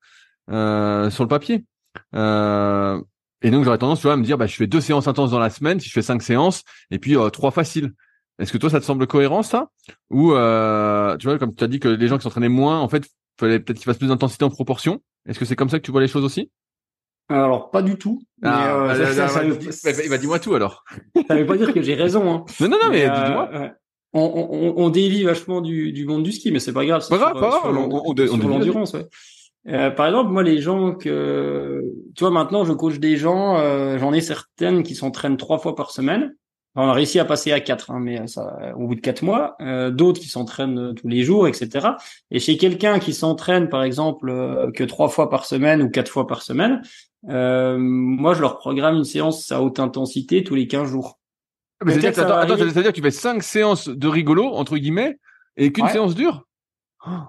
euh, 0.51 1.11
sur 1.11 1.25
le 1.25 1.29
papier. 1.29 1.65
Euh, 2.15 3.01
et 3.43 3.51
donc 3.51 3.65
j'aurais 3.65 3.79
tendance 3.79 4.01
tu 4.01 4.07
vois, 4.07 4.15
à 4.15 4.17
me 4.17 4.25
dire 4.25 4.39
bah 4.39 4.47
je 4.47 4.57
fais 4.57 4.67
deux 4.67 4.81
séances 4.81 5.09
intenses 5.09 5.31
dans 5.31 5.39
la 5.39 5.51
semaine 5.51 5.79
si 5.81 5.89
je 5.89 5.93
fais 5.93 6.03
cinq 6.03 6.23
séances 6.23 6.63
et 6.91 6.99
puis 6.99 7.17
euh, 7.17 7.31
trois 7.31 7.51
faciles. 7.51 7.93
Est-ce 8.39 8.53
que 8.53 8.59
toi 8.59 8.71
ça 8.71 8.81
te 8.81 8.85
semble 8.85 9.07
cohérent 9.07 9.43
ça? 9.43 9.69
Ou 10.11 10.33
euh, 10.33 11.17
tu 11.17 11.27
vois 11.27 11.39
comme 11.39 11.55
tu 11.55 11.65
as 11.65 11.69
dit 11.69 11.81
que 11.81 11.89
les 11.89 12.09
gens 12.09 12.17
qui 12.17 12.23
s'entraînaient 12.23 12.49
moins 12.49 12.81
en 12.81 12.89
fait 12.89 13.09
fallait 13.39 13.61
peut-être 13.61 13.79
qu'ils 13.79 13.87
fassent 13.87 13.99
plus 13.99 14.09
d'intensité 14.09 14.45
en 14.45 14.51
proportion? 14.51 15.01
Est-ce 15.27 15.39
que 15.39 15.45
c'est 15.45 15.57
comme 15.57 15.69
ça 15.69 15.79
que 15.79 15.85
tu 15.85 15.91
vois 15.91 16.01
les 16.01 16.09
choses 16.09 16.25
aussi? 16.25 16.51
Alors 17.29 17.71
pas 17.71 17.83
du 17.83 17.97
tout. 17.97 18.23
Ah, 18.43 18.87
mais, 18.87 19.01
euh, 19.01 19.15
ça, 19.15 19.29
ça, 19.29 19.45
il 19.45 20.09
va 20.09 20.19
dis-moi 20.19 20.39
tout 20.39 20.55
alors. 20.55 20.85
Ça 21.29 21.37
veut 21.37 21.47
pas 21.47 21.57
dire 21.57 21.75
que 21.75 21.83
j'ai 21.83 21.95
raison. 21.95 22.33
Hein. 22.33 22.45
Non 22.61 22.69
non 22.69 22.79
non 22.83 22.91
mais, 22.91 23.07
mais 23.07 23.27
dis-moi. 23.27 23.51
Euh, 23.53 23.69
on, 24.15 24.21
on, 24.23 24.85
on, 24.85 24.89
dévie 24.89 25.25
vachement 25.25 25.61
du, 25.61 25.93
du 25.93 26.07
monde 26.07 26.23
du 26.23 26.33
ski, 26.33 26.51
mais 26.51 26.61
c'est 26.61 26.73
pas 26.73 26.87
grave. 26.87 27.07
Pas 27.07 27.19
grave, 27.19 27.35
pas 27.35 27.49
grave. 27.51 27.77
On, 27.77 28.03
on, 28.07 28.49
l'endurance, 28.49 28.95
ouais. 28.95 29.07
Euh, 29.67 29.91
par 29.91 30.07
exemple, 30.07 30.31
moi, 30.31 30.43
les 30.43 30.61
gens 30.61 30.95
que, 30.95 31.83
tu 32.15 32.25
vois, 32.25 32.31
maintenant, 32.31 32.65
je 32.65 32.73
coach 32.73 32.99
des 32.99 33.17
gens, 33.17 33.59
euh, 33.59 33.99
j'en 33.99 34.13
ai 34.13 34.21
certaines 34.21 34.83
qui 34.83 34.95
s'entraînent 34.95 35.37
trois 35.37 35.59
fois 35.59 35.75
par 35.75 35.91
semaine. 35.91 36.35
on 36.75 36.89
a 36.89 36.93
réussi 36.93 37.19
à 37.19 37.25
passer 37.25 37.51
à 37.53 37.61
quatre, 37.61 37.91
hein, 37.91 37.99
mais 38.01 38.27
ça, 38.29 38.73
au 38.77 38.87
bout 38.87 38.95
de 38.95 39.01
quatre 39.01 39.23
mois. 39.23 39.57
Euh, 39.61 39.91
D'autres 39.91 40.21
qui 40.21 40.29
s'entraînent 40.29 40.95
tous 40.95 41.09
les 41.09 41.23
jours, 41.23 41.49
etc. 41.49 41.89
Et 42.31 42.39
chez 42.39 42.57
quelqu'un 42.57 42.99
qui 42.99 43.13
s'entraîne, 43.13 43.69
par 43.69 43.83
exemple, 43.83 44.31
euh, 44.31 44.71
que 44.71 44.85
trois 44.85 45.09
fois 45.09 45.29
par 45.29 45.45
semaine 45.45 45.83
ou 45.83 45.91
quatre 45.91 46.11
fois 46.11 46.27
par 46.27 46.43
semaine, 46.43 46.81
euh, 47.29 47.77
moi, 47.79 48.35
je 48.35 48.41
leur 48.41 48.59
programme 48.59 48.97
une 48.97 49.05
séance 49.05 49.51
à 49.51 49.61
haute 49.61 49.81
intensité 49.81 50.45
tous 50.45 50.55
les 50.55 50.69
15 50.69 50.89
jours. 50.89 51.19
Ah, 51.81 51.85
mais 51.85 51.95
c'est-à-dire, 51.95 52.37
attends, 52.37 52.57
c'est-à-dire 52.57 52.93
que 52.93 52.97
tu 52.97 53.03
fais 53.03 53.11
cinq 53.11 53.43
séances 53.43 53.89
de 53.89 54.09
rigolo, 54.09 54.45
entre 54.45 54.77
guillemets, 54.79 55.19
et 55.57 55.73
qu'une 55.73 55.89
séance 55.89 56.15
dure? 56.15 56.45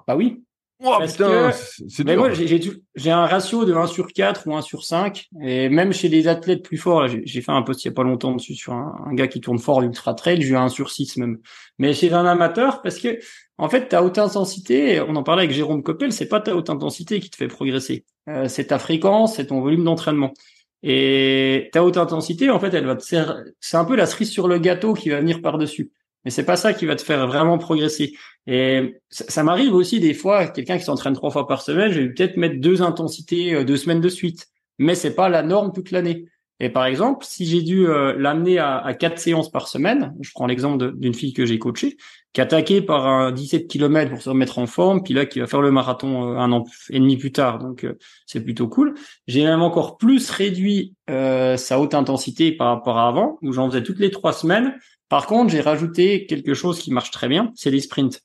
Bah 0.07 0.15
oui. 0.15 0.43
Oh, 0.81 0.97
putain, 1.05 1.51
c'est 1.51 2.05
mais 2.05 2.15
moi, 2.15 2.29
j'ai 2.33 3.11
un 3.11 3.25
ratio 3.25 3.65
de 3.65 3.73
1 3.73 3.87
sur 3.87 4.07
4 4.13 4.47
ou 4.47 4.55
1 4.55 4.61
sur 4.61 4.85
5. 4.85 5.27
Et 5.41 5.67
même 5.67 5.91
chez 5.91 6.07
les 6.07 6.29
athlètes 6.29 6.63
plus 6.63 6.77
forts, 6.77 7.07
j'ai 7.07 7.41
fait 7.41 7.51
un 7.51 7.61
post 7.63 7.83
il 7.83 7.89
y 7.89 7.91
a 7.91 7.93
pas 7.93 8.03
longtemps 8.03 8.33
dessus 8.33 8.55
sur 8.55 8.71
un, 8.71 8.95
un 9.05 9.13
gars 9.13 9.27
qui 9.27 9.41
tourne 9.41 9.59
fort 9.59 9.81
l'ultra 9.81 10.13
trail, 10.13 10.41
j'ai 10.41 10.49
eu 10.49 10.55
1 10.55 10.69
sur 10.69 10.89
6 10.89 11.17
même. 11.17 11.39
Mais 11.79 11.93
chez 11.93 12.13
un 12.13 12.25
amateur, 12.25 12.81
parce 12.81 12.97
que, 12.97 13.19
en 13.57 13.67
fait, 13.67 13.89
ta 13.89 14.01
haute 14.03 14.17
intensité, 14.17 15.01
on 15.01 15.17
en 15.17 15.23
parlait 15.23 15.43
avec 15.43 15.55
Jérôme 15.55 15.83
Coppel, 15.83 16.13
c'est 16.13 16.29
pas 16.29 16.39
ta 16.39 16.55
haute 16.55 16.69
intensité 16.69 17.19
qui 17.19 17.29
te 17.29 17.35
fait 17.35 17.49
progresser. 17.49 18.05
Euh, 18.29 18.47
c'est 18.47 18.67
ta 18.67 18.79
fréquence, 18.79 19.35
c'est 19.35 19.47
ton 19.47 19.59
volume 19.59 19.83
d'entraînement. 19.83 20.33
Et 20.81 21.69
ta 21.73 21.83
haute 21.83 21.97
intensité, 21.97 22.49
en 22.49 22.59
fait, 22.59 22.73
elle 22.73 22.85
va 22.85 22.95
te 22.95 23.03
servir, 23.03 23.43
c'est 23.59 23.75
un 23.75 23.83
peu 23.83 23.97
la 23.97 24.05
cerise 24.05 24.31
sur 24.31 24.47
le 24.47 24.59
gâteau 24.59 24.93
qui 24.93 25.09
va 25.09 25.19
venir 25.19 25.41
par-dessus. 25.41 25.91
Mais 26.25 26.31
c'est 26.31 26.45
pas 26.45 26.57
ça 26.57 26.73
qui 26.73 26.85
va 26.85 26.95
te 26.95 27.01
faire 27.01 27.27
vraiment 27.27 27.57
progresser. 27.57 28.13
Et 28.47 28.95
ça, 29.09 29.43
m'arrive 29.43 29.73
aussi 29.73 29.99
des 29.99 30.13
fois, 30.13 30.47
quelqu'un 30.47 30.77
qui 30.77 30.83
s'entraîne 30.83 31.13
trois 31.13 31.29
fois 31.29 31.47
par 31.47 31.61
semaine, 31.61 31.91
je 31.91 32.01
vais 32.01 32.09
peut-être 32.09 32.35
mettre 32.35 32.59
deux 32.59 32.81
intensités 32.81 33.53
euh, 33.53 33.63
deux 33.63 33.77
semaines 33.77 34.01
de 34.01 34.09
suite. 34.09 34.47
Mais 34.79 34.95
c'est 34.95 35.13
pas 35.13 35.29
la 35.29 35.43
norme 35.43 35.71
toute 35.71 35.91
l'année. 35.91 36.25
Et 36.61 36.69
par 36.69 36.85
exemple, 36.85 37.25
si 37.25 37.45
j'ai 37.45 37.61
dû 37.61 37.87
euh, 37.87 38.15
l'amener 38.17 38.59
à, 38.59 38.93
quatre 38.93 39.17
séances 39.17 39.49
par 39.49 39.69
semaine, 39.69 40.13
je 40.19 40.31
prends 40.33 40.45
l'exemple 40.45 40.93
d'une 40.97 41.13
fille 41.13 41.31
que 41.31 41.45
j'ai 41.45 41.57
coachée, 41.57 41.95
qui 42.33 42.41
a 42.41 42.43
attaqué 42.43 42.81
par 42.81 43.07
un 43.07 43.31
17 43.31 43.67
km 43.67 44.11
pour 44.11 44.21
se 44.21 44.29
remettre 44.29 44.59
en 44.59 44.67
forme, 44.67 45.01
puis 45.01 45.13
là 45.13 45.25
qui 45.25 45.39
va 45.39 45.47
faire 45.47 45.61
le 45.61 45.71
marathon 45.71 46.33
euh, 46.33 46.37
un 46.37 46.51
an 46.51 46.65
et 46.89 46.99
demi 46.99 47.15
plus 47.15 47.31
tard, 47.31 47.59
donc 47.59 47.87
c'est 48.25 48.43
plutôt 48.43 48.67
cool. 48.67 48.95
J'ai 49.27 49.43
même 49.45 49.61
encore 49.61 49.97
plus 49.97 50.29
réduit 50.31 50.95
sa 51.07 51.79
haute 51.79 51.93
intensité 51.93 52.51
par 52.51 52.67
rapport 52.67 52.97
à 52.97 53.07
avant, 53.07 53.37
où 53.41 53.53
j'en 53.53 53.69
faisais 53.69 53.83
toutes 53.83 53.99
les 53.99 54.11
trois 54.11 54.33
semaines. 54.33 54.75
Par 55.09 55.25
contre, 55.25 55.51
j'ai 55.51 55.61
rajouté 55.61 56.27
quelque 56.27 56.53
chose 56.53 56.79
qui 56.79 56.93
marche 56.93 57.11
très 57.11 57.27
bien, 57.27 57.51
c'est 57.55 57.71
les 57.71 57.81
sprints. 57.81 58.21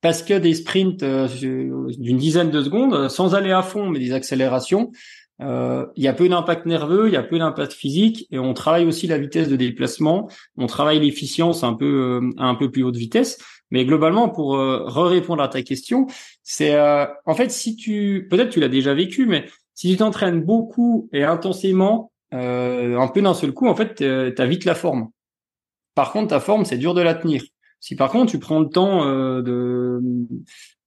Parce 0.00 0.24
que 0.24 0.34
des 0.34 0.54
sprints 0.54 1.04
euh, 1.04 1.28
d'une 1.96 2.18
dizaine 2.18 2.50
de 2.50 2.60
secondes, 2.60 3.08
sans 3.08 3.36
aller 3.36 3.52
à 3.52 3.62
fond, 3.62 3.88
mais 3.88 4.00
des 4.00 4.12
accélérations, 4.12 4.90
euh, 5.40 5.86
il 5.94 6.02
y 6.02 6.08
a 6.08 6.12
peu 6.12 6.28
d'impact 6.28 6.66
nerveux, 6.66 7.06
il 7.06 7.14
y 7.14 7.16
a 7.16 7.22
peu 7.22 7.38
d'impact 7.38 7.72
physique, 7.72 8.26
et 8.32 8.40
on 8.40 8.52
travaille 8.52 8.84
aussi 8.84 9.06
la 9.06 9.16
vitesse 9.16 9.48
de 9.48 9.54
déplacement, 9.54 10.28
on 10.56 10.66
travaille 10.66 10.98
l'efficience 10.98 11.62
un 11.62 11.74
peu 11.74 12.20
euh, 12.20 12.30
à 12.36 12.46
un 12.46 12.56
peu 12.56 12.68
plus 12.70 12.82
haute 12.82 12.96
vitesse. 12.96 13.38
Mais 13.70 13.86
globalement, 13.86 14.28
pour 14.28 14.58
répondre 14.58 15.42
à 15.42 15.48
ta 15.48 15.62
question, 15.62 16.06
c'est 16.42 16.78
en 16.78 17.34
fait 17.34 17.50
si 17.50 17.74
tu 17.74 18.28
peut-être 18.30 18.50
tu 18.50 18.60
l'as 18.60 18.68
déjà 18.68 18.92
vécu, 18.92 19.24
mais 19.24 19.46
si 19.72 19.90
tu 19.90 19.96
t'entraînes 19.96 20.42
beaucoup 20.42 21.08
et 21.14 21.24
intensément, 21.24 22.12
un 22.32 23.08
peu 23.14 23.22
d'un 23.22 23.32
seul 23.32 23.52
coup, 23.52 23.68
en 23.68 23.74
fait, 23.74 23.94
tu 23.94 24.04
as 24.04 24.46
vite 24.46 24.66
la 24.66 24.74
forme. 24.74 25.08
Par 25.94 26.12
contre, 26.12 26.28
ta 26.28 26.40
forme, 26.40 26.64
c'est 26.64 26.78
dur 26.78 26.94
de 26.94 27.02
la 27.02 27.14
tenir. 27.14 27.42
Si 27.82 27.96
par 27.96 28.10
contre, 28.10 28.30
tu 28.30 28.38
prends 28.38 28.60
le 28.60 28.68
temps 28.68 29.04
euh, 29.06 29.42
de, 29.42 30.00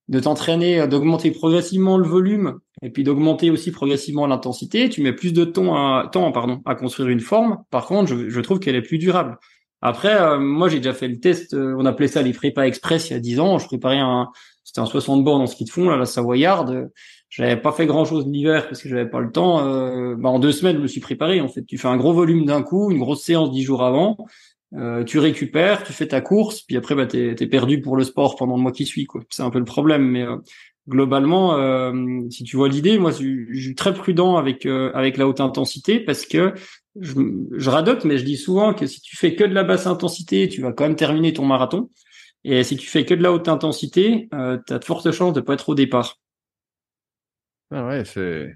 de 0.07 0.19
t'entraîner, 0.19 0.87
d'augmenter 0.87 1.29
progressivement 1.31 1.97
le 1.97 2.07
volume 2.07 2.59
et 2.81 2.89
puis 2.89 3.03
d'augmenter 3.03 3.49
aussi 3.51 3.71
progressivement 3.71 4.25
l'intensité, 4.27 4.89
tu 4.89 5.01
mets 5.01 5.11
plus 5.11 5.33
de 5.33 5.43
temps 5.43 5.75
à, 5.75 6.07
temps 6.07 6.31
pardon, 6.31 6.61
à 6.65 6.73
construire 6.73 7.09
une 7.09 7.19
forme. 7.19 7.57
Par 7.69 7.85
contre, 7.85 8.15
je, 8.29 8.39
trouve 8.39 8.59
qu'elle 8.59 8.75
est 8.75 8.81
plus 8.81 8.97
durable. 8.97 9.37
Après, 9.81 10.15
euh, 10.15 10.39
moi, 10.39 10.69
j'ai 10.69 10.77
déjà 10.77 10.93
fait 10.93 11.09
le 11.09 11.19
test. 11.19 11.53
Euh, 11.53 11.75
on 11.77 11.85
appelait 11.85 12.07
ça 12.07 12.21
les 12.21 12.31
prépa 12.31 12.65
express 12.65 13.09
il 13.09 13.13
y 13.13 13.15
a 13.17 13.19
10 13.19 13.41
ans. 13.41 13.59
Je 13.59 13.65
préparais 13.65 13.99
un, 13.99 14.29
c'était 14.63 14.79
un 14.79 14.85
60 14.85 15.21
bornes 15.25 15.41
en 15.41 15.47
ski 15.47 15.65
de 15.65 15.69
fond, 15.69 15.89
là, 15.89 15.97
la 15.97 16.05
Savoyarde. 16.05 16.89
J'avais 17.29 17.57
pas 17.57 17.73
fait 17.73 17.85
grand 17.85 18.05
chose 18.05 18.25
l'hiver 18.25 18.69
parce 18.69 18.81
que 18.81 18.87
j'avais 18.87 19.09
pas 19.09 19.19
le 19.19 19.31
temps. 19.31 19.57
bah, 20.15 20.29
en 20.29 20.39
deux 20.39 20.53
semaines, 20.53 20.77
je 20.77 20.81
me 20.81 20.87
suis 20.87 21.01
préparé. 21.01 21.41
En 21.41 21.49
fait, 21.49 21.65
tu 21.65 21.77
fais 21.77 21.89
un 21.89 21.97
gros 21.97 22.13
volume 22.13 22.45
d'un 22.45 22.63
coup, 22.63 22.89
une 22.91 22.99
grosse 22.99 23.23
séance 23.23 23.51
dix 23.51 23.63
jours 23.63 23.83
avant. 23.83 24.15
Euh, 24.73 25.03
tu 25.03 25.19
récupères, 25.19 25.83
tu 25.83 25.93
fais 25.93 26.07
ta 26.07 26.21
course, 26.21 26.61
puis 26.61 26.75
après 26.75 26.95
bah 26.95 27.05
t'es 27.05 27.35
es 27.39 27.47
perdu 27.47 27.81
pour 27.81 27.95
le 27.95 28.03
sport 28.03 28.35
pendant 28.35 28.57
le 28.57 28.61
mois 28.61 28.71
qui 28.71 28.85
suit 28.85 29.05
quoi. 29.05 29.21
C'est 29.29 29.43
un 29.43 29.49
peu 29.49 29.59
le 29.59 29.65
problème, 29.65 30.09
mais 30.09 30.23
euh, 30.23 30.37
globalement, 30.89 31.55
euh, 31.55 31.93
si 32.29 32.43
tu 32.43 32.57
vois 32.57 32.67
l'idée, 32.67 32.97
moi 32.97 33.11
je, 33.11 33.45
suis 33.53 33.75
très 33.75 33.93
prudent 33.93 34.37
avec 34.37 34.65
avec 34.65 35.17
la 35.17 35.27
haute 35.27 35.39
intensité 35.39 35.99
parce 35.99 36.25
que 36.25 36.53
je, 36.99 37.13
je 37.51 37.69
radote, 37.69 38.05
mais 38.05 38.17
je 38.17 38.25
dis 38.25 38.37
souvent 38.37 38.73
que 38.73 38.87
si 38.87 39.01
tu 39.01 39.15
fais 39.15 39.35
que 39.35 39.43
de 39.43 39.53
la 39.53 39.63
basse 39.63 39.87
intensité, 39.87 40.49
tu 40.49 40.61
vas 40.61 40.73
quand 40.73 40.85
même 40.85 40.95
terminer 40.95 41.31
ton 41.31 41.45
marathon. 41.45 41.89
Et 42.47 42.63
si 42.63 42.77
tu 42.77 42.87
fais 42.87 43.05
que 43.05 43.15
de 43.15 43.23
la 43.23 43.33
haute 43.33 43.47
intensité, 43.47 44.29
euh, 44.35 44.59
tu 44.67 44.71
as 44.71 44.77
de 44.77 44.85
fortes 44.85 45.11
chances 45.11 45.33
de 45.33 45.41
pas 45.41 45.55
être 45.55 45.67
au 45.67 45.73
départ. 45.73 46.19
Ah 47.71 47.87
ouais, 47.87 48.05
c'est. 48.05 48.53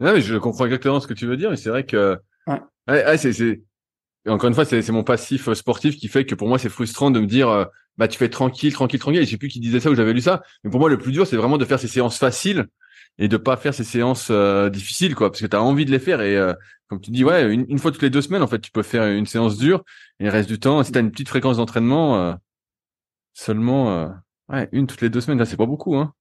Non, 0.00 0.12
mais 0.12 0.20
je 0.20 0.36
comprends 0.36 0.64
exactement 0.64 0.98
ce 0.98 1.06
que 1.06 1.14
tu 1.14 1.26
veux 1.26 1.36
dire, 1.36 1.48
mais 1.48 1.56
c'est 1.56 1.70
vrai 1.70 1.86
que. 1.86 2.18
Ouais. 2.48 2.60
ouais 2.88 3.16
c'est 3.16 3.62
et 4.24 4.30
encore 4.30 4.48
une 4.48 4.54
fois, 4.54 4.64
c'est 4.64 4.88
mon 4.90 5.02
passif 5.02 5.48
euh, 5.48 5.54
sportif 5.54 5.96
qui 5.96 6.08
fait 6.08 6.24
que 6.24 6.34
pour 6.34 6.48
moi, 6.48 6.58
c'est 6.58 6.68
frustrant 6.68 7.10
de 7.10 7.18
me 7.18 7.26
dire, 7.26 7.48
euh, 7.48 7.64
bah, 7.98 8.06
tu 8.06 8.18
fais 8.18 8.28
tranquille, 8.28 8.72
tranquille, 8.72 9.00
tranquille. 9.00 9.20
Et 9.20 9.24
je 9.24 9.30
sais 9.30 9.36
plus 9.36 9.48
qui 9.48 9.60
disait 9.60 9.80
ça 9.80 9.90
ou 9.90 9.94
j'avais 9.94 10.12
lu 10.12 10.20
ça. 10.20 10.42
Mais 10.62 10.70
pour 10.70 10.78
moi, 10.78 10.88
le 10.88 10.98
plus 10.98 11.12
dur, 11.12 11.26
c'est 11.26 11.36
vraiment 11.36 11.58
de 11.58 11.64
faire 11.64 11.80
ces 11.80 11.88
séances 11.88 12.18
faciles 12.18 12.66
et 13.18 13.28
de 13.28 13.36
pas 13.36 13.56
faire 13.56 13.74
ces 13.74 13.84
séances 13.84 14.28
euh, 14.30 14.70
difficiles, 14.70 15.14
quoi. 15.14 15.30
Parce 15.30 15.40
que 15.40 15.46
tu 15.46 15.56
as 15.56 15.62
envie 15.62 15.84
de 15.84 15.90
les 15.90 15.98
faire. 15.98 16.20
Et 16.20 16.38
comme 16.88 17.00
tu 17.00 17.10
dis, 17.10 17.24
ouais, 17.24 17.52
une, 17.52 17.78
fois 17.78 17.90
toutes 17.90 18.02
les 18.02 18.10
deux 18.10 18.22
semaines, 18.22 18.42
en 18.42 18.46
fait, 18.46 18.60
tu 18.60 18.70
peux 18.70 18.82
faire 18.82 19.06
une 19.06 19.26
séance 19.26 19.58
dure. 19.58 19.82
Et 20.20 20.24
le 20.24 20.30
reste 20.30 20.48
du 20.48 20.60
temps, 20.60 20.82
si 20.84 20.92
tu 20.92 20.98
as 20.98 21.00
une 21.00 21.10
petite 21.10 21.28
fréquence 21.28 21.56
d'entraînement, 21.56 22.38
seulement, 23.34 24.12
ouais, 24.48 24.68
une 24.72 24.86
toutes 24.86 25.00
les 25.00 25.10
deux 25.10 25.20
semaines, 25.20 25.38
là, 25.38 25.46
c'est 25.46 25.56
pas 25.56 25.66
beaucoup, 25.66 25.96
hein. 25.96 26.12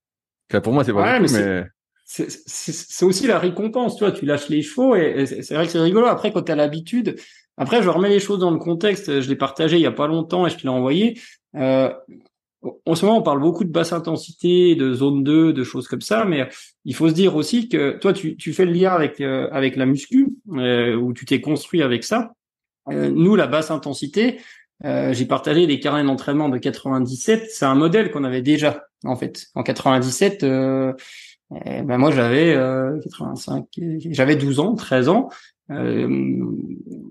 pour 0.63 0.73
moi, 0.73 0.83
c'est 0.83 0.93
pas 0.93 1.19
beaucoup, 1.19 1.33
mais 1.33 1.65
c'est 2.05 3.05
aussi 3.05 3.27
la 3.27 3.39
récompense, 3.39 3.95
tu 3.95 4.03
vois, 4.03 4.11
tu 4.11 4.25
lâches 4.25 4.49
les 4.49 4.61
chevaux 4.61 4.95
et, 4.95 5.25
c'est 5.25 5.53
vrai 5.53 5.65
que 5.65 5.71
c'est 5.71 5.79
rigolo. 5.79 6.07
Après, 6.07 6.31
quand 6.33 6.41
tu 6.41 6.51
as 6.51 6.55
l'habitude, 6.55 7.15
après, 7.61 7.83
je 7.83 7.89
remets 7.89 8.09
les 8.09 8.19
choses 8.19 8.39
dans 8.39 8.49
le 8.49 8.57
contexte. 8.57 9.21
Je 9.21 9.29
l'ai 9.29 9.35
partagé 9.35 9.77
il 9.77 9.83
y 9.83 9.85
a 9.85 9.91
pas 9.91 10.07
longtemps 10.07 10.47
et 10.47 10.49
je 10.49 10.57
te 10.57 10.63
l'ai 10.63 10.69
envoyé. 10.69 11.21
Euh, 11.55 11.93
en 12.87 12.95
ce 12.95 13.05
moment, 13.05 13.19
on 13.19 13.21
parle 13.21 13.39
beaucoup 13.39 13.63
de 13.63 13.69
basse 13.69 13.93
intensité, 13.93 14.73
de 14.73 14.95
zone 14.95 15.23
2, 15.23 15.53
de 15.53 15.63
choses 15.63 15.87
comme 15.87 16.01
ça, 16.01 16.25
mais 16.25 16.49
il 16.85 16.95
faut 16.95 17.07
se 17.07 17.13
dire 17.13 17.35
aussi 17.35 17.69
que 17.69 17.99
toi, 17.99 18.13
tu, 18.13 18.35
tu 18.35 18.51
fais 18.53 18.65
le 18.65 18.71
lien 18.71 18.91
avec 18.93 19.21
euh, 19.21 19.47
avec 19.51 19.75
la 19.75 19.85
muscu, 19.85 20.29
euh, 20.53 20.95
où 20.95 21.13
tu 21.13 21.25
t'es 21.25 21.39
construit 21.39 21.83
avec 21.83 22.03
ça. 22.03 22.31
Euh, 22.89 23.11
nous, 23.11 23.35
la 23.35 23.45
basse 23.45 23.69
intensité, 23.69 24.41
euh, 24.83 25.13
j'ai 25.13 25.27
partagé 25.27 25.67
des 25.67 25.79
carnets 25.79 26.03
d'entraînement 26.03 26.49
de 26.49 26.57
97. 26.57 27.45
C'est 27.51 27.65
un 27.65 27.75
modèle 27.75 28.09
qu'on 28.09 28.23
avait 28.23 28.41
déjà, 28.41 28.85
en 29.03 29.15
fait. 29.15 29.45
En 29.53 29.61
97, 29.61 30.43
ben 31.51 31.97
moi, 31.97 32.11
j'avais 32.11 32.55
85, 33.03 33.65
j'avais 34.09 34.35
12 34.35 34.59
ans, 34.59 34.75
13 34.75 35.09
ans. 35.09 35.29
Euh, 35.69 36.45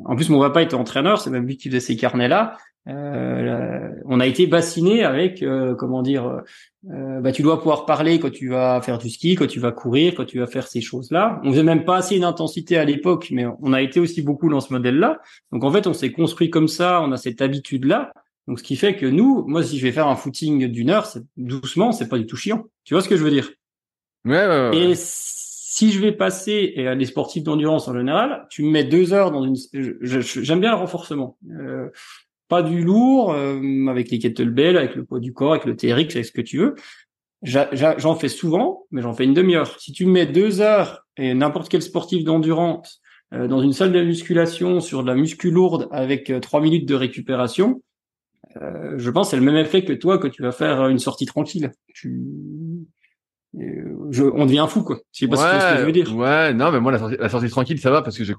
en 0.04 0.16
plus, 0.16 0.28
mon 0.28 0.40
papa 0.40 0.62
était 0.62 0.74
entraîneur, 0.74 1.20
c'est 1.20 1.30
même 1.30 1.46
lui 1.46 1.56
qui 1.56 1.68
faisait 1.68 1.80
ces 1.80 1.96
carnets-là. 1.96 2.56
Euh, 2.88 3.90
on 4.06 4.20
a 4.20 4.26
été 4.26 4.46
bassiné 4.46 5.04
avec, 5.04 5.42
euh, 5.42 5.74
comment 5.74 6.02
dire, 6.02 6.42
euh, 6.90 7.20
bah, 7.20 7.30
tu 7.30 7.42
dois 7.42 7.58
pouvoir 7.58 7.84
parler 7.84 8.18
quand 8.18 8.30
tu 8.30 8.48
vas 8.48 8.80
faire 8.80 8.98
du 8.98 9.10
ski, 9.10 9.34
quand 9.34 9.46
tu 9.46 9.60
vas 9.60 9.70
courir, 9.70 10.14
quand 10.16 10.24
tu 10.24 10.38
vas 10.38 10.46
faire 10.46 10.66
ces 10.66 10.80
choses-là. 10.80 11.40
On 11.44 11.50
faisait 11.50 11.62
même 11.62 11.84
pas 11.84 11.98
assez 11.98 12.18
d'intensité 12.18 12.78
à 12.78 12.84
l'époque, 12.84 13.28
mais 13.30 13.44
on 13.60 13.72
a 13.72 13.82
été 13.82 14.00
aussi 14.00 14.22
beaucoup 14.22 14.48
dans 14.48 14.60
ce 14.60 14.72
modèle-là. 14.72 15.20
Donc 15.52 15.64
en 15.64 15.70
fait, 15.70 15.86
on 15.86 15.92
s'est 15.92 16.12
construit 16.12 16.50
comme 16.50 16.68
ça, 16.68 17.02
on 17.02 17.12
a 17.12 17.16
cette 17.16 17.42
habitude-là. 17.42 18.12
Donc 18.48 18.58
ce 18.58 18.64
qui 18.64 18.76
fait 18.76 18.96
que 18.96 19.06
nous, 19.06 19.44
moi, 19.46 19.62
si 19.62 19.78
je 19.78 19.84
vais 19.84 19.92
faire 19.92 20.08
un 20.08 20.16
footing 20.16 20.66
d'une 20.68 20.90
heure, 20.90 21.06
doucement, 21.36 21.92
c'est 21.92 22.08
pas 22.08 22.18
du 22.18 22.26
tout 22.26 22.36
chiant. 22.36 22.64
Tu 22.84 22.94
vois 22.94 23.02
ce 23.02 23.08
que 23.08 23.16
je 23.16 23.22
veux 23.22 23.30
dire? 23.30 23.50
Ouais, 24.24 24.46
ouais, 24.46 24.70
ouais. 24.70 24.78
Et 24.78 24.94
si 24.96 25.92
je 25.92 26.00
vais 26.00 26.12
passer, 26.12 26.72
et 26.76 26.94
les 26.94 27.04
sportifs 27.06 27.42
d'endurance 27.42 27.88
en 27.88 27.94
général, 27.94 28.46
tu 28.50 28.62
me 28.62 28.70
mets 28.70 28.84
deux 28.84 29.12
heures 29.12 29.30
dans 29.30 29.44
une... 29.44 29.56
J'aime 30.00 30.60
bien 30.60 30.70
le 30.70 30.76
renforcement. 30.76 31.38
Euh, 31.50 31.88
pas 32.48 32.62
du 32.62 32.82
lourd, 32.82 33.32
euh, 33.32 33.86
avec 33.86 34.10
les 34.10 34.18
kettlebells, 34.18 34.76
avec 34.76 34.96
le 34.96 35.04
poids 35.04 35.20
du 35.20 35.32
corps, 35.32 35.52
avec 35.52 35.64
le 35.64 35.76
TRX, 35.76 36.16
avec 36.16 36.26
ce 36.26 36.32
que 36.32 36.40
tu 36.40 36.58
veux. 36.58 36.74
J'en 37.42 38.14
fais 38.16 38.28
souvent, 38.28 38.86
mais 38.90 39.00
j'en 39.00 39.14
fais 39.14 39.24
une 39.24 39.34
demi-heure. 39.34 39.80
Si 39.80 39.92
tu 39.92 40.04
mets 40.04 40.26
deux 40.26 40.60
heures 40.60 41.06
et 41.16 41.32
n'importe 41.32 41.70
quel 41.70 41.80
sportif 41.80 42.24
d'endurance 42.24 43.00
euh, 43.32 43.48
dans 43.48 43.62
une 43.62 43.72
salle 43.72 43.92
de 43.92 44.02
musculation 44.02 44.80
sur 44.80 45.02
de 45.02 45.08
la 45.08 45.14
muscu 45.14 45.50
lourde 45.50 45.88
avec 45.90 46.28
euh, 46.30 46.40
trois 46.40 46.60
minutes 46.60 46.86
de 46.86 46.94
récupération, 46.94 47.82
euh, 48.60 48.94
je 48.98 49.10
pense 49.10 49.30
c'est 49.30 49.36
le 49.36 49.42
même 49.42 49.56
effet 49.56 49.84
que 49.84 49.92
toi 49.92 50.18
que 50.18 50.28
tu 50.28 50.42
vas 50.42 50.52
faire 50.52 50.88
une 50.88 50.98
sortie 50.98 51.26
tranquille. 51.26 51.72
Tu... 51.94 52.20
Je... 53.54 54.22
on 54.22 54.46
devient 54.46 54.66
fou 54.68 54.82
quoi. 54.82 54.98
Je 55.12 55.20
sais 55.20 55.28
pas 55.28 55.36
ce 55.36 55.74
que 55.74 55.80
je 55.80 55.86
veux 55.86 55.92
dire. 55.92 56.14
Ouais, 56.16 56.54
non, 56.54 56.70
mais 56.70 56.80
moi 56.80 56.92
la 56.92 56.98
sortie, 56.98 57.16
la 57.18 57.28
sortie 57.28 57.48
tranquille 57.48 57.80
ça 57.80 57.90
va 57.90 58.02
parce 58.02 58.16
que 58.16 58.24
j'ai 58.24 58.34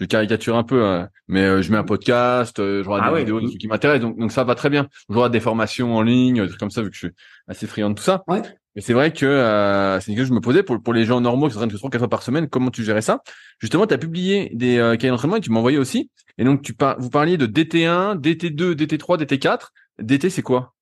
je 0.00 0.06
caricature 0.06 0.56
un 0.56 0.64
peu, 0.64 0.84
hein. 0.84 1.08
mais 1.28 1.42
euh, 1.42 1.62
je 1.62 1.70
mets 1.70 1.78
un 1.78 1.84
podcast, 1.84 2.58
euh, 2.58 2.82
je 2.82 2.88
regarde 2.88 3.10
ah 3.10 3.14
des 3.14 3.20
vidéos, 3.20 3.40
des 3.40 3.46
trucs 3.46 3.60
qui 3.60 3.68
m'intéressent, 3.68 4.02
donc, 4.02 4.18
donc 4.18 4.32
ça 4.32 4.42
va 4.42 4.56
très 4.56 4.68
bien. 4.68 4.88
Je 5.08 5.14
regarde 5.14 5.32
des 5.32 5.38
formations 5.38 5.94
en 5.94 6.02
ligne, 6.02 6.42
des 6.42 6.48
trucs 6.48 6.58
comme 6.58 6.72
ça, 6.72 6.82
vu 6.82 6.90
que 6.90 6.96
je 6.96 7.06
suis 7.06 7.14
assez 7.46 7.68
friand 7.68 7.90
de 7.90 7.94
tout 7.94 8.02
ça. 8.02 8.24
Ouais. 8.26 8.42
Mais 8.74 8.80
c'est 8.80 8.94
vrai 8.94 9.12
que 9.12 9.26
euh, 9.26 10.00
c'est 10.00 10.10
une 10.10 10.16
question 10.16 10.24
que 10.24 10.28
je 10.28 10.34
me 10.34 10.40
posais 10.40 10.62
pour, 10.62 10.82
pour 10.82 10.94
les 10.94 11.04
gens 11.04 11.20
normaux 11.20 11.46
qui 11.48 11.52
s'entraînent 11.52 11.70
que 11.70 11.76
trois 11.76 11.90
quatre 11.90 12.00
fois 12.00 12.08
par 12.08 12.22
semaine, 12.22 12.48
comment 12.48 12.70
tu 12.70 12.84
gérais 12.84 13.02
ça? 13.02 13.22
Justement, 13.58 13.86
tu 13.86 13.92
as 13.92 13.98
publié 13.98 14.50
des 14.54 14.78
euh, 14.78 14.96
cahiers 14.96 15.10
d'entraînement 15.10 15.36
et 15.36 15.40
tu 15.40 15.50
m'as 15.50 15.58
envoyé 15.58 15.78
aussi. 15.78 16.10
Et 16.38 16.44
donc 16.44 16.62
tu 16.62 16.72
par... 16.72 16.98
vous 16.98 17.10
parliez 17.10 17.36
de 17.36 17.46
DT1, 17.46 18.18
DT2, 18.18 18.72
DT3, 18.72 19.22
DT4. 19.22 19.68
DT 19.98 20.30
c'est 20.30 20.42
quoi? 20.42 20.74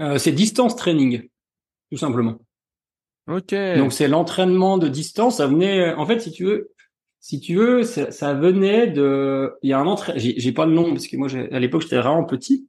Euh, 0.00 0.18
C'est 0.18 0.32
distance 0.32 0.74
training, 0.74 1.28
tout 1.92 1.98
simplement. 1.98 2.40
Ok. 3.30 3.54
Donc 3.76 3.92
c'est 3.92 4.08
l'entraînement 4.08 4.76
de 4.76 4.88
distance. 4.88 5.36
Ça 5.36 5.46
venait, 5.46 5.94
en 5.94 6.04
fait, 6.06 6.20
si 6.20 6.32
tu 6.32 6.44
veux, 6.44 6.72
si 7.20 7.38
tu 7.38 7.54
veux, 7.54 7.82
ça, 7.84 8.10
ça 8.10 8.34
venait 8.34 8.86
de. 8.86 9.52
Il 9.62 9.70
y 9.70 9.72
a 9.72 9.78
un 9.78 9.86
entraîneur, 9.86 10.20
j'ai 10.20 10.52
pas 10.52 10.66
le 10.66 10.72
nom 10.72 10.90
parce 10.90 11.06
que 11.06 11.16
moi 11.16 11.28
à 11.52 11.58
l'époque 11.58 11.82
j'étais 11.82 11.98
vraiment 11.98 12.24
petit, 12.24 12.66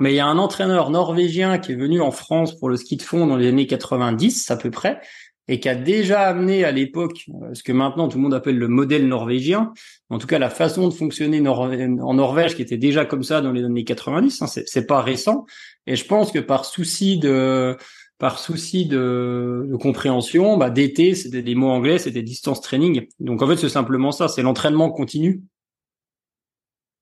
mais 0.00 0.12
il 0.12 0.16
y 0.16 0.20
a 0.20 0.26
un 0.26 0.38
entraîneur 0.38 0.90
norvégien 0.90 1.58
qui 1.58 1.72
est 1.72 1.76
venu 1.76 2.00
en 2.00 2.10
France 2.10 2.58
pour 2.58 2.68
le 2.68 2.76
ski 2.76 2.96
de 2.96 3.02
fond 3.02 3.26
dans 3.26 3.36
les 3.36 3.48
années 3.48 3.68
90 3.68 4.50
à 4.50 4.56
peu 4.56 4.72
près, 4.72 5.00
et 5.46 5.60
qui 5.60 5.68
a 5.68 5.76
déjà 5.76 6.22
amené 6.22 6.64
à 6.64 6.72
l'époque 6.72 7.26
euh, 7.42 7.54
ce 7.54 7.62
que 7.62 7.70
maintenant 7.70 8.08
tout 8.08 8.18
le 8.18 8.24
monde 8.24 8.34
appelle 8.34 8.58
le 8.58 8.66
modèle 8.66 9.06
norvégien, 9.06 9.72
en 10.10 10.18
tout 10.18 10.26
cas 10.26 10.40
la 10.40 10.50
façon 10.50 10.88
de 10.88 10.92
fonctionner 10.92 11.40
en 11.48 12.14
Norvège 12.14 12.56
qui 12.56 12.62
était 12.62 12.76
déjà 12.76 13.04
comme 13.04 13.22
ça 13.22 13.40
dans 13.40 13.52
les 13.52 13.64
années 13.64 13.84
90. 13.84 14.42
Hein, 14.42 14.46
c'est 14.46 14.86
pas 14.86 15.00
récent, 15.00 15.46
et 15.86 15.94
je 15.94 16.04
pense 16.04 16.32
que 16.32 16.40
par 16.40 16.64
souci 16.64 17.18
de 17.18 17.76
par 18.18 18.38
souci 18.38 18.86
de, 18.86 19.66
de 19.68 19.76
compréhension, 19.76 20.56
bah, 20.56 20.70
DT, 20.70 21.14
c'était 21.14 21.42
des 21.42 21.54
mots 21.54 21.70
anglais, 21.70 21.98
c'était 21.98 22.22
distance 22.22 22.60
training. 22.60 23.06
Donc 23.18 23.42
en 23.42 23.48
fait, 23.48 23.56
c'est 23.56 23.68
simplement 23.68 24.12
ça, 24.12 24.28
c'est 24.28 24.42
l'entraînement 24.42 24.90
continu. 24.90 25.42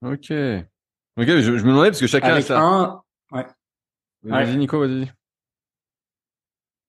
Ok. 0.03 0.33
Ok, 1.17 1.27
je, 1.27 1.51
me 1.51 1.59
demandais 1.59 1.91
parce 1.91 2.01
que 2.01 2.07
chacun 2.07 2.29
avec 2.29 2.45
a 2.45 2.47
ça. 2.47 2.61
Un... 2.61 3.03
Ouais. 3.33 3.47
Vas-y 4.23 4.57
Nico, 4.57 4.79
vas-y. 4.79 5.11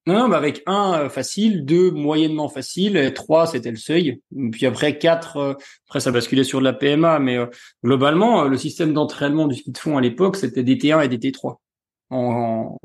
Non, 0.07 0.17
non, 0.17 0.30
bah 0.30 0.38
avec 0.38 0.63
un 0.65 0.93
euh, 0.93 1.09
facile, 1.09 1.63
deux 1.63 1.91
moyennement 1.91 2.49
facile, 2.49 2.97
et 2.97 3.13
trois 3.13 3.45
c'était 3.45 3.69
le 3.69 3.78
seuil. 3.78 4.19
Puis 4.51 4.65
après 4.65 4.97
quatre, 4.97 5.38
euh, 5.38 5.53
après 5.88 5.99
ça 5.99 6.11
basculait 6.11 6.43
sur 6.43 6.59
de 6.59 6.63
la 6.63 6.74
PMA, 6.74 7.19
mais 7.19 7.38
euh, 7.38 7.45
globalement 7.84 8.45
le 8.45 8.57
système 8.57 8.93
d'entraînement 8.93 9.47
du 9.47 9.55
ski 9.55 9.72
de 9.72 9.78
fond 9.78 9.97
à 9.97 10.01
l'époque 10.01 10.38
c'était 10.38 10.63
DT1 10.63 11.05
et 11.05 11.07
DT3 11.07 11.57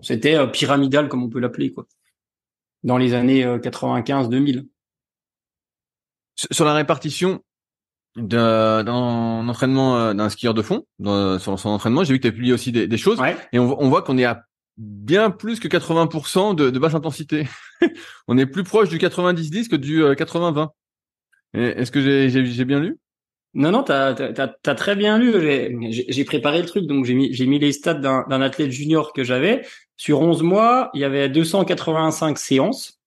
c'était 0.02 0.36
euh, 0.36 0.46
pyramidal 0.46 1.08
comme 1.08 1.22
on 1.22 1.28
peut 1.28 1.40
l'appeler 1.40 1.72
quoi. 1.72 1.86
Dans 2.82 2.98
les 2.98 3.14
années 3.14 3.44
95-2000. 3.44 4.58
Euh, 4.58 4.62
sur 6.50 6.64
la 6.64 6.74
répartition 6.74 7.42
d'un 8.16 8.86
entraînement 8.86 9.96
euh, 9.96 10.14
d'un 10.14 10.28
skieur 10.28 10.54
de 10.54 10.62
fond, 10.62 10.86
sur 11.38 11.58
son 11.58 11.70
entraînement, 11.70 12.04
j'ai 12.04 12.12
vu 12.12 12.18
que 12.18 12.22
tu 12.22 12.28
as 12.28 12.32
publié 12.32 12.52
aussi 12.52 12.72
des, 12.72 12.96
choses, 12.96 13.20
et 13.52 13.58
on, 13.58 13.88
voit 13.88 14.02
qu'on 14.02 14.18
est 14.18 14.24
à 14.24 14.44
bien 14.76 15.30
plus 15.30 15.60
que 15.60 15.68
80% 15.68 16.54
de, 16.54 16.70
de, 16.70 16.78
basse 16.78 16.94
intensité. 16.94 17.48
on 18.28 18.38
est 18.38 18.46
plus 18.46 18.64
proche 18.64 18.88
du 18.88 18.98
90-10 18.98 19.68
que 19.68 19.76
du 19.76 20.02
80-20. 20.02 20.68
Est-ce 21.54 21.90
que 21.90 22.00
j'ai 22.00 22.64
bien 22.64 22.80
lu? 22.80 22.98
Non, 23.56 23.70
non, 23.70 23.82
t'as 23.82 24.14
as, 24.14 24.74
très 24.74 24.96
bien 24.96 25.18
lu. 25.18 25.32
J'ai 25.90 26.24
préparé 26.24 26.60
le 26.60 26.66
truc, 26.66 26.84
donc 26.86 27.06
j'ai 27.06 27.14
mis, 27.14 27.30
mis 27.46 27.58
les 27.58 27.72
stats 27.72 27.94
d'un 27.94 28.40
athlète 28.42 28.70
junior 28.70 29.14
que 29.14 29.24
j'avais. 29.24 29.64
Sur 29.96 30.20
11 30.20 30.42
mois, 30.42 30.90
il 30.92 31.00
y 31.00 31.04
avait 31.04 31.30
285 31.30 32.36
séances 32.36 33.00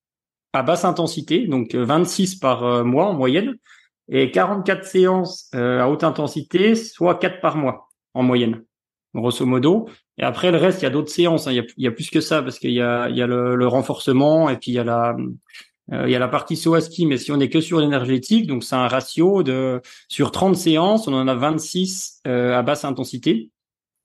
à 0.52 0.64
basse 0.64 0.84
intensité, 0.84 1.46
donc 1.46 1.76
26 1.76 2.34
par 2.34 2.64
euh, 2.64 2.82
mois 2.82 3.06
en 3.06 3.14
moyenne, 3.14 3.58
et 4.08 4.32
44 4.32 4.84
séances 4.84 5.48
euh, 5.54 5.80
à 5.80 5.88
haute 5.88 6.02
intensité, 6.02 6.74
soit 6.74 7.14
4 7.14 7.40
par 7.40 7.56
mois 7.56 7.88
en 8.14 8.24
moyenne, 8.24 8.64
grosso 9.14 9.46
modo. 9.46 9.88
Et 10.18 10.24
après, 10.24 10.50
le 10.50 10.58
reste, 10.58 10.82
il 10.82 10.84
y 10.84 10.88
a 10.88 10.90
d'autres 10.90 11.12
séances. 11.12 11.46
Hein. 11.46 11.52
Il, 11.52 11.56
y 11.58 11.60
a, 11.60 11.64
il, 11.76 11.84
y 11.84 11.86
a, 11.86 11.92
plus 11.92 12.10
que 12.10 12.20
ça, 12.20 12.42
parce 12.42 12.58
qu'il 12.58 12.72
y 12.72 12.80
a, 12.80 13.08
il 13.08 13.16
y 13.16 13.22
a 13.22 13.28
le, 13.28 13.54
le 13.54 13.66
renforcement, 13.68 14.50
et 14.50 14.56
puis 14.56 14.72
il 14.72 14.74
y 14.74 14.80
a 14.80 14.84
la 14.84 15.10
euh, 15.16 15.28
il 15.92 16.10
y 16.10 16.14
a 16.14 16.18
la 16.18 16.28
partie 16.28 16.60
à 16.74 16.80
ski, 16.80 17.06
mais 17.06 17.16
si 17.16 17.32
on 17.32 17.40
est 17.40 17.48
que 17.48 17.60
sur 17.60 17.80
l'énergétique, 17.80 18.46
donc 18.46 18.62
c'est 18.62 18.76
un 18.76 18.86
ratio 18.86 19.42
de 19.42 19.80
sur 20.08 20.30
30 20.30 20.56
séances, 20.56 21.08
on 21.08 21.14
en 21.14 21.26
a 21.26 21.34
26 21.34 22.20
euh, 22.26 22.56
à 22.56 22.62
basse 22.62 22.84
intensité, 22.84 23.50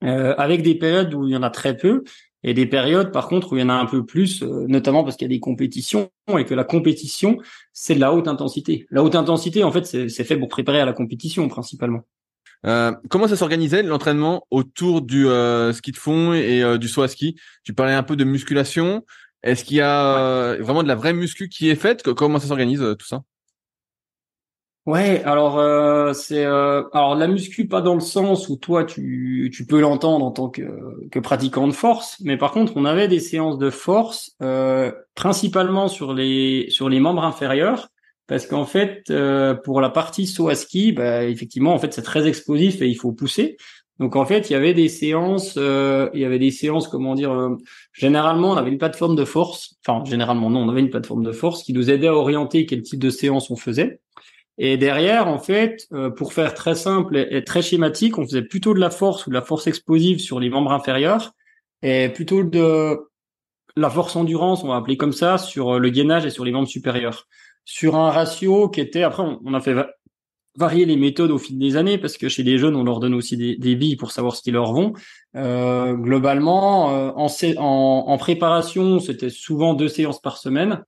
euh, 0.04 0.34
avec 0.38 0.64
des 0.64 0.76
périodes 0.76 1.14
où 1.14 1.28
il 1.28 1.34
y 1.34 1.38
en 1.38 1.44
a 1.44 1.50
très 1.50 1.78
peu 1.78 2.04
et 2.44 2.54
des 2.54 2.66
périodes 2.66 3.12
par 3.12 3.28
contre 3.28 3.54
où 3.54 3.58
il 3.58 3.62
y 3.62 3.64
en 3.64 3.70
a 3.70 3.74
un 3.74 3.86
peu 3.86 4.06
plus, 4.06 4.44
notamment 4.44 5.04
parce 5.04 5.16
qu'il 5.16 5.26
y 5.26 5.32
a 5.32 5.36
des 5.36 5.40
compétitions 5.40 6.10
et 6.38 6.46
que 6.46 6.54
la 6.54 6.64
compétition 6.64 7.38
c'est 7.74 7.96
de 7.96 8.00
la 8.00 8.14
haute 8.14 8.28
intensité. 8.28 8.86
La 8.90 9.04
haute 9.04 9.16
intensité 9.16 9.64
en 9.64 9.72
fait 9.72 9.86
c'est 9.86 10.24
fait 10.24 10.38
pour 10.38 10.48
préparer 10.48 10.80
à 10.80 10.86
la 10.86 10.94
compétition 10.94 11.48
principalement. 11.48 12.02
Euh, 12.66 12.92
comment 13.10 13.28
ça 13.28 13.36
s'organisait 13.36 13.84
l'entraînement 13.84 14.48
autour 14.50 15.02
du 15.02 15.28
ski 15.74 15.92
de 15.92 15.98
fond 15.98 16.34
et 16.34 16.78
du 16.78 16.88
saut 16.88 17.04
à 17.04 17.08
ski? 17.08 17.36
Tu 17.64 17.74
parlais 17.74 17.94
un 17.94 18.04
peu 18.04 18.16
de 18.16 18.24
musculation. 18.24 19.04
Est-ce 19.46 19.64
qu'il 19.64 19.78
y 19.78 19.82
a 19.82 20.18
euh, 20.18 20.58
vraiment 20.60 20.82
de 20.82 20.88
la 20.88 20.96
vraie 20.96 21.14
muscu 21.14 21.50
qui 21.50 21.70
est 21.70 21.76
faite? 21.76 22.02
Comment 22.14 22.39
ça 22.39 22.48
s'organise 22.48 22.82
euh, 22.82 22.96
tout 22.96 23.06
ça? 23.06 23.22
Ouais, 24.88 25.24
alors 25.24 25.58
euh, 25.60 26.14
c'est 26.14 26.43
alors 26.43 27.16
la 27.16 27.28
muscu 27.28 27.68
pas 27.68 27.82
dans 27.82 27.96
le 27.96 28.02
sens 28.02 28.50
où 28.50 28.56
toi 28.56 28.84
tu 28.84 29.52
tu 29.52 29.66
peux 29.66 29.80
l'entendre 29.80 30.24
en 30.24 30.32
tant 30.32 30.50
que 30.50 31.10
que 31.10 31.20
pratiquant 31.20 31.68
de 31.68 31.74
force, 31.74 32.18
mais 32.22 32.38
par 32.38 32.52
contre 32.52 32.74
on 32.76 32.86
avait 32.86 33.08
des 33.08 33.20
séances 33.20 33.58
de 33.58 33.72
force 33.72 34.38
principalement 35.16 35.88
sur 35.88 36.14
les 36.14 36.68
sur 36.70 36.88
les 36.88 37.00
membres 37.00 37.24
inférieurs 37.24 37.88
parce 38.28 38.46
qu'en 38.46 38.66
fait 38.66 39.12
pour 39.64 39.82
la 39.82 39.89
partie 39.89 40.28
saut 40.28 40.50
à 40.50 40.56
ski, 40.56 40.91
bah, 40.91 41.24
effectivement 41.24 41.74
en 41.74 41.80
fait 41.80 41.91
c'est 41.91 42.04
très 42.04 42.28
explosif 42.28 42.80
et 42.84 42.88
il 42.88 42.96
faut 42.96 43.12
pousser. 43.12 43.58
Donc 44.00 44.16
en 44.18 44.26
fait, 44.26 44.50
il 44.50 44.54
y 44.54 44.56
avait 44.56 44.74
des 44.74 44.89
séances, 44.89 45.56
euh, 45.58 46.10
il 46.14 46.20
y 46.20 46.26
avait 46.26 46.39
des 46.39 46.52
séances, 46.52 46.88
comment 46.88 47.16
dire, 47.16 47.32
euh, 47.32 47.56
généralement 47.93 48.52
on 48.52 48.58
avait 48.58 48.72
une 48.72 48.78
plateforme 48.78 49.16
de 49.16 49.24
force, 49.24 49.76
enfin 49.86 50.04
généralement 50.04 50.50
non, 50.50 50.64
on 50.64 50.70
avait 50.70 50.82
une 50.82 50.89
plateforme 50.89 51.24
de 51.24 51.32
force 51.32 51.64
qui 51.64 51.72
nous 51.72 51.89
aidait 51.89 52.08
à 52.08 52.14
orienter 52.14 52.66
quel 52.66 52.82
type 52.82 53.00
de 53.00 53.10
séance 53.10 53.50
on 53.52 53.56
faisait. 53.56 54.02
Et 54.58 54.78
derrière, 54.78 55.28
en 55.28 55.39
fait, 55.39 55.88
euh, 55.93 56.10
pour 56.10 56.34
faire 56.34 56.54
très 56.54 56.76
simple 56.76 57.18
et, 57.18 57.43
très 57.43 57.62
schématique, 57.62 58.18
on 58.18 58.26
faisait 58.26 58.41
plutôt 58.41 58.74
de 58.74 58.80
la 58.80 58.89
force 58.89 59.28
ou 59.28 59.30
de 59.30 59.36
la 59.36 59.41
force 59.41 59.68
explosive 59.68 60.20
sur 60.20 60.39
les 60.39 60.50
membres 60.50 60.72
inférieurs 60.72 61.34
et 61.82 62.10
plutôt 62.10 62.43
de 62.43 62.98
la 63.78 63.89
force 63.89 64.16
endurance, 64.16 64.64
on 64.64 64.70
va 64.70 64.78
appeler 64.78 64.98
comme 64.98 65.12
ça, 65.14 65.38
sur 65.38 65.80
le 65.80 65.89
gainage 65.89 66.26
et 66.26 66.30
sur 66.30 66.46
les 66.46 66.52
membres 66.52 66.68
supérieurs. 66.68 67.28
Sur 67.66 67.96
un 67.96 68.10
ratio 68.12 68.70
qui 68.70 68.80
était, 68.80 69.04
après 69.04 69.24
on 69.24 69.54
a 69.54 69.60
fait 69.60 69.76
varier 70.58 70.86
les 70.86 70.97
méthodes 70.97 71.32
au 71.32 71.38
fil 71.38 71.58
des 71.58 71.76
années 71.78 71.97
parce 71.97 72.18
que 72.18 72.30
chez 72.30 72.43
les 72.43 72.58
jeunes 72.58 72.76
on 72.76 72.84
leur 72.84 72.99
donne 72.99 73.14
aussi 73.14 73.38
des, 73.38 73.76
billes 73.76 73.95
pour 73.95 74.12
savoir 74.12 74.36
ce 74.36 74.41
qui 74.41 74.51
leur 74.51 74.74
vont. 74.74 74.93
Euh, 75.36 75.93
globalement, 75.93 76.95
euh, 76.95 77.12
en, 77.58 78.18
préparation, 78.18 78.99
c'était 78.99 79.30
souvent 79.30 79.74
deux 79.74 79.89
séances 79.89 80.22
par 80.22 80.38
semaine 80.38 80.84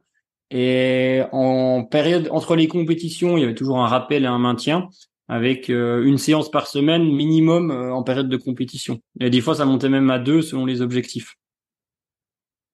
et 0.49 1.21
en 1.31 1.83
période 1.83 2.29
entre 2.31 2.55
les 2.55 2.67
compétitions, 2.67 3.37
il 3.37 3.41
y 3.41 3.43
avait 3.43 3.55
toujours 3.55 3.79
un 3.79 3.87
rappel 3.87 4.23
et 4.23 4.27
un 4.27 4.39
maintien 4.39 4.87
avec 5.27 5.69
euh, 5.69 6.03
une 6.05 6.17
séance 6.17 6.49
par 6.49 6.67
semaine 6.67 7.03
minimum 7.03 7.71
euh, 7.71 7.93
en 7.93 8.03
période 8.03 8.29
de 8.29 8.37
compétition. 8.37 9.01
Et 9.19 9.29
des 9.29 9.41
fois, 9.41 9.55
ça 9.55 9.65
montait 9.65 9.89
même 9.89 10.09
à 10.09 10.19
deux 10.19 10.41
selon 10.41 10.65
les 10.65 10.81
objectifs. 10.81 11.35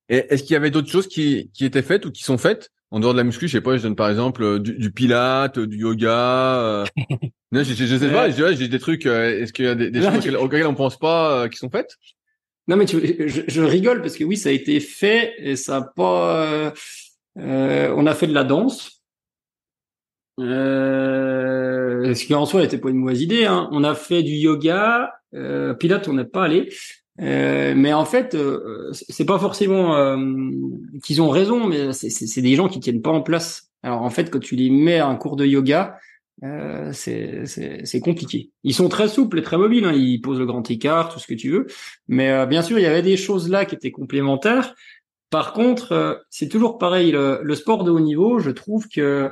Est-ce 0.09 0.43
qu'il 0.43 0.53
y 0.53 0.57
avait 0.57 0.69
d'autres 0.69 0.91
choses 0.91 1.07
qui, 1.07 1.49
qui 1.53 1.65
étaient 1.65 1.81
faites 1.81 2.05
ou 2.05 2.11
qui 2.11 2.23
sont 2.23 2.37
faites 2.37 2.69
en 2.93 2.99
dehors 2.99 3.13
de 3.13 3.17
la 3.17 3.23
muscu, 3.23 3.47
je 3.47 3.53
sais 3.53 3.61
pas, 3.61 3.75
je 3.75 3.81
donne 3.81 3.95
par 3.95 4.07
exemple 4.07 4.43
euh, 4.43 4.59
du, 4.59 4.77
du 4.77 4.91
pilate, 4.91 5.57
du 5.59 5.77
yoga. 5.77 6.13
Euh... 6.63 6.85
non, 7.51 7.63
je, 7.63 7.73
je, 7.73 7.97
sais 7.97 8.09
pas, 8.09 8.29
j'ai 8.29 8.67
des 8.67 8.79
trucs. 8.79 9.07
Euh, 9.07 9.41
est-ce 9.41 9.51
qu'il 9.51 9.65
y 9.65 9.67
a 9.67 9.73
des, 9.73 9.89
des 9.89 10.01
choses 10.01 10.35
auxquelles, 10.35 10.67
on 10.67 10.75
pense 10.75 10.97
pas 10.97 11.43
euh, 11.43 11.47
qui 11.47 11.57
sont 11.57 11.71
faites? 11.71 11.97
Non, 12.67 12.77
mais 12.77 12.85
tu, 12.85 12.99
je, 13.27 13.41
je, 13.47 13.61
rigole 13.61 14.01
parce 14.01 14.15
que 14.15 14.23
oui, 14.23 14.37
ça 14.37 14.49
a 14.49 14.51
été 14.51 14.79
fait 14.79 15.33
et 15.39 15.55
ça 15.55 15.77
a 15.77 15.81
pas. 15.81 16.73
on 17.35 18.05
a 18.05 18.13
fait 18.13 18.27
de 18.27 18.33
la 18.33 18.43
danse. 18.43 19.03
Euh, 20.39 22.13
ce 22.13 22.25
qui 22.25 22.35
en 22.35 22.45
soi 22.45 22.61
n'était 22.61 22.77
pas 22.77 22.89
une 22.89 22.97
mauvaise 22.97 23.21
idée. 23.21 23.45
Hein. 23.45 23.69
On 23.71 23.83
a 23.83 23.95
fait 23.95 24.21
du 24.21 24.33
yoga. 24.33 25.13
Pilate, 25.79 26.07
on 26.07 26.13
n'est 26.13 26.25
pas 26.25 26.43
allé. 26.43 26.69
Euh, 27.21 27.73
mais 27.75 27.93
en 27.93 28.05
fait, 28.05 28.33
euh, 28.33 28.91
c'est 28.91 29.25
pas 29.25 29.39
forcément 29.39 29.95
euh, 29.95 30.17
qu'ils 31.03 31.21
ont 31.21 31.29
raison, 31.29 31.67
mais 31.67 31.93
c'est 31.93 32.41
des 32.41 32.55
gens 32.55 32.67
qui 32.67 32.79
tiennent 32.79 33.01
pas 33.01 33.11
en 33.11 33.21
place. 33.21 33.69
Alors 33.83 34.01
en 34.01 34.09
fait, 34.09 34.29
quand 34.31 34.39
tu 34.39 34.55
les 34.55 34.69
mets 34.69 34.99
à 34.99 35.07
un 35.07 35.15
cours 35.15 35.35
de 35.35 35.45
yoga, 35.45 35.97
euh, 36.43 36.91
c'est 36.93 37.99
compliqué. 38.01 38.49
Ils 38.63 38.73
sont 38.73 38.89
très 38.89 39.07
souples 39.07 39.39
et 39.39 39.43
très 39.43 39.57
mobiles, 39.57 39.85
hein. 39.85 39.93
ils 39.93 40.19
posent 40.19 40.39
le 40.39 40.45
grand 40.45 40.69
écart, 40.69 41.13
tout 41.13 41.19
ce 41.19 41.27
que 41.27 41.33
tu 41.33 41.51
veux. 41.51 41.67
Mais 42.07 42.31
euh, 42.31 42.45
bien 42.45 42.61
sûr, 42.61 42.79
il 42.79 42.81
y 42.81 42.87
avait 42.87 43.01
des 43.01 43.17
choses 43.17 43.49
là 43.49 43.65
qui 43.65 43.75
étaient 43.75 43.91
complémentaires. 43.91 44.75
Par 45.29 45.53
contre, 45.53 46.25
c'est 46.29 46.49
toujours 46.49 46.77
pareil. 46.77 47.11
Le, 47.11 47.39
le, 47.41 47.55
sport 47.55 47.83
de 47.83 47.91
haut 47.91 47.99
niveau, 47.99 48.39
je 48.39 48.51
trouve 48.51 48.87
que 48.87 49.31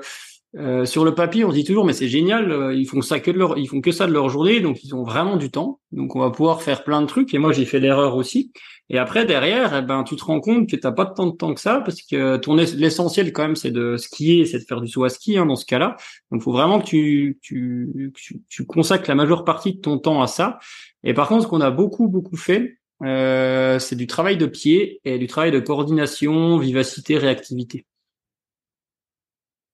euh, 0.57 0.85
sur 0.85 1.05
le 1.05 1.15
papier, 1.15 1.45
on 1.45 1.51
dit 1.51 1.63
toujours, 1.63 1.85
mais 1.85 1.93
c'est 1.93 2.09
génial, 2.09 2.51
euh, 2.51 2.73
ils 2.75 2.85
font 2.85 3.01
ça 3.01 3.21
que 3.21 3.31
de 3.31 3.37
leur, 3.37 3.57
ils 3.57 3.67
font 3.67 3.79
que 3.79 3.91
ça 3.91 4.05
de 4.05 4.11
leur 4.11 4.27
journée, 4.27 4.59
donc 4.59 4.83
ils 4.83 4.93
ont 4.93 5.03
vraiment 5.03 5.37
du 5.37 5.49
temps. 5.49 5.79
Donc 5.91 6.15
on 6.15 6.19
va 6.19 6.29
pouvoir 6.29 6.61
faire 6.61 6.83
plein 6.83 7.01
de 7.01 7.07
trucs. 7.07 7.33
Et 7.33 7.37
moi, 7.37 7.53
j'ai 7.53 7.65
fait 7.65 7.79
l'erreur 7.79 8.17
aussi. 8.17 8.51
Et 8.89 8.97
après, 8.97 9.25
derrière, 9.25 9.73
eh 9.77 9.81
ben, 9.81 10.03
tu 10.03 10.17
te 10.17 10.23
rends 10.25 10.41
compte 10.41 10.69
que 10.69 10.75
t'as 10.75 10.91
pas 10.91 11.05
tant 11.05 11.27
de 11.27 11.35
temps 11.37 11.53
que 11.53 11.61
ça, 11.61 11.79
parce 11.79 12.01
que 12.01 12.35
ton 12.35 12.55
l'essentiel 12.55 13.31
quand 13.31 13.43
même, 13.43 13.55
c'est 13.55 13.71
de 13.71 13.95
skier, 13.95 14.45
c'est 14.45 14.59
de 14.59 14.65
faire 14.65 14.81
du 14.81 14.89
saut 14.89 15.05
à 15.05 15.09
ski 15.09 15.37
hein, 15.37 15.45
dans 15.45 15.55
ce 15.55 15.65
cas-là. 15.65 15.95
Donc, 16.31 16.41
faut 16.41 16.51
vraiment 16.51 16.81
que 16.81 16.85
tu, 16.85 17.39
tu, 17.41 18.11
tu, 18.13 18.41
tu, 18.49 18.65
consacres 18.65 19.07
la 19.07 19.15
majeure 19.15 19.45
partie 19.45 19.75
de 19.75 19.79
ton 19.79 19.97
temps 19.99 20.21
à 20.21 20.27
ça. 20.27 20.59
Et 21.05 21.13
par 21.13 21.29
contre, 21.29 21.43
ce 21.43 21.47
qu'on 21.47 21.61
a 21.61 21.71
beaucoup 21.71 22.09
beaucoup 22.09 22.35
fait, 22.35 22.77
euh, 23.03 23.79
c'est 23.79 23.95
du 23.95 24.07
travail 24.07 24.37
de 24.37 24.45
pied 24.45 24.99
et 25.05 25.17
du 25.17 25.27
travail 25.27 25.51
de 25.51 25.59
coordination, 25.59 26.57
vivacité, 26.57 27.17
réactivité. 27.17 27.85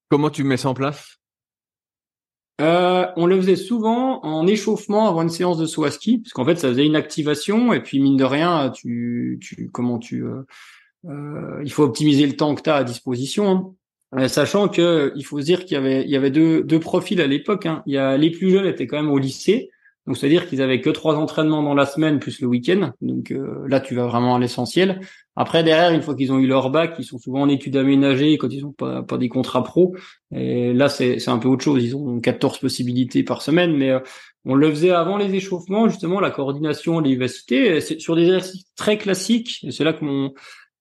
Comment 0.09 0.29
tu 0.29 0.43
mets 0.43 0.57
ça 0.57 0.69
en 0.69 0.73
place? 0.73 1.17
Euh, 2.59 3.05
on 3.17 3.27
le 3.27 3.37
faisait 3.37 3.55
souvent 3.55 4.23
en 4.23 4.47
échauffement 4.47 5.07
avant 5.07 5.21
une 5.21 5.29
séance 5.29 5.57
de 5.57 5.67
saut 5.67 5.83
à 5.83 5.91
ski, 5.91 6.19
parce 6.19 6.33
qu'en 6.33 6.45
fait, 6.45 6.55
ça 6.55 6.69
faisait 6.69 6.85
une 6.85 6.95
activation 6.95 7.71
et 7.71 7.81
puis 7.81 7.99
mine 7.99 8.17
de 8.17 8.23
rien, 8.23 8.71
tu, 8.71 9.37
tu 9.41 9.69
comment 9.71 9.99
tu, 9.99 10.23
euh, 10.23 10.41
euh 11.05 11.61
il 11.63 11.71
faut 11.71 11.83
optimiser 11.83 12.25
le 12.25 12.35
temps 12.35 12.55
que 12.55 12.63
tu 12.63 12.69
as 12.69 12.77
à 12.77 12.83
disposition. 12.83 13.75
Hein. 14.11 14.27
Sachant 14.27 14.69
que 14.69 15.11
il 15.15 15.23
faut 15.23 15.39
se 15.39 15.45
dire 15.45 15.65
qu'il 15.65 15.73
y 15.73 15.77
avait, 15.77 16.03
il 16.03 16.09
y 16.09 16.15
avait 16.15 16.31
deux, 16.31 16.63
deux 16.63 16.79
profils 16.79 17.21
à 17.21 17.27
l'époque. 17.27 17.65
Hein. 17.65 17.83
Il 17.85 17.93
y 17.93 17.97
a 17.97 18.17
les 18.17 18.31
plus 18.31 18.49
jeunes 18.49 18.65
étaient 18.65 18.87
quand 18.87 18.97
même 18.97 19.11
au 19.11 19.19
lycée, 19.19 19.69
donc 20.07 20.17
c'est-à-dire 20.17 20.47
qu'ils 20.47 20.61
avaient 20.61 20.79
que 20.79 20.89
trois 20.89 21.15
entraînements 21.17 21.61
dans 21.61 21.73
la 21.73 21.85
semaine 21.85 22.19
plus 22.19 22.39
le 22.39 22.47
week-end. 22.47 22.93
Donc 23.01 23.31
euh, 23.31 23.65
là, 23.67 23.81
tu 23.81 23.93
vas 23.93 24.07
vraiment 24.07 24.35
à 24.35 24.39
l'essentiel. 24.39 25.01
Après, 25.35 25.63
derrière, 25.63 25.91
une 25.91 26.01
fois 26.01 26.15
qu'ils 26.15 26.31
ont 26.31 26.39
eu 26.39 26.47
leur 26.47 26.69
bac, 26.69 26.95
ils 26.97 27.03
sont 27.03 27.19
souvent 27.19 27.41
en 27.41 27.49
études 27.49 27.75
aménagées 27.75 28.37
quand 28.37 28.47
ils 28.49 28.63
n'ont 28.63 28.71
pas, 28.71 29.03
pas 29.03 29.17
des 29.17 29.27
contrats 29.27 29.63
pro. 29.63 29.95
Et 30.33 30.73
là, 30.73 30.87
c'est 30.87 31.27
un 31.27 31.37
peu 31.37 31.49
autre 31.49 31.63
chose. 31.63 31.83
Ils 31.83 31.95
ont 31.95 32.21
14 32.21 32.57
possibilités 32.59 33.23
par 33.23 33.41
semaine, 33.41 33.75
mais 33.75 33.91
euh, 33.91 33.99
on 34.45 34.55
le 34.55 34.69
faisait 34.69 34.91
avant 34.91 35.17
les 35.17 35.35
échauffements, 35.35 35.89
justement, 35.89 36.21
la 36.21 36.31
coordination, 36.31 37.01
les 37.01 37.11
vivacités, 37.11 37.81
sur 37.81 38.15
des 38.15 38.23
exercices 38.23 38.65
très 38.77 38.97
classiques. 38.97 39.65
C'est 39.69 39.83
là 39.83 39.91
que 39.91 40.05
mon, 40.05 40.33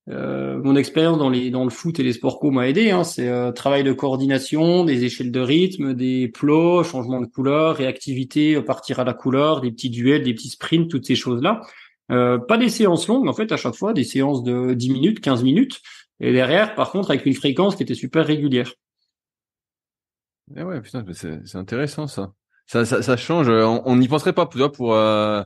euh, 0.08 0.60
mon 0.62 0.76
expérience 0.76 1.18
dans 1.18 1.30
les 1.30 1.50
dans 1.50 1.64
le 1.64 1.70
foot 1.70 1.98
et 1.98 2.04
les 2.04 2.12
sports 2.12 2.38
co 2.38 2.50
m'a 2.50 2.68
aidé. 2.68 2.90
Hein, 2.92 3.02
c'est 3.02 3.28
euh, 3.28 3.50
travail 3.50 3.82
de 3.82 3.92
coordination, 3.92 4.84
des 4.84 5.04
échelles 5.04 5.32
de 5.32 5.40
rythme, 5.40 5.94
des 5.94 6.28
plots, 6.28 6.84
changement 6.84 7.20
de 7.20 7.26
couleur, 7.26 7.76
réactivité, 7.76 8.60
partir 8.62 9.00
à 9.00 9.04
la 9.04 9.14
couleur, 9.14 9.60
des 9.60 9.72
petits 9.72 9.90
duels, 9.90 10.22
des 10.22 10.34
petits 10.34 10.50
sprints, 10.50 10.88
toutes 10.88 11.06
ces 11.06 11.16
choses 11.16 11.42
là. 11.42 11.60
Euh, 12.12 12.38
pas 12.38 12.56
des 12.56 12.68
séances 12.68 13.08
longues 13.08 13.28
en 13.28 13.32
fait 13.32 13.50
à 13.50 13.56
chaque 13.56 13.74
fois, 13.74 13.92
des 13.92 14.04
séances 14.04 14.44
de 14.44 14.74
10 14.74 14.90
minutes, 14.90 15.20
15 15.20 15.42
minutes. 15.42 15.80
Et 16.20 16.32
derrière, 16.32 16.76
par 16.76 16.92
contre, 16.92 17.10
avec 17.10 17.26
une 17.26 17.34
fréquence 17.34 17.74
qui 17.74 17.82
était 17.82 17.94
super 17.94 18.24
régulière. 18.26 18.72
Eh 20.56 20.62
ouais, 20.62 20.80
putain, 20.80 21.04
c'est 21.12 21.56
intéressant 21.56 22.06
ça. 22.06 22.32
Ça, 22.66 22.84
ça, 22.84 23.02
ça 23.02 23.16
change. 23.16 23.48
On 23.48 23.96
n'y 23.96 24.08
penserait 24.08 24.32
pas, 24.32 24.46
pour, 24.46 24.94
euh, 24.94 25.42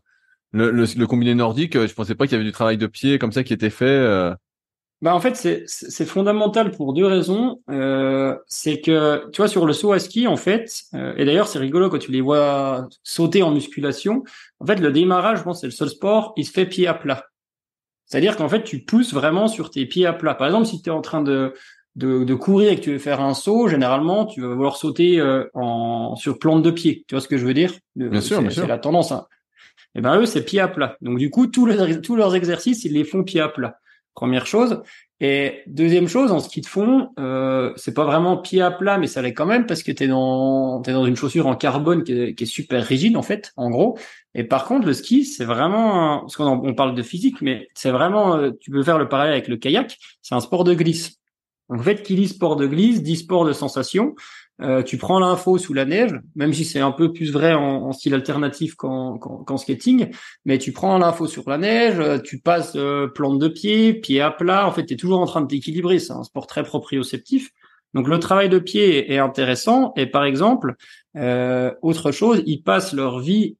le, 0.53 0.71
le, 0.71 0.85
le, 0.97 1.07
combiné 1.07 1.35
nordique. 1.35 1.75
Je 1.75 1.93
pensais 1.95 2.15
pas 2.15 2.27
qu'il 2.27 2.33
y 2.33 2.35
avait 2.37 2.45
du 2.45 2.53
travail 2.53 2.77
de 2.79 2.87
pied 2.87 3.19
comme 3.19 3.33
ça 3.33 3.43
qui 3.43 3.53
était 3.53 3.71
fait. 3.71 4.35
Bah 5.03 5.15
en 5.15 5.21
fait 5.21 5.35
c'est 5.35 5.63
c'est 5.67 6.05
fondamental 6.05 6.73
pour 6.73 6.93
deux 6.93 7.07
raisons. 7.07 7.63
Euh, 7.71 8.37
c'est 8.47 8.83
que 8.83 9.31
tu 9.31 9.39
vois 9.39 9.49
sur 9.49 9.65
le 9.65 9.73
saut 9.73 9.93
à 9.93 9.99
ski 9.99 10.27
en 10.27 10.37
fait, 10.37 10.83
euh, 10.93 11.15
et 11.17 11.25
d'ailleurs 11.25 11.49
c'est 11.49 11.59
rigolo 11.59 11.89
quand 11.89 11.99
tu 11.99 12.13
les 12.13 12.21
vois 12.21 12.87
sauter 13.03 13.43
en 13.43 13.51
musculation. 13.51 14.25
En 14.59 14.67
fait 14.67 14.77
le 14.77 14.93
démarrage, 14.93 15.39
je 15.39 15.43
pense 15.45 15.63
c'est 15.63 15.67
le 15.67 15.73
seul 15.73 15.89
sport, 15.89 16.35
il 16.37 16.45
se 16.45 16.53
fait 16.53 16.67
pied 16.67 16.87
à 16.87 16.93
plat. 16.93 17.25
C'est-à-dire 18.05 18.37
qu'en 18.37 18.51
fait 18.51 18.63
tu 18.63 18.81
pousses 18.85 19.15
vraiment 19.15 19.49
sur 19.49 19.71
tes 19.71 19.87
pieds 19.87 20.05
à 20.05 20.13
plat. 20.13 20.35
Par 20.35 20.49
exemple 20.49 20.67
si 20.67 20.83
tu 20.83 20.91
es 20.91 20.93
en 20.93 21.01
train 21.01 21.23
de, 21.23 21.55
de, 21.97 22.25
de 22.25 22.35
courir 22.35 22.71
et 22.73 22.77
que 22.77 22.83
tu 22.83 22.93
veux 22.93 22.99
faire 22.99 23.23
un 23.23 23.33
saut, 23.33 23.69
généralement 23.69 24.27
tu 24.27 24.43
vas 24.43 24.49
vouloir 24.49 24.77
sauter 24.77 25.19
euh, 25.19 25.45
en 25.55 26.15
sur 26.17 26.39
plante 26.39 26.63
de 26.63 26.71
pied. 26.71 27.07
Tu 27.09 27.15
vois 27.15 27.23
ce 27.23 27.29
que 27.29 27.39
je 27.39 27.47
veux 27.47 27.55
dire? 27.55 27.73
Bien 27.97 28.21
sûr, 28.21 28.43
bien 28.43 28.51
sûr. 28.51 28.65
C'est 28.65 28.69
la 28.69 28.79
tendance. 28.79 29.13
Hein. 29.13 29.27
Et 29.95 30.01
eh 30.01 30.01
ben 30.03 30.21
eux 30.21 30.27
c'est 30.27 30.45
pied 30.45 30.61
à 30.61 30.69
plat. 30.69 30.99
Donc 31.01 31.17
du 31.17 31.31
coup 31.31 31.47
tous 31.47 31.65
leurs 31.65 32.03
tous 32.03 32.17
leurs 32.17 32.35
exercices 32.35 32.85
ils 32.85 32.93
les 32.93 33.05
font 33.05 33.25
pied 33.25 33.41
à 33.41 33.49
plat. 33.49 33.79
Première 34.15 34.47
chose. 34.47 34.83
Et 35.23 35.63
deuxième 35.67 36.09
chose, 36.09 36.33
en 36.33 36.41
ski 36.41 36.63
de 36.63 36.67
fond, 36.67 37.11
euh, 37.19 37.75
c'est 37.77 37.93
pas 37.93 38.05
vraiment 38.05 38.39
pied 38.39 38.63
à 38.63 38.71
plat, 38.71 38.97
mais 38.97 39.07
ça 39.07 39.21
l'est 39.21 39.35
quand 39.35 39.45
même 39.45 39.67
parce 39.67 39.83
que 39.83 39.93
t'es 39.93 40.09
dans 40.09 40.81
t'es 40.81 40.93
dans 40.93 41.05
une 41.05 41.15
chaussure 41.15 41.47
en 41.47 41.57
carbone 41.57 42.05
qui 42.05 42.13
est, 42.13 42.35
qui 42.35 42.45
est, 42.45 42.47
super 42.47 42.83
rigide 42.83 43.19
en 43.19 43.23
fait, 43.23 43.53
en 43.57 43.69
gros. 43.69 43.99
Et 44.35 44.45
par 44.45 44.65
contre, 44.65 44.87
le 44.87 44.95
ski, 44.95 45.27
c'est 45.27 45.45
vraiment 45.45 46.21
parce 46.21 46.37
qu'on 46.37 46.47
on 46.47 46.75
parle 46.75 46.95
de 46.95 47.03
physique, 47.03 47.43
mais 47.43 47.69
c'est 47.75 47.91
vraiment 47.91 48.37
euh, 48.37 48.53
tu 48.61 48.71
peux 48.71 48.83
faire 48.83 48.99
le 48.99 49.09
parallèle 49.09 49.35
avec 49.35 49.49
le 49.49 49.59
kayak. 49.59 49.99
C'est 50.23 50.35
un 50.35 50.41
sport 50.41 50.65
de 50.65 50.73
glisse. 50.73 51.19
En 51.69 51.79
fait, 51.79 52.03
qui 52.03 52.17
dit 52.17 52.27
sport 52.27 52.57
de 52.57 52.67
glisse 52.67 53.03
dit 53.03 53.17
sport 53.17 53.45
de 53.45 53.53
sensation. 53.53 54.15
Euh, 54.63 54.83
tu 54.83 54.99
prends 54.99 55.19
l'info 55.19 55.57
sous 55.59 55.73
la 55.73 55.85
neige, 55.85 56.13
même 56.35 56.53
si 56.53 56.65
c'est 56.65 56.81
un 56.81 56.93
peu 56.93 57.13
plus 57.13 57.33
vrai 57.33 57.55
en, 57.55 57.93
style 57.93 58.15
alternatif 58.15 58.75
qu'en 58.75 59.57
skating, 59.57 60.11
mais 60.45 60.59
tu 60.59 60.73
prends 60.73 60.99
l'info 60.99 61.27
sur 61.27 61.49
la 61.49 61.57
neige, 61.57 61.99
euh, 61.99 62.19
tu 62.19 62.41
passes 62.41 62.75
euh, 62.77 63.07
plante 63.09 63.39
de 63.39 63.49
pied, 63.49 63.95
pied 63.95 64.21
à 64.21 64.31
plat, 64.31 64.67
en 64.67 64.73
fait, 64.73 64.85
tu 64.85 64.95
es 64.95 64.97
toujours 64.97 65.21
en 65.21 65.27
train 65.27 65.41
de 65.41 65.47
t'équilibrer, 65.47 65.99
c'est 65.99 66.13
un 66.13 66.25
sport 66.25 66.47
très 66.47 66.63
proprioceptif. 66.63 67.51
Donc 67.95 68.07
le 68.07 68.19
travail 68.19 68.49
de 68.49 68.59
pied 68.59 69.13
est 69.13 69.19
intéressant, 69.19 69.93
et 69.97 70.07
par 70.07 70.25
exemple, 70.25 70.75
autre 71.83 72.13
chose, 72.13 72.43
ils 72.47 72.63
passent 72.63 72.93
leur 72.93 73.19
vie 73.19 73.57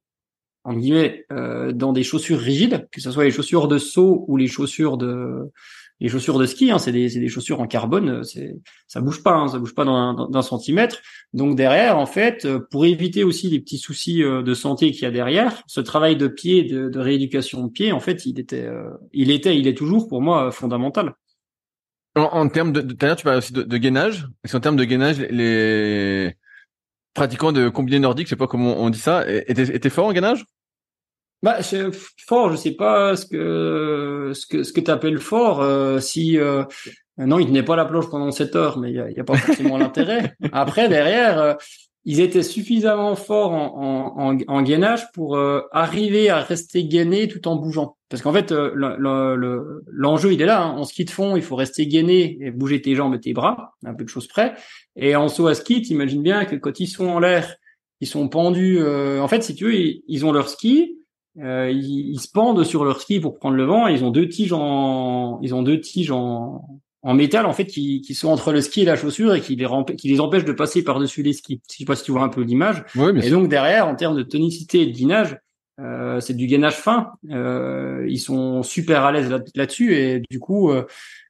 en 0.63 0.73
guillemets 0.73 1.25
dans 1.73 1.91
des 1.91 2.03
chaussures 2.03 2.39
rigides, 2.39 2.87
que 2.93 3.01
ce 3.01 3.11
soit 3.11 3.25
les 3.25 3.31
chaussures 3.31 3.67
de 3.67 3.77
saut 3.77 4.23
ou 4.29 4.37
les 4.37 4.47
chaussures 4.47 4.95
de 4.95 5.51
les 6.01 6.09
chaussures 6.09 6.39
de 6.39 6.47
ski, 6.47 6.71
hein, 6.71 6.79
c'est 6.79 6.91
des, 6.91 7.07
des, 7.07 7.27
chaussures 7.29 7.61
en 7.61 7.67
carbone, 7.67 8.09
euh, 8.09 8.23
c'est 8.23 8.55
ça 8.87 9.01
bouge 9.01 9.21
pas, 9.21 9.33
hein, 9.33 9.47
ça 9.47 9.59
bouge 9.59 9.75
pas 9.75 9.85
d'un 9.85 10.41
centimètre. 10.41 10.97
Donc 11.33 11.55
derrière, 11.55 11.99
en 11.99 12.07
fait, 12.07 12.43
euh, 12.45 12.59
pour 12.71 12.85
éviter 12.85 13.23
aussi 13.23 13.49
les 13.49 13.59
petits 13.59 13.77
soucis 13.77 14.23
euh, 14.23 14.41
de 14.41 14.53
santé 14.55 14.91
qu'il 14.91 15.03
y 15.03 15.05
a 15.05 15.11
derrière, 15.11 15.61
ce 15.67 15.79
travail 15.79 16.15
de 16.15 16.27
pied, 16.27 16.63
de, 16.63 16.89
de, 16.89 16.99
rééducation 16.99 17.67
de 17.67 17.71
pied, 17.71 17.91
en 17.91 17.99
fait, 17.99 18.25
il 18.25 18.39
était, 18.39 18.67
il 19.13 19.29
était, 19.29 19.57
il 19.57 19.67
est 19.67 19.77
toujours 19.77 20.07
pour 20.07 20.21
moi 20.21 20.51
fondamental. 20.51 21.13
En, 22.15 22.23
en 22.23 22.49
termes 22.49 22.73
de, 22.73 22.81
d'ailleurs, 22.81 23.15
tu 23.15 23.23
parles 23.23 23.37
aussi 23.37 23.53
de, 23.53 23.61
de 23.61 23.77
gainage. 23.77 24.27
Est-ce 24.43 24.53
qu'en 24.53 24.59
termes 24.59 24.77
de 24.77 24.83
gainage, 24.83 25.19
les 25.19 26.35
pratiquants 27.13 27.51
de 27.51 27.69
combiné 27.69 27.99
nordique, 27.99 28.25
je 28.25 28.31
sais 28.31 28.35
pas 28.35 28.47
comment 28.47 28.75
on 28.79 28.89
dit 28.89 28.99
ça, 28.99 29.23
étaient, 29.29 29.75
étaient 29.75 29.91
forts 29.91 30.07
en 30.07 30.13
gainage? 30.13 30.45
Bah, 31.43 31.59
fort, 32.27 32.51
je 32.51 32.55
sais 32.55 32.71
pas 32.71 33.15
ce 33.15 33.25
que 33.25 34.31
ce 34.35 34.45
que 34.45 34.63
ce 34.63 34.71
que 34.71 34.79
t'appelles 34.79 35.17
fort. 35.17 35.61
Euh, 35.61 35.99
si 35.99 36.37
euh, 36.37 36.63
non, 37.17 37.39
il 37.39 37.47
tenait 37.47 37.63
pas 37.63 37.75
la 37.75 37.85
planche 37.85 38.09
pendant 38.09 38.31
7 38.31 38.55
heures, 38.55 38.77
mais 38.77 38.91
il 38.91 38.95
y 38.95 38.99
a, 38.99 39.09
y 39.09 39.19
a, 39.19 39.23
pas 39.23 39.35
forcément 39.35 39.77
l'intérêt. 39.79 40.35
Après, 40.51 40.87
derrière, 40.87 41.39
euh, 41.39 41.53
ils 42.05 42.19
étaient 42.19 42.43
suffisamment 42.43 43.15
forts 43.15 43.53
en, 43.53 44.17
en, 44.17 44.37
en, 44.47 44.61
gainage 44.61 45.11
pour 45.11 45.37
arriver 45.71 46.29
à 46.29 46.39
rester 46.39 46.83
gainé 46.83 47.27
tout 47.27 47.47
en 47.47 47.55
bougeant. 47.57 47.95
Parce 48.09 48.23
qu'en 48.23 48.33
fait, 48.33 48.51
l'enjeu 48.51 50.33
il 50.33 50.41
est 50.41 50.47
là. 50.47 50.63
Hein. 50.63 50.77
En 50.77 50.83
ski 50.83 51.05
de 51.05 51.11
fond, 51.11 51.35
il 51.35 51.43
faut 51.43 51.55
rester 51.55 51.85
gainé 51.85 52.39
et 52.41 52.49
bouger 52.49 52.81
tes 52.81 52.95
jambes 52.95 53.13
et 53.13 53.19
tes 53.19 53.33
bras, 53.33 53.75
un 53.85 53.93
peu 53.93 54.03
de 54.03 54.09
choses 54.09 54.27
près. 54.27 54.55
Et 54.95 55.15
en 55.15 55.27
saut 55.27 55.45
à 55.45 55.53
ski, 55.53 55.83
t'imagines 55.83 56.23
bien 56.23 56.45
que 56.45 56.55
quand 56.55 56.79
ils 56.79 56.87
sont 56.87 57.05
en 57.05 57.19
l'air, 57.19 57.55
ils 57.99 58.07
sont 58.07 58.27
pendus. 58.29 58.83
en 58.83 59.27
fait, 59.27 59.43
si 59.43 59.53
tu 59.53 59.65
veux, 59.65 59.75
ils, 59.75 60.03
ils 60.07 60.25
ont 60.25 60.31
leur 60.31 60.49
ski 60.49 61.00
euh, 61.39 61.71
ils, 61.71 62.19
se 62.19 62.27
pendent 62.29 62.63
sur 62.63 62.83
leur 62.83 63.01
ski 63.01 63.19
pour 63.19 63.37
prendre 63.37 63.55
le 63.55 63.63
vent. 63.63 63.87
Et 63.87 63.93
ils 63.93 64.03
ont 64.03 64.11
deux 64.11 64.27
tiges 64.27 64.53
en, 64.53 65.39
ils 65.41 65.55
ont 65.55 65.61
deux 65.63 65.79
tiges 65.79 66.11
en, 66.11 66.65
en 67.03 67.13
métal 67.13 67.45
en 67.45 67.53
fait 67.53 67.65
qui, 67.65 68.01
qui 68.01 68.13
sont 68.13 68.29
entre 68.29 68.51
le 68.51 68.61
ski 68.61 68.81
et 68.81 68.85
la 68.85 68.95
chaussure 68.95 69.33
et 69.33 69.41
qui 69.41 69.55
les, 69.55 69.67
qui 69.97 70.09
les 70.09 70.19
empêchent 70.19 70.45
de 70.45 70.51
passer 70.51 70.83
par 70.83 70.99
dessus 70.99 71.23
les 71.23 71.33
skis. 71.33 71.61
Je 71.71 71.77
sais 71.77 71.85
pas 71.85 71.95
si 71.95 72.03
tu 72.03 72.11
vois 72.11 72.23
un 72.23 72.29
peu 72.29 72.41
l'image. 72.41 72.83
et 72.95 73.29
donc 73.29 73.49
derrière, 73.49 73.87
en 73.87 73.95
termes 73.95 74.15
de 74.15 74.23
tonicité 74.23 74.81
et 74.81 74.85
de 74.87 74.97
gainage, 74.97 75.37
euh, 75.79 76.19
c'est 76.19 76.35
du 76.35 76.47
gainage 76.47 76.75
fin. 76.75 77.11
Euh, 77.31 78.05
ils 78.07 78.19
sont 78.19 78.61
super 78.63 79.03
à 79.03 79.11
l'aise 79.11 79.29
là-dessus 79.55 79.95
et 79.95 80.21
du 80.29 80.39
coup, 80.39 80.69
euh, 80.69 80.85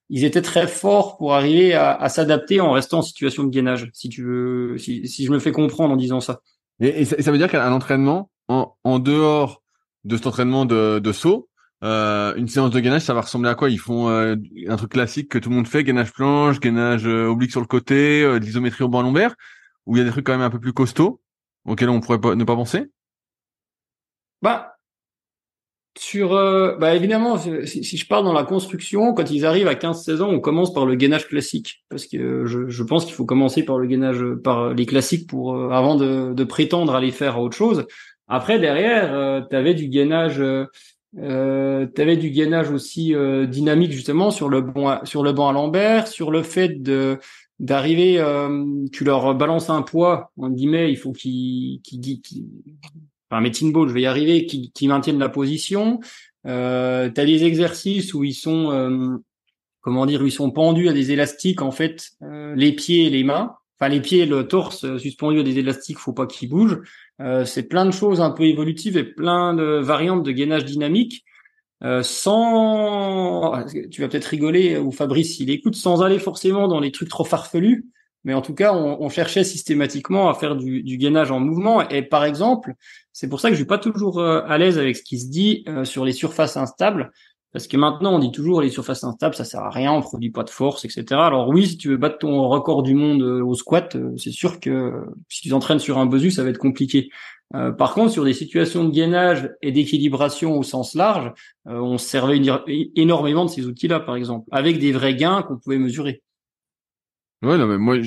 ils 0.09 0.25
étaient 0.25 0.41
très 0.41 0.67
forts 0.67 1.17
pour 1.17 1.33
arriver 1.33 1.73
à, 1.73 1.93
à 1.93 2.09
s'adapter 2.09 2.59
en 2.59 2.73
restant 2.73 2.99
en 2.99 3.03
situation 3.03 3.43
de 3.43 3.49
gainage. 3.49 3.89
Si 3.93 4.09
tu 4.09 4.23
veux, 4.23 4.77
si, 4.77 5.07
si 5.07 5.25
je 5.25 5.31
me 5.31 5.39
fais 5.39 5.51
comprendre 5.51 5.93
en 5.93 5.97
disant 5.97 6.19
ça. 6.19 6.41
Et, 6.81 7.05
ça, 7.05 7.31
veut 7.31 7.37
dire 7.37 7.49
qu'un 7.49 7.71
entraînement 7.71 8.31
en, 8.47 8.73
en 8.83 8.97
dehors 8.97 9.60
de 10.03 10.15
cet 10.15 10.27
entraînement 10.27 10.65
de, 10.65 10.99
de 10.99 11.11
saut, 11.11 11.49
euh, 11.83 12.35
une 12.35 12.47
séance 12.47 12.69
de 12.69 12.79
gainage, 12.79 13.01
ça 13.01 13.13
va 13.13 13.21
ressembler 13.21 13.49
à 13.49 13.55
quoi? 13.55 13.69
Ils 13.69 13.79
font 13.79 14.09
euh, 14.09 14.35
un 14.67 14.75
truc 14.75 14.91
classique 14.91 15.29
que 15.29 15.39
tout 15.39 15.49
le 15.49 15.55
monde 15.55 15.67
fait, 15.67 15.83
gainage 15.83 16.11
planche, 16.13 16.59
gainage 16.59 17.07
euh, 17.07 17.25
oblique 17.25 17.51
sur 17.51 17.61
le 17.61 17.65
côté, 17.65 18.21
euh, 18.21 18.37
l'isométrie 18.37 18.83
au 18.83 18.87
banc 18.87 19.01
lombaire, 19.01 19.35
ou 19.85 19.95
il 19.95 19.99
y 19.99 20.01
a 20.01 20.05
des 20.05 20.11
trucs 20.11 20.25
quand 20.25 20.33
même 20.33 20.41
un 20.41 20.51
peu 20.51 20.59
plus 20.59 20.73
costauds 20.73 21.21
auxquels 21.65 21.89
on 21.89 21.99
pourrait 21.99 22.21
pas, 22.21 22.35
ne 22.35 22.43
pas 22.43 22.55
penser? 22.55 22.91
Bah, 24.43 24.75
sur, 25.97 26.33
euh, 26.33 26.77
bah 26.77 26.95
évidemment, 26.95 27.37
si, 27.37 27.97
je 27.97 28.07
parle 28.07 28.25
dans 28.25 28.33
la 28.33 28.43
construction, 28.43 29.13
quand 29.13 29.29
ils 29.29 29.45
arrivent 29.45 29.67
à 29.67 29.75
15-16 29.75 30.21
ans, 30.21 30.29
on 30.29 30.39
commence 30.39 30.73
par 30.73 30.85
le 30.85 30.95
gainage 30.95 31.27
classique, 31.27 31.83
parce 31.89 32.05
que 32.05 32.45
je, 32.45 32.69
je 32.69 32.83
pense 32.83 33.05
qu'il 33.05 33.13
faut 33.13 33.25
commencer 33.25 33.63
par 33.63 33.77
le 33.77 33.87
gainage, 33.87 34.23
par 34.43 34.73
les 34.73 34.85
classiques 34.85 35.27
pour 35.27 35.73
avant 35.73 35.95
de, 35.95 36.33
de, 36.33 36.43
prétendre 36.43 36.95
aller 36.95 37.11
faire 37.11 37.39
autre 37.39 37.57
chose. 37.57 37.85
Après, 38.31 38.59
derrière, 38.59 39.13
euh, 39.13 39.41
tu 39.47 39.55
avais 39.55 39.73
du 39.73 39.87
gainage, 39.89 40.39
euh, 40.39 40.65
euh 41.19 41.85
avais 41.97 42.17
du 42.17 42.29
gainage 42.29 42.71
aussi 42.71 43.13
dynamique 43.47 43.91
justement 43.91 44.31
sur 44.31 44.49
le 44.49 44.61
banc, 44.61 45.03
sur 45.05 45.23
le 45.23 45.33
banc 45.33 45.49
à 45.49 45.53
Lambert, 45.53 46.07
sur 46.07 46.31
le 46.31 46.41
fait 46.41 46.81
de 46.81 47.19
d'arriver, 47.59 48.15
tu 48.91 49.03
leur 49.03 49.35
balances 49.35 49.69
un 49.69 49.83
poids, 49.83 50.31
en 50.37 50.49
guillemets, 50.49 50.91
il 50.91 50.97
faut 50.97 51.11
qu'ils 51.11 51.79
qu'ils 51.83 52.21
enfin 53.29 53.41
Metin 53.41 53.69
Ball, 53.69 53.87
je 53.87 53.93
vais 53.93 54.01
y 54.01 54.05
arriver, 54.07 54.45
qui, 54.45 54.71
qui 54.71 54.87
maintiennent 54.87 55.19
la 55.19 55.29
position. 55.29 55.99
Euh, 56.47 57.09
tu 57.09 57.25
des 57.25 57.43
exercices 57.43 58.13
où 58.13 58.23
ils 58.23 58.33
sont, 58.33 58.71
euh, 58.71 59.17
comment 59.81 60.05
dire, 60.05 60.23
ils 60.23 60.31
sont 60.31 60.51
pendus 60.51 60.89
à 60.89 60.93
des 60.93 61.11
élastiques 61.11 61.61
en 61.61 61.71
fait, 61.71 62.11
euh, 62.23 62.55
les 62.55 62.73
pieds 62.73 63.05
et 63.05 63.09
les 63.09 63.23
mains. 63.23 63.55
Enfin 63.81 63.89
les 63.89 63.99
pieds 64.01 64.27
le 64.27 64.47
torse 64.47 64.85
euh, 64.85 64.99
suspendus 64.99 65.39
à 65.39 65.43
des 65.43 65.57
élastiques, 65.57 65.97
faut 65.97 66.13
pas 66.13 66.27
qu'ils 66.27 66.49
bougent. 66.49 66.81
Euh, 67.19 67.45
c'est 67.45 67.63
plein 67.63 67.85
de 67.85 67.91
choses 67.91 68.21
un 68.21 68.29
peu 68.29 68.43
évolutives 68.43 68.95
et 68.95 69.03
plein 69.03 69.55
de 69.55 69.79
variantes 69.79 70.23
de 70.23 70.31
gainage 70.31 70.65
dynamique. 70.65 71.25
sans, 72.03 73.65
tu 73.89 74.01
vas 74.01 74.07
peut-être 74.07 74.25
rigoler 74.25 74.77
ou 74.77 74.91
Fabrice 74.91 75.37
s'il 75.37 75.49
écoute, 75.49 75.75
sans 75.75 76.03
aller 76.03 76.19
forcément 76.19 76.67
dans 76.67 76.79
les 76.79 76.91
trucs 76.91 77.09
trop 77.09 77.23
farfelus, 77.23 77.87
mais 78.23 78.33
en 78.35 78.41
tout 78.41 78.53
cas, 78.53 78.73
on, 78.73 79.09
cherchait 79.09 79.43
systématiquement 79.43 80.29
à 80.29 80.35
faire 80.35 80.55
du, 80.55 80.83
du, 80.83 80.97
gainage 80.97 81.31
en 81.31 81.39
mouvement. 81.39 81.87
Et 81.89 82.03
par 82.03 82.23
exemple, 82.23 82.75
c'est 83.13 83.27
pour 83.27 83.39
ça 83.39 83.49
que 83.49 83.55
je 83.55 83.59
suis 83.59 83.67
pas 83.67 83.79
toujours 83.79 84.19
euh, 84.19 84.41
à 84.45 84.57
l'aise 84.59 84.77
avec 84.77 84.95
ce 84.95 85.01
qui 85.01 85.19
se 85.19 85.27
dit 85.27 85.63
euh, 85.67 85.85
sur 85.85 86.05
les 86.05 86.13
surfaces 86.13 86.55
instables, 86.55 87.11
parce 87.51 87.67
que 87.67 87.77
maintenant 87.77 88.15
on 88.15 88.19
dit 88.19 88.31
toujours 88.31 88.61
les 88.61 88.69
surfaces 88.69 89.03
instables, 89.03 89.35
ça 89.35 89.45
sert 89.45 89.61
à 89.61 89.69
rien, 89.69 89.91
on 89.91 90.01
produit 90.01 90.31
pas 90.31 90.43
de 90.43 90.49
force, 90.49 90.85
etc. 90.85 91.05
Alors 91.11 91.49
oui, 91.49 91.67
si 91.67 91.77
tu 91.77 91.89
veux 91.89 91.97
battre 91.97 92.19
ton 92.19 92.47
record 92.47 92.83
du 92.83 92.93
monde 92.93 93.21
euh, 93.21 93.43
au 93.43 93.53
squat, 93.53 93.97
c'est 94.17 94.31
sûr 94.31 94.59
que 94.59 94.93
si 95.29 95.41
tu 95.41 95.49
t'entraînes 95.49 95.79
sur 95.79 95.97
un 95.97 96.05
besu, 96.05 96.31
ça 96.31 96.43
va 96.43 96.49
être 96.49 96.57
compliqué. 96.57 97.09
par 97.77 97.93
contre, 97.93 98.11
sur 98.11 98.23
des 98.23 98.33
situations 98.33 98.85
de 98.85 98.91
gainage 98.91 99.49
et 99.61 99.71
d'équilibration 99.71 100.57
au 100.57 100.63
sens 100.63 100.95
large, 100.95 101.33
on 101.65 101.97
servait 101.97 102.41
énormément 102.95 103.45
de 103.45 103.49
ces 103.49 103.65
outils-là, 103.65 103.99
par 103.99 104.15
exemple, 104.15 104.47
avec 104.51 104.79
des 104.79 104.93
vrais 104.93 105.15
gains 105.15 105.41
qu'on 105.41 105.57
pouvait 105.57 105.77
mesurer. 105.77 106.21
Ouais, 107.41 107.57
non, 107.57 107.67
mais 107.67 107.77
moi, 107.77 107.97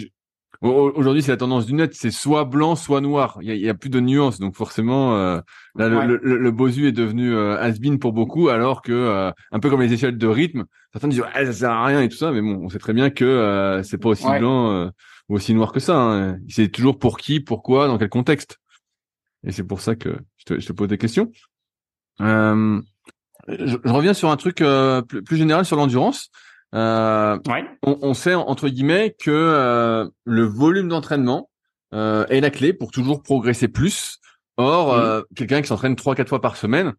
aujourd'hui, 0.71 1.23
c'est 1.23 1.31
la 1.31 1.37
tendance 1.37 1.67
du 1.67 1.75
net, 1.75 1.95
c'est 1.95 2.11
soit 2.11 2.45
blanc, 2.45 2.77
soit 2.77 3.01
noir. 3.01 3.39
Il 3.43 3.55
y 3.55 3.69
a, 3.69 3.75
plus 3.75 3.91
de 3.91 4.01
nuances, 4.01 4.39
donc 4.39 4.57
forcément, 4.57 5.17
euh, 5.17 5.41
là, 5.75 5.89
le, 5.89 6.17
le, 6.17 6.51
Bosu 6.51 6.87
est 6.87 6.93
devenu 6.93 7.35
euh, 7.35 7.59
has-been 7.61 7.99
pour 7.99 8.12
beaucoup, 8.12 8.49
alors 8.49 8.83
que 8.83 8.93
euh, 8.93 9.31
un 9.53 9.61
peu 9.61 9.69
comme 9.69 9.83
les 9.83 9.93
échelles 9.93 10.17
de 10.17 10.27
rythme, 10.27 10.65
certains 10.93 11.09
disent 11.09 11.23
ça 11.35 11.53
sert 11.53 11.71
à 11.71 11.85
rien 11.85 12.01
et 12.01 12.09
tout 12.09 12.17
ça, 12.17 12.31
mais 12.33 12.41
bon, 12.41 12.61
on 12.62 12.69
sait 12.69 12.79
très 12.79 12.93
bien 12.93 13.11
que 13.11 13.25
euh, 13.25 13.83
c'est 13.83 13.99
pas 13.99 14.11
aussi 14.11 14.27
blanc 14.39 14.91
ou 15.29 15.35
aussi 15.35 15.55
noir 15.55 15.73
que 15.73 15.81
ça. 15.81 15.97
Hein. 15.97 16.39
C'est 16.49 16.69
toujours 16.69 16.99
pour 16.99 17.19
qui, 17.19 17.41
pourquoi, 17.41 17.87
dans 17.87 17.99
quel 17.99 18.09
contexte. 18.09 18.59
Et 19.47 19.53
c'est 19.53 19.65
pour 19.65 19.81
ça 19.81 19.95
que 19.95 20.17
je 20.37 20.45
te, 20.45 20.61
je 20.61 20.67
te 20.67 20.73
pose 20.73 20.89
des 20.89 20.99
questions. 20.99 21.31
Je, 22.21 22.81
je, 23.49 23.77
reviens 23.91 24.15
sur 24.15 24.31
un 24.31 24.37
truc 24.37 24.65
plus, 25.09 25.23
plus 25.23 25.37
général 25.37 25.67
sur 25.67 25.77
l'endurance. 25.77 26.31
Euh, 26.75 27.39
on, 27.83 28.14
sait 28.14 28.35
entre 28.35 28.68
guillemets 28.68 29.14
que 29.20 29.31
euh, 29.31 30.09
le 30.25 30.43
volume 30.43 30.89
d'entraînement 30.89 31.49
euh, 31.93 32.27
est 32.27 32.41
la 32.41 32.51
clé 32.51 32.72
pour 32.72 32.91
toujours 32.91 33.22
progresser 33.22 33.68
plus. 33.68 34.18
Or, 34.57 34.97
mm. 34.97 35.25
quelqu'un 35.37 35.62
qui 35.62 35.68
s'entraîne 35.68 35.97
trois 35.97 36.14
quatre 36.14 36.29
fois 36.29 36.41
par 36.41 36.57
semaine, 36.57 36.93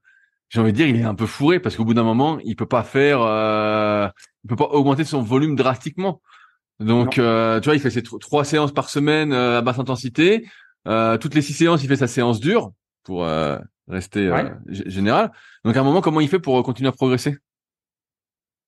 j'ai 0.49 0.59
envie 0.59 0.71
de 0.71 0.77
dire, 0.77 0.87
il 0.87 0.97
est 0.97 1.03
un 1.03 1.15
peu 1.15 1.25
fourré 1.25 1.59
parce 1.59 1.75
qu'au 1.75 1.83
bout 1.83 1.93
d'un 1.93 2.03
moment, 2.03 2.39
il 2.45 2.55
peut 2.55 2.65
pas 2.65 2.83
faire, 2.83 3.19
il 4.43 4.47
peut 4.47 4.55
pas 4.55 4.65
augmenter 4.65 5.03
son 5.03 5.21
volume 5.21 5.55
drastiquement. 5.55 6.21
Donc, 6.79 7.11
tu 7.11 7.21
vois, 7.21 7.75
il 7.75 7.79
fait 7.79 7.89
ses 7.89 8.03
trois 8.03 8.45
séances 8.45 8.73
par 8.73 8.89
semaine 8.89 9.33
à 9.33 9.61
basse 9.61 9.79
intensité. 9.79 10.47
toutes 10.85 11.33
les 11.33 11.41
six 11.41 11.53
séances, 11.53 11.83
il 11.83 11.87
fait 11.87 11.95
sa 11.95 12.07
séance 12.07 12.39
dure 12.39 12.71
pour 13.03 13.25
rester 13.87 14.31
général. 14.67 15.31
Donc, 15.63 15.75
à 15.75 15.79
un 15.79 15.83
moment, 15.83 16.01
comment 16.01 16.21
il 16.21 16.29
fait 16.29 16.39
pour 16.39 16.61
continuer 16.63 16.89
à 16.89 16.93
progresser? 16.93 17.37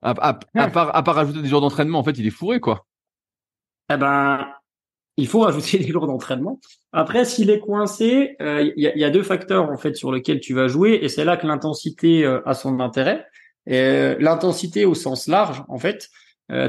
À, 0.02 0.12
à, 0.12 0.39
à, 0.56 0.70
part, 0.70 0.95
à 0.95 1.04
part 1.04 1.16
rajouter 1.16 1.41
des 1.41 1.48
jours 1.48 1.62
d'entraînement, 1.62 2.00
en 2.00 2.04
fait, 2.04 2.18
il 2.18 2.28
est 2.28 2.32
fourré, 2.32 2.60
quoi. 2.60 2.86
Eh 3.91 3.98
ben, 3.98 4.48
il 5.18 5.28
faut 5.28 5.39
rajouter 5.41 5.80
des 5.80 5.88
jours 5.88 6.08
d'entraînement. 6.08 6.60
Après, 6.93 7.26
s'il 7.26 7.50
est 7.50 7.60
coincé, 7.60 8.36
euh, 8.41 8.72
il 8.76 8.84
y, 8.84 8.88
a, 8.88 8.98
y, 8.98 9.04
a, 9.04 9.10
deux 9.10 9.24
facteurs 9.24 9.70
en 9.70 9.78
fait 9.78 9.95
sur 9.95 10.12
lesquels 10.12 10.39
tu 10.39 10.54
vas 10.54 10.68
jouer, 10.68 11.00
et 11.02 11.10
c'est 11.10 11.26
là 11.26 11.38
que 11.38 11.48
l'intensité 11.48 12.26
euh, 12.26 12.41
a 12.45 12.54
son 12.54 12.80
intérêt. 12.80 13.26
Euh, 13.70 14.16
l'intensité 14.20 14.86
au 14.86 14.93
sens 14.93 15.28
large, 15.28 15.64
en 15.68 15.78
fait. 15.78 16.10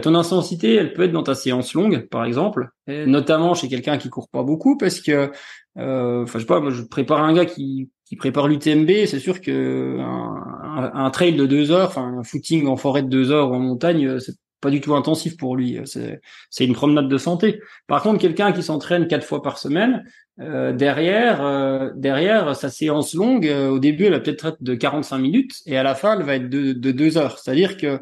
ton 0.03 0.16
intensité, 0.16 0.74
elle 0.74 0.93
peut 0.93 1.05
être 1.05 1.12
dans 1.12 1.22
ta 1.22 1.37
séance 1.37 1.74
longue, 1.74 2.09
par 2.09 2.24
exemple, 2.24 2.70
notamment 2.89 3.55
chez 3.55 3.68
quelqu'un 3.68 3.97
qui 3.97 4.09
court 4.09 4.29
pas 4.29 4.43
beaucoup, 4.43 4.76
parce 4.76 5.01
que, 5.01 5.31
enfin, 5.76 6.26
je 6.35 6.41
sais 6.41 6.47
pas, 6.47 6.59
moi, 6.59 6.72
je 6.72 6.83
prépare 6.83 7.22
un 7.22 7.33
gars 7.33 7.47
qui 7.47 7.89
qui 8.09 8.17
prépare 8.17 8.49
l'UTMB, 8.49 8.91
c'est 9.07 9.19
sûr 9.19 9.41
que 9.41 9.99
un, 10.01 10.91
un, 10.95 11.11
trail 11.11 11.35
de 11.35 11.47
deux 11.47 11.71
heures, 11.71 11.89
enfin 11.89 12.19
un 12.19 12.25
footing 12.25 12.67
en 12.67 12.77
forêt 12.77 13.03
de 13.03 13.09
deux 13.09 13.31
heures 13.31 13.51
ou 13.51 13.55
en 13.55 13.61
montagne, 13.61 14.07
euh, 14.07 14.19
c'est 14.19 14.35
pas 14.61 14.71
du 14.71 14.81
tout 14.81 14.95
intensif 14.95 15.37
pour 15.37 15.57
lui. 15.57 15.79
C'est 15.85 16.65
une 16.65 16.75
promenade 16.75 17.09
de 17.09 17.19
santé. 17.19 17.61
Par 17.87 18.03
contre, 18.03 18.19
quelqu'un 18.19 18.53
qui 18.53 18.63
s'entraîne 18.63 19.07
quatre 19.07 19.25
fois 19.25 19.43
par 19.43 19.59
semaine, 19.59 20.05
euh, 20.41 20.73
derrière, 20.73 21.45
euh, 21.45 21.91
derrière 21.97 22.55
sa 22.55 22.71
séance 22.71 23.15
longue, 23.15 23.47
euh, 23.47 23.71
au 23.71 23.79
début, 23.79 24.05
elle 24.05 24.13
va 24.13 24.21
peut-être 24.21 24.47
être 24.47 24.63
de 24.63 24.75
45 24.75 25.19
minutes 25.19 25.53
et 25.67 25.77
à 25.77 25.83
la 25.83 25.95
fin, 25.95 26.19
elle 26.19 26.25
va 26.25 26.37
être 26.37 26.49
de, 26.49 26.73
de 26.73 26.93
deux 26.93 27.19
heures. 27.19 27.39
C'est-à-dire 27.39 27.77
que 27.77 28.01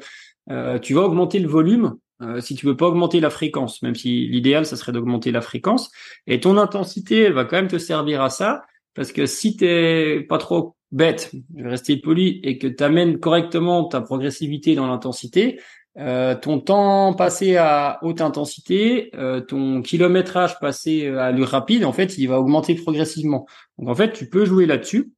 tu 0.78 0.94
vas 0.94 1.02
augmenter 1.02 1.40
le 1.40 1.48
volume 1.48 1.96
si 2.40 2.54
tu 2.54 2.66
veux 2.66 2.76
pas 2.76 2.86
augmenter 2.86 3.18
la 3.20 3.30
fréquence, 3.30 3.82
même 3.82 3.96
si 3.96 4.28
l'idéal, 4.28 4.64
ça 4.64 4.76
serait 4.76 4.92
d'augmenter 4.92 5.32
la 5.32 5.40
fréquence. 5.40 5.90
Et 6.28 6.38
ton 6.38 6.56
intensité, 6.56 7.22
elle 7.22 7.32
va 7.32 7.44
quand 7.44 7.56
même 7.56 7.68
te 7.68 7.78
servir 7.78 8.22
à 8.22 8.30
ça. 8.30 8.62
Parce 8.96 9.12
que 9.12 9.26
si 9.26 9.56
t'es 9.56 10.24
pas 10.26 10.38
trop 10.38 10.74
bête, 10.90 11.30
je 11.54 11.62
vais 11.62 11.70
rester 11.70 11.96
poli, 11.98 12.40
et 12.42 12.58
que 12.58 12.66
tu 12.66 12.82
amènes 12.82 13.20
correctement 13.20 13.84
ta 13.84 14.00
progressivité 14.00 14.74
dans 14.74 14.86
l'intensité, 14.86 15.60
euh, 15.98 16.34
ton 16.34 16.60
temps 16.60 17.14
passé 17.14 17.56
à 17.56 17.98
haute 18.02 18.20
intensité, 18.20 19.10
euh, 19.14 19.40
ton 19.40 19.82
kilométrage 19.82 20.58
passé 20.60 21.08
à 21.08 21.26
allure 21.26 21.48
rapide, 21.48 21.84
en 21.84 21.92
fait, 21.92 22.18
il 22.18 22.26
va 22.26 22.40
augmenter 22.40 22.74
progressivement. 22.74 23.46
Donc 23.78 23.88
en 23.88 23.94
fait, 23.94 24.12
tu 24.12 24.28
peux 24.28 24.44
jouer 24.44 24.66
là-dessus. 24.66 25.12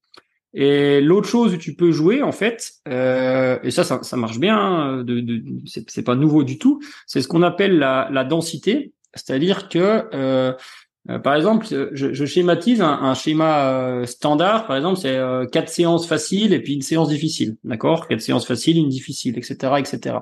Et 0.55 1.01
l'autre 1.01 1.29
chose 1.29 1.55
où 1.55 1.57
tu 1.57 1.75
peux 1.75 1.93
jouer, 1.93 2.23
en 2.23 2.33
fait, 2.33 2.73
euh, 2.89 3.59
et 3.63 3.71
ça, 3.71 3.85
ça, 3.85 4.17
marche 4.17 4.39
bien, 4.39 4.57
hein, 4.57 5.05
de, 5.05 5.21
de, 5.21 5.45
c'est 5.67 6.03
pas 6.03 6.15
nouveau 6.15 6.43
du 6.43 6.59
tout, 6.59 6.81
c'est 7.07 7.21
ce 7.21 7.29
qu'on 7.29 7.43
appelle 7.43 7.79
la, 7.79 8.09
la 8.11 8.25
densité, 8.25 8.93
c'est-à-dire 9.15 9.69
que 9.69 10.57
euh, 11.09 11.15
euh, 11.15 11.19
par 11.19 11.35
exemple, 11.35 11.67
je, 11.93 12.13
je 12.13 12.25
schématise 12.25 12.81
un, 12.81 13.15
schéma 13.15 13.71
euh, 13.71 14.07
standard. 14.07 14.67
Par 14.67 14.77
exemple, 14.77 14.99
c'est 14.99 15.17
euh, 15.17 15.47
quatre 15.47 15.69
séances 15.69 16.07
faciles 16.07 16.53
et 16.53 16.61
puis 16.61 16.75
une 16.75 16.83
séance 16.83 17.09
difficile, 17.09 17.57
d'accord? 17.65 18.09
Quatre 18.09 18.21
séances 18.21 18.47
faciles, 18.47 18.77
une 18.79 18.89
difficile, 18.89 19.39
etc., 19.39 19.75
etc. 19.79 20.17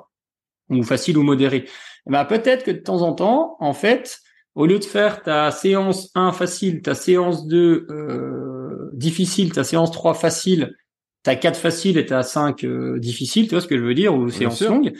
Ou 0.71 0.83
facile 0.83 1.19
ou 1.19 1.23
modéré. 1.23 1.65
Eh 2.07 2.11
ben, 2.11 2.25
peut-être 2.25 2.65
que 2.65 2.71
de 2.71 2.79
temps 2.79 3.03
en 3.03 3.13
temps, 3.13 3.57
en 3.61 3.73
fait, 3.73 4.21
au 4.55 4.67
lieu 4.67 4.79
de 4.79 4.85
faire 4.85 5.23
ta 5.23 5.51
séance 5.51 6.11
1 6.15 6.33
facile, 6.33 6.83
ta 6.83 6.95
séance 6.95 7.47
2 7.47 7.87
euh, 7.91 8.91
difficile, 8.93 9.53
ta 9.53 9.65
séance 9.65 9.91
3 9.91 10.15
facile, 10.15 10.75
ta 11.23 11.37
4 11.37 11.59
facile 11.59 11.99
et 11.99 12.07
ta 12.07 12.23
5 12.23 12.65
euh, 12.65 12.99
difficile, 12.99 13.45
tu 13.45 13.51
vois 13.51 13.61
ce 13.61 13.67
que 13.67 13.77
je 13.77 13.83
veux 13.83 13.95
dire, 13.95 14.15
ou 14.15 14.31
séance 14.31 14.63
longue, 14.63 14.93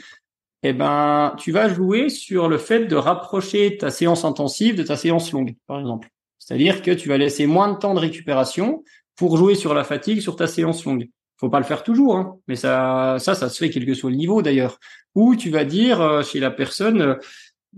eh 0.63 0.73
ben, 0.73 1.35
tu 1.37 1.51
vas 1.51 1.69
jouer 1.69 2.09
sur 2.09 2.49
le 2.49 2.57
fait 2.57 2.85
de 2.85 2.95
rapprocher 2.95 3.77
ta 3.77 3.91
séance 3.91 4.25
intensive 4.25 4.75
de 4.75 4.83
ta 4.83 4.95
séance 4.97 5.31
longue, 5.31 5.55
par 5.67 5.79
exemple. 5.79 6.09
C'est-à-dire 6.39 6.81
que 6.81 6.91
tu 6.91 7.09
vas 7.09 7.17
laisser 7.17 7.45
moins 7.45 7.71
de 7.71 7.77
temps 7.77 7.93
de 7.93 7.99
récupération 7.99 8.83
pour 9.15 9.37
jouer 9.37 9.55
sur 9.55 9.73
la 9.73 9.83
fatigue 9.83 10.21
sur 10.21 10.35
ta 10.35 10.47
séance 10.47 10.85
longue. 10.85 11.09
Faut 11.39 11.49
pas 11.49 11.59
le 11.59 11.65
faire 11.65 11.83
toujours, 11.83 12.15
hein, 12.15 12.37
mais 12.47 12.55
ça, 12.55 13.17
ça, 13.19 13.35
ça 13.35 13.49
se 13.49 13.57
fait 13.59 13.69
quel 13.69 13.85
que 13.85 13.93
soit 13.93 14.09
le 14.09 14.15
niveau 14.15 14.41
d'ailleurs. 14.41 14.79
Ou 15.13 15.35
tu 15.35 15.49
vas 15.49 15.65
dire 15.65 16.01
euh, 16.01 16.23
chez 16.23 16.39
la 16.39 16.49
personne, 16.49 17.17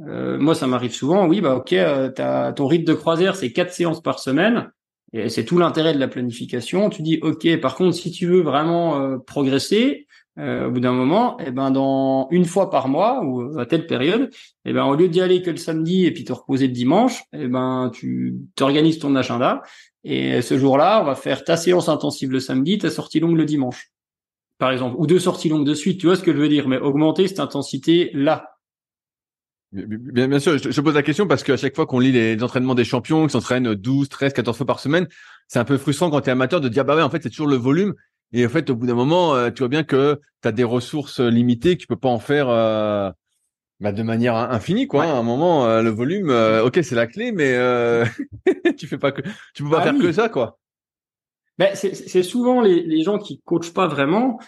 euh, 0.08 0.38
moi 0.38 0.56
ça 0.56 0.68
m'arrive 0.68 0.94
souvent, 0.94 1.28
oui 1.28 1.42
bah 1.42 1.56
ok, 1.56 1.74
euh, 1.74 2.52
ton 2.54 2.68
rythme 2.68 2.86
de 2.86 2.94
croisière 2.94 3.36
c'est 3.36 3.52
quatre 3.52 3.74
séances 3.74 4.02
par 4.02 4.20
semaine, 4.20 4.72
et 5.12 5.28
c'est 5.28 5.44
tout 5.44 5.58
l'intérêt 5.58 5.94
de 5.94 6.00
la 6.00 6.08
planification. 6.08 6.90
Tu 6.90 7.02
dis 7.02 7.20
ok, 7.22 7.60
par 7.60 7.76
contre 7.76 7.96
si 7.96 8.12
tu 8.12 8.28
veux 8.28 8.42
vraiment 8.42 9.20
progresser, 9.20 10.08
euh, 10.40 10.68
au 10.68 10.72
bout 10.72 10.80
d'un 10.80 10.94
moment, 10.94 11.38
eh 11.46 11.52
ben 11.52 11.70
dans 11.70 12.28
une 12.32 12.46
fois 12.46 12.70
par 12.70 12.88
mois 12.88 13.24
ou 13.24 13.60
à 13.60 13.66
telle 13.66 13.86
période, 13.86 14.30
eh 14.66 14.74
ben 14.74 14.86
au 14.86 14.96
lieu 14.96 15.10
d'y 15.10 15.22
aller 15.22 15.42
que 15.42 15.52
le 15.52 15.58
samedi 15.58 16.06
et 16.06 16.12
puis 16.12 16.24
te 16.24 16.34
reposer 16.34 16.68
le 16.68 16.74
dimanche, 16.74 17.24
eh 17.34 17.48
ben 17.48 17.92
tu 17.94 18.36
t'organises 18.56 19.00
ton 19.00 19.16
agenda 19.16 19.62
et 20.04 20.42
ce 20.42 20.58
jour-là, 20.58 21.02
on 21.02 21.06
va 21.06 21.16
faire 21.16 21.44
ta 21.44 21.58
séance 21.58 21.90
intensive 21.90 22.32
le 22.32 22.40
samedi, 22.40 22.78
ta 22.78 22.90
sortie 22.90 23.20
longue 23.20 23.36
le 23.36 23.46
dimanche, 23.46 23.92
par 24.58 24.72
exemple, 24.72 24.96
ou 24.98 25.08
deux 25.08 25.20
sorties 25.20 25.50
longues 25.50 25.66
de 25.66 25.74
suite. 25.74 26.00
Tu 26.00 26.08
vois 26.08 26.16
ce 26.16 26.24
que 26.24 26.32
je 26.32 26.38
veux 26.38 26.50
dire 26.50 26.68
Mais 26.68 26.78
augmenter 26.78 27.28
cette 27.28 27.40
intensité 27.40 28.12
là. 28.14 28.56
Bien, 29.72 30.40
sûr, 30.40 30.58
je, 30.58 30.82
pose 30.82 30.96
la 30.96 31.04
question 31.04 31.28
parce 31.28 31.44
qu'à 31.44 31.56
chaque 31.56 31.76
fois 31.76 31.86
qu'on 31.86 32.00
lit 32.00 32.12
les 32.12 32.42
entraînements 32.42 32.74
des 32.74 32.86
champions 32.86 33.28
qui 33.28 33.34
s'entraînent 33.34 33.76
12, 33.76 34.10
13, 34.10 34.34
14 34.34 34.58
fois 34.58 34.66
par 34.66 34.80
semaine, 34.80 35.08
c'est 35.48 35.60
un 35.60 35.66
peu 35.66 35.78
frustrant 35.78 36.10
quand 36.10 36.22
tu 36.22 36.30
es 36.30 36.32
amateur 36.32 36.60
de 36.60 36.70
dire 36.70 36.86
bah 36.86 36.96
ouais 36.96 37.04
en 37.04 37.10
fait 37.12 37.22
c'est 37.22 37.30
toujours 37.30 37.46
le 37.46 37.56
volume 37.56 37.94
Et 38.34 38.46
en 38.46 38.50
fait, 38.50 38.70
au 38.70 38.76
bout 38.76 38.88
d'un 38.88 38.96
moment, 38.96 39.36
euh, 39.36 39.50
tu 39.50 39.60
vois 39.60 39.70
bien 39.70 39.84
que 39.84 40.20
tu 40.42 40.48
as 40.48 40.52
des 40.52 40.64
ressources 40.64 41.20
limitées, 41.20 41.76
que 41.76 41.82
tu 41.82 41.88
peux 41.88 41.96
pas 41.96 42.10
en 42.10 42.20
faire 42.20 42.50
euh, 42.50 43.10
bah, 43.80 43.92
de 43.92 44.04
manière 44.04 44.36
infinie, 44.36 44.88
quoi. 44.88 45.06
À 45.06 45.18
un 45.18 45.24
moment, 45.24 45.66
euh, 45.66 45.82
le 45.82 45.90
volume, 45.90 46.30
ok, 46.64 46.80
c'est 46.84 46.96
la 46.96 47.08
clé, 47.08 47.32
mais 47.32 47.56
tu 48.78 48.88
fais 48.88 48.98
pas 48.98 49.12
que, 49.12 49.22
tu 49.54 49.64
peux 49.64 49.70
pas 49.70 49.80
ah 49.82 49.84
faire 49.84 49.98
que 49.98 50.12
ça, 50.12 50.30
quoi. 50.30 50.60
Ben, 51.58 51.76
c'est 51.76 52.24
souvent 52.24 52.62
les, 52.62 52.84
les 52.84 53.04
gens 53.04 53.18
qui 53.18 53.42
coachent 53.44 53.74
pas 53.74 53.88
vraiment, 53.88 54.40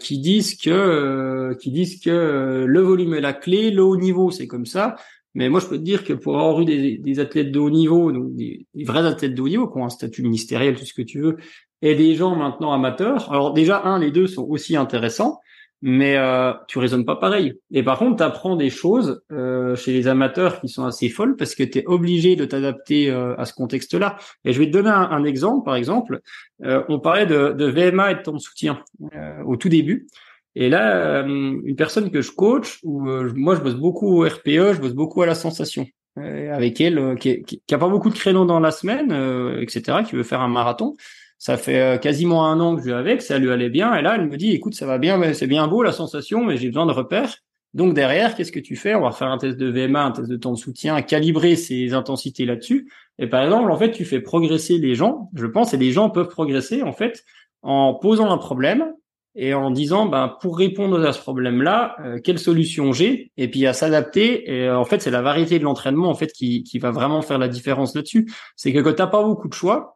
qui 0.00 0.18
disent 0.18 0.56
que, 0.56 1.56
qui 1.60 1.70
disent 1.70 2.00
que 2.00 2.64
le 2.66 2.80
volume 2.80 3.14
est 3.14 3.20
la 3.20 3.32
clé, 3.32 3.70
le 3.70 3.84
haut 3.84 3.96
niveau, 3.96 4.30
c'est 4.30 4.48
comme 4.48 4.66
ça. 4.66 4.96
Mais 5.36 5.50
moi, 5.50 5.60
je 5.60 5.66
peux 5.66 5.76
te 5.76 5.82
dire 5.82 6.02
que 6.02 6.14
pour 6.14 6.40
avoir 6.40 6.62
eu 6.62 6.64
des, 6.64 6.96
des 6.96 7.20
athlètes 7.20 7.52
de 7.52 7.58
haut 7.58 7.68
niveau, 7.68 8.10
donc 8.10 8.34
des, 8.34 8.66
vrais 8.74 9.06
athlètes 9.06 9.34
de 9.34 9.42
haut 9.42 9.48
niveau 9.48 9.68
qui 9.68 9.76
ont 9.76 9.84
un 9.84 9.90
statut 9.90 10.22
ministériel, 10.22 10.76
tout 10.76 10.86
ce 10.86 10.94
que 10.94 11.02
tu 11.02 11.20
veux, 11.20 11.36
et 11.82 11.94
des 11.94 12.14
gens 12.14 12.36
maintenant 12.36 12.72
amateurs. 12.72 13.30
Alors 13.30 13.52
déjà, 13.52 13.82
un, 13.84 13.98
les 13.98 14.10
deux 14.10 14.26
sont 14.26 14.46
aussi 14.48 14.76
intéressants, 14.76 15.40
mais 15.82 16.16
euh, 16.16 16.52
tu 16.68 16.78
raisonnes 16.78 17.04
pas 17.04 17.16
pareil. 17.16 17.54
Et 17.70 17.82
par 17.82 17.98
contre, 17.98 18.16
tu 18.16 18.22
apprends 18.22 18.56
des 18.56 18.70
choses 18.70 19.22
euh, 19.30 19.76
chez 19.76 19.92
les 19.92 20.08
amateurs 20.08 20.60
qui 20.60 20.68
sont 20.68 20.84
assez 20.84 21.08
folles 21.08 21.36
parce 21.36 21.54
que 21.54 21.62
tu 21.62 21.78
es 21.78 21.86
obligé 21.86 22.34
de 22.34 22.44
t'adapter 22.44 23.10
euh, 23.10 23.36
à 23.36 23.44
ce 23.44 23.52
contexte-là. 23.52 24.16
Et 24.44 24.52
je 24.52 24.58
vais 24.58 24.66
te 24.66 24.72
donner 24.72 24.90
un, 24.90 25.24
exemple, 25.24 25.64
par 25.64 25.76
exemple. 25.76 26.20
Euh, 26.64 26.82
on 26.88 26.98
parlait 26.98 27.26
de, 27.26 27.52
de, 27.52 27.66
VMA 27.66 28.12
et 28.12 28.14
de 28.16 28.30
de 28.30 28.38
soutien 28.38 28.82
euh, 29.14 29.42
au 29.44 29.56
tout 29.56 29.68
début. 29.68 30.06
Et 30.54 30.70
là, 30.70 31.20
une 31.26 31.76
personne 31.76 32.10
que 32.10 32.22
je 32.22 32.32
coach, 32.32 32.78
ou 32.82 33.00
moi 33.02 33.56
je 33.56 33.60
bosse 33.60 33.74
beaucoup 33.74 34.08
au 34.08 34.26
RPE, 34.26 34.72
je 34.72 34.80
bosse 34.80 34.94
beaucoup 34.94 35.20
à 35.20 35.26
la 35.26 35.34
sensation. 35.34 35.86
avec 36.16 36.80
elle, 36.80 37.14
qui, 37.20 37.42
qui, 37.42 37.60
qui, 37.66 37.74
a 37.74 37.76
pas 37.78 37.90
beaucoup 37.90 38.08
de 38.08 38.14
créneaux 38.14 38.46
dans 38.46 38.58
la 38.58 38.70
semaine, 38.70 39.12
etc., 39.60 39.98
qui 40.08 40.16
veut 40.16 40.22
faire 40.22 40.40
un 40.40 40.48
marathon. 40.48 40.94
Ça 41.38 41.56
fait 41.56 41.80
euh, 41.80 41.98
quasiment 41.98 42.46
un 42.46 42.58
an 42.60 42.74
que 42.74 42.80
je 42.80 42.86
suis 42.86 42.94
avec, 42.94 43.22
ça 43.22 43.38
lui 43.38 43.50
allait 43.50 43.68
bien. 43.68 43.94
Et 43.94 44.02
là, 44.02 44.16
elle 44.16 44.28
me 44.28 44.36
dit, 44.36 44.52
écoute, 44.52 44.74
ça 44.74 44.86
va 44.86 44.98
bien, 44.98 45.32
c'est 45.34 45.46
bien 45.46 45.66
beau 45.68 45.82
la 45.82 45.92
sensation, 45.92 46.44
mais 46.44 46.56
j'ai 46.56 46.68
besoin 46.68 46.86
de 46.86 46.92
repères. 46.92 47.36
Donc 47.76 47.92
derrière, 47.92 48.34
qu'est-ce 48.34 48.52
que 48.52 48.60
tu 48.60 48.74
fais? 48.74 48.94
On 48.94 49.02
va 49.02 49.10
faire 49.10 49.28
un 49.28 49.36
test 49.36 49.58
de 49.58 49.66
VMA, 49.66 50.02
un 50.02 50.10
test 50.12 50.28
de 50.28 50.36
temps 50.36 50.52
de 50.52 50.58
soutien, 50.58 51.02
calibrer 51.02 51.56
ses 51.56 51.92
intensités 51.92 52.46
là-dessus. 52.46 52.90
Et 53.18 53.26
par 53.26 53.42
exemple, 53.42 53.70
en 53.70 53.76
fait, 53.76 53.90
tu 53.90 54.06
fais 54.06 54.20
progresser 54.20 54.78
les 54.78 54.94
gens. 54.94 55.28
Je 55.34 55.44
pense, 55.44 55.74
et 55.74 55.76
les 55.76 55.92
gens 55.92 56.08
peuvent 56.08 56.28
progresser 56.28 56.82
en 56.82 56.92
fait 56.92 57.22
en 57.60 57.92
posant 57.92 58.30
un 58.30 58.38
problème 58.38 58.86
et 59.34 59.52
en 59.52 59.70
disant, 59.70 60.06
ben 60.06 60.34
pour 60.40 60.56
répondre 60.56 61.04
à 61.04 61.12
ce 61.12 61.20
problème-là, 61.20 61.96
euh, 62.00 62.18
quelle 62.18 62.38
solution 62.38 62.92
j'ai? 62.94 63.30
Et 63.36 63.48
puis 63.48 63.66
à 63.66 63.74
s'adapter. 63.74 64.50
Et 64.50 64.68
euh, 64.68 64.78
en 64.78 64.86
fait, 64.86 65.02
c'est 65.02 65.10
la 65.10 65.20
variété 65.20 65.58
de 65.58 65.64
l'entraînement 65.64 66.08
en 66.08 66.14
fait 66.14 66.32
qui, 66.32 66.62
qui 66.62 66.78
va 66.78 66.90
vraiment 66.90 67.20
faire 67.20 67.36
la 67.36 67.48
différence 67.48 67.94
là-dessus. 67.94 68.26
C'est 68.56 68.72
que 68.72 68.78
quand 68.78 68.94
t'as 68.94 69.06
pas 69.06 69.22
beaucoup 69.22 69.48
de 69.48 69.54
choix, 69.54 69.95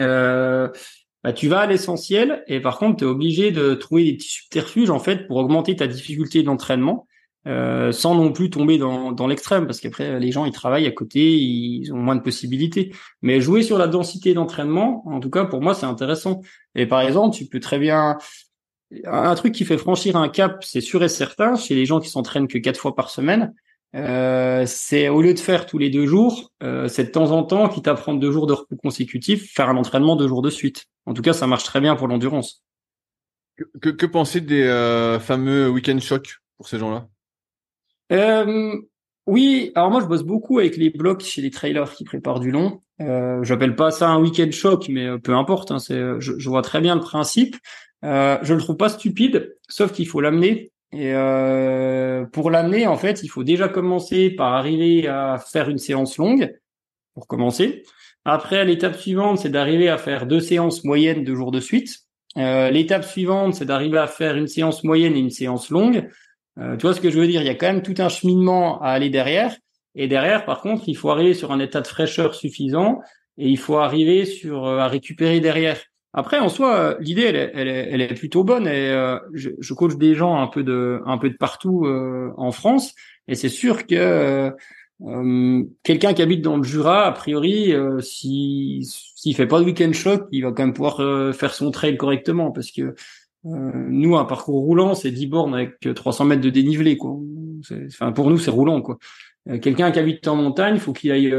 euh, 0.00 0.68
bah, 1.22 1.32
tu 1.32 1.48
vas 1.48 1.60
à 1.60 1.66
l'essentiel 1.66 2.44
et 2.46 2.60
par 2.60 2.78
contre, 2.78 2.98
tu 2.98 3.04
es 3.04 3.06
obligé 3.06 3.50
de 3.50 3.74
trouver 3.74 4.04
des 4.04 4.14
petits 4.14 4.28
subterfuges 4.28 4.90
en 4.90 4.98
fait 4.98 5.26
pour 5.26 5.36
augmenter 5.36 5.76
ta 5.76 5.86
difficulté 5.86 6.42
d'entraînement 6.42 7.06
euh, 7.46 7.92
sans 7.92 8.14
non 8.14 8.32
plus 8.32 8.48
tomber 8.48 8.78
dans, 8.78 9.12
dans 9.12 9.26
l'extrême 9.26 9.66
parce 9.66 9.78
qu'après 9.78 10.18
les 10.18 10.32
gens 10.32 10.46
ils 10.46 10.52
travaillent 10.52 10.86
à 10.86 10.92
côté, 10.92 11.36
ils 11.36 11.92
ont 11.92 11.98
moins 11.98 12.16
de 12.16 12.22
possibilités. 12.22 12.94
Mais 13.20 13.40
jouer 13.40 13.62
sur 13.62 13.76
la 13.76 13.86
densité 13.86 14.32
d'entraînement, 14.32 15.06
en 15.06 15.20
tout 15.20 15.30
cas 15.30 15.44
pour 15.44 15.60
moi 15.60 15.74
c'est 15.74 15.86
intéressant. 15.86 16.40
Et 16.74 16.86
par 16.86 17.02
exemple, 17.02 17.36
tu 17.36 17.46
peux 17.46 17.60
très 17.60 17.78
bien 17.78 18.16
un 19.06 19.34
truc 19.34 19.54
qui 19.54 19.64
fait 19.64 19.78
franchir 19.78 20.16
un 20.16 20.28
cap, 20.28 20.64
c'est 20.64 20.80
sûr 20.80 21.02
et 21.02 21.08
certain 21.08 21.56
chez 21.56 21.74
les 21.74 21.84
gens 21.84 22.00
qui 22.00 22.08
s'entraînent 22.08 22.48
que 22.48 22.58
quatre 22.58 22.78
fois 22.78 22.94
par 22.94 23.10
semaine, 23.10 23.54
euh, 23.94 24.64
c'est 24.66 25.08
au 25.08 25.22
lieu 25.22 25.34
de 25.34 25.38
faire 25.38 25.66
tous 25.66 25.78
les 25.78 25.88
deux 25.88 26.06
jours, 26.06 26.52
euh, 26.62 26.88
c'est 26.88 27.04
de 27.04 27.10
temps 27.10 27.30
en 27.30 27.44
temps, 27.44 27.68
quitte 27.68 27.86
à 27.86 27.94
prendre 27.94 28.18
deux 28.18 28.32
jours 28.32 28.46
de 28.46 28.52
repos 28.52 28.76
consécutifs, 28.76 29.52
faire 29.52 29.68
un 29.68 29.76
entraînement 29.76 30.16
deux 30.16 30.26
jours 30.26 30.42
de 30.42 30.50
suite. 30.50 30.86
En 31.06 31.14
tout 31.14 31.22
cas, 31.22 31.32
ça 31.32 31.46
marche 31.46 31.64
très 31.64 31.80
bien 31.80 31.94
pour 31.94 32.08
l'endurance. 32.08 32.64
Que, 33.80 33.90
que, 33.90 34.06
penser 34.06 34.40
des 34.40 34.64
euh, 34.64 35.20
fameux 35.20 35.68
week-end 35.68 35.98
shocks 36.00 36.38
pour 36.56 36.66
ces 36.66 36.78
gens-là? 36.78 37.08
Oui, 39.26 39.72
alors 39.74 39.90
moi 39.90 40.02
je 40.02 40.06
bosse 40.06 40.22
beaucoup 40.22 40.58
avec 40.58 40.76
les 40.76 40.90
blocs 40.90 41.22
chez 41.22 41.40
les 41.40 41.50
trailers 41.50 41.94
qui 41.94 42.04
préparent 42.04 42.40
du 42.40 42.50
long. 42.50 42.82
J'appelle 42.98 43.74
pas 43.74 43.90
ça 43.90 44.10
un 44.10 44.20
week-end 44.20 44.50
shock, 44.50 44.88
mais 44.90 45.18
peu 45.18 45.34
importe. 45.34 45.70
Hein, 45.70 45.78
je, 45.88 46.18
je, 46.18 46.48
vois 46.48 46.60
très 46.60 46.82
bien 46.82 46.94
le 46.94 47.00
principe. 47.00 47.56
je 48.02 48.52
le 48.52 48.58
trouve 48.58 48.76
pas 48.76 48.90
stupide, 48.90 49.56
sauf 49.68 49.92
qu'il 49.92 50.06
faut 50.06 50.20
l'amener 50.20 50.73
et 50.94 51.12
euh, 51.12 52.24
pour 52.26 52.50
l'amener, 52.50 52.86
en 52.86 52.96
fait, 52.96 53.22
il 53.24 53.28
faut 53.28 53.42
déjà 53.42 53.68
commencer 53.68 54.30
par 54.30 54.54
arriver 54.54 55.08
à 55.08 55.38
faire 55.38 55.68
une 55.68 55.78
séance 55.78 56.18
longue, 56.18 56.54
pour 57.14 57.26
commencer. 57.26 57.82
Après, 58.24 58.64
l'étape 58.64 58.96
suivante, 58.96 59.38
c'est 59.38 59.50
d'arriver 59.50 59.88
à 59.88 59.98
faire 59.98 60.26
deux 60.26 60.40
séances 60.40 60.84
moyennes 60.84 61.24
de 61.24 61.34
jours 61.34 61.50
de 61.50 61.60
suite. 61.60 61.98
Euh, 62.36 62.70
l'étape 62.70 63.04
suivante, 63.04 63.54
c'est 63.54 63.64
d'arriver 63.64 63.98
à 63.98 64.06
faire 64.06 64.36
une 64.36 64.46
séance 64.46 64.84
moyenne 64.84 65.16
et 65.16 65.20
une 65.20 65.30
séance 65.30 65.68
longue. 65.70 66.08
Euh, 66.58 66.76
tu 66.76 66.82
vois 66.82 66.94
ce 66.94 67.00
que 67.00 67.10
je 67.10 67.18
veux 67.18 67.26
dire? 67.26 67.42
Il 67.42 67.46
y 67.46 67.50
a 67.50 67.54
quand 67.54 67.66
même 67.66 67.82
tout 67.82 67.94
un 67.98 68.08
cheminement 68.08 68.80
à 68.80 68.90
aller 68.90 69.10
derrière. 69.10 69.56
Et 69.96 70.06
derrière, 70.08 70.44
par 70.44 70.60
contre, 70.60 70.88
il 70.88 70.96
faut 70.96 71.10
arriver 71.10 71.34
sur 71.34 71.52
un 71.52 71.60
état 71.60 71.80
de 71.80 71.86
fraîcheur 71.86 72.34
suffisant 72.34 73.00
et 73.36 73.48
il 73.48 73.58
faut 73.58 73.78
arriver 73.78 74.24
sur 74.24 74.66
à 74.66 74.88
récupérer 74.88 75.40
derrière. 75.40 75.80
Après, 76.16 76.38
en 76.38 76.48
soi, 76.48 76.76
euh, 76.76 76.96
l'idée, 77.00 77.22
elle 77.22 77.36
est, 77.36 77.50
elle, 77.54 77.68
elle 77.68 78.00
est, 78.00 78.14
plutôt 78.14 78.44
bonne. 78.44 78.68
Et 78.68 78.88
euh, 78.90 79.18
je, 79.32 79.50
je, 79.58 79.74
coach 79.74 79.96
des 79.96 80.14
gens 80.14 80.40
un 80.40 80.46
peu 80.46 80.62
de, 80.62 81.02
un 81.06 81.18
peu 81.18 81.28
de 81.28 81.36
partout 81.36 81.86
euh, 81.86 82.32
en 82.36 82.52
France. 82.52 82.94
Et 83.26 83.34
c'est 83.34 83.48
sûr 83.48 83.86
que 83.86 84.52
quelqu'un 85.82 86.14
qui 86.14 86.22
habite 86.22 86.40
dans 86.40 86.56
le 86.56 86.62
Jura, 86.62 87.06
a 87.06 87.12
priori, 87.12 87.74
si 88.00 88.88
s'il 89.16 89.34
fait 89.34 89.48
pas 89.48 89.58
de 89.58 89.64
week-end 89.64 89.92
choc, 89.92 90.28
il 90.30 90.44
va 90.44 90.52
quand 90.52 90.62
même 90.62 90.72
pouvoir 90.72 91.34
faire 91.34 91.52
son 91.52 91.70
trail 91.72 91.96
correctement, 91.96 92.52
parce 92.52 92.70
que 92.70 92.94
nous, 93.42 94.16
un 94.16 94.24
parcours 94.24 94.62
roulant, 94.62 94.94
c'est 94.94 95.10
10 95.10 95.26
bornes 95.26 95.54
avec 95.54 95.80
300 95.94 96.26
mètres 96.26 96.42
de 96.42 96.50
dénivelé. 96.50 96.96
Quoi. 96.96 97.16
Enfin, 97.88 98.12
pour 98.12 98.30
nous, 98.30 98.38
c'est 98.38 98.52
roulant. 98.52 98.82
quoi. 98.82 98.98
quelqu'un 99.60 99.90
qui 99.90 99.98
habite 99.98 100.28
en 100.28 100.36
montagne, 100.36 100.78
faut 100.78 100.92
qu'il 100.92 101.10
aille 101.10 101.34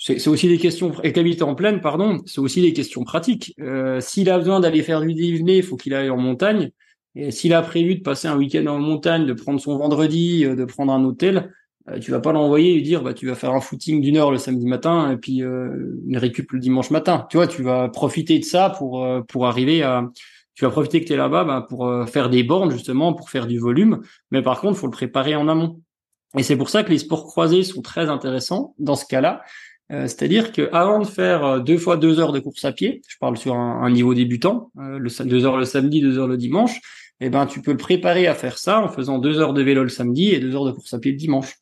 c'est 0.00 0.28
aussi 0.28 0.46
des 0.46 0.58
questions 0.58 0.92
et 1.02 1.42
en 1.42 1.54
pleine, 1.56 1.80
pardon, 1.80 2.22
c'est 2.24 2.40
aussi 2.40 2.62
des 2.62 2.72
questions 2.72 3.02
pratiques. 3.02 3.54
Euh, 3.60 4.00
s'il 4.00 4.30
a 4.30 4.38
besoin 4.38 4.60
d'aller 4.60 4.82
faire 4.82 5.00
du 5.00 5.12
dénivelé, 5.12 5.56
il 5.56 5.62
faut 5.64 5.76
qu'il 5.76 5.92
aille 5.92 6.08
en 6.08 6.16
montagne. 6.16 6.70
Et 7.16 7.32
s'il 7.32 7.52
a 7.52 7.62
prévu 7.62 7.96
de 7.96 8.02
passer 8.02 8.28
un 8.28 8.36
week-end 8.36 8.64
en 8.66 8.78
montagne, 8.78 9.26
de 9.26 9.32
prendre 9.32 9.60
son 9.60 9.76
vendredi, 9.76 10.44
euh, 10.44 10.54
de 10.54 10.64
prendre 10.64 10.92
un 10.92 11.04
hôtel, 11.04 11.52
euh, 11.90 11.98
tu 11.98 12.12
vas 12.12 12.20
pas 12.20 12.30
l'envoyer 12.30 12.72
et 12.72 12.74
lui 12.76 12.82
dire 12.82 13.02
bah 13.02 13.12
tu 13.12 13.26
vas 13.26 13.34
faire 13.34 13.50
un 13.50 13.60
footing 13.60 14.00
d'une 14.00 14.16
heure 14.16 14.30
le 14.30 14.38
samedi 14.38 14.66
matin 14.66 15.10
et 15.10 15.16
puis 15.16 15.42
euh, 15.42 15.96
une 16.06 16.16
récup 16.16 16.52
le 16.52 16.60
dimanche 16.60 16.90
matin. 16.90 17.26
Tu 17.28 17.36
vois, 17.36 17.48
tu 17.48 17.64
vas 17.64 17.88
profiter 17.88 18.38
de 18.38 18.44
ça 18.44 18.70
pour 18.70 19.04
pour 19.26 19.46
arriver 19.46 19.82
à 19.82 20.08
tu 20.54 20.64
vas 20.64 20.70
profiter 20.70 21.00
que 21.00 21.06
tu 21.06 21.12
es 21.12 21.16
là-bas 21.16 21.44
bah, 21.44 21.66
pour 21.68 21.88
faire 22.08 22.30
des 22.30 22.42
bornes 22.42 22.70
justement, 22.70 23.14
pour 23.14 23.30
faire 23.30 23.46
du 23.46 23.58
volume. 23.58 24.00
Mais 24.30 24.42
par 24.42 24.60
contre, 24.60 24.78
faut 24.78 24.86
le 24.86 24.92
préparer 24.92 25.34
en 25.36 25.48
amont. 25.48 25.80
Et 26.36 26.42
c'est 26.42 26.56
pour 26.56 26.68
ça 26.68 26.82
que 26.82 26.90
les 26.90 26.98
sports 26.98 27.24
croisés 27.24 27.62
sont 27.62 27.80
très 27.80 28.08
intéressants 28.08 28.74
dans 28.78 28.96
ce 28.96 29.06
cas-là, 29.06 29.42
euh, 29.90 30.02
c'est-à-dire 30.02 30.52
que 30.52 30.68
avant 30.72 30.98
de 30.98 31.06
faire 31.06 31.44
euh, 31.44 31.60
deux 31.60 31.78
fois 31.78 31.96
deux 31.96 32.20
heures 32.20 32.32
de 32.32 32.40
course 32.40 32.64
à 32.64 32.72
pied, 32.72 33.00
je 33.08 33.16
parle 33.18 33.38
sur 33.38 33.54
un, 33.54 33.90
niveau 33.90 34.12
débutant, 34.12 34.70
euh, 34.78 35.00
deux 35.24 35.46
heures 35.46 35.56
le 35.56 35.64
samedi, 35.64 36.02
deux 36.02 36.18
heures 36.18 36.28
le 36.28 36.36
dimanche, 36.36 36.78
eh 37.20 37.30
ben 37.30 37.46
tu 37.46 37.62
peux 37.62 37.70
le 37.70 37.78
préparer 37.78 38.26
à 38.26 38.34
faire 38.34 38.58
ça 38.58 38.80
en 38.80 38.88
faisant 38.88 39.18
deux 39.18 39.38
heures 39.38 39.54
de 39.54 39.62
vélo 39.62 39.82
le 39.82 39.88
samedi 39.88 40.30
et 40.30 40.40
deux 40.40 40.54
heures 40.54 40.66
de 40.66 40.72
course 40.72 40.92
à 40.92 40.98
pied 40.98 41.12
le 41.12 41.16
dimanche. 41.16 41.54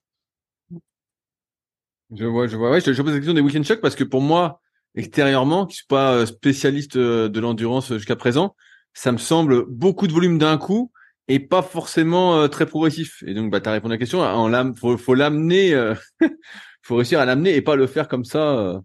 Je 2.15 2.25
vois, 2.25 2.49
je 2.49 2.57
vois. 2.57 2.71
Ouais, 2.71 2.81
je, 2.81 2.93
je 2.93 3.03
pose 3.03 3.13
la 3.13 3.19
question 3.19 3.35
des 3.35 3.41
week-end 3.41 3.63
shocks 3.63 3.81
parce 3.81 3.95
que 3.95 4.05
pour 4.05 4.23
moi, 4.23 4.61
extérieurement, 4.97 5.67
qui 5.67 5.77
suis 5.77 5.87
pas 5.87 6.27
spécialiste 6.27 6.99
de 6.99 7.41
l'endurance 7.41 7.93
jusqu'à 7.93 8.17
présent, 8.17 8.57
ça 8.93 9.13
me 9.13 9.19
semble 9.19 9.67
beaucoup 9.69 10.07
de 10.07 10.13
volume 10.13 10.39
d'un 10.39 10.59
coup 10.59 10.91
et 11.29 11.41
pas 11.41 11.63
forcément 11.63 12.49
très 12.49 12.67
progressif. 12.67 13.25
Et 13.27 13.35
donc, 13.35 13.51
bah, 13.51 13.61
tu 13.61 13.69
as 13.69 13.73
répondu 13.73 13.93
à 13.93 13.97
la 13.97 13.99
question. 13.99 14.21
En 14.21 14.75
faut, 14.75 14.97
faut 14.97 15.15
l'amener. 15.15 15.75
faut 16.87 16.97
réussir 16.97 17.21
à 17.21 17.25
l'amener 17.25 17.55
et 17.55 17.63
pas 17.63 17.77
le 17.77 17.87
faire 17.87 18.09
comme 18.09 18.25
ça 18.25 18.59
euh, 18.59 18.81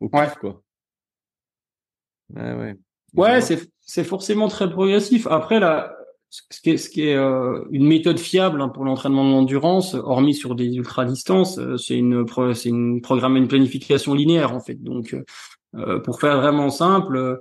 au 0.00 0.08
ouais. 0.12 0.28
quoi. 0.40 0.62
Ouais, 2.34 2.54
ouais. 2.54 2.76
Ouais, 3.14 3.40
c'est 3.40 3.70
c'est 3.80 4.04
forcément 4.04 4.48
très 4.48 4.68
progressif. 4.68 5.26
Après 5.26 5.58
là, 5.58 5.96
ce 6.28 6.60
qui 6.60 6.70
est, 6.70 6.76
ce 6.76 6.90
qui 6.90 7.08
est 7.08 7.14
euh, 7.14 7.64
une 7.70 7.86
méthode 7.86 8.18
fiable 8.18 8.60
hein, 8.60 8.68
pour 8.68 8.84
l'entraînement 8.84 9.24
de 9.24 9.30
l'endurance, 9.30 9.94
hormis 9.94 10.34
sur 10.34 10.54
des 10.54 10.74
ultra 10.74 11.04
distances, 11.04 11.58
euh, 11.58 11.76
c'est 11.76 11.96
une 11.96 12.26
c'est 12.54 12.68
une 12.68 13.00
programme 13.00 13.36
une 13.36 13.48
planification 13.48 14.12
linéaire 14.12 14.54
en 14.54 14.60
fait. 14.60 14.82
Donc 14.82 15.16
euh, 15.74 16.00
pour 16.00 16.20
faire 16.20 16.40
vraiment 16.40 16.70
simple, 16.70 17.38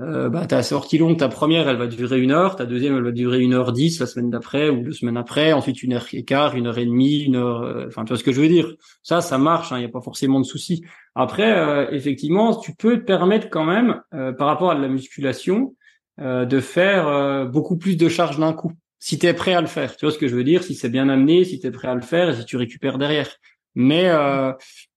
euh, 0.00 0.28
bah, 0.28 0.46
ta 0.46 0.62
sortie 0.62 0.98
longue, 0.98 1.18
ta 1.18 1.28
première, 1.28 1.68
elle 1.68 1.76
va 1.76 1.86
durer 1.86 2.20
une 2.20 2.32
heure, 2.32 2.56
ta 2.56 2.66
deuxième, 2.66 2.96
elle 2.96 3.04
va 3.04 3.12
durer 3.12 3.40
une 3.40 3.54
heure 3.54 3.72
dix 3.72 4.00
la 4.00 4.06
semaine 4.06 4.28
d'après 4.28 4.68
ou 4.68 4.82
deux 4.82 4.92
semaines 4.92 5.16
après, 5.16 5.52
ensuite 5.52 5.82
une 5.82 5.92
heure 5.92 6.06
et 6.12 6.24
quart, 6.24 6.56
une 6.56 6.66
heure 6.66 6.78
et 6.78 6.86
demie, 6.86 7.20
une 7.20 7.36
heure, 7.36 7.62
euh, 7.62 7.86
enfin, 7.86 8.04
tu 8.04 8.08
vois 8.08 8.18
ce 8.18 8.24
que 8.24 8.32
je 8.32 8.40
veux 8.40 8.48
dire. 8.48 8.74
Ça, 9.02 9.20
ça 9.20 9.38
marche, 9.38 9.70
il 9.70 9.74
hein, 9.74 9.78
n'y 9.78 9.84
a 9.84 9.88
pas 9.88 10.00
forcément 10.00 10.40
de 10.40 10.44
souci. 10.44 10.84
Après, 11.14 11.56
euh, 11.56 11.88
effectivement, 11.92 12.56
tu 12.56 12.74
peux 12.74 12.98
te 12.98 13.04
permettre 13.04 13.50
quand 13.50 13.64
même, 13.64 14.00
euh, 14.14 14.32
par 14.32 14.48
rapport 14.48 14.72
à 14.72 14.74
la 14.74 14.88
musculation, 14.88 15.74
de 16.16 16.60
faire 16.60 17.50
beaucoup 17.50 17.76
plus 17.76 17.96
de 17.96 18.08
charges 18.08 18.38
d'un 18.38 18.52
coup. 18.52 18.70
Si 19.00 19.18
tu 19.18 19.26
es 19.26 19.34
prêt 19.34 19.52
à 19.52 19.60
le 19.60 19.66
faire, 19.66 19.96
tu 19.96 20.06
vois 20.06 20.12
ce 20.14 20.18
que 20.18 20.28
je 20.28 20.36
veux 20.36 20.44
dire, 20.44 20.62
si 20.62 20.76
c'est 20.76 20.88
bien 20.88 21.08
amené, 21.08 21.44
si 21.44 21.58
tu 21.58 21.66
es 21.66 21.72
prêt 21.72 21.88
à 21.88 21.94
le 21.96 22.02
faire 22.02 22.28
et 22.28 22.36
si 22.36 22.44
tu 22.44 22.56
récupères 22.56 22.98
derrière. 22.98 23.28
Mais 23.74 24.08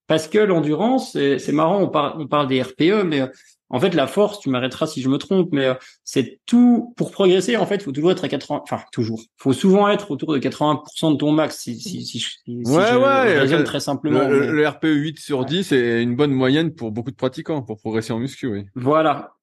parce 0.06 0.28
que 0.28 0.38
l'endurance, 0.38 1.14
c'est 1.14 1.52
marrant, 1.54 1.82
on 1.82 1.88
parle, 1.88 2.22
on 2.22 2.28
parle 2.28 2.46
des 2.46 2.62
RPE, 2.62 3.04
mais 3.04 3.28
en 3.70 3.80
fait, 3.80 3.94
la 3.94 4.08
force, 4.08 4.40
tu 4.40 4.50
m'arrêteras 4.50 4.88
si 4.88 5.02
je 5.02 5.10
me 5.10 5.18
trompe, 5.18 5.50
mais 5.52 5.66
euh, 5.66 5.74
c'est 6.04 6.40
tout 6.46 6.94
pour 6.96 7.12
progresser. 7.12 7.58
En 7.58 7.66
fait, 7.66 7.76
il 7.76 7.84
faut 7.84 7.92
toujours 7.92 8.12
être 8.12 8.24
à 8.24 8.30
80, 8.30 8.62
enfin 8.64 8.82
toujours. 8.92 9.22
faut 9.38 9.54
souvent 9.54 9.90
être 9.90 10.12
autour 10.12 10.34
de 10.34 10.40
80% 10.40 11.14
de 11.14 11.18
ton 11.18 11.32
max. 11.32 11.58
Si, 11.58 11.80
si, 11.80 12.06
si, 12.06 12.20
si 12.20 12.42
ouais, 12.48 12.64
je 12.66 12.98
ouais, 12.98 13.40
raisonne 13.40 13.64
très 13.64 13.82
simplement. 13.82 14.28
Le, 14.28 14.52
le, 14.54 14.68
RPE 14.68 14.86
8 14.86 15.20
sur 15.20 15.44
10 15.44 15.72
est 15.74 16.02
une 16.02 16.16
bonne 16.16 16.32
moyenne 16.32 16.74
pour 16.74 16.92
beaucoup 16.92 17.12
de 17.12 17.16
pratiquants 17.16 17.62
pour 17.62 17.78
progresser 17.78 18.14
en 18.14 18.20
muscu. 18.20 18.48
Oui. 18.48 18.66
Voilà. 18.76 19.37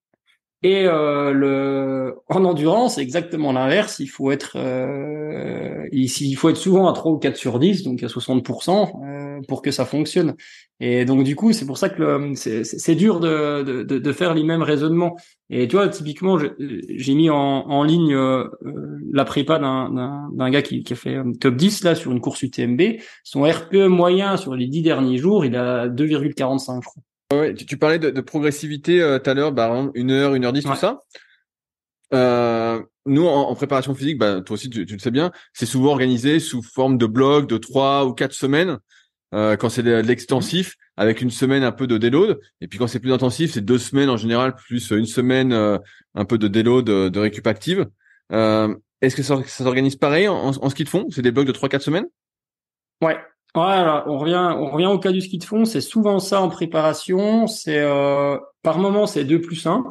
Et 0.65 0.87
euh, 0.87 1.31
le 1.31 2.15
en 2.27 2.43
endurance, 2.43 2.95
c'est 2.95 3.01
exactement 3.03 3.53
l'inverse. 3.53 3.99
Il 3.99 4.07
faut 4.07 4.31
être 4.31 4.53
euh, 4.55 5.87
il 5.91 6.35
faut 6.35 6.49
être 6.49 6.57
souvent 6.57 6.87
à 6.87 6.93
3 6.93 7.11
ou 7.11 7.17
4 7.19 7.35
sur 7.35 7.59
10, 7.59 7.83
donc 7.83 8.01
à 8.01 8.07
60% 8.07 8.89
euh, 9.05 9.41
pour 9.47 9.61
que 9.61 9.69
ça 9.69 9.85
fonctionne. 9.85 10.33
Et 10.79 11.05
donc 11.05 11.23
du 11.23 11.35
coup, 11.35 11.53
c'est 11.53 11.67
pour 11.67 11.77
ça 11.77 11.89
que 11.89 12.33
c'est 12.33 12.95
dur 12.95 13.19
de, 13.19 13.61
de, 13.61 13.83
de, 13.83 14.11
faire 14.11 14.33
les 14.33 14.43
mêmes 14.43 14.63
raisonnements. 14.63 15.15
Et 15.51 15.67
tu 15.67 15.75
vois, 15.75 15.87
typiquement, 15.87 16.39
j'ai 16.39 17.13
mis 17.13 17.29
en, 17.29 17.37
en 17.37 17.83
ligne 17.83 18.15
euh, 18.15 18.45
la 19.13 19.23
prépa 19.23 19.59
d'un 19.59 20.49
gars 20.49 20.63
qui, 20.63 20.81
qui, 20.83 20.93
a 20.93 20.95
fait 20.95 21.17
top 21.39 21.57
10 21.57 21.83
là 21.83 21.93
sur 21.93 22.11
une 22.11 22.21
course 22.21 22.41
UTMB. 22.41 22.81
Son 23.23 23.43
RPE 23.43 23.85
moyen 23.85 24.35
sur 24.35 24.55
les 24.55 24.65
10 24.65 24.81
derniers 24.81 25.19
jours, 25.19 25.45
il 25.45 25.55
a 25.55 25.87
2,45 25.89 26.81
je 26.81 26.87
crois. 26.87 27.03
Ouais, 27.39 27.53
tu, 27.53 27.77
parlais 27.77 27.99
de, 27.99 28.21
progressivité 28.21 29.01
euh, 29.01 29.19
tout 29.19 29.29
à 29.29 29.33
l'heure, 29.33 29.51
bah, 29.51 29.89
une 29.93 30.11
heure, 30.11 30.35
une 30.35 30.45
heure 30.45 30.53
dix, 30.53 30.63
tout 30.63 30.75
ça. 30.75 30.99
Euh, 32.13 32.81
nous, 33.05 33.25
en, 33.25 33.53
préparation 33.55 33.93
physique, 33.95 34.17
bah, 34.17 34.41
toi 34.41 34.55
aussi, 34.55 34.69
tu, 34.69 34.85
le 34.85 34.99
sais 34.99 35.11
bien, 35.11 35.31
c'est 35.53 35.65
souvent 35.65 35.91
organisé 35.91 36.39
sous 36.39 36.61
forme 36.61 36.97
de 36.97 37.05
bloc 37.05 37.47
de 37.47 37.57
trois 37.57 38.05
ou 38.05 38.13
quatre 38.13 38.33
semaines. 38.33 38.79
Euh, 39.33 39.57
quand 39.57 39.69
c'est 39.69 39.83
de, 39.83 39.95
l'extensif, 39.95 40.75
avec 40.97 41.21
une 41.21 41.31
semaine 41.31 41.63
un 41.63 41.71
peu 41.71 41.87
de 41.87 41.97
déload. 41.97 42.39
Et 42.61 42.67
puis 42.67 42.79
quand 42.79 42.87
c'est 42.87 42.99
plus 42.99 43.11
intensif, 43.11 43.51
c'est 43.53 43.65
deux 43.65 43.79
semaines 43.79 44.09
en 44.09 44.17
général, 44.17 44.55
plus 44.55 44.91
une 44.91 45.07
semaine 45.07 45.51
un 45.51 46.25
peu 46.25 46.37
de 46.37 46.47
déload, 46.47 46.85
de, 46.85 47.09
de 47.09 47.19
récup 47.19 47.45
active. 47.47 47.87
Est-ce 49.01 49.15
que 49.15 49.23
ça, 49.23 49.41
ça 49.45 49.63
s'organise 49.63 49.97
pareil 49.97 50.27
en, 50.27 50.47
en, 50.49 50.69
ski 50.69 50.83
de 50.83 50.89
fond? 50.89 51.05
C'est 51.11 51.21
des 51.21 51.31
blocs 51.31 51.47
de 51.47 51.51
trois 51.51 51.69
quatre 51.69 51.81
semaines? 51.81 52.05
Ouais, 53.01 53.19
voilà, 53.55 54.03
on 54.07 54.17
revient, 54.17 54.53
on 54.57 54.69
revient 54.69 54.87
au 54.87 54.99
cas 54.99 55.11
du 55.11 55.21
ski 55.21 55.37
de 55.37 55.43
fond. 55.45 55.63
C'est 55.63 55.81
souvent 55.81 56.19
ça 56.19 56.41
en 56.41 56.49
préparation. 56.49 57.47
C'est 57.47 57.79
euh, 57.79 58.37
par 58.61 58.79
moment 58.79 59.07
c'est 59.07 59.23
2 59.23 59.39
plus 59.39 59.65
1 59.65 59.83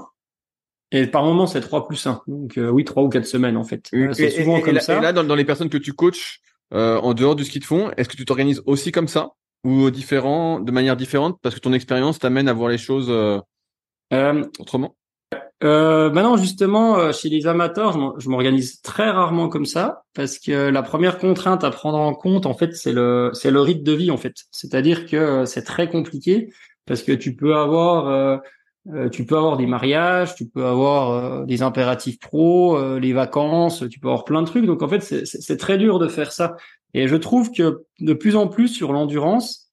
et 0.92 1.06
par 1.06 1.24
moment 1.24 1.46
c'est 1.46 1.62
3 1.62 1.86
plus 1.86 2.06
1. 2.06 2.22
Donc 2.26 2.58
euh, 2.58 2.68
oui, 2.68 2.84
3 2.84 3.02
ou 3.02 3.08
4 3.08 3.26
semaines 3.26 3.56
en 3.56 3.64
fait. 3.64 3.88
Euh, 3.94 4.12
c'est 4.12 4.30
souvent 4.30 4.60
comme 4.60 4.78
ça. 4.80 4.98
Et 4.98 5.00
là, 5.00 5.12
dans, 5.14 5.34
les 5.34 5.44
personnes 5.44 5.70
que 5.70 5.78
tu 5.78 5.94
coaches 5.94 6.40
en 6.70 7.14
dehors 7.14 7.36
du 7.36 7.44
ski 7.44 7.58
de 7.58 7.64
fond, 7.64 7.90
est-ce 7.96 8.08
que 8.08 8.16
tu 8.16 8.24
t'organises 8.24 8.62
aussi 8.66 8.92
comme 8.92 9.08
ça? 9.08 9.30
Ou 9.64 9.90
différent, 9.90 10.60
de 10.60 10.70
manière 10.70 10.96
différente? 10.96 11.38
Parce 11.40 11.54
que 11.54 11.60
ton 11.60 11.72
expérience 11.72 12.18
t'amène 12.18 12.48
à 12.48 12.52
voir 12.52 12.68
les 12.68 12.78
choses 12.78 13.10
autrement? 14.10 14.94
Euh, 15.62 16.10
maintenant, 16.10 16.36
justement, 16.36 16.98
euh, 16.98 17.12
chez 17.12 17.28
les 17.28 17.46
amateurs, 17.46 18.18
je 18.18 18.28
m'organise 18.28 18.80
très 18.82 19.10
rarement 19.10 19.48
comme 19.48 19.64
ça 19.64 20.04
parce 20.14 20.38
que 20.38 20.68
la 20.68 20.82
première 20.82 21.18
contrainte 21.18 21.64
à 21.64 21.70
prendre 21.70 21.98
en 21.98 22.14
compte, 22.14 22.46
en 22.46 22.54
fait, 22.54 22.74
c'est 22.74 22.92
le 22.92 23.30
c'est 23.32 23.50
le 23.50 23.60
rythme 23.60 23.82
de 23.82 23.92
vie, 23.92 24.10
en 24.10 24.16
fait. 24.16 24.34
C'est-à-dire 24.50 25.06
que 25.06 25.16
euh, 25.16 25.44
c'est 25.46 25.62
très 25.62 25.88
compliqué 25.88 26.52
parce 26.86 27.02
que 27.02 27.12
tu 27.12 27.34
peux 27.34 27.56
avoir 27.56 28.08
euh, 28.08 29.08
tu 29.10 29.24
peux 29.24 29.36
avoir 29.36 29.56
des 29.56 29.66
mariages, 29.66 30.34
tu 30.34 30.46
peux 30.46 30.66
avoir 30.66 31.46
des 31.46 31.62
impératifs 31.62 32.18
pro, 32.18 32.98
les 32.98 33.14
vacances, 33.14 33.82
tu 33.90 33.98
peux 33.98 34.08
avoir 34.08 34.24
plein 34.24 34.42
de 34.42 34.46
trucs. 34.46 34.66
Donc 34.66 34.82
en 34.82 34.88
fait, 34.88 35.00
c'est 35.00 35.56
très 35.56 35.78
dur 35.78 35.98
de 35.98 36.06
faire 36.06 36.32
ça. 36.32 36.56
Et 36.92 37.08
je 37.08 37.16
trouve 37.16 37.50
que 37.50 37.84
de 38.00 38.12
plus 38.12 38.36
en 38.36 38.46
plus 38.46 38.68
sur 38.68 38.92
l'endurance, 38.92 39.70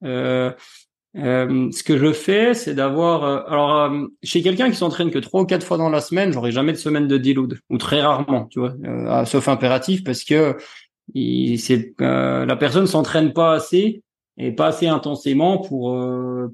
euh, 1.17 1.47
euh, 1.49 1.71
ce 1.71 1.83
que 1.83 1.97
je 1.97 2.13
fais, 2.13 2.53
c'est 2.53 2.73
d'avoir. 2.73 3.23
Euh, 3.23 3.41
alors, 3.47 3.75
euh, 3.75 4.07
chez 4.23 4.41
quelqu'un 4.41 4.69
qui 4.69 4.77
s'entraîne 4.77 5.11
que 5.11 5.19
trois 5.19 5.41
ou 5.41 5.45
quatre 5.45 5.65
fois 5.65 5.77
dans 5.77 5.89
la 5.89 6.01
semaine, 6.01 6.31
j'aurai 6.31 6.51
jamais 6.51 6.71
de 6.71 6.77
semaine 6.77 7.07
de 7.07 7.17
deload 7.17 7.59
ou 7.69 7.77
très 7.77 8.01
rarement, 8.01 8.45
tu 8.45 8.59
vois, 8.59 9.25
sauf 9.25 9.47
impératif 9.47 10.03
parce 10.03 10.23
que 10.23 10.55
c'est 11.13 11.93
la 11.99 12.55
personne 12.55 12.87
s'entraîne 12.87 13.33
pas 13.33 13.53
assez 13.53 14.01
et 14.37 14.53
pas 14.53 14.67
assez 14.67 14.87
intensément 14.87 15.57
pour 15.57 15.99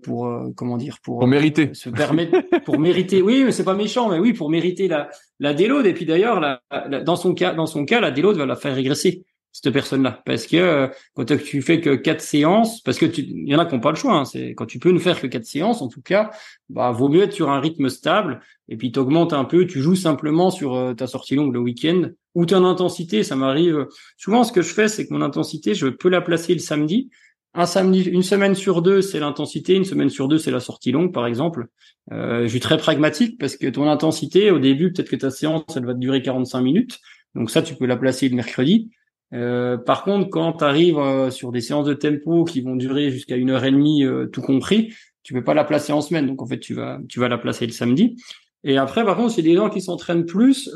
pour 0.01 0.33
comment 0.55 0.77
dire 0.77 0.97
pour, 1.03 1.19
pour 1.19 1.27
mériter. 1.27 1.69
se 1.73 1.89
permettre 1.89 2.39
pour 2.65 2.79
mériter. 2.79 3.21
Oui 3.21 3.43
mais 3.45 3.51
c'est 3.51 3.63
pas 3.63 3.75
méchant 3.75 4.09
mais 4.09 4.17
oui 4.17 4.33
pour 4.33 4.49
mériter 4.49 4.87
la 4.87 5.09
la 5.39 5.53
déload. 5.53 5.85
Et 5.85 5.93
puis 5.93 6.05
d'ailleurs 6.05 6.39
la, 6.39 6.61
dans 7.05 7.15
son 7.15 7.35
cas 7.35 7.53
dans 7.53 7.67
son 7.67 7.85
cas 7.85 7.99
la 7.99 8.09
déload 8.09 8.37
va 8.37 8.47
la 8.47 8.55
faire 8.55 8.73
régresser 8.73 9.23
cette 9.61 9.73
personne-là. 9.73 10.21
Parce 10.25 10.45
que 10.45 10.57
euh, 10.57 10.87
quand 11.15 11.25
tu 11.25 11.61
fais 11.63 11.81
que 11.81 11.95
quatre 11.95 12.21
séances 12.21 12.81
parce 12.81 12.99
que 12.99 13.05
il 13.05 13.49
y 13.49 13.55
en 13.55 13.59
a 13.59 13.65
qui 13.65 13.73
n'ont 13.73 13.81
pas 13.81 13.89
le 13.89 13.95
choix 13.95 14.13
hein, 14.13 14.25
c'est 14.25 14.53
quand 14.53 14.67
tu 14.67 14.77
peux 14.77 14.91
ne 14.91 14.99
faire 14.99 15.19
que 15.19 15.25
quatre 15.25 15.45
séances 15.45 15.81
en 15.81 15.87
tout 15.87 16.01
cas 16.01 16.29
bah 16.69 16.91
vaut 16.91 17.09
mieux 17.09 17.23
être 17.23 17.33
sur 17.33 17.49
un 17.49 17.59
rythme 17.59 17.89
stable 17.89 18.41
et 18.69 18.77
puis 18.77 18.91
tu 18.91 18.99
augmentes 18.99 19.33
un 19.33 19.45
peu 19.45 19.65
tu 19.65 19.81
joues 19.81 19.95
simplement 19.95 20.51
sur 20.51 20.75
euh, 20.75 20.93
ta 20.93 21.07
sortie 21.07 21.35
longue 21.35 21.53
le 21.53 21.59
week-end 21.59 22.09
ou 22.35 22.45
ton 22.45 22.65
intensité. 22.65 23.23
Ça 23.23 23.35
m'arrive 23.35 23.87
souvent 24.17 24.43
ce 24.43 24.51
que 24.51 24.61
je 24.61 24.71
fais 24.71 24.87
c'est 24.87 25.07
que 25.07 25.13
mon 25.13 25.21
intensité 25.21 25.73
je 25.73 25.87
peux 25.87 26.09
la 26.09 26.21
placer 26.21 26.53
le 26.53 26.59
samedi. 26.59 27.09
Un 27.55 27.65
samedi 27.65 28.01
une 28.03 28.21
semaine 28.21 28.53
sur 28.53 28.83
deux 28.83 29.01
c'est 29.01 29.19
l'intensité. 29.19 29.73
Une 29.73 29.85
semaine 29.85 30.09
sur 30.09 30.27
deux 30.27 30.37
c'est 30.37 30.51
la 30.51 30.59
sortie 30.59 30.91
longue 30.91 31.11
par 31.11 31.25
exemple. 31.25 31.65
Euh, 32.11 32.43
je 32.43 32.47
suis 32.49 32.59
très 32.59 32.77
pragmatique 32.77 33.39
parce 33.39 33.57
que 33.57 33.65
ton 33.65 33.89
intensité 33.89 34.51
au 34.51 34.59
début 34.59 34.93
peut-être 34.93 35.09
que 35.09 35.15
ta 35.15 35.31
séance 35.31 35.63
elle 35.75 35.85
va 35.85 35.95
durer 35.95 36.21
45 36.21 36.61
minutes. 36.61 36.99
Donc 37.33 37.49
ça 37.49 37.63
tu 37.63 37.73
peux 37.73 37.87
la 37.87 37.97
placer 37.97 38.29
le 38.29 38.35
mercredi 38.35 38.91
euh, 39.33 39.77
par 39.77 40.03
contre, 40.03 40.29
quand 40.29 40.53
tu 40.53 40.63
arrives 40.63 40.97
euh, 40.97 41.29
sur 41.29 41.51
des 41.51 41.61
séances 41.61 41.85
de 41.85 41.93
tempo 41.93 42.45
qui 42.45 42.61
vont 42.61 42.75
durer 42.75 43.11
jusqu'à 43.11 43.35
une 43.35 43.49
heure 43.49 43.65
et 43.65 43.71
demie, 43.71 44.03
euh, 44.05 44.27
tout 44.27 44.41
compris, 44.41 44.93
tu 45.23 45.33
peux 45.33 45.43
pas 45.43 45.53
la 45.53 45.63
placer 45.63 45.91
en 45.91 46.01
semaine. 46.01 46.27
Donc 46.27 46.41
en 46.41 46.47
fait, 46.47 46.59
tu 46.59 46.73
vas 46.73 46.99
tu 47.09 47.19
vas 47.19 47.27
la 47.27 47.37
placer 47.37 47.65
le 47.65 47.73
samedi. 47.73 48.15
Et 48.63 48.77
après, 48.77 49.03
par 49.05 49.17
contre, 49.17 49.33
c'est 49.33 49.41
des 49.41 49.55
gens 49.55 49.69
qui 49.69 49.81
s'entraînent 49.81 50.25
plus. 50.25 50.69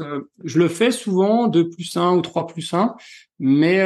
je 0.43 0.59
le 0.59 0.67
fais 0.67 0.91
souvent 0.91 1.47
2 1.47 1.69
plus 1.69 1.97
1 1.97 2.15
ou 2.15 2.21
3 2.21 2.47
plus 2.47 2.73
1, 2.73 2.95
mais 3.39 3.83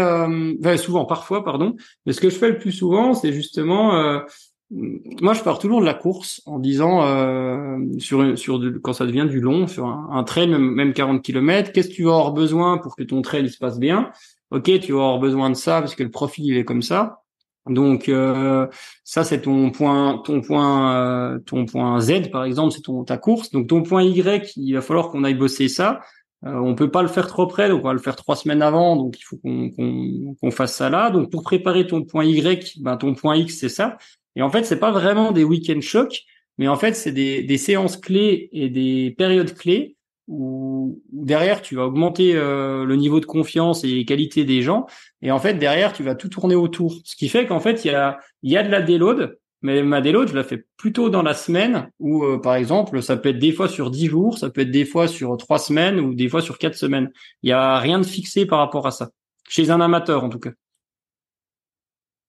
souvent, 0.78 1.06
parfois, 1.06 1.44
pardon. 1.44 1.76
Mais 2.06 2.14
ce 2.14 2.20
que 2.20 2.30
je 2.30 2.36
fais 2.36 2.50
le 2.50 2.58
plus 2.60 2.74
souvent, 2.74 3.14
c'est 3.14 3.32
justement 3.32 4.22
moi, 4.70 5.34
je 5.34 5.42
pars 5.42 5.60
toujours 5.60 5.80
de 5.80 5.86
la 5.86 5.94
course 5.94 6.42
en 6.46 6.60
disant 6.60 7.80
sur 8.00 8.38
sur 8.38 8.62
quand 8.84 8.94
ça 8.94 9.06
devient 9.06 9.28
du 9.30 9.40
long, 9.40 9.66
sur 9.66 9.86
un, 9.86 10.10
un 10.12 10.24
trail 10.24 10.50
même 10.50 10.94
40 10.94 11.24
km, 11.24 11.72
qu'est-ce 11.72 11.90
que 11.90 11.94
tu 11.94 12.04
vas 12.04 12.12
avoir 12.12 12.34
besoin 12.34 12.78
pour 12.78 12.96
que 12.96 13.04
ton 13.04 13.22
trail 13.22 13.50
se 13.50 13.58
passe 13.58 13.80
bien? 13.80 14.12
Ok, 14.52 14.80
tu 14.80 14.92
vas 14.94 15.00
avoir 15.00 15.20
besoin 15.20 15.50
de 15.50 15.56
ça 15.56 15.80
parce 15.82 15.96
que 15.96 16.04
le 16.04 16.12
profil 16.12 16.46
il 16.46 16.58
est 16.58 16.66
comme 16.66 16.82
ça. 16.82 17.22
Donc 17.68 18.10
euh, 18.10 18.68
ça 19.04 19.24
c'est 19.24 19.42
ton 19.42 19.72
point, 19.72 20.22
ton 20.24 20.42
point, 20.42 20.96
euh, 20.96 21.40
ton 21.40 21.66
point 21.66 22.00
Z 22.00 22.30
par 22.32 22.44
exemple, 22.46 22.74
c'est 22.74 22.82
ton 22.82 23.04
ta 23.04 23.18
course. 23.18 23.52
Donc 23.52 23.68
ton 23.68 23.82
point 23.82 24.04
Y, 24.04 24.54
il 24.58 24.74
va 24.74 24.82
falloir 24.82 25.10
qu'on 25.10 25.24
aille 25.24 25.36
bosser 25.36 25.68
ça. 25.68 26.02
Euh, 26.46 26.54
on 26.60 26.76
peut 26.76 26.92
pas 26.92 27.02
le 27.02 27.08
faire 27.08 27.28
trop 27.28 27.48
près, 27.48 27.70
donc 27.70 27.82
on 27.84 27.88
va 27.88 27.94
le 27.94 28.00
faire 28.00 28.16
trois 28.16 28.36
semaines 28.36 28.62
avant. 28.62 28.96
Donc 28.96 29.18
il 29.20 29.24
faut 29.24 29.38
qu'on 29.38 29.72
qu'on 29.72 30.52
fasse 30.52 30.76
ça 30.76 30.90
là. 30.90 31.10
Donc 31.10 31.32
pour 31.32 31.42
préparer 31.44 31.88
ton 31.88 32.04
point 32.04 32.26
Y, 32.26 32.82
ben 32.82 32.98
ton 32.98 33.16
point 33.16 33.36
X 33.36 33.58
c'est 33.60 33.70
ça. 33.70 33.98
Et 34.36 34.42
en 34.44 34.52
fait 34.52 34.64
c'est 34.64 34.80
pas 34.80 34.92
vraiment 34.92 35.32
des 35.32 35.44
week-end 35.44 35.82
chocs, 35.82 36.22
mais 36.60 36.68
en 36.68 36.76
fait 36.76 36.94
c'est 36.94 37.12
des, 37.14 37.42
des 37.44 37.58
séances 37.58 37.98
clés 37.98 38.50
et 38.52 38.70
des 38.70 39.16
périodes 39.18 39.56
clés 39.56 39.95
où, 40.28 41.02
derrière 41.12 41.62
tu 41.62 41.76
vas 41.76 41.86
augmenter 41.86 42.36
euh, 42.36 42.86
le 42.86 42.96
niveau 42.96 43.20
de 43.20 43.26
confiance 43.26 43.84
et 43.84 43.88
les 43.88 44.06
qualités 44.06 44.44
des 44.44 44.62
gens. 44.62 44.86
Et 45.22 45.32
en 45.32 45.40
fait 45.40 45.56
derrière 45.56 45.94
tu 45.94 46.04
vas 46.04 46.16
tout 46.16 46.30
tourner 46.30 46.56
autour. 46.56 47.00
Ce 47.04 47.16
qui 47.16 47.30
fait 47.30 47.46
qu'en 47.46 47.60
fait 47.60 47.86
il 47.86 47.92
y 47.92 47.96
a 47.96 48.20
il 48.44 48.52
y 48.52 48.58
a 48.58 48.64
de 48.64 48.70
la 48.70 48.82
déload 48.82 49.38
mais 49.62 49.82
ma 49.84 50.02
déload 50.02 50.28
je 50.28 50.36
la 50.36 50.44
fais 50.44 50.66
plutôt 50.78 51.10
dans 51.10 51.24
la 51.24 51.34
semaine 51.34 51.90
où 52.00 52.24
euh, 52.24 52.40
par 52.40 52.56
exemple 52.56 53.02
ça 53.02 53.18
peut 53.18 53.30
être 53.30 53.40
des 53.40 53.52
fois 53.52 53.68
sur 53.68 53.92
dix 53.92 54.08
jours 54.08 54.38
ça 54.38 54.50
peut 54.50 54.62
être 54.62 54.72
des 54.72 54.86
fois 54.86 55.08
sur 55.08 55.38
trois 55.38 55.60
semaines 55.60 56.00
ou 56.00 56.14
des 56.14 56.30
fois 56.30 56.42
sur 56.42 56.58
quatre 56.58 56.76
semaines. 56.76 57.12
Il 57.44 57.50
y 57.50 57.54
a 57.54 57.80
rien 57.80 58.00
de 58.00 58.06
fixé 58.06 58.46
par 58.46 58.60
rapport 58.60 58.88
à 58.88 58.92
ça. 58.92 59.10
Chez 59.48 59.70
un 59.70 59.82
amateur 59.82 60.24
en 60.24 60.30
tout 60.30 60.40
cas. 60.40 60.52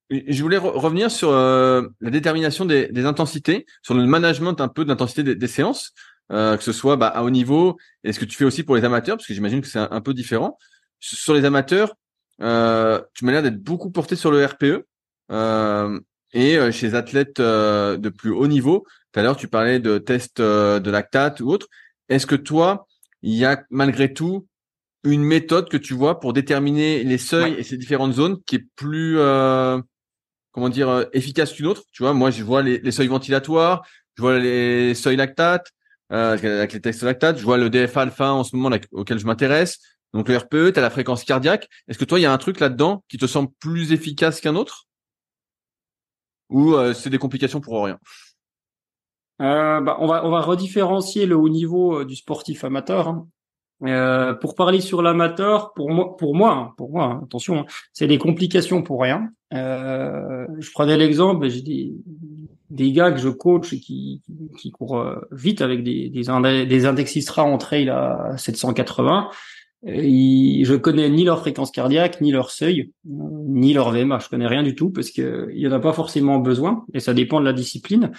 Je 0.09 0.41
voulais 0.41 0.59
revenir 0.59 1.11
sur 1.11 1.31
euh, 1.31 1.83
la 2.01 2.11
détermination 2.11 2.65
des, 2.65 2.87
des, 2.89 3.07
intensités, 3.07 3.67
sur 3.83 3.95
le 3.95 4.07
management 4.07 4.61
un 4.61 4.69
peu 4.69 4.85
d'intensité 4.85 5.25
des, 5.25 5.35
des 5.35 5.49
séances. 5.49 5.95
Euh, 6.33 6.57
que 6.57 6.65
ce 6.65 6.73
soit 6.73 6.97
bah, 6.97 7.07
à 7.07 7.23
haut 7.23 7.31
niveau, 7.31 7.77
et 8.03 8.13
ce 8.13 8.19
que 8.19 8.25
tu 8.25 8.37
fais 8.37 8.45
aussi 8.45 8.65
pour 8.65 8.75
les 8.75 8.85
amateurs, 8.85 9.17
parce 9.17 9.29
que 9.29 9.35
j'imagine 9.35 9.61
que 9.61 9.69
c'est 9.69 9.79
un, 9.79 10.01
peu 10.01 10.13
différent. 10.13 10.59
Sur 10.99 11.35
les 11.35 11.45
amateurs, 11.45 11.95
euh, 12.43 13.01
tu 13.15 13.25
m'as 13.25 13.33
l'air 13.33 13.43
d'être 13.43 13.63
beaucoup 13.63 13.91
porté 13.91 14.17
sur 14.17 14.33
le 14.33 14.45
RPE. 14.45 14.85
Euh, 15.31 16.01
et 16.33 16.57
euh, 16.57 16.71
chez 16.71 16.89
les 16.89 16.95
athlètes 16.95 17.41
euh, 17.41 17.97
de 17.97 18.09
plus 18.09 18.31
haut 18.31 18.47
niveau, 18.47 18.87
tout 19.13 19.21
à 19.21 19.23
l'heure 19.23 19.37
tu 19.37 19.49
parlais 19.49 19.81
de 19.81 19.99
tests 19.99 20.41
de 20.41 20.91
lactate 20.91 21.41
ou 21.41 21.51
autre. 21.51 21.67
Est-ce 22.09 22.27
que 22.27 22.35
toi, 22.35 22.87
il 23.23 23.35
y 23.35 23.45
a 23.45 23.65
malgré 23.71 24.13
tout 24.13 24.47
une 25.05 25.23
méthode 25.23 25.69
que 25.69 25.77
tu 25.77 25.95
vois 25.95 26.21
pour 26.21 26.33
déterminer 26.33 27.05
les 27.05 27.19
seuils 27.19 27.55
et 27.55 27.63
ces 27.63 27.77
différentes 27.77 28.13
zones 28.13 28.43
qui 28.43 28.57
est 28.57 28.67
plus 28.77 29.19
comment 30.53 30.69
dire 30.69 31.07
efficace 31.13 31.53
qu'une 31.53 31.67
autre? 31.67 31.83
Tu 31.93 32.03
vois, 32.03 32.13
moi 32.13 32.31
je 32.31 32.43
vois 32.43 32.63
les, 32.63 32.79
les, 32.79 32.91
seuils 32.91 33.09
ventilatoires, 33.09 33.87
je 34.17 34.23
vois 34.23 34.39
les 34.39 34.95
seuils 34.95 35.17
lactates, 35.17 35.71
euh, 36.13 36.35
avec 36.35 36.73
les 36.73 36.81
textes 36.81 37.03
lactates. 37.03 37.39
Je 37.39 37.45
vois 37.45 37.59
le 37.59 37.71
DF 37.71 37.97
alpha 37.97 38.33
en 38.33 38.45
ce 38.45 38.55
moment 38.57 38.77
auquel 38.93 39.19
je 39.19 39.27
m'intéresse. 39.27 39.79
Donc 40.15 40.29
le 40.29 40.37
RPE, 40.37 40.73
tu 40.73 40.79
as 40.79 40.83
la 40.83 40.91
fréquence 40.91 41.25
cardiaque. 41.25 41.69
Est-ce 41.89 41.99
que 41.99 42.05
toi, 42.05 42.19
il 42.19 42.23
y 42.23 42.27
a 42.27 42.33
un 42.33 42.39
truc 42.39 42.61
là-dedans 42.61 43.05
qui 43.09 43.19
te 43.19 43.27
semble 43.27 43.51
plus 43.61 43.93
efficace 43.93 44.41
qu'un 44.41 44.57
autre? 44.57 44.87
Ou 46.49 46.75
euh, 46.75 46.95
c'est 46.95 47.11
des 47.11 47.19
complications 47.19 47.61
pour 47.61 47.85
rien? 47.85 47.99
Euh, 49.43 49.81
bah, 49.81 49.99
on 50.01 50.07
va 50.07 50.25
on 50.25 50.31
va 50.31 50.41
redifférencier 50.41 51.27
le 51.27 51.37
haut 51.37 51.49
niveau 51.49 52.05
du 52.05 52.17
sportif 52.17 52.65
amateur. 52.65 53.09
Hein. 53.09 53.29
Euh, 53.85 54.33
pour 54.33 54.55
parler 54.55 54.81
sur 54.81 55.03
l'amateur, 55.03 55.75
pour 55.75 55.91
moi, 55.91 56.17
pour 56.17 56.35
moi, 56.35 56.53
hein, 56.53 56.75
pour 56.79 56.91
moi, 56.91 57.05
hein, 57.05 57.21
attention, 57.25 57.67
c'est 57.93 58.07
des 58.07 58.17
complications 58.17 58.83
pour 58.83 59.03
rien. 59.03 59.31
Euh, 59.53 60.47
je 60.59 60.71
prenais 60.71 60.97
l'exemple, 60.97 61.47
j'ai 61.49 61.61
des, 61.61 61.93
des 62.77 62.93
gars 62.93 63.11
que 63.11 63.19
je 63.19 63.29
coach 63.29 63.71
qui, 63.71 64.23
qui 64.59 64.71
courent 64.71 64.99
euh, 64.99 65.17
vite 65.33 65.63
avec 65.63 65.83
des, 65.83 66.09
des, 66.11 66.23
des 66.67 66.87
index 66.87 67.39
en 67.39 67.59
trail 67.59 67.89
à 67.89 68.35
780. 68.37 69.31
Et 69.87 70.63
je 70.65 70.75
connais 70.75 71.09
ni 71.09 71.25
leur 71.25 71.41
fréquence 71.41 71.71
cardiaque, 71.71 72.21
ni 72.21 72.33
leur 72.33 72.51
seuil, 72.51 72.93
ni 73.05 73.73
leur 73.73 73.91
VMA. 73.91 74.19
Je 74.19 74.29
connais 74.29 74.47
rien 74.47 74.63
du 74.63 74.75
tout 74.75 74.91
parce 74.91 75.11
que 75.11 75.51
il 75.55 75.67
en 75.69 75.73
a 75.73 75.81
pas 75.81 75.93
forcément 75.93 76.39
besoin 76.39 76.85
et 76.93 77.01
ça 77.01 77.15
dépend 77.15 77.41
de 77.41 77.45
la 77.45 77.53
discipline. 77.53 78.13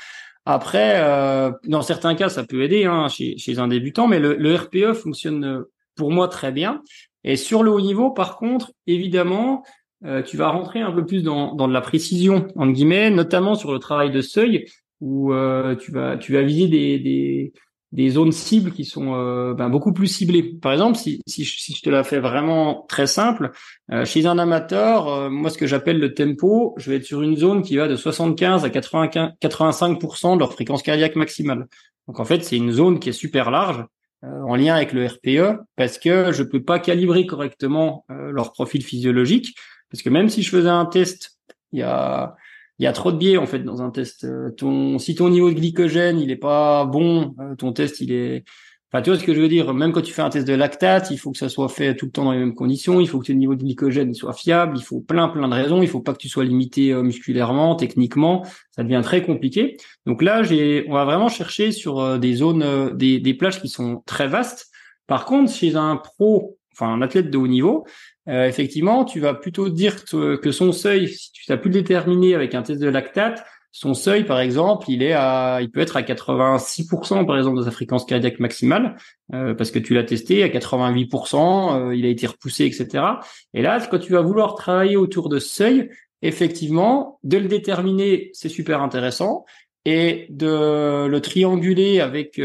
Après, 0.46 0.94
euh, 1.02 1.52
dans 1.66 1.82
certains 1.82 2.16
cas, 2.16 2.30
ça 2.30 2.46
peut 2.46 2.64
aider 2.64 2.86
hein, 2.86 3.10
chez, 3.10 3.38
chez, 3.38 3.60
un 3.60 3.68
débutant, 3.68 4.08
mais 4.08 4.20
le, 4.20 4.36
le, 4.36 4.56
RPE 4.56 4.94
fonctionne 4.94 5.44
euh, 5.44 5.72
pour 5.96 6.10
moi 6.12 6.30
très 6.30 6.54
bien. 6.54 6.82
Et 7.26 7.36
sur 7.36 7.64
le 7.64 7.72
haut 7.72 7.82
niveau, 7.82 8.12
par 8.12 8.38
contre, 8.38 8.72
évidemment, 8.86 9.64
euh, 10.06 10.22
tu 10.22 10.38
vas 10.38 10.50
rentrer 10.50 10.82
un 10.82 10.92
peu 10.92 11.06
plus 11.06 11.24
dans, 11.24 11.56
dans 11.56 11.68
de 11.68 11.74
la 11.74 11.82
précision, 11.82 12.48
entre 12.56 12.74
guillemets, 12.74 13.10
notamment 13.10 13.56
sur 13.56 13.72
le 13.74 13.80
travail 13.80 14.12
de 14.12 14.22
seuil, 14.22 14.66
où 15.02 15.34
euh, 15.34 15.76
tu 15.76 15.92
vas 15.92 16.18
tu 16.18 16.34
vas 16.34 16.42
viser 16.42 16.68
des, 16.68 17.00
des, 17.00 17.54
des 17.92 18.10
zones 18.10 18.32
cibles 18.32 18.72
qui 18.72 18.86
sont 18.86 19.16
euh, 19.16 19.54
ben, 19.54 19.70
beaucoup 19.70 19.94
plus 19.94 20.08
ciblées. 20.08 20.44
Par 20.44 20.74
exemple, 20.74 20.98
si, 20.98 21.22
si, 21.26 21.46
si 21.46 21.74
je 21.74 21.82
te 21.82 21.90
la 21.90 22.04
fais 22.04 22.20
vraiment 22.20 22.86
très 22.90 23.08
simple, 23.08 23.52
euh, 23.92 24.06
chez 24.06 24.26
un 24.26 24.38
amateur, 24.38 25.08
euh, 25.08 25.30
moi 25.30 25.50
ce 25.50 25.58
que 25.58 25.68
j'appelle 25.68 26.00
le 26.00 26.14
tempo, 26.14 26.76
je 26.78 26.90
vais 26.90 26.98
être 26.98 27.06
sur 27.06 27.22
une 27.22 27.38
zone 27.38 27.62
qui 27.62 27.78
va 27.78 27.88
de 27.88 27.96
75 27.96 28.66
à 28.66 28.70
95, 28.70 29.32
85% 29.42 30.36
de 30.36 30.40
leur 30.40 30.54
fréquence 30.54 30.84
cardiaque 30.84 31.16
maximale. 31.16 31.68
Donc 32.08 32.20
en 32.20 32.26
fait, 32.26 32.44
c'est 32.44 32.58
une 32.58 32.72
zone 32.72 33.00
qui 33.00 33.10
est 33.10 33.14
super 33.14 33.52
large 33.52 33.84
en 34.24 34.56
lien 34.56 34.76
avec 34.76 34.94
le 34.94 35.06
RPE 35.06 35.60
parce 35.76 36.00
que 36.00 36.32
je 36.32 36.42
peux 36.42 36.64
pas 36.64 36.80
calibrer 36.80 37.28
correctement 37.28 38.04
leur 38.10 38.52
profil 38.52 38.82
physiologique 38.82 39.56
parce 39.90 40.02
que 40.02 40.10
même 40.10 40.30
si 40.30 40.44
je 40.44 40.50
faisais 40.50 40.70
un 40.70 40.86
test 40.86 41.38
il 41.72 41.80
y 41.80 41.84
a 41.84 42.36
y 42.80 42.86
a 42.88 42.94
trop 42.94 43.12
de 43.12 43.18
biais 43.18 43.38
en 43.38 43.46
fait 43.46 43.60
dans 43.60 43.82
un 43.82 43.90
test. 43.90 44.24
Euh, 44.26 44.98
si 45.00 45.16
ton 45.16 45.30
niveau 45.30 45.50
de 45.50 45.56
glycogène 45.56 46.20
il 46.20 46.32
est 46.32 46.36
pas 46.36 46.86
bon, 46.86 47.36
euh, 47.40 47.56
ton 47.56 47.74
test 47.74 48.02
il 48.02 48.12
est. 48.12 48.44
Enfin, 48.90 49.02
tu 49.02 49.10
vois 49.10 49.20
ce 49.20 49.26
que 49.26 49.34
je 49.34 49.42
veux 49.42 49.50
dire? 49.50 49.74
Même 49.74 49.92
quand 49.92 50.02
tu 50.02 50.14
fais 50.14 50.22
un 50.22 50.30
test 50.30 50.48
de 50.48 50.54
lactate, 50.54 51.12
il 51.12 51.18
faut 51.18 51.32
que 51.32 51.38
ça 51.38 51.50
soit 51.50 51.68
fait 51.68 51.94
tout 51.94 52.06
le 52.06 52.12
temps 52.12 52.24
dans 52.24 52.32
les 52.32 52.38
mêmes 52.38 52.56
conditions. 52.56 53.02
Il 53.02 53.10
faut 53.10 53.20
que 53.20 53.28
ton 53.28 53.34
niveau 53.34 53.56
de 53.56 53.62
glycogène 53.62 54.14
soit 54.14 54.32
fiable. 54.32 54.78
Il 54.78 54.84
faut 54.84 55.02
plein 55.02 55.28
plein 55.28 55.50
de 55.50 55.54
raisons. 55.54 55.82
Il 55.82 55.90
faut 55.90 56.00
pas 56.00 56.14
que 56.14 56.20
tu 56.20 56.30
sois 56.30 56.46
limité 56.46 56.94
euh, 56.94 57.02
musculairement, 57.04 57.76
techniquement. 57.76 58.46
Ça 58.72 58.84
devient 58.84 59.02
très 59.04 59.24
compliqué. 59.24 59.76
Donc 60.06 60.22
là, 60.22 60.44
j'ai, 60.44 60.86
on 60.88 60.94
va 60.94 61.04
vraiment 61.04 61.28
chercher 61.28 61.74
sur 61.74 62.18
des 62.18 62.36
zones, 62.36 62.96
des, 62.96 63.20
des 63.20 63.34
plages 63.34 63.62
qui 63.62 63.68
sont 63.68 64.04
très 64.06 64.28
vastes. 64.28 64.68
Par 65.06 65.26
contre, 65.26 65.52
chez 65.52 65.76
un 65.76 65.98
pro, 65.98 66.57
enfin 66.78 66.94
un 66.94 67.02
athlète 67.02 67.30
de 67.30 67.38
haut 67.38 67.48
niveau, 67.48 67.86
euh, 68.28 68.48
effectivement, 68.48 69.06
tu 69.06 69.20
vas 69.20 69.34
plutôt 69.34 69.70
dire 69.70 70.04
que 70.06 70.52
son 70.52 70.72
seuil, 70.72 71.08
si 71.08 71.32
tu 71.32 71.52
as 71.52 71.58
pu 71.58 71.70
le 71.70 71.76
déterminer 71.76 72.36
avec 72.36 72.56
un 72.56 72.62
test 72.62 72.82
de 72.82 72.90
lactate, 72.90 73.44
son 73.72 73.94
seuil, 73.94 74.24
par 74.24 74.40
exemple, 74.40 74.90
il 74.90 75.04
est 75.04 75.14
à, 75.14 75.60
il 75.62 75.70
peut 75.70 75.82
être 75.82 75.98
à 75.98 76.02
86% 76.02 77.26
par 77.26 77.38
exemple 77.38 77.58
de 77.58 77.64
sa 77.64 77.72
fréquence 77.72 78.06
cardiaque 78.06 78.40
maximale, 78.40 78.96
euh, 79.34 79.54
parce 79.54 79.72
que 79.72 79.80
tu 79.80 79.94
l'as 79.94 80.04
testé 80.04 80.42
à 80.44 80.48
88%, 80.50 81.90
euh, 81.90 81.96
il 81.96 82.06
a 82.06 82.10
été 82.10 82.26
repoussé, 82.26 82.66
etc. 82.66 83.04
Et 83.54 83.62
là, 83.62 83.80
quand 83.90 84.00
tu 84.00 84.14
vas 84.14 84.22
vouloir 84.22 84.56
travailler 84.56 84.98
autour 84.98 85.30
de 85.30 85.40
ce 85.40 85.50
seuil, 85.50 85.90
effectivement, 86.22 87.20
de 87.24 87.38
le 87.38 87.48
déterminer, 87.48 88.32
c'est 88.34 88.50
super 88.50 88.82
intéressant, 88.82 89.46
et 89.86 90.26
de 90.32 91.06
le 91.08 91.22
trianguler 91.22 92.02
avec 92.02 92.42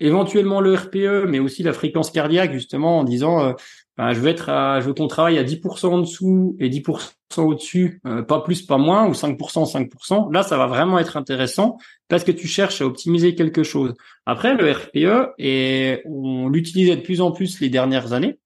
éventuellement 0.00 0.60
le 0.60 0.74
RPE, 0.74 1.26
mais 1.28 1.38
aussi 1.38 1.62
la 1.62 1.72
fréquence 1.72 2.10
cardiaque, 2.10 2.52
justement, 2.52 2.98
en 2.98 3.04
disant 3.04 3.54
je 3.98 4.20
veux 4.20 4.28
être 4.28 4.48
à, 4.48 4.80
je 4.80 4.86
veux 4.86 4.94
qu'on 4.94 5.06
travaille 5.06 5.38
à 5.38 5.44
10% 5.44 5.86
en 5.86 5.98
dessous 6.00 6.56
et 6.58 6.68
10% 6.68 7.12
au-dessus, 7.38 8.00
euh, 8.06 8.22
pas 8.22 8.40
plus, 8.40 8.62
pas 8.62 8.78
moins, 8.78 9.06
ou 9.08 9.12
5%, 9.12 9.66
5%. 9.66 10.32
Là, 10.32 10.42
ça 10.42 10.56
va 10.56 10.66
vraiment 10.66 10.98
être 10.98 11.16
intéressant 11.16 11.78
parce 12.08 12.24
que 12.24 12.32
tu 12.32 12.46
cherches 12.46 12.80
à 12.80 12.86
optimiser 12.86 13.34
quelque 13.34 13.62
chose. 13.62 13.94
Après, 14.26 14.54
le 14.54 14.70
RPE, 14.70 15.34
et 15.38 16.02
on 16.06 16.48
l'utilisait 16.48 16.96
de 16.96 17.02
plus 17.02 17.20
en 17.20 17.30
plus 17.30 17.60
les 17.60 17.68
dernières 17.68 18.12
années, 18.12 18.38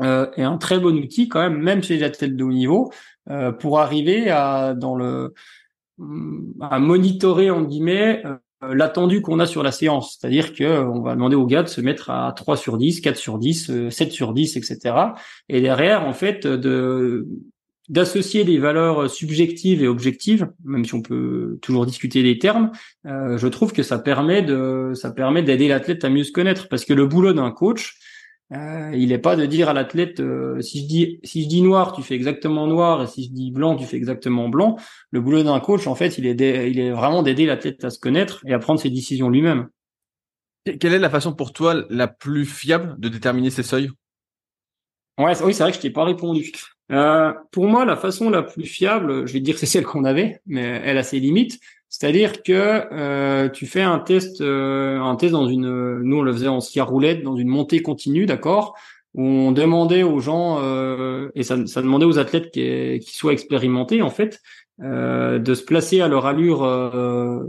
euh, 0.00 0.30
est 0.36 0.42
un 0.42 0.58
très 0.58 0.78
bon 0.78 0.96
outil 0.96 1.28
quand 1.28 1.40
même, 1.40 1.58
même 1.58 1.82
chez 1.82 1.96
les 1.96 2.02
athlètes 2.02 2.36
de 2.36 2.44
haut 2.44 2.52
niveau, 2.52 2.92
euh, 3.30 3.52
pour 3.52 3.80
arriver 3.80 4.30
à 4.30 4.74
dans 4.74 4.94
le 4.94 5.34
à 6.60 6.78
monitorer 6.78 7.50
en 7.50 7.62
guillemets 7.62 8.22
euh, 8.26 8.34
euh, 8.34 8.36
l'attendu 8.72 9.22
qu'on 9.22 9.38
a 9.38 9.46
sur 9.46 9.62
la 9.62 9.72
séance. 9.72 10.18
C'est-à-dire 10.18 10.54
que 10.54 10.64
euh, 10.64 11.00
va 11.02 11.14
demander 11.14 11.36
aux 11.36 11.46
gars 11.46 11.62
de 11.62 11.68
se 11.68 11.80
mettre 11.80 12.10
à 12.10 12.32
3 12.32 12.56
sur 12.56 12.78
10, 12.78 13.00
4 13.00 13.16
sur 13.16 13.38
10, 13.38 13.90
7 13.90 14.08
euh, 14.08 14.10
sur 14.10 14.32
10, 14.32 14.56
etc. 14.56 14.94
Et 15.48 15.60
derrière, 15.60 16.06
en 16.06 16.12
fait, 16.12 16.46
de 16.46 17.26
d'associer 17.88 18.42
des 18.42 18.58
valeurs 18.58 19.08
subjectives 19.08 19.80
et 19.80 19.86
objectives, 19.86 20.48
même 20.64 20.84
si 20.84 20.94
on 20.94 21.02
peut 21.02 21.56
toujours 21.62 21.86
discuter 21.86 22.24
des 22.24 22.36
termes, 22.36 22.72
je 23.04 23.46
trouve 23.46 23.72
que 23.72 23.84
ça 23.84 24.00
permet 24.00 24.42
de 24.42 24.90
ça 24.94 25.12
permet 25.12 25.44
d'aider 25.44 25.68
l'athlète 25.68 26.04
à 26.04 26.10
mieux 26.10 26.24
se 26.24 26.32
connaître 26.32 26.66
parce 26.66 26.84
que 26.84 26.92
le 26.92 27.06
boulot 27.06 27.32
d'un 27.32 27.52
coach, 27.52 27.96
euh, 28.52 28.92
il 28.94 29.08
n'est 29.08 29.18
pas 29.18 29.34
de 29.34 29.44
dire 29.44 29.68
à 29.68 29.72
l'athlète 29.72 30.20
euh, 30.20 30.60
si 30.60 30.82
je 30.82 30.86
dis 30.86 31.20
si 31.24 31.42
je 31.42 31.48
dis 31.48 31.62
noir, 31.62 31.92
tu 31.92 32.02
fais 32.02 32.14
exactement 32.14 32.66
noir, 32.66 33.02
et 33.02 33.06
si 33.08 33.24
je 33.24 33.30
dis 33.30 33.50
blanc, 33.50 33.76
tu 33.76 33.84
fais 33.84 33.96
exactement 33.96 34.48
blanc. 34.48 34.76
Le 35.10 35.20
boulot 35.20 35.42
d'un 35.42 35.58
coach, 35.58 35.86
en 35.86 35.94
fait, 35.94 36.18
il 36.18 36.26
est 36.26 36.70
il 36.70 36.78
est 36.78 36.90
vraiment 36.90 37.22
d'aider 37.22 37.46
l'athlète 37.46 37.84
à 37.84 37.90
se 37.90 37.98
connaître 37.98 38.40
et 38.46 38.52
à 38.52 38.58
prendre 38.58 38.78
ses 38.78 38.90
décisions 38.90 39.30
lui-même. 39.30 39.68
Quelle 40.80 40.94
est 40.94 40.98
la 40.98 41.10
façon 41.10 41.32
pour 41.32 41.52
toi 41.52 41.84
la 41.90 42.08
plus 42.08 42.44
fiable 42.44 42.94
de 42.98 43.08
déterminer 43.08 43.50
ces 43.50 43.62
seuils? 43.62 43.90
Ouais, 45.18 45.32
oui, 45.42 45.54
c'est 45.54 45.62
vrai 45.62 45.72
que 45.72 45.76
je 45.76 45.82
t'ai 45.82 45.90
pas 45.90 46.04
répondu. 46.04 46.52
Euh, 46.92 47.32
pour 47.50 47.66
moi, 47.66 47.84
la 47.84 47.96
façon 47.96 48.30
la 48.30 48.42
plus 48.42 48.66
fiable, 48.66 49.26
je 49.26 49.32
vais 49.32 49.40
dire 49.40 49.58
c'est 49.58 49.66
celle 49.66 49.84
qu'on 49.84 50.04
avait, 50.04 50.40
mais 50.46 50.82
elle 50.84 50.98
a 50.98 51.02
ses 51.02 51.18
limites. 51.20 51.58
C'est-à-dire 51.88 52.42
que 52.42 52.52
euh, 52.92 53.48
tu 53.48 53.66
fais 53.66 53.82
un 53.82 53.98
test, 53.98 54.40
euh, 54.40 55.00
un 55.00 55.16
test 55.16 55.32
dans 55.32 55.46
une, 55.46 56.00
nous 56.00 56.18
on 56.18 56.22
le 56.22 56.32
faisait 56.32 56.48
en 56.48 56.60
ski 56.60 56.80
roulette, 56.80 57.22
dans 57.22 57.36
une 57.36 57.48
montée 57.48 57.80
continue, 57.80 58.26
d'accord, 58.26 58.76
où 59.14 59.22
on 59.22 59.52
demandait 59.52 60.02
aux 60.02 60.20
gens 60.20 60.58
euh, 60.62 61.30
et 61.34 61.42
ça, 61.42 61.66
ça, 61.66 61.80
demandait 61.82 62.04
aux 62.04 62.18
athlètes 62.18 62.50
qui, 62.50 62.98
qui 62.98 63.16
soient 63.16 63.32
expérimentés 63.32 64.02
en 64.02 64.10
fait, 64.10 64.40
euh, 64.82 65.38
de 65.38 65.54
se 65.54 65.64
placer 65.64 66.02
à 66.02 66.08
leur 66.08 66.26
allure 66.26 66.62
euh, 66.62 67.42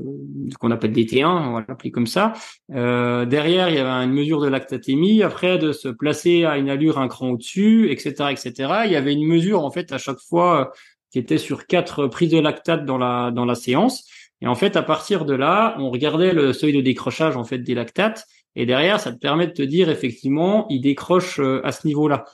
qu'on 0.61 0.71
appelle 0.71 0.93
DT1, 0.93 1.25
on 1.25 1.53
va 1.55 1.65
l'appeler 1.67 1.91
comme 1.91 2.07
ça. 2.07 2.31
Euh, 2.73 3.25
derrière, 3.25 3.67
il 3.67 3.75
y 3.75 3.79
avait 3.79 4.05
une 4.05 4.13
mesure 4.13 4.39
de 4.39 4.47
lactatémie. 4.47 5.21
Après, 5.23 5.57
de 5.57 5.73
se 5.73 5.89
placer 5.89 6.45
à 6.45 6.57
une 6.57 6.69
allure 6.69 6.99
un 6.99 7.09
cran 7.09 7.31
au-dessus, 7.31 7.91
etc., 7.91 8.31
etc. 8.31 8.53
Il 8.85 8.91
y 8.91 8.95
avait 8.95 9.11
une 9.11 9.27
mesure 9.27 9.65
en 9.65 9.71
fait 9.71 9.91
à 9.91 9.97
chaque 9.97 10.19
fois 10.19 10.71
qui 11.11 11.19
était 11.19 11.37
sur 11.37 11.67
quatre 11.67 12.07
prises 12.07 12.31
de 12.31 12.39
lactate 12.39 12.85
dans 12.85 12.97
la 12.97 13.31
dans 13.31 13.45
la 13.45 13.55
séance. 13.55 14.07
Et 14.41 14.47
en 14.47 14.55
fait, 14.55 14.75
à 14.75 14.83
partir 14.83 15.25
de 15.25 15.33
là, 15.33 15.75
on 15.79 15.89
regardait 15.89 16.33
le 16.33 16.53
seuil 16.53 16.73
de 16.73 16.81
décrochage 16.81 17.37
en 17.37 17.43
fait 17.43 17.59
des 17.59 17.73
lactates, 17.73 18.25
et 18.57 18.65
derrière, 18.65 18.99
ça 18.99 19.11
te 19.11 19.19
permet 19.19 19.45
de 19.45 19.51
te 19.51 19.61
dire 19.61 19.87
effectivement, 19.89 20.65
il 20.69 20.81
décroche 20.81 21.39
euh, 21.39 21.61
à 21.63 21.71
ce 21.71 21.85
niveau-là. 21.85 22.25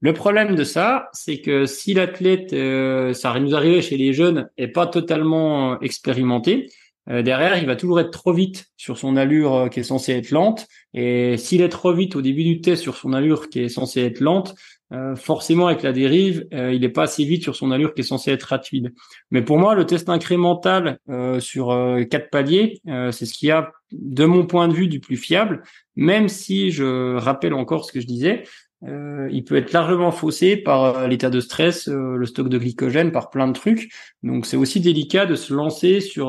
Le 0.00 0.12
problème 0.12 0.54
de 0.54 0.62
ça, 0.62 1.08
c'est 1.14 1.40
que 1.40 1.64
si 1.64 1.94
l'athlète, 1.94 2.52
euh, 2.52 3.14
ça 3.14 3.38
nous 3.40 3.54
arrivait 3.54 3.80
chez 3.80 3.96
les 3.96 4.12
jeunes, 4.12 4.50
est 4.58 4.68
pas 4.68 4.86
totalement 4.86 5.72
euh, 5.72 5.76
expérimenté, 5.80 6.70
derrière, 7.06 7.58
il 7.58 7.66
va 7.66 7.74
toujours 7.74 7.98
être 7.98 8.10
trop 8.10 8.32
vite 8.32 8.66
sur 8.76 8.96
son 8.96 9.16
allure 9.16 9.68
qui 9.68 9.80
est 9.80 9.84
censée 9.84 10.12
être 10.12 10.30
lente. 10.30 10.68
Et 10.94 11.36
s'il 11.38 11.60
est 11.60 11.68
trop 11.68 11.92
vite 11.92 12.14
au 12.14 12.22
début 12.22 12.44
du 12.44 12.60
test 12.60 12.82
sur 12.82 12.94
son 12.94 13.14
allure 13.14 13.48
qui 13.48 13.58
est 13.60 13.68
censée 13.68 14.02
être 14.02 14.20
lente, 14.20 14.54
euh, 14.92 15.14
forcément 15.14 15.68
avec 15.68 15.82
la 15.82 15.92
dérive, 15.92 16.46
euh, 16.52 16.72
il 16.72 16.80
n'est 16.80 16.88
pas 16.88 17.04
assez 17.04 17.24
vite 17.24 17.42
sur 17.42 17.54
son 17.54 17.70
allure 17.70 17.94
qui 17.94 18.00
est 18.00 18.04
censée 18.04 18.32
être 18.32 18.44
rapide. 18.44 18.92
Mais 19.30 19.42
pour 19.42 19.58
moi, 19.58 19.74
le 19.74 19.86
test 19.86 20.08
incrémental 20.08 20.98
euh, 21.08 21.38
sur 21.38 21.68
quatre 22.10 22.30
paliers, 22.30 22.80
c'est 23.12 23.26
ce 23.26 23.34
qu'il 23.34 23.48
y 23.48 23.52
a, 23.52 23.72
de 23.92 24.24
mon 24.24 24.46
point 24.46 24.68
de 24.68 24.74
vue, 24.74 24.88
du 24.88 25.00
plus 25.00 25.16
fiable. 25.16 25.62
Même 25.96 26.28
si 26.28 26.70
je 26.70 27.16
rappelle 27.16 27.54
encore 27.54 27.84
ce 27.84 27.92
que 27.92 28.00
je 28.00 28.06
disais, 28.06 28.44
il 28.82 29.44
peut 29.44 29.56
être 29.56 29.72
largement 29.72 30.10
faussé 30.10 30.56
par 30.56 31.06
l'état 31.06 31.28
de 31.28 31.40
stress, 31.40 31.88
le 31.88 32.24
stock 32.24 32.48
de 32.48 32.58
glycogène, 32.58 33.12
par 33.12 33.30
plein 33.30 33.46
de 33.46 33.52
trucs. 33.52 33.92
Donc 34.22 34.46
c'est 34.46 34.56
aussi 34.56 34.80
délicat 34.80 35.26
de 35.26 35.34
se 35.34 35.52
lancer 35.52 36.00
sur 36.00 36.28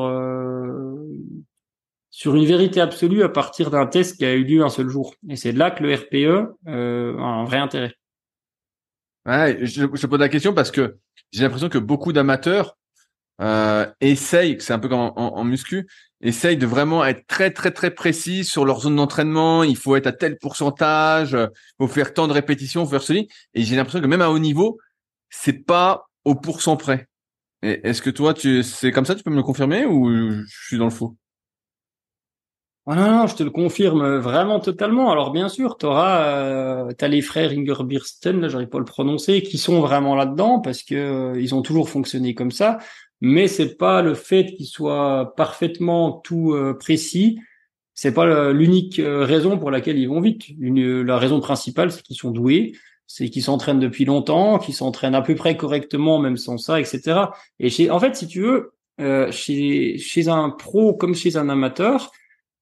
sur 2.10 2.34
une 2.34 2.44
vérité 2.44 2.80
absolue 2.80 3.22
à 3.22 3.28
partir 3.28 3.70
d'un 3.70 3.86
test 3.86 4.18
qui 4.18 4.24
a 4.26 4.34
eu 4.34 4.44
lieu 4.44 4.62
un 4.62 4.68
seul 4.68 4.88
jour. 4.88 5.14
Et 5.30 5.36
c'est 5.36 5.52
là 5.52 5.70
que 5.70 5.82
le 5.82 5.94
RPE 5.94 6.52
a 6.66 6.70
un 6.70 7.44
vrai 7.44 7.58
intérêt. 7.58 7.94
Ouais, 9.26 9.58
je, 9.64 9.86
je 9.92 10.06
pose 10.06 10.18
la 10.18 10.28
question 10.28 10.52
parce 10.52 10.70
que 10.70 10.96
j'ai 11.30 11.42
l'impression 11.42 11.68
que 11.68 11.78
beaucoup 11.78 12.12
d'amateurs 12.12 12.76
euh, 13.40 13.86
essayent, 14.00 14.56
c'est 14.60 14.72
un 14.72 14.78
peu 14.78 14.88
comme 14.88 15.00
en, 15.00 15.16
en, 15.16 15.44
muscu, 15.44 15.88
essayent 16.20 16.56
de 16.56 16.66
vraiment 16.66 17.04
être 17.04 17.26
très 17.26 17.50
très 17.52 17.70
très 17.70 17.90
précis 17.92 18.44
sur 18.44 18.64
leur 18.64 18.80
zone 18.80 18.96
d'entraînement. 18.96 19.62
Il 19.64 19.76
faut 19.76 19.96
être 19.96 20.06
à 20.06 20.12
tel 20.12 20.38
pourcentage, 20.38 21.36
faut 21.78 21.88
faire 21.88 22.14
tant 22.14 22.28
de 22.28 22.32
répétitions, 22.32 22.84
faut 22.84 22.90
faire 22.90 23.02
ceci. 23.02 23.28
Et 23.54 23.62
j'ai 23.64 23.76
l'impression 23.76 24.00
que 24.00 24.06
même 24.06 24.22
à 24.22 24.30
haut 24.30 24.38
niveau, 24.38 24.78
c'est 25.30 25.64
pas 25.64 26.08
au 26.24 26.34
pourcent 26.34 26.76
près. 26.76 27.08
Est-ce 27.62 28.02
que 28.02 28.10
toi, 28.10 28.34
tu 28.34 28.62
c'est 28.64 28.92
comme 28.92 29.06
ça, 29.06 29.14
tu 29.14 29.22
peux 29.22 29.30
me 29.30 29.36
le 29.36 29.42
confirmer 29.44 29.86
ou 29.86 30.10
je 30.32 30.66
suis 30.66 30.78
dans 30.78 30.84
le 30.86 30.90
faux? 30.90 31.16
Oh 32.86 32.94
non, 32.94 33.10
non, 33.12 33.26
je 33.28 33.36
te 33.36 33.44
le 33.44 33.50
confirme 33.50 34.16
vraiment 34.16 34.58
totalement. 34.58 35.12
Alors 35.12 35.30
bien 35.30 35.48
sûr, 35.48 35.78
tu 35.78 35.86
euh, 35.86 36.90
les 37.00 37.22
frères 37.22 37.52
Ingerbirsten, 37.52 38.40
là 38.40 38.48
j'arrive 38.48 38.68
pas 38.68 38.78
à 38.78 38.80
le 38.80 38.84
prononcer, 38.84 39.42
qui 39.42 39.56
sont 39.56 39.80
vraiment 39.80 40.16
là-dedans 40.16 40.58
parce 40.58 40.82
que 40.82 40.94
euh, 40.96 41.40
ils 41.40 41.54
ont 41.54 41.62
toujours 41.62 41.88
fonctionné 41.88 42.34
comme 42.34 42.50
ça. 42.50 42.78
Mais 43.20 43.46
c'est 43.46 43.76
pas 43.76 44.02
le 44.02 44.14
fait 44.14 44.46
qu'ils 44.46 44.66
soient 44.66 45.34
parfaitement 45.36 46.10
tout 46.10 46.54
euh, 46.54 46.74
précis. 46.74 47.38
C'est 47.94 48.12
pas 48.12 48.52
l'unique 48.52 48.98
euh, 48.98 49.24
raison 49.24 49.58
pour 49.58 49.70
laquelle 49.70 49.96
ils 49.96 50.08
vont 50.08 50.20
vite. 50.20 50.42
La 50.58 51.18
raison 51.18 51.38
principale, 51.38 51.92
c'est 51.92 52.02
qu'ils 52.02 52.16
sont 52.16 52.32
doués, 52.32 52.72
c'est 53.06 53.28
qu'ils 53.28 53.44
s'entraînent 53.44 53.78
depuis 53.78 54.04
longtemps, 54.04 54.58
qu'ils 54.58 54.74
s'entraînent 54.74 55.14
à 55.14 55.22
peu 55.22 55.36
près 55.36 55.56
correctement, 55.56 56.18
même 56.18 56.36
sans 56.36 56.58
ça, 56.58 56.80
etc. 56.80 57.26
Et 57.60 57.70
chez, 57.70 57.90
en 57.90 58.00
fait, 58.00 58.16
si 58.16 58.26
tu 58.26 58.40
veux, 58.40 58.72
euh, 59.00 59.30
chez, 59.30 59.98
chez 59.98 60.28
un 60.28 60.50
pro 60.50 60.92
comme 60.94 61.14
chez 61.14 61.36
un 61.36 61.48
amateur, 61.48 62.10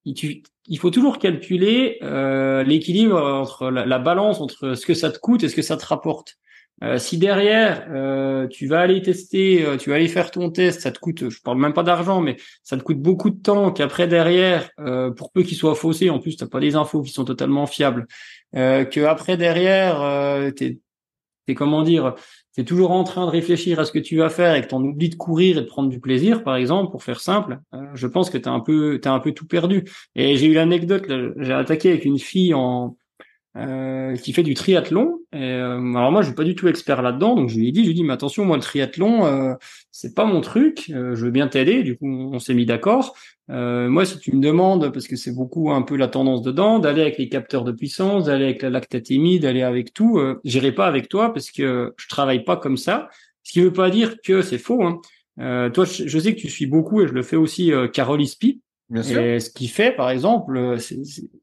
il, 0.05 0.79
faut 0.79 0.91
toujours 0.91 1.19
calculer 1.19 1.99
euh, 2.03 2.63
l'équilibre 2.63 3.21
entre 3.21 3.71
la, 3.71 3.99
balance 3.99 4.41
entre 4.41 4.75
ce 4.75 4.87
que 4.87 4.95
ça 4.95 5.11
te 5.11 5.19
coûte 5.19 5.43
et 5.43 5.49
ce 5.49 5.57
que 5.57 5.63
ça 5.63 5.77
te 5.77 5.85
rapporte. 5.85 6.37
Euh, 6.83 6.97
si 6.97 7.19
derrière 7.19 7.87
euh, 7.91 8.47
tu 8.47 8.67
vas 8.67 8.81
aller 8.81 9.03
tester, 9.03 9.67
tu 9.79 9.91
vas 9.91 9.97
aller 9.97 10.09
faire 10.09 10.31
ton 10.31 10.51
test, 10.51 10.81
ça 10.81 10.91
te 10.91 10.99
coûte, 10.99 11.29
je 11.29 11.43
parle 11.43 11.59
même 11.59 11.75
pas 11.75 11.83
d'argent, 11.83 12.23
mais 12.23 12.37
ça 12.63 12.79
te 12.79 12.83
coûte 12.83 13.01
beaucoup 13.01 13.29
de 13.29 13.41
temps. 13.41 13.71
Qu'après 13.71 14.09
derrière, 14.09 14.71
pour 15.17 15.31
peu 15.33 15.43
qu'il 15.43 15.57
soit 15.57 15.75
faussé, 15.75 16.09
en 16.09 16.19
plus 16.19 16.37
t'as 16.37 16.47
pas 16.47 16.61
des 16.61 16.77
infos 16.77 17.03
qui 17.03 17.13
sont 17.13 17.25
totalement 17.25 17.67
fiables. 17.67 18.07
que 18.55 19.05
après 19.05 19.37
derrière, 19.37 20.53
t'es, 20.55 20.79
t'es 21.47 21.55
comment 21.55 21.83
dire, 21.83 22.15
tu 22.55 22.61
es 22.63 22.65
toujours 22.65 22.91
en 22.91 23.05
train 23.05 23.27
de 23.27 23.31
réfléchir 23.31 23.79
à 23.79 23.85
ce 23.85 23.93
que 23.93 23.99
tu 23.99 24.17
vas 24.17 24.31
faire 24.31 24.55
et 24.55 24.63
que 24.63 24.69
tu 24.69 24.75
en 24.75 24.83
oublies 24.83 25.09
de 25.09 25.15
courir 25.15 25.59
et 25.59 25.61
de 25.63 25.67
prendre 25.67 25.89
du 25.89 26.01
plaisir, 26.01 26.43
par 26.43 26.57
exemple, 26.57 26.91
pour 26.91 27.03
faire 27.03 27.21
simple, 27.21 27.61
euh, 27.75 27.79
je 27.95 28.07
pense 28.07 28.31
que 28.31 28.39
tu 28.39 28.49
as 28.49 28.53
un 28.53 28.61
peu 28.61 28.99
t'as 29.01 29.13
un 29.13 29.21
peu 29.21 29.33
tout 29.33 29.47
perdu. 29.47 29.85
Et 30.15 30.37
j'ai 30.37 30.47
eu 30.47 30.55
l'anecdote, 30.55 31.05
j'ai 31.37 31.53
attaqué 31.53 31.91
avec 31.91 32.05
une 32.05 32.19
fille 32.19 32.55
en 32.55 32.97
euh, 33.57 34.15
qui 34.15 34.33
fait 34.33 34.45
du 34.45 34.55
triathlon. 34.55 35.19
Et, 35.33 35.39
euh, 35.39 35.95
alors 35.95 36.13
moi, 36.13 36.23
je 36.23 36.29
suis 36.29 36.37
pas 36.37 36.45
du 36.45 36.55
tout 36.55 36.69
expert 36.69 37.03
là-dedans, 37.03 37.35
donc 37.35 37.49
je 37.49 37.59
lui 37.59 37.69
ai 37.69 37.73
dit, 37.73 37.81
je 37.81 37.87
lui 37.87 37.91
ai 37.91 37.95
dit, 37.95 38.05
mais 38.05 38.13
attention, 38.13 38.45
moi 38.45 38.57
le 38.57 38.63
triathlon, 38.63 39.27
euh, 39.27 39.55
c'est 39.91 40.15
pas 40.15 40.25
mon 40.25 40.41
truc. 40.41 40.85
je 40.87 41.17
veux 41.17 41.33
bien 41.33 41.49
t'aider. 41.49 41.83
Du 41.83 41.97
coup, 41.97 42.07
on 42.07 42.39
s'est 42.39 42.55
mis 42.55 42.65
d'accord. 42.65 43.17
moi, 43.49 44.05
si 44.05 44.21
tu 44.21 44.37
me 44.37 44.41
demandes, 44.41 44.93
parce 44.93 45.09
que 45.09 45.17
c'est 45.17 45.35
beaucoup 45.35 45.73
un 45.73 45.83
peu 45.83 45.97
la 45.97 46.07
tendance 46.07 46.43
dedans, 46.43 46.79
d'aller 46.79 47.03
avec 47.03 47.19
les 47.19 47.29
capteurs 47.29 47.65
de 47.65 47.73
puissance, 47.73 48.27
d'aller 48.27 48.45
avec 48.45 48.63
la 48.63 48.71
lactatémie, 48.71 49.41
d'aller 49.41 49.63
avec 49.63 49.93
tout, 49.93 50.19
euh, 50.19 50.41
j'irai 50.45 50.71
pas 50.71 50.87
avec 50.87 51.09
toi 51.09 51.33
parce 51.33 51.51
que 51.51 51.93
je 51.97 52.09
travaille 52.09 52.45
pas 52.45 52.57
comme 52.57 52.77
ça. 52.77 53.09
Ce 53.43 53.53
qui 53.53 53.63
veut 53.63 53.73
pas 53.73 53.91
dire 53.91 54.21
que 54.23 54.43
c'est 54.43 54.59
faux. 54.59 54.85
Hein. 54.85 55.01
toi, 55.71 55.85
je, 55.85 56.19
sais 56.21 56.37
que 56.37 56.41
tu 56.41 56.49
suis 56.49 56.67
beaucoup 56.67 57.03
et 57.03 57.09
je 57.09 57.13
le 57.13 57.23
fais 57.23 57.37
aussi, 57.37 57.73
Carole 57.93 58.23
Ispi. 58.23 58.61
Bien 58.91 59.03
sûr. 59.03 59.21
Et 59.21 59.41
ce 59.41 59.51
qui 59.51 59.67
fait, 59.67 59.91
par 59.91 60.11
exemple, 60.11 60.77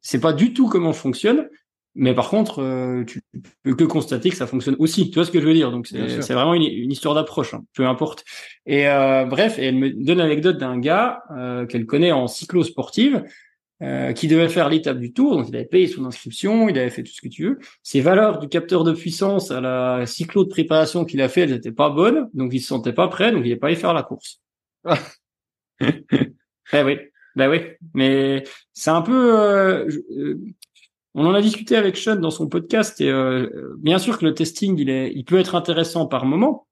c'est 0.02 0.22
pas 0.22 0.32
du 0.32 0.54
tout 0.54 0.70
comment 0.70 0.94
fonctionne. 0.94 1.50
Mais 1.99 2.14
par 2.14 2.30
contre, 2.30 2.61
euh, 2.61 3.03
tu 3.06 3.22
peux 3.64 3.76
que 3.76 3.84
constater 3.84 4.30
que 4.30 4.36
ça 4.36 4.45
fonctionne 4.45 4.76
aussi. 4.78 5.10
Tu 5.10 5.15
vois 5.15 5.26
ce 5.26 5.32
que 5.32 5.41
je 5.41 5.45
veux 5.45 5.53
dire? 5.53 5.72
Donc 5.72 5.88
c'est 5.88 6.34
vraiment 6.34 6.53
une, 6.53 6.64
une 6.64 6.91
histoire 6.91 7.15
d'approche, 7.15 7.56
hein, 7.56 7.64
peu 7.74 7.88
importe. 7.88 8.24
Et 8.68 8.88
euh, 8.88 9.26
bref, 9.26 9.57
et 9.57 9.65
elle 9.65 9.76
me 9.76 9.90
donne 9.90 10.19
l'anecdote 10.19 10.57
d'un 10.57 10.80
gars 10.80 11.24
euh, 11.36 11.65
qu'elle 11.65 11.88
connaît 11.88 12.11
en 12.11 12.28
cyclo 12.28 12.64
sportive 12.64 13.24
euh, 13.82 14.14
qui 14.14 14.28
devait 14.28 14.48
faire 14.48 14.69
l'étape 14.69 14.99
du 14.99 15.11
tour. 15.11 15.38
Donc 15.38 15.49
il 15.49 15.56
avait 15.56 15.65
payé 15.65 15.88
son 15.88 16.06
inscription, 16.06 16.69
il 16.69 16.78
avait 16.78 16.91
fait 16.91 17.03
tout 17.03 17.11
ce 17.11 17.22
que 17.22 17.28
tu 17.28 17.44
veux. 17.45 17.60
Ses 17.82 18.02
valeurs 18.02 18.38
du 18.38 18.48
capteur 18.48 18.84
de 18.84 18.94
puissance 18.94 19.49
à 19.49 19.60
la 19.60 20.06
cyclo 20.06 20.44
de 20.44 20.49
préparation 20.49 21.03
qu'il 21.03 21.22
a 21.22 21.30
fait, 21.30 21.41
elles 21.41 21.52
n'étaient 21.52 21.72
pas 21.72 21.90
bonnes, 21.90 22.30
donc 22.36 22.53
il 22.53 22.60
se 22.60 22.68
sentait 22.68 22.94
pas 22.94 23.07
prêt, 23.07 23.32
donc 23.32 23.41
il 23.44 23.49
n'est 23.49 23.56
pas 23.56 23.68
allé 23.68 23.76
faire 23.76 23.94
la 23.94 24.03
course. 24.03 24.40
eh 25.82 26.84
oui. 26.84 26.98
Ben 27.38 27.52
oui, 27.52 27.61
mais 27.94 28.44
c'est 28.74 28.90
un 28.90 29.03
peu. 29.03 29.40
Euh, 29.40 29.88
on 31.19 31.26
en 31.26 31.34
a 31.34 31.41
discuté 31.41 31.76
avec 31.76 31.98
Sean 31.98 32.18
dans 32.18 32.30
son 32.30 32.48
podcast 32.48 33.02
et 33.02 33.10
euh, 33.10 33.73
bien 33.80 33.98
sûr 33.98 34.19
que 34.19 34.26
le 34.26 34.35
testing 34.35 34.77
il 34.77 34.91
est, 34.91 35.11
il 35.15 35.26
peut 35.26 35.39
être 35.39 35.56
intéressant 35.56 36.06
par 36.06 36.26
moment, 36.26 36.68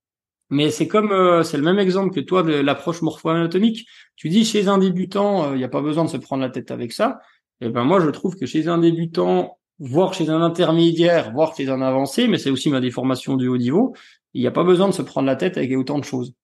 mais 0.52 0.70
c'est 0.70 0.88
comme 0.88 1.12
euh, 1.12 1.42
c'est 1.42 1.58
le 1.58 1.64
même 1.64 1.80
exemple 1.80 2.14
que 2.14 2.20
toi 2.20 2.44
de 2.44 2.54
l'approche 2.54 3.02
morpho-anatomique. 3.02 3.88
Tu 4.16 4.30
dis 4.30 4.46
chez 4.46 4.68
un 4.68 4.78
débutant, 4.78 5.46
euh, 5.46 5.56
il 5.56 5.58
n'y 5.58 5.64
a 5.64 5.68
pas 5.68 5.82
besoin 5.82 6.06
de 6.06 6.12
se 6.12 6.18
prendre 6.18 6.44
la 6.44 6.52
tête 6.52 6.70
avec 6.70 6.94
ça. 6.94 7.22
Et 7.60 7.70
ben 7.70 7.86
moi 7.86 8.00
je 8.00 8.10
trouve 8.12 8.36
que 8.36 8.46
chez 8.46 8.68
un 8.68 8.78
débutant, 8.78 9.58
voire 9.80 10.14
chez 10.14 10.30
un 10.30 10.44
intermédiaire, 10.44 11.32
voire 11.34 11.56
chez 11.56 11.68
un 11.70 11.82
avancé, 11.82 12.28
mais 12.28 12.38
c'est 12.38 12.52
aussi 12.52 12.70
ma 12.70 12.82
déformation 12.82 13.38
du 13.38 13.48
haut 13.48 13.58
niveau, 13.58 13.96
il 14.36 14.42
n'y 14.42 14.48
a 14.48 14.52
pas 14.52 14.64
besoin 14.64 14.88
de 14.88 14.94
se 14.94 15.02
prendre 15.02 15.26
la 15.26 15.36
tête 15.36 15.58
avec 15.58 15.76
autant 15.76 15.98
de 15.98 16.04
choses. 16.04 16.36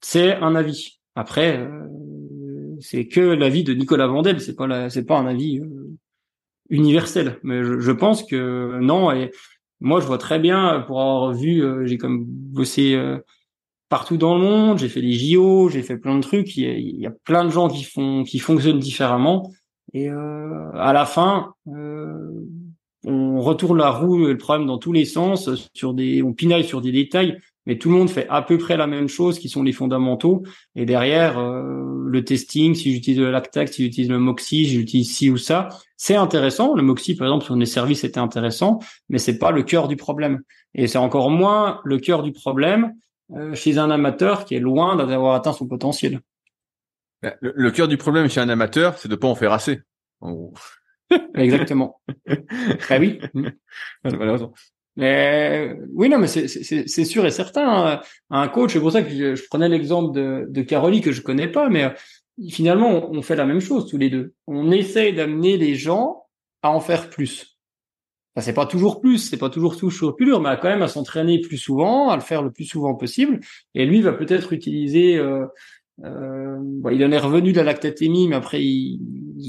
C'est 0.00 0.36
un 0.36 0.54
avis. 0.54 1.00
Après, 1.16 1.68
c'est 2.80 3.08
que 3.08 3.20
l'avis 3.20 3.62
de 3.62 3.74
Nicolas 3.74 4.06
Vandel, 4.06 4.40
c'est 4.40 4.56
pas 4.56 4.88
c'est 4.88 5.04
pas 5.04 5.18
un 5.18 5.26
avis 5.26 5.60
universel. 6.70 7.38
Mais 7.42 7.62
je, 7.62 7.92
pense 7.92 8.22
que 8.22 8.78
non. 8.80 9.12
Et 9.12 9.30
moi, 9.80 10.00
je 10.00 10.06
vois 10.06 10.18
très 10.18 10.38
bien 10.38 10.82
pour 10.86 11.00
avoir 11.00 11.32
vu, 11.32 11.62
euh, 11.62 11.86
j'ai 11.86 11.98
comme 11.98 12.24
bossé 12.24 12.94
euh, 12.94 13.18
partout 13.88 14.16
dans 14.16 14.36
le 14.36 14.40
monde. 14.40 14.78
J'ai 14.78 14.88
fait 14.88 15.02
des 15.02 15.12
JO, 15.12 15.68
j'ai 15.68 15.82
fait 15.82 15.98
plein 15.98 16.16
de 16.16 16.22
trucs. 16.22 16.56
Il 16.56 17.00
y, 17.00 17.06
a, 17.06 17.10
plein 17.10 17.44
de 17.44 17.50
gens 17.50 17.68
qui 17.68 17.84
font, 17.84 18.24
qui 18.24 18.38
fonctionnent 18.38 18.78
différemment. 18.78 19.50
Et 19.92 20.10
euh, 20.10 20.70
à 20.74 20.92
la 20.92 21.04
fin, 21.04 21.54
on 21.66 23.40
retourne 23.40 23.78
la 23.78 23.90
roue, 23.90 24.26
le 24.26 24.38
problème 24.38 24.66
dans 24.66 24.78
tous 24.78 24.92
les 24.92 25.04
sens. 25.04 25.50
Sur 25.74 25.94
des, 25.94 26.22
on 26.22 26.32
pinaille 26.32 26.64
sur 26.64 26.80
des 26.80 26.92
détails 26.92 27.38
mais 27.66 27.78
tout 27.78 27.90
le 27.90 27.96
monde 27.96 28.10
fait 28.10 28.26
à 28.28 28.42
peu 28.42 28.58
près 28.58 28.76
la 28.76 28.86
même 28.86 29.08
chose, 29.08 29.38
qui 29.38 29.48
sont 29.48 29.62
les 29.62 29.72
fondamentaux. 29.72 30.42
Et 30.74 30.84
derrière, 30.84 31.38
euh, 31.38 32.04
le 32.06 32.24
testing, 32.24 32.74
si 32.74 32.92
j'utilise 32.92 33.20
le 33.20 33.30
lactac, 33.30 33.68
si 33.68 33.84
j'utilise 33.84 34.10
le 34.10 34.18
moxie, 34.18 34.66
si 34.66 34.72
j'utilise 34.72 35.14
ci 35.14 35.30
ou 35.30 35.36
ça, 35.36 35.68
c'est 35.96 36.16
intéressant. 36.16 36.74
Le 36.74 36.82
moxie, 36.82 37.14
par 37.14 37.26
exemple, 37.26 37.44
sur 37.44 37.56
les 37.56 37.66
services, 37.66 38.00
c'était 38.00 38.20
intéressant, 38.20 38.80
mais 39.08 39.18
c'est 39.18 39.38
pas 39.38 39.50
le 39.50 39.62
cœur 39.62 39.88
du 39.88 39.96
problème. 39.96 40.42
Et 40.74 40.86
c'est 40.86 40.98
encore 40.98 41.30
moins 41.30 41.80
le 41.84 41.98
cœur 41.98 42.22
du 42.22 42.32
problème 42.32 42.92
euh, 43.32 43.54
chez 43.54 43.78
un 43.78 43.90
amateur 43.90 44.44
qui 44.44 44.54
est 44.54 44.60
loin 44.60 44.96
d'avoir 44.96 45.34
atteint 45.34 45.52
son 45.52 45.66
potentiel. 45.66 46.20
Bah, 47.22 47.34
le, 47.40 47.70
cœur 47.70 47.88
du 47.88 47.96
problème 47.96 48.28
chez 48.28 48.40
un 48.40 48.50
amateur, 48.50 48.98
c'est 48.98 49.08
de 49.08 49.16
pas 49.16 49.28
en 49.28 49.34
faire 49.34 49.52
assez. 49.52 49.80
Exactement. 51.34 52.00
ah 52.90 52.98
oui. 52.98 53.20
Malheureusement. 54.04 54.52
Mais 54.96 55.76
oui, 55.92 56.08
non, 56.08 56.18
mais 56.18 56.28
c'est 56.28 57.04
sûr 57.04 57.26
et 57.26 57.30
certain. 57.30 57.86
Hein. 57.86 58.00
Un 58.30 58.48
coach, 58.48 58.72
c'est 58.72 58.80
pour 58.80 58.92
ça 58.92 59.02
que 59.02 59.34
je, 59.34 59.42
prenais 59.48 59.68
l'exemple 59.68 60.14
de, 60.14 60.46
de 60.48 60.62
que 60.62 61.12
je 61.12 61.20
connais 61.20 61.48
pas, 61.48 61.68
mais 61.68 61.84
euh, 61.84 61.90
finalement, 62.50 63.10
on, 63.10 63.22
fait 63.22 63.36
la 63.36 63.46
même 63.46 63.60
chose 63.60 63.88
tous 63.88 63.98
les 63.98 64.10
deux. 64.10 64.34
On 64.46 64.70
essaye 64.70 65.12
d'amener 65.12 65.56
les 65.56 65.74
gens 65.74 66.24
à 66.62 66.70
en 66.70 66.80
faire 66.80 67.10
plus. 67.10 67.58
Enfin, 68.34 68.44
c'est 68.44 68.54
pas 68.54 68.66
toujours 68.66 69.00
plus, 69.00 69.18
c'est 69.18 69.36
pas 69.36 69.50
toujours 69.50 69.76
toujours 69.76 70.16
plus 70.16 70.26
dur, 70.26 70.40
mais 70.40 70.56
quand 70.60 70.68
même 70.68 70.82
à 70.82 70.88
s'entraîner 70.88 71.40
plus 71.40 71.58
souvent, 71.58 72.10
à 72.10 72.16
le 72.16 72.22
faire 72.22 72.42
le 72.42 72.52
plus 72.52 72.64
souvent 72.64 72.94
possible. 72.94 73.40
Et 73.74 73.86
lui 73.86 74.00
va 74.00 74.12
peut-être 74.12 74.52
utiliser 74.52 75.16
euh, 75.16 75.46
euh, 76.02 76.56
bon, 76.60 76.90
il 76.90 77.04
en 77.04 77.12
est 77.12 77.18
revenu 77.18 77.52
de 77.52 77.58
la 77.58 77.64
lactatémie, 77.64 78.26
mais 78.28 78.36
après, 78.36 78.64
il, 78.64 78.98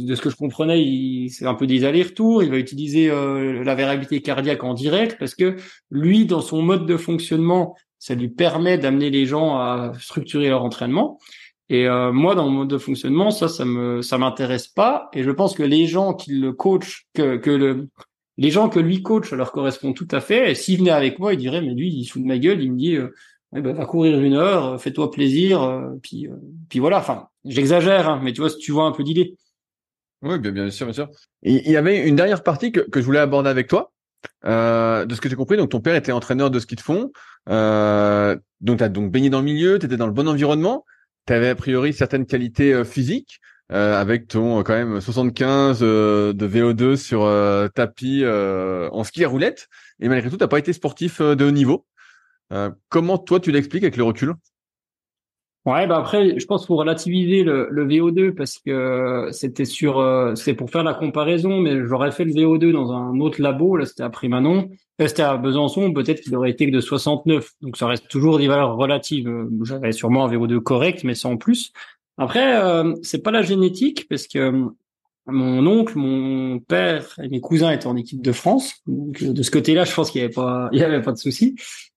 de 0.06 0.14
ce 0.14 0.22
que 0.22 0.30
je 0.30 0.36
comprenais, 0.36 0.84
il, 0.84 1.30
c'est 1.30 1.46
un 1.46 1.56
peu 1.56 1.66
des 1.66 1.84
allers-retours. 1.86 2.44
Il 2.44 2.52
va 2.52 2.58
utiliser 2.58 3.10
euh, 3.10 3.64
la 3.64 3.76
variabilité 3.76 4.22
cardiaque 4.22 4.64
en 4.64 4.74
direct 4.74 5.18
parce 5.18 5.34
que 5.34 5.56
lui, 5.90 6.26
dans 6.26 6.42
son 6.42 6.62
mode 6.62 6.86
de 6.86 6.98
fonctionnement, 6.98 7.76
ça 7.98 8.14
lui 8.14 8.30
permet 8.30 8.78
d'amener 8.78 9.10
les 9.10 9.26
gens 9.26 9.56
à 9.56 9.94
structurer 10.00 10.50
leur 10.50 10.64
entraînement. 10.64 11.20
Et 11.70 11.88
euh, 11.88 12.12
moi, 12.12 12.36
dans 12.36 12.46
mon 12.46 12.60
mode 12.60 12.68
de 12.68 12.78
fonctionnement, 12.78 13.32
ça, 13.32 13.48
ça 13.48 13.66
me, 13.66 14.04
ça 14.04 14.20
m'intéresse 14.20 14.68
pas. 14.68 15.10
Et 15.14 15.24
je 15.24 15.32
pense 15.32 15.56
que 15.56 15.64
les 15.64 15.88
gens 15.88 16.14
qui 16.14 16.34
le 16.34 16.54
coachent, 16.54 17.08
que, 17.16 17.38
que 17.38 17.50
le, 17.50 17.90
les 18.38 18.52
gens 18.52 18.70
que 18.70 18.80
lui 18.80 19.02
coach, 19.02 19.32
leur 19.32 19.52
correspond 19.52 19.94
tout 19.94 20.08
à 20.12 20.20
fait. 20.20 20.52
Et 20.52 20.56
s'il 20.56 20.78
venait 20.78 20.92
avec 20.92 21.18
moi, 21.18 21.34
il 21.34 21.40
dirait, 21.40 21.62
mais 21.62 21.74
lui, 21.74 21.90
il 21.90 22.06
fout 22.06 22.22
de 22.22 22.28
ma 22.28 22.38
gueule. 22.38 22.62
Il 22.62 22.74
me 22.74 22.78
dit, 22.78 22.98
eh 23.56 23.62
ben, 23.62 23.74
va 23.74 23.86
courir 23.86 24.20
une 24.20 24.34
heure, 24.34 24.66
euh, 24.66 24.78
fais-toi 24.78 25.12
plaisir, 25.12 25.64
euh, 25.64 25.92
puis, 26.02 26.28
euh, 26.28 26.36
puis 26.70 26.80
voilà. 26.80 27.00
Enfin, 27.00 27.28
j'exagère, 27.46 28.10
hein, 28.10 28.20
mais 28.24 28.34
tu 28.34 28.42
vois, 28.42 28.50
tu 28.52 28.72
vois 28.72 28.86
un 28.86 28.92
peu 28.92 29.04
d'idée. 29.04 29.38
Oui, 30.22 30.40
bien, 30.40 30.52
bien 30.52 30.70
sûr, 30.72 30.86
bien 30.86 30.94
sûr. 30.94 31.10
Il 31.44 31.70
y 31.70 31.78
avait 31.78 32.08
une 32.08 32.16
dernière 32.16 32.44
partie 32.44 32.72
que, 32.72 32.80
que 32.80 33.00
je 33.00 33.06
voulais 33.06 33.20
aborder 33.20 33.50
avec 33.50 33.68
toi. 33.68 33.92
Euh, 34.46 35.06
de 35.06 35.16
ce 35.16 35.22
que 35.22 35.30
j'ai 35.30 35.36
compris, 35.36 35.58
donc 35.58 35.70
ton 35.70 35.82
père 35.82 35.96
était 35.96 36.12
entraîneur 36.12 36.52
de 36.52 36.60
ski 36.60 36.76
de 36.76 36.82
fond, 36.82 37.12
euh, 37.50 38.36
donc 38.62 38.80
tu 38.80 38.84
as 38.84 38.90
donc 38.90 39.12
baigné 39.12 39.30
dans 39.30 39.40
le 39.40 39.46
milieu, 39.46 39.80
tu 39.80 39.86
étais 39.86 39.98
dans 39.98 40.08
le 40.08 40.14
bon 40.14 40.28
environnement, 40.28 40.86
tu 41.28 41.34
avais 41.34 41.50
a 41.50 41.56
priori 41.56 41.94
certaines 41.94 42.26
qualités 42.26 42.84
physiques, 42.84 43.40
euh, 43.72 44.00
avec 44.00 44.28
ton 44.28 44.64
quand 44.64 44.74
même 44.74 45.02
75 45.02 45.80
de 45.80 46.34
VO2 46.48 46.96
sur 46.96 47.32
tapis 47.74 48.24
en 48.26 49.04
ski 49.04 49.26
à 49.26 49.28
roulette, 49.28 49.68
et 50.00 50.10
malgré 50.10 50.30
tout, 50.30 50.38
tu 50.38 50.48
pas 50.48 50.60
été 50.60 50.74
sportif 50.74 51.22
de 51.22 51.46
haut 51.46 51.52
niveau. 51.52 51.86
Euh, 52.54 52.70
comment 52.90 53.18
toi 53.18 53.40
tu 53.40 53.52
l'expliques 53.52 53.84
avec 53.84 53.98
le 53.98 54.04
recul? 54.04 54.34
Ouais, 55.66 55.88
bah 55.88 55.98
après, 55.98 56.40
je 56.40 56.46
pense 56.46 56.68
faut 56.68 56.76
relativiser 56.76 57.44
le, 57.44 57.68
le, 57.72 57.88
VO2 57.88 58.36
parce 58.36 58.60
que 58.60 59.30
c'était 59.32 59.66
sur, 59.66 59.98
euh, 59.98 60.36
c'est 60.36 60.54
pour 60.54 60.70
faire 60.70 60.84
la 60.84 60.94
comparaison, 60.94 61.60
mais 61.60 61.84
j'aurais 61.88 62.12
fait 62.12 62.24
le 62.24 62.34
VO2 62.34 62.72
dans 62.72 62.92
un 62.92 63.20
autre 63.20 63.42
labo, 63.42 63.76
là 63.76 63.88
c'était 63.88 64.04
à 64.04 64.12
Primanon, 64.12 64.70
c'était 65.00 65.24
à 65.24 65.38
Besançon, 65.38 65.92
peut-être 65.92 66.22
qu'il 66.22 66.36
aurait 66.36 66.52
été 66.52 66.68
que 66.68 66.72
de 66.72 66.80
69, 66.80 67.50
donc 67.62 67.78
ça 67.78 67.88
reste 67.88 68.08
toujours 68.10 68.38
des 68.38 68.48
valeurs 68.48 68.76
relatives. 68.76 69.28
J'avais 69.64 69.92
sûrement 69.92 70.26
un 70.26 70.32
VO2 70.32 70.60
correct, 70.60 71.04
mais 71.04 71.16
sans 71.16 71.36
plus. 71.36 71.74
Après, 72.20 72.62
euh, 72.62 72.94
c'est 73.02 73.24
pas 73.24 73.32
la 73.32 73.42
génétique 73.42 74.08
parce 74.08 74.28
que 74.28 74.68
mon 75.28 75.66
oncle, 75.66 75.98
mon 75.98 76.60
père 76.60 77.08
et 77.22 77.28
mes 77.30 77.42
cousins 77.42 77.72
étaient 77.72 77.88
en 77.88 77.96
équipe 77.96 78.22
de 78.22 78.32
France. 78.32 78.76
Donc 78.86 79.24
de 79.24 79.44
ce 79.44 79.52
côté-là, 79.52 79.84
je 79.86 79.94
pense 79.94 80.12
qu'il 80.12 80.22
n'y 80.22 80.26
avait 80.26 80.34
pas, 80.34 80.68
avait 80.74 81.02
pas 81.02 81.12
de 81.12 81.18
souci. 81.18 81.56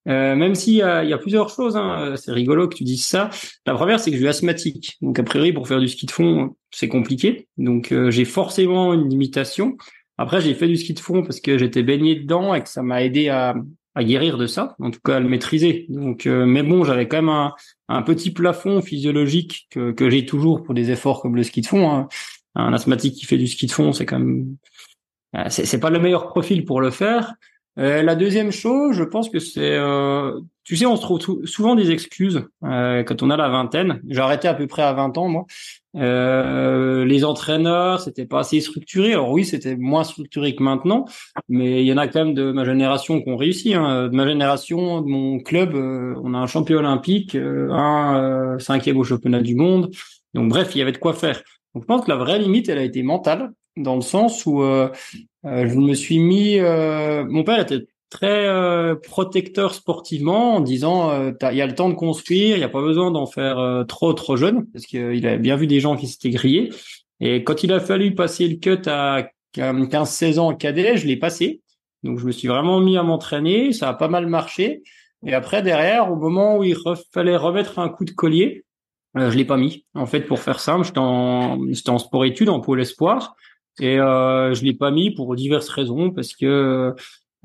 Euh, 0.08 0.34
même 0.34 0.54
s'il 0.54 0.74
y 0.74 0.82
a, 0.82 1.04
il 1.04 1.10
y 1.10 1.12
a 1.12 1.18
plusieurs 1.18 1.50
choses, 1.50 1.76
hein, 1.76 2.14
c'est 2.16 2.32
rigolo 2.32 2.68
que 2.68 2.74
tu 2.74 2.84
dises 2.84 3.04
ça. 3.04 3.28
La 3.66 3.74
première, 3.74 4.00
c'est 4.00 4.10
que 4.10 4.16
je 4.16 4.22
suis 4.22 4.28
asthmatique. 4.28 4.96
Donc 5.02 5.18
a 5.18 5.22
priori, 5.22 5.52
pour 5.52 5.68
faire 5.68 5.80
du 5.80 5.88
ski 5.88 6.06
de 6.06 6.10
fond, 6.10 6.56
c'est 6.70 6.88
compliqué. 6.88 7.48
Donc 7.58 7.92
euh, 7.92 8.10
j'ai 8.10 8.24
forcément 8.24 8.94
une 8.94 9.08
limitation. 9.08 9.76
Après, 10.16 10.40
j'ai 10.40 10.54
fait 10.54 10.66
du 10.66 10.76
ski 10.76 10.94
de 10.94 11.00
fond 11.00 11.22
parce 11.22 11.40
que 11.40 11.58
j'étais 11.58 11.82
baigné 11.82 12.16
dedans 12.16 12.54
et 12.54 12.62
que 12.62 12.68
ça 12.68 12.82
m'a 12.82 13.04
aidé 13.04 13.28
à, 13.28 13.54
à 13.94 14.02
guérir 14.02 14.38
de 14.38 14.46
ça, 14.46 14.74
en 14.80 14.90
tout 14.90 15.00
cas 15.04 15.16
à 15.16 15.20
le 15.20 15.28
maîtriser. 15.28 15.86
Donc, 15.88 16.26
euh, 16.26 16.46
mais 16.46 16.62
bon, 16.62 16.84
j'avais 16.84 17.06
quand 17.06 17.18
même 17.18 17.28
un, 17.28 17.52
un, 17.88 18.02
petit 18.02 18.30
plafond 18.30 18.80
physiologique 18.80 19.66
que, 19.70 19.92
que 19.92 20.08
j'ai 20.08 20.24
toujours 20.24 20.62
pour 20.62 20.74
des 20.74 20.90
efforts 20.90 21.20
comme 21.20 21.36
le 21.36 21.42
ski 21.42 21.60
de 21.60 21.66
fond. 21.66 21.90
Hein 21.90 22.08
un 22.54 22.72
asthmatique 22.72 23.14
qui 23.14 23.26
fait 23.26 23.38
du 23.38 23.46
ski 23.46 23.66
de 23.66 23.72
fond, 23.72 23.92
c'est 23.92 24.06
quand 24.06 24.18
même 24.18 24.56
euh, 25.36 25.44
c'est 25.48 25.80
pas 25.80 25.90
le 25.90 25.98
meilleur 25.98 26.28
profil 26.28 26.64
pour 26.64 26.80
le 26.80 26.90
faire. 26.90 27.34
Euh, 27.78 28.02
la 28.02 28.16
deuxième 28.16 28.50
chose, 28.50 28.96
je 28.96 29.04
pense 29.04 29.28
que 29.28 29.38
c'est, 29.38 29.76
euh, 29.76 30.40
tu 30.64 30.76
sais, 30.76 30.84
on 30.84 30.96
se 30.96 31.02
trouve 31.02 31.46
souvent 31.46 31.76
des 31.76 31.92
excuses 31.92 32.42
euh, 32.64 33.04
quand 33.04 33.22
on 33.22 33.30
a 33.30 33.36
la 33.36 33.48
vingtaine. 33.48 34.00
J'ai 34.08 34.20
arrêté 34.20 34.48
à 34.48 34.54
peu 34.54 34.66
près 34.66 34.82
à 34.82 34.92
20 34.92 35.16
ans, 35.16 35.28
moi. 35.28 35.46
Euh, 35.96 37.04
les 37.04 37.24
entraîneurs, 37.24 38.00
c'était 38.00 38.26
pas 38.26 38.40
assez 38.40 38.60
structuré. 38.60 39.12
Alors 39.12 39.30
oui, 39.30 39.44
c'était 39.44 39.76
moins 39.76 40.02
structuré 40.02 40.56
que 40.56 40.62
maintenant, 40.62 41.04
mais 41.48 41.82
il 41.82 41.86
y 41.86 41.92
en 41.92 41.98
a 41.98 42.08
quand 42.08 42.24
même 42.24 42.34
de 42.34 42.50
ma 42.50 42.64
génération 42.64 43.22
qui 43.22 43.30
ont 43.30 43.36
réussi. 43.36 43.74
Hein. 43.74 44.08
De 44.08 44.16
ma 44.16 44.26
génération, 44.26 45.00
de 45.00 45.08
mon 45.08 45.38
club, 45.38 45.74
on 45.74 46.34
a 46.34 46.38
un 46.38 46.46
champion 46.46 46.78
olympique, 46.78 47.36
un 47.36 48.56
cinquième 48.58 48.96
au 48.96 49.04
championnat 49.04 49.40
du 49.40 49.54
monde. 49.54 49.90
Donc 50.34 50.48
bref, 50.48 50.74
il 50.74 50.78
y 50.78 50.82
avait 50.82 50.92
de 50.92 50.98
quoi 50.98 51.14
faire. 51.14 51.42
Donc 51.74 51.82
je 51.82 51.86
pense 51.86 52.04
que 52.04 52.10
la 52.10 52.16
vraie 52.16 52.38
limite, 52.38 52.68
elle 52.68 52.78
a 52.78 52.82
été 52.82 53.02
mentale, 53.02 53.52
dans 53.76 53.94
le 53.94 54.02
sens 54.02 54.44
où 54.46 54.62
euh, 54.62 54.88
euh, 55.44 55.68
je 55.68 55.74
me 55.76 55.94
suis 55.94 56.18
mis. 56.18 56.58
Euh, 56.58 57.24
mon 57.28 57.44
père 57.44 57.60
était 57.60 57.86
très 58.10 58.48
protecteur 59.02 59.74
sportivement 59.74 60.54
en 60.54 60.60
disant 60.60 61.30
il 61.50 61.56
y 61.56 61.60
a 61.60 61.66
le 61.66 61.74
temps 61.74 61.90
de 61.90 61.94
construire, 61.94 62.56
il 62.56 62.58
n'y 62.58 62.64
a 62.64 62.70
pas 62.70 62.80
besoin 62.80 63.10
d'en 63.10 63.26
faire 63.26 63.84
trop 63.86 64.14
trop 64.14 64.34
jeune 64.34 64.66
parce 64.72 64.86
qu'il 64.86 65.26
avait 65.26 65.38
bien 65.38 65.56
vu 65.56 65.66
des 65.66 65.80
gens 65.80 65.94
qui 65.94 66.06
s'étaient 66.06 66.30
grillés. 66.30 66.70
Et 67.20 67.44
quand 67.44 67.64
il 67.64 67.72
a 67.72 67.80
fallu 67.80 68.14
passer 68.14 68.48
le 68.48 68.56
cut 68.56 68.88
à 68.88 69.28
15-16 69.54 70.38
ans 70.38 70.48
en 70.48 70.54
cadet, 70.54 70.96
je 70.96 71.06
l'ai 71.06 71.18
passé. 71.18 71.60
Donc 72.02 72.18
je 72.18 72.24
me 72.24 72.32
suis 72.32 72.48
vraiment 72.48 72.80
mis 72.80 72.96
à 72.96 73.02
m'entraîner, 73.02 73.74
ça 73.74 73.90
a 73.90 73.94
pas 73.94 74.08
mal 74.08 74.26
marché. 74.26 74.82
Et 75.26 75.34
après 75.34 75.60
derrière, 75.60 76.10
au 76.10 76.16
moment 76.16 76.56
où 76.56 76.64
il 76.64 76.76
fallait 77.12 77.36
remettre 77.36 77.78
un 77.78 77.90
coup 77.90 78.06
de 78.06 78.12
collier, 78.12 78.64
euh, 78.64 78.67
je 79.18 79.36
l'ai 79.36 79.44
pas 79.44 79.56
mis. 79.56 79.84
En 79.94 80.06
fait, 80.06 80.22
pour 80.22 80.40
faire 80.40 80.60
simple, 80.60 80.84
j'étais 80.84 80.98
en, 80.98 81.58
j'étais 81.70 81.90
en 81.90 81.98
sport 81.98 82.24
études, 82.24 82.48
en 82.48 82.60
pôle 82.60 82.80
espoir, 82.80 83.34
et 83.80 83.98
euh, 84.00 84.54
je 84.54 84.64
l'ai 84.64 84.74
pas 84.74 84.90
mis 84.90 85.10
pour 85.14 85.34
diverses 85.36 85.68
raisons, 85.68 86.10
parce 86.10 86.34
que 86.34 86.94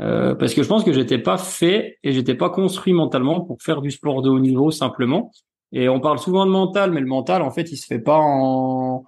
euh, 0.02 0.36
parce 0.36 0.54
que 0.54 0.64
je 0.64 0.68
pense 0.68 0.84
que 0.84 0.91
j'étais 0.91 1.20
pas 1.20 1.38
fait 1.38 2.00
et 2.04 2.14
j'étais 2.14 2.34
pas 2.34 2.50
construit 2.50 2.94
mentalement 2.94 3.41
pour 3.41 3.62
faire 3.62 3.82
du 3.82 3.91
sport 3.91 4.22
de 4.24 4.30
haut 4.30 4.40
niveau 4.40 4.72
simplement. 4.72 5.32
Et 5.72 5.90
on 5.90 6.00
parle 6.00 6.20
souvent 6.20 6.45
de 6.45 6.52
mental, 6.52 6.91
mais 6.91 7.00
le 7.00 7.08
mental, 7.08 7.41
en 7.41 7.52
fait, 7.52 7.72
il 7.72 7.78
se 7.78 7.86
fait 7.86 8.00
pas 8.00 8.18
en 8.18 9.06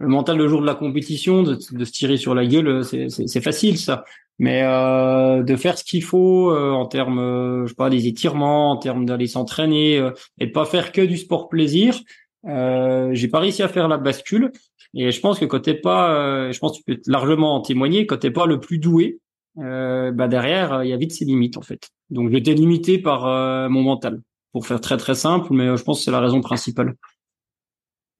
le 0.00 0.08
mental 0.08 0.36
le 0.38 0.48
jour 0.48 0.60
de 0.60 0.66
la 0.66 0.74
compétition, 0.74 1.42
de, 1.42 1.54
de 1.54 1.84
se 1.84 1.92
tirer 1.92 2.16
sur 2.16 2.34
la 2.34 2.46
gueule, 2.46 2.82
c'est 2.84 3.40
facile 3.40 3.78
ça 3.78 4.04
mais 4.38 4.62
euh, 4.64 5.42
de 5.42 5.56
faire 5.56 5.78
ce 5.78 5.84
qu'il 5.84 6.02
faut 6.02 6.50
euh, 6.50 6.72
en 6.72 6.86
termes, 6.86 7.18
euh, 7.18 7.62
je 7.64 7.68
sais 7.68 7.76
pas, 7.76 7.90
des 7.90 8.06
étirements, 8.06 8.72
en 8.72 8.76
termes 8.76 9.04
d'aller 9.04 9.26
s'entraîner 9.28 9.98
euh, 9.98 10.10
et 10.40 10.46
de 10.46 10.50
pas 10.50 10.64
faire 10.64 10.90
que 10.90 11.00
du 11.00 11.16
sport 11.16 11.48
plaisir. 11.48 12.00
Euh, 12.48 13.10
j'ai 13.12 13.28
pas 13.28 13.38
réussi 13.38 13.62
à 13.62 13.68
faire 13.68 13.86
la 13.86 13.98
bascule 13.98 14.50
et 14.94 15.12
je 15.12 15.20
pense 15.20 15.38
que 15.38 15.44
quand 15.44 15.60
t'es 15.60 15.74
pas, 15.74 16.50
je 16.50 16.58
pense 16.58 16.72
que 16.72 16.76
tu 16.78 16.82
peux 16.82 17.00
largement 17.06 17.54
en 17.54 17.60
témoigner, 17.60 18.04
quand 18.04 18.18
t'es 18.18 18.32
pas 18.32 18.46
le 18.46 18.58
plus 18.58 18.78
doué, 18.78 19.20
bah 19.54 20.28
derrière 20.28 20.82
il 20.82 20.90
y 20.90 20.92
a 20.92 20.96
vite 20.96 21.12
ses 21.12 21.24
limites 21.24 21.56
en 21.56 21.62
fait. 21.62 21.88
Donc 22.10 22.30
j'étais 22.30 22.52
limité 22.52 22.98
par 22.98 23.70
mon 23.70 23.82
mental 23.82 24.20
pour 24.52 24.66
faire 24.66 24.80
très 24.80 24.96
très 24.96 25.14
simple, 25.14 25.54
mais 25.54 25.76
je 25.76 25.82
pense 25.82 26.00
que 26.00 26.04
c'est 26.04 26.10
la 26.10 26.20
raison 26.20 26.40
principale. 26.42 26.96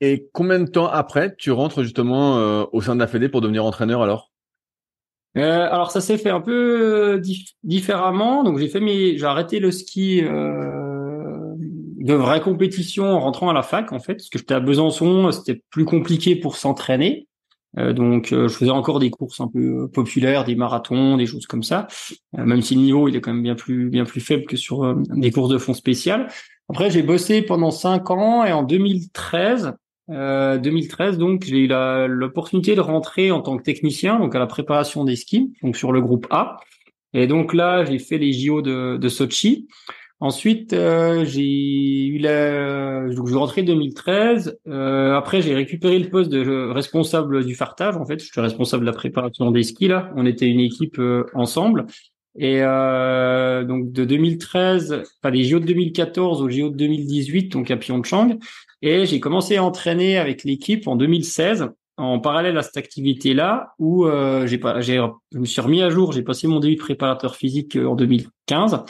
Et 0.02 0.28
combien 0.32 0.60
de 0.60 0.68
temps 0.68 0.88
après 0.88 1.34
tu 1.36 1.50
rentres 1.50 1.82
justement 1.82 2.66
au 2.72 2.82
sein 2.82 2.94
de 2.94 3.00
la 3.00 3.06
Fédé 3.06 3.28
pour 3.28 3.40
devenir 3.40 3.64
entraîneur 3.64 4.02
alors? 4.02 4.32
Euh, 5.38 5.66
alors 5.70 5.90
ça 5.90 6.00
s'est 6.00 6.18
fait 6.18 6.30
un 6.30 6.40
peu 6.40 7.14
euh, 7.14 7.22
différemment. 7.62 8.44
Donc 8.44 8.58
j'ai 8.58 8.68
fait 8.68 8.80
mes, 8.80 9.16
j'ai 9.16 9.24
arrêté 9.24 9.60
le 9.60 9.70
ski 9.70 10.22
euh, 10.22 11.54
de 11.56 12.14
vraie 12.14 12.40
compétition 12.40 13.06
en 13.06 13.20
rentrant 13.20 13.48
à 13.48 13.52
la 13.52 13.62
fac 13.62 13.92
en 13.92 13.98
fait, 13.98 14.14
parce 14.14 14.28
que 14.28 14.38
j'étais 14.38 14.54
à 14.54 14.60
Besançon, 14.60 15.30
c'était 15.32 15.62
plus 15.70 15.84
compliqué 15.84 16.36
pour 16.36 16.56
s'entraîner. 16.56 17.28
Euh, 17.78 17.94
donc 17.94 18.32
euh, 18.32 18.48
je 18.48 18.54
faisais 18.54 18.70
encore 18.70 18.98
des 18.98 19.08
courses 19.08 19.40
un 19.40 19.48
peu 19.48 19.88
populaires, 19.88 20.44
des 20.44 20.56
marathons, 20.56 21.16
des 21.16 21.24
choses 21.24 21.46
comme 21.46 21.62
ça. 21.62 21.86
même 22.34 22.60
si 22.60 22.74
le 22.74 22.82
niveau 22.82 23.08
il 23.08 23.16
est 23.16 23.22
quand 23.22 23.32
même 23.32 23.42
bien 23.42 23.54
plus 23.54 23.88
bien 23.88 24.04
plus 24.04 24.20
faible 24.20 24.44
que 24.44 24.58
sur 24.58 24.94
des 24.94 25.30
courses 25.30 25.48
de 25.48 25.58
fond 25.58 25.72
spéciales. 25.72 26.28
Après 26.68 26.90
j'ai 26.90 27.02
bossé 27.02 27.40
pendant 27.40 27.70
cinq 27.70 28.10
ans 28.10 28.44
et 28.44 28.52
en 28.52 28.62
2013 28.62 29.72
2013, 30.08 31.14
euh, 31.14 31.18
donc 31.18 31.44
j'ai 31.44 31.64
eu 31.64 31.68
l'opportunité 31.68 32.74
de 32.74 32.80
rentrer 32.80 33.30
en 33.30 33.40
tant 33.40 33.56
que 33.56 33.62
technicien, 33.62 34.18
donc 34.18 34.34
à 34.34 34.38
la 34.38 34.46
préparation 34.46 35.04
des 35.04 35.16
skis, 35.16 35.52
donc 35.62 35.76
sur 35.76 35.92
le 35.92 36.00
groupe 36.00 36.26
A. 36.30 36.58
Et 37.14 37.26
donc 37.26 37.54
là, 37.54 37.84
j'ai 37.84 37.98
fait 37.98 38.18
les 38.18 38.32
JO 38.32 38.62
de, 38.62 38.96
de 38.96 39.08
Sochi. 39.08 39.68
Ensuite, 40.22 40.72
euh, 40.72 41.24
j'ai 41.24 42.06
eu 42.06 42.18
la, 42.18 43.08
donc 43.08 43.26
je 43.26 43.32
suis 43.32 43.38
rentré 43.38 43.64
2013. 43.64 44.56
Euh, 44.68 45.16
après, 45.16 45.42
j'ai 45.42 45.52
récupéré 45.52 45.98
le 45.98 46.08
poste 46.10 46.30
de 46.30 46.70
responsable 46.70 47.44
du 47.44 47.56
fartage. 47.56 47.96
En 47.96 48.06
fait, 48.06 48.20
je 48.20 48.26
suis 48.26 48.40
responsable 48.40 48.82
de 48.82 48.86
la 48.86 48.96
préparation 48.96 49.50
des 49.50 49.64
skis 49.64 49.88
là. 49.88 50.12
On 50.14 50.24
était 50.24 50.46
une 50.46 50.60
équipe 50.60 51.00
euh, 51.00 51.26
ensemble. 51.34 51.86
Et 52.38 52.62
euh, 52.62 53.64
donc 53.64 53.90
de 53.90 54.04
2013, 54.04 55.02
enfin 55.20 55.30
les 55.30 55.42
JO 55.42 55.58
de 55.58 55.66
2014 55.66 56.40
aux 56.40 56.48
JO 56.48 56.70
de 56.70 56.76
2018, 56.76 57.48
donc 57.48 57.70
à 57.72 57.76
Pyeongchang, 57.76 58.38
et 58.82 59.06
j'ai 59.06 59.20
commencé 59.20 59.56
à 59.56 59.64
entraîner 59.64 60.18
avec 60.18 60.42
l'équipe 60.42 60.88
en 60.88 60.96
2016 60.96 61.68
en 61.96 62.18
parallèle 62.18 62.59
à 62.59 62.62
cette 62.62 62.76
activité-là 62.76 63.74
où 63.78 64.06
euh, 64.06 64.46
j'ai 64.46 64.59
pas, 64.59 64.80
j'ai, 64.80 65.00
je 65.32 65.38
me 65.38 65.44
suis 65.44 65.60
remis 65.60 65.82
à 65.82 65.90
jour. 65.90 66.12
J'ai 66.12 66.22
passé 66.22 66.48
mon 66.48 66.59
début 66.59 66.74
de 66.74 66.80
préparateur 66.80 67.36
physique 67.36 67.76
euh, 67.76 67.86
en 67.86 67.94
2015 67.94 68.82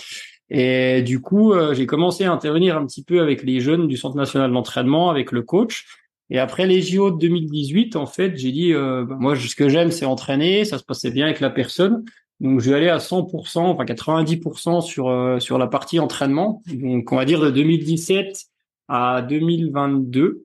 et 0.48 1.02
du 1.02 1.20
coup 1.20 1.52
euh, 1.52 1.74
j'ai 1.74 1.86
commencé 1.86 2.24
à 2.24 2.32
intervenir 2.32 2.76
un 2.76 2.86
petit 2.86 3.04
peu 3.04 3.20
avec 3.20 3.42
les 3.42 3.60
jeunes 3.60 3.86
du 3.86 3.96
Centre 3.96 4.16
national 4.16 4.50
d'entraînement, 4.52 5.10
avec 5.10 5.30
le 5.30 5.42
coach. 5.42 5.84
Et 6.30 6.38
après 6.38 6.66
les 6.66 6.80
JO 6.80 7.10
de 7.10 7.18
2018, 7.18 7.96
en 7.96 8.06
fait, 8.06 8.36
j'ai 8.36 8.52
dit 8.52 8.72
euh, 8.72 9.04
bah, 9.04 9.16
moi 9.20 9.36
ce 9.36 9.54
que 9.54 9.68
j'aime 9.68 9.90
c'est 9.90 10.06
entraîner, 10.06 10.64
ça 10.64 10.78
se 10.78 10.84
passait 10.84 11.10
bien 11.10 11.26
avec 11.26 11.40
la 11.40 11.50
personne. 11.50 12.04
Donc 12.40 12.60
je 12.60 12.70
vais 12.70 12.76
aller 12.76 12.88
à 12.88 12.96
100%, 12.96 13.58
enfin 13.58 13.84
90% 13.84 14.80
sur 14.80 15.36
sur 15.40 15.58
la 15.58 15.66
partie 15.66 16.00
entraînement. 16.00 16.62
Donc 16.66 17.12
on 17.12 17.16
va 17.16 17.26
dire 17.26 17.40
de 17.40 17.50
2017 17.50 18.51
à 18.88 19.22
2022. 19.22 20.44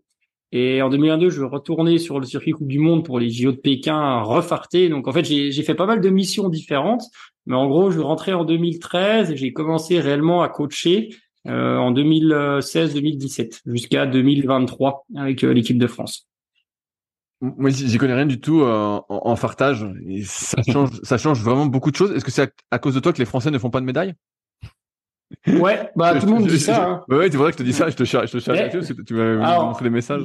Et 0.54 0.82
en 0.82 0.90
2022, 0.90 1.30
je 1.30 1.42
vais 1.42 1.48
retourner 1.48 1.98
sur 1.98 2.20
le 2.20 2.26
circuit 2.26 2.52
Coupe 2.52 2.68
du 2.68 2.80
Monde 2.80 3.04
pour 3.04 3.20
les 3.20 3.30
JO 3.30 3.52
de 3.52 3.58
Pékin 3.58 4.22
refarté. 4.22 4.88
Donc 4.88 5.08
en 5.08 5.12
fait, 5.12 5.26
j'ai 5.26 5.64
fait 5.64 5.76
pas 5.76 5.86
mal 5.86 6.00
de 6.00 6.10
missions 6.10 6.48
différentes. 6.50 7.04
Mais 7.46 7.56
en 7.56 7.68
gros, 7.68 7.92
je 7.92 8.00
rentrer 8.00 8.34
en 8.34 8.46
2013 8.46 9.32
et 9.32 9.38
j'ai 9.38 9.54
commencé 9.54 10.00
réellement 10.00 10.42
à 10.42 10.50
coacher 10.50 11.10
euh, 11.48 11.78
en 11.78 11.94
2016-2017 11.94 13.62
jusqu'à 13.66 14.06
2023 14.06 15.06
avec 15.16 15.44
euh, 15.44 15.54
l'équipe 15.54 15.78
de 15.78 15.88
France. 15.88 16.28
Moi, 17.40 17.70
j'y 17.70 17.98
connais 17.98 18.16
rien 18.16 18.26
du 18.26 18.42
tout 18.42 18.62
euh, 18.62 19.00
en, 19.08 19.36
fartage. 19.36 19.86
Et 20.08 20.24
ça 20.24 20.62
change, 20.68 20.90
ça 21.04 21.18
change 21.18 21.42
vraiment 21.42 21.66
beaucoup 21.66 21.92
de 21.92 21.96
choses. 21.96 22.12
Est-ce 22.12 22.26
que 22.26 22.32
c'est 22.32 22.52
à, 22.72 22.80
cause 22.80 22.96
de 22.96 23.00
toi 23.00 23.14
que 23.14 23.20
les 23.20 23.26
Français 23.26 23.52
ne 23.52 23.60
font 23.60 23.70
pas 23.70 23.80
de 23.80 23.86
médailles? 23.86 24.14
Ouais, 25.48 25.90
bah 25.96 26.20
tout 26.20 26.26
le 26.26 26.32
monde 26.32 26.48
dit 26.48 26.60
ça. 26.60 26.90
Hein. 26.90 27.04
Ouais, 27.10 27.30
c'est 27.30 27.38
vrai 27.38 27.52
que 27.52 27.58
je 27.58 27.64
te 27.64 27.68
dis 27.68 27.74
ça, 27.74 27.90
je 27.90 27.96
te 27.96 28.04
cherche, 28.04 28.32
je 28.32 28.38
te 28.38 28.44
cherche 28.44 28.72
que 28.72 29.02
tu 29.02 29.14
m'as 29.14 29.64
montré 29.64 29.84
des 29.84 29.90
messages. 29.90 30.24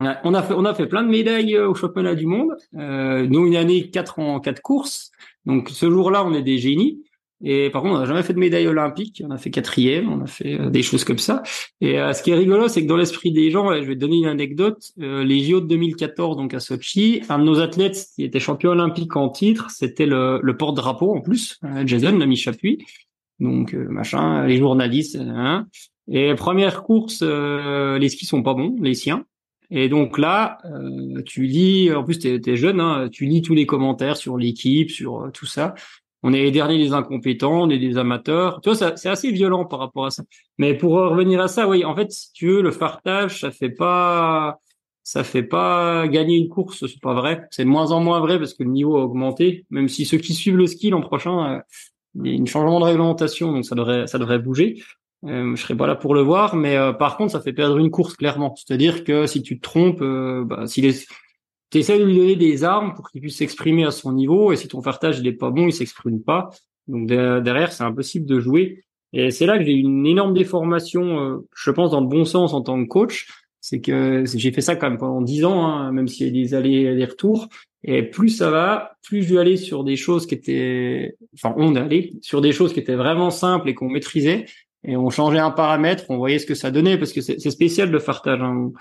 On 0.00 0.34
a 0.34 0.42
fait, 0.42 0.54
on 0.54 0.64
a 0.64 0.74
fait 0.74 0.86
plein 0.86 1.02
de 1.02 1.10
médailles 1.10 1.56
euh, 1.56 1.68
au 1.68 1.74
championnat 1.74 2.14
du 2.14 2.26
monde. 2.26 2.56
Euh, 2.76 3.26
nous, 3.26 3.46
une 3.46 3.56
année, 3.56 3.90
quatre 3.90 4.18
en 4.18 4.40
quatre 4.40 4.62
courses. 4.62 5.10
Donc, 5.44 5.68
ce 5.68 5.90
jour-là, 5.90 6.24
on 6.24 6.32
est 6.32 6.42
des 6.42 6.58
génies. 6.58 7.02
Et 7.42 7.70
par 7.70 7.82
contre, 7.82 7.94
on 7.94 7.98
n'a 7.98 8.06
jamais 8.06 8.22
fait 8.22 8.34
de 8.34 8.38
médaille 8.38 8.66
olympique. 8.66 9.22
On 9.26 9.30
a 9.30 9.36
fait 9.36 9.50
quatrième, 9.50 10.10
on 10.10 10.22
a 10.22 10.26
fait 10.26 10.58
euh, 10.58 10.70
des 10.70 10.82
choses 10.82 11.04
comme 11.04 11.18
ça. 11.18 11.42
Et 11.80 11.98
euh, 11.98 12.12
ce 12.12 12.22
qui 12.22 12.30
est 12.30 12.34
rigolo, 12.34 12.68
c'est 12.68 12.82
que 12.82 12.88
dans 12.88 12.96
l'esprit 12.96 13.32
des 13.32 13.50
gens, 13.50 13.74
je 13.74 13.86
vais 13.86 13.94
te 13.94 14.00
donner 14.00 14.16
une 14.16 14.26
anecdote. 14.26 14.92
les 14.96 15.40
JO 15.44 15.60
de 15.60 15.66
2014, 15.66 16.36
donc 16.36 16.54
à 16.54 16.60
Sochi, 16.60 17.22
un 17.28 17.38
de 17.38 17.44
nos 17.44 17.60
athlètes 17.60 18.06
qui 18.14 18.24
était 18.24 18.40
champion 18.40 18.70
olympique 18.70 19.16
en 19.16 19.28
titre, 19.28 19.70
c'était 19.70 20.06
le, 20.06 20.38
le 20.42 20.56
porte-drapeau 20.56 21.14
en 21.14 21.20
plus, 21.20 21.58
Jason, 21.84 22.16
l'ami 22.16 22.36
Chapuis 22.36 22.78
donc 23.40 23.74
euh, 23.74 23.86
machin, 23.88 24.46
les 24.46 24.58
journalistes. 24.58 25.16
Hein. 25.16 25.66
Et 26.08 26.34
première 26.34 26.82
course, 26.82 27.20
euh, 27.22 27.98
les 27.98 28.08
skis 28.08 28.26
sont 28.26 28.42
pas 28.42 28.54
bons, 28.54 28.76
les 28.80 28.94
siens. 28.94 29.24
Et 29.70 29.88
donc 29.88 30.18
là, 30.18 30.58
euh, 30.64 31.22
tu 31.24 31.44
lis, 31.44 31.92
en 31.92 32.02
plus 32.02 32.18
tu 32.18 32.40
es, 32.44 32.56
jeune, 32.56 32.80
hein, 32.80 33.08
tu 33.10 33.26
lis 33.26 33.42
tous 33.42 33.54
les 33.54 33.66
commentaires 33.66 34.16
sur 34.16 34.36
l'équipe, 34.36 34.90
sur 34.90 35.30
tout 35.32 35.46
ça. 35.46 35.74
On 36.22 36.32
est 36.32 36.42
les 36.42 36.50
derniers 36.50 36.78
des 36.78 36.92
incompétents, 36.92 37.62
on 37.62 37.66
des 37.66 37.96
amateurs. 37.96 38.60
Tu 38.60 38.70
vois, 38.70 38.96
c'est 38.96 39.08
assez 39.08 39.30
violent 39.32 39.64
par 39.64 39.78
rapport 39.78 40.06
à 40.06 40.10
ça. 40.10 40.22
Mais 40.58 40.74
pour 40.74 40.92
revenir 40.92 41.40
à 41.40 41.48
ça, 41.48 41.66
oui, 41.68 41.84
en 41.84 41.96
fait, 41.96 42.10
si 42.10 42.32
tu 42.32 42.48
veux, 42.48 42.62
le 42.62 42.72
fartage, 42.72 43.40
ça 43.40 43.50
fait 43.50 43.70
pas 43.70 44.60
ça 45.02 45.24
fait 45.24 45.42
pas 45.42 46.06
gagner 46.06 46.36
une 46.36 46.48
course, 46.48 46.86
c'est 46.86 47.00
pas 47.00 47.14
vrai. 47.14 47.46
C'est 47.50 47.64
de 47.64 47.68
moins 47.68 47.90
en 47.90 48.00
moins 48.00 48.20
vrai 48.20 48.38
parce 48.38 48.54
que 48.54 48.62
le 48.62 48.70
niveau 48.70 48.96
a 48.96 49.02
augmenté. 49.02 49.66
Même 49.70 49.88
si 49.88 50.04
ceux 50.04 50.18
qui 50.18 50.34
suivent 50.34 50.56
le 50.56 50.66
ski 50.66 50.90
l'an 50.90 51.00
prochain, 51.00 51.54
euh, 51.54 51.60
il 52.14 52.34
y 52.34 52.38
a 52.38 52.42
un 52.42 52.46
changement 52.46 52.80
de 52.80 52.84
réglementation, 52.84 53.52
donc 53.52 53.64
ça 53.64 53.74
devrait 53.74 54.06
ça 54.06 54.18
devrait 54.18 54.38
bouger. 54.38 54.82
Euh, 55.24 55.54
je 55.54 55.62
serai 55.62 55.76
pas 55.76 55.86
là 55.86 55.96
pour 55.96 56.14
le 56.14 56.22
voir, 56.22 56.56
mais 56.56 56.76
euh, 56.76 56.92
par 56.92 57.16
contre, 57.16 57.32
ça 57.32 57.40
fait 57.40 57.52
perdre 57.52 57.78
une 57.78 57.90
course 57.90 58.14
clairement. 58.14 58.54
C'est-à-dire 58.56 59.04
que 59.04 59.26
si 59.26 59.42
tu 59.42 59.58
te 59.58 59.62
trompes, 59.62 60.00
euh, 60.00 60.44
bah, 60.44 60.66
si 60.66 60.80
les 60.80 60.94
tu 61.70 61.78
essaies 61.78 61.98
de 61.98 62.04
lui 62.04 62.16
donner 62.16 62.36
des 62.36 62.64
armes 62.64 62.94
pour 62.94 63.10
qu'il 63.10 63.20
puisse 63.20 63.36
s'exprimer 63.36 63.84
à 63.84 63.92
son 63.92 64.12
niveau, 64.12 64.52
et 64.52 64.56
si 64.56 64.66
ton 64.66 64.82
fartage 64.82 65.20
il 65.20 65.26
est 65.26 65.32
pas 65.32 65.50
bon, 65.50 65.68
il 65.68 65.72
s'exprime 65.72 66.20
pas. 66.22 66.50
Donc 66.88 67.06
derrière, 67.06 67.72
c'est 67.72 67.84
impossible 67.84 68.26
de 68.26 68.40
jouer. 68.40 68.82
Et 69.12 69.30
c'est 69.30 69.46
là 69.46 69.58
que 69.58 69.64
j'ai 69.64 69.72
une 69.72 70.06
énorme 70.06 70.34
déformation, 70.34 71.20
euh, 71.20 71.48
je 71.54 71.70
pense, 71.70 71.90
dans 71.90 72.00
le 72.00 72.06
bon 72.06 72.24
sens 72.24 72.52
en 72.52 72.62
tant 72.62 72.80
que 72.82 72.88
coach. 72.88 73.28
C'est 73.60 73.80
que 73.80 74.24
j'ai 74.26 74.52
fait 74.52 74.60
ça 74.60 74.76
quand 74.76 74.88
même 74.88 74.98
pendant 74.98 75.20
dix 75.20 75.44
ans, 75.44 75.66
hein, 75.66 75.92
même 75.92 76.08
s'il 76.08 76.26
y 76.26 76.30
a 76.30 76.32
des 76.32 76.54
allers 76.54 76.92
et 76.92 76.96
des 76.96 77.04
retours. 77.04 77.48
Et 77.82 78.02
plus 78.02 78.28
ça 78.28 78.50
va, 78.50 78.96
plus 79.02 79.22
je 79.22 79.34
vais 79.34 79.40
aller 79.40 79.56
sur 79.56 79.84
des 79.84 79.96
choses 79.96 80.26
qui 80.26 80.34
étaient, 80.34 81.16
enfin, 81.34 81.54
on 81.56 81.76
allait 81.76 82.12
sur 82.20 82.40
des 82.40 82.52
choses 82.52 82.72
qui 82.72 82.80
étaient 82.80 82.94
vraiment 82.94 83.30
simples 83.30 83.68
et 83.68 83.74
qu'on 83.74 83.88
maîtrisait. 83.88 84.46
Et 84.84 84.96
on 84.96 85.10
changeait 85.10 85.38
un 85.38 85.50
paramètre, 85.50 86.04
on 86.08 86.16
voyait 86.16 86.38
ce 86.38 86.46
que 86.46 86.54
ça 86.54 86.70
donnait, 86.70 86.96
parce 86.96 87.12
que 87.12 87.20
c'est 87.20 87.38
spécial 87.50 87.90
le 87.90 87.98
fartage. 87.98 88.40
Hein. 88.40 88.72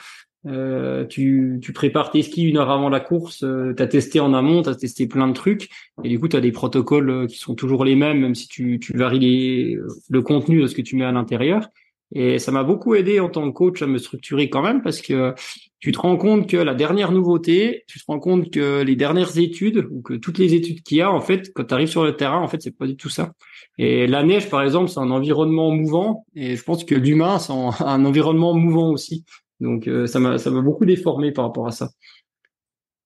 Euh, 0.48 1.06
tu, 1.06 1.60
tu 1.62 1.74
prépares 1.74 2.12
tes 2.12 2.22
skis 2.24 2.44
une 2.44 2.58
heure 2.58 2.70
avant 2.70 2.88
la 2.88 3.02
course, 3.02 3.44
euh, 3.44 3.74
tu 3.78 3.90
testé 3.90 4.22
en 4.22 4.34
amont, 4.34 4.62
tu 4.62 4.70
as 4.70 4.76
testé 4.76 5.06
plein 5.06 5.28
de 5.28 5.34
trucs, 5.34 5.70
et 6.02 6.08
du 6.08 6.18
coup 6.18 6.30
tu 6.30 6.38
as 6.38 6.40
des 6.40 6.54
protocoles 6.54 7.10
euh, 7.10 7.28
qui 7.28 7.38
sont 7.38 7.56
toujours 7.56 7.84
les 7.84 7.96
mêmes, 7.96 8.22
même 8.22 8.36
si 8.36 8.48
tu, 8.48 8.80
tu 8.80 8.96
varies 8.96 9.20
les, 9.20 9.78
le 10.10 10.22
contenu 10.22 10.62
de 10.62 10.68
ce 10.68 10.76
que 10.76 10.82
tu 10.82 10.96
mets 10.96 11.04
à 11.04 11.12
l'intérieur. 11.12 11.68
Et 12.14 12.40
ça 12.40 12.52
m'a 12.52 12.64
beaucoup 12.64 12.96
aidé 12.96 13.20
en 13.20 13.30
tant 13.30 13.48
que 13.48 13.54
coach 13.56 13.82
à 13.82 13.88
me 13.88 13.98
structurer 14.00 14.50
quand 14.50 14.62
même, 14.62 14.82
parce 14.82 15.02
que 15.02 15.36
tu 15.80 15.92
te 15.92 16.00
rends 16.00 16.18
compte 16.18 16.50
que 16.50 16.58
la 16.58 16.74
dernière 16.74 17.12
nouveauté, 17.12 17.84
tu 17.88 18.00
te 18.00 18.06
rends 18.08 18.20
compte 18.20 18.52
que 18.52 18.82
les 18.82 18.96
dernières 18.96 19.38
études, 19.38 19.88
ou 19.92 20.02
que 20.02 20.16
toutes 20.16 20.40
les 20.40 20.54
études 20.54 20.82
qu'il 20.82 20.98
y 20.98 21.02
a, 21.02 21.12
en 21.12 21.22
fait, 21.22 21.54
quand 21.54 21.66
tu 21.66 21.74
arrives 21.74 21.88
sur 21.88 22.04
le 22.04 22.16
terrain, 22.16 22.40
en 22.40 22.48
fait, 22.48 22.62
c'est 22.62 22.76
pas 22.76 22.88
du 22.88 22.98
tout 22.98 23.10
ça. 23.10 23.34
Et 23.78 24.08
la 24.08 24.24
neige, 24.24 24.50
par 24.50 24.64
exemple, 24.64 24.90
c'est 24.90 25.00
un 25.00 25.12
environnement 25.12 25.72
mouvant, 25.72 26.26
et 26.36 26.56
je 26.56 26.64
pense 26.64 26.84
que 26.84 26.96
l'humain, 26.96 27.38
c'est 27.38 27.54
un 27.54 28.06
environnement 28.06 28.54
mouvant 28.54 28.90
aussi. 28.92 29.24
Donc 29.60 29.88
euh, 29.88 30.08
ça 30.08 30.20
m'a 30.20 30.38
ça 30.38 30.52
m'a 30.52 30.62
beaucoup 30.62 30.86
déformé 30.86 31.32
par 31.32 31.46
rapport 31.46 31.68
à 31.68 31.72
ça. 31.72 31.90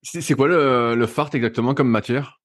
C'est 0.03 0.35
quoi 0.35 0.47
le, 0.47 0.95
le 0.95 1.07
fart 1.07 1.29
exactement 1.33 1.73
comme 1.73 1.89
matière? 1.89 2.41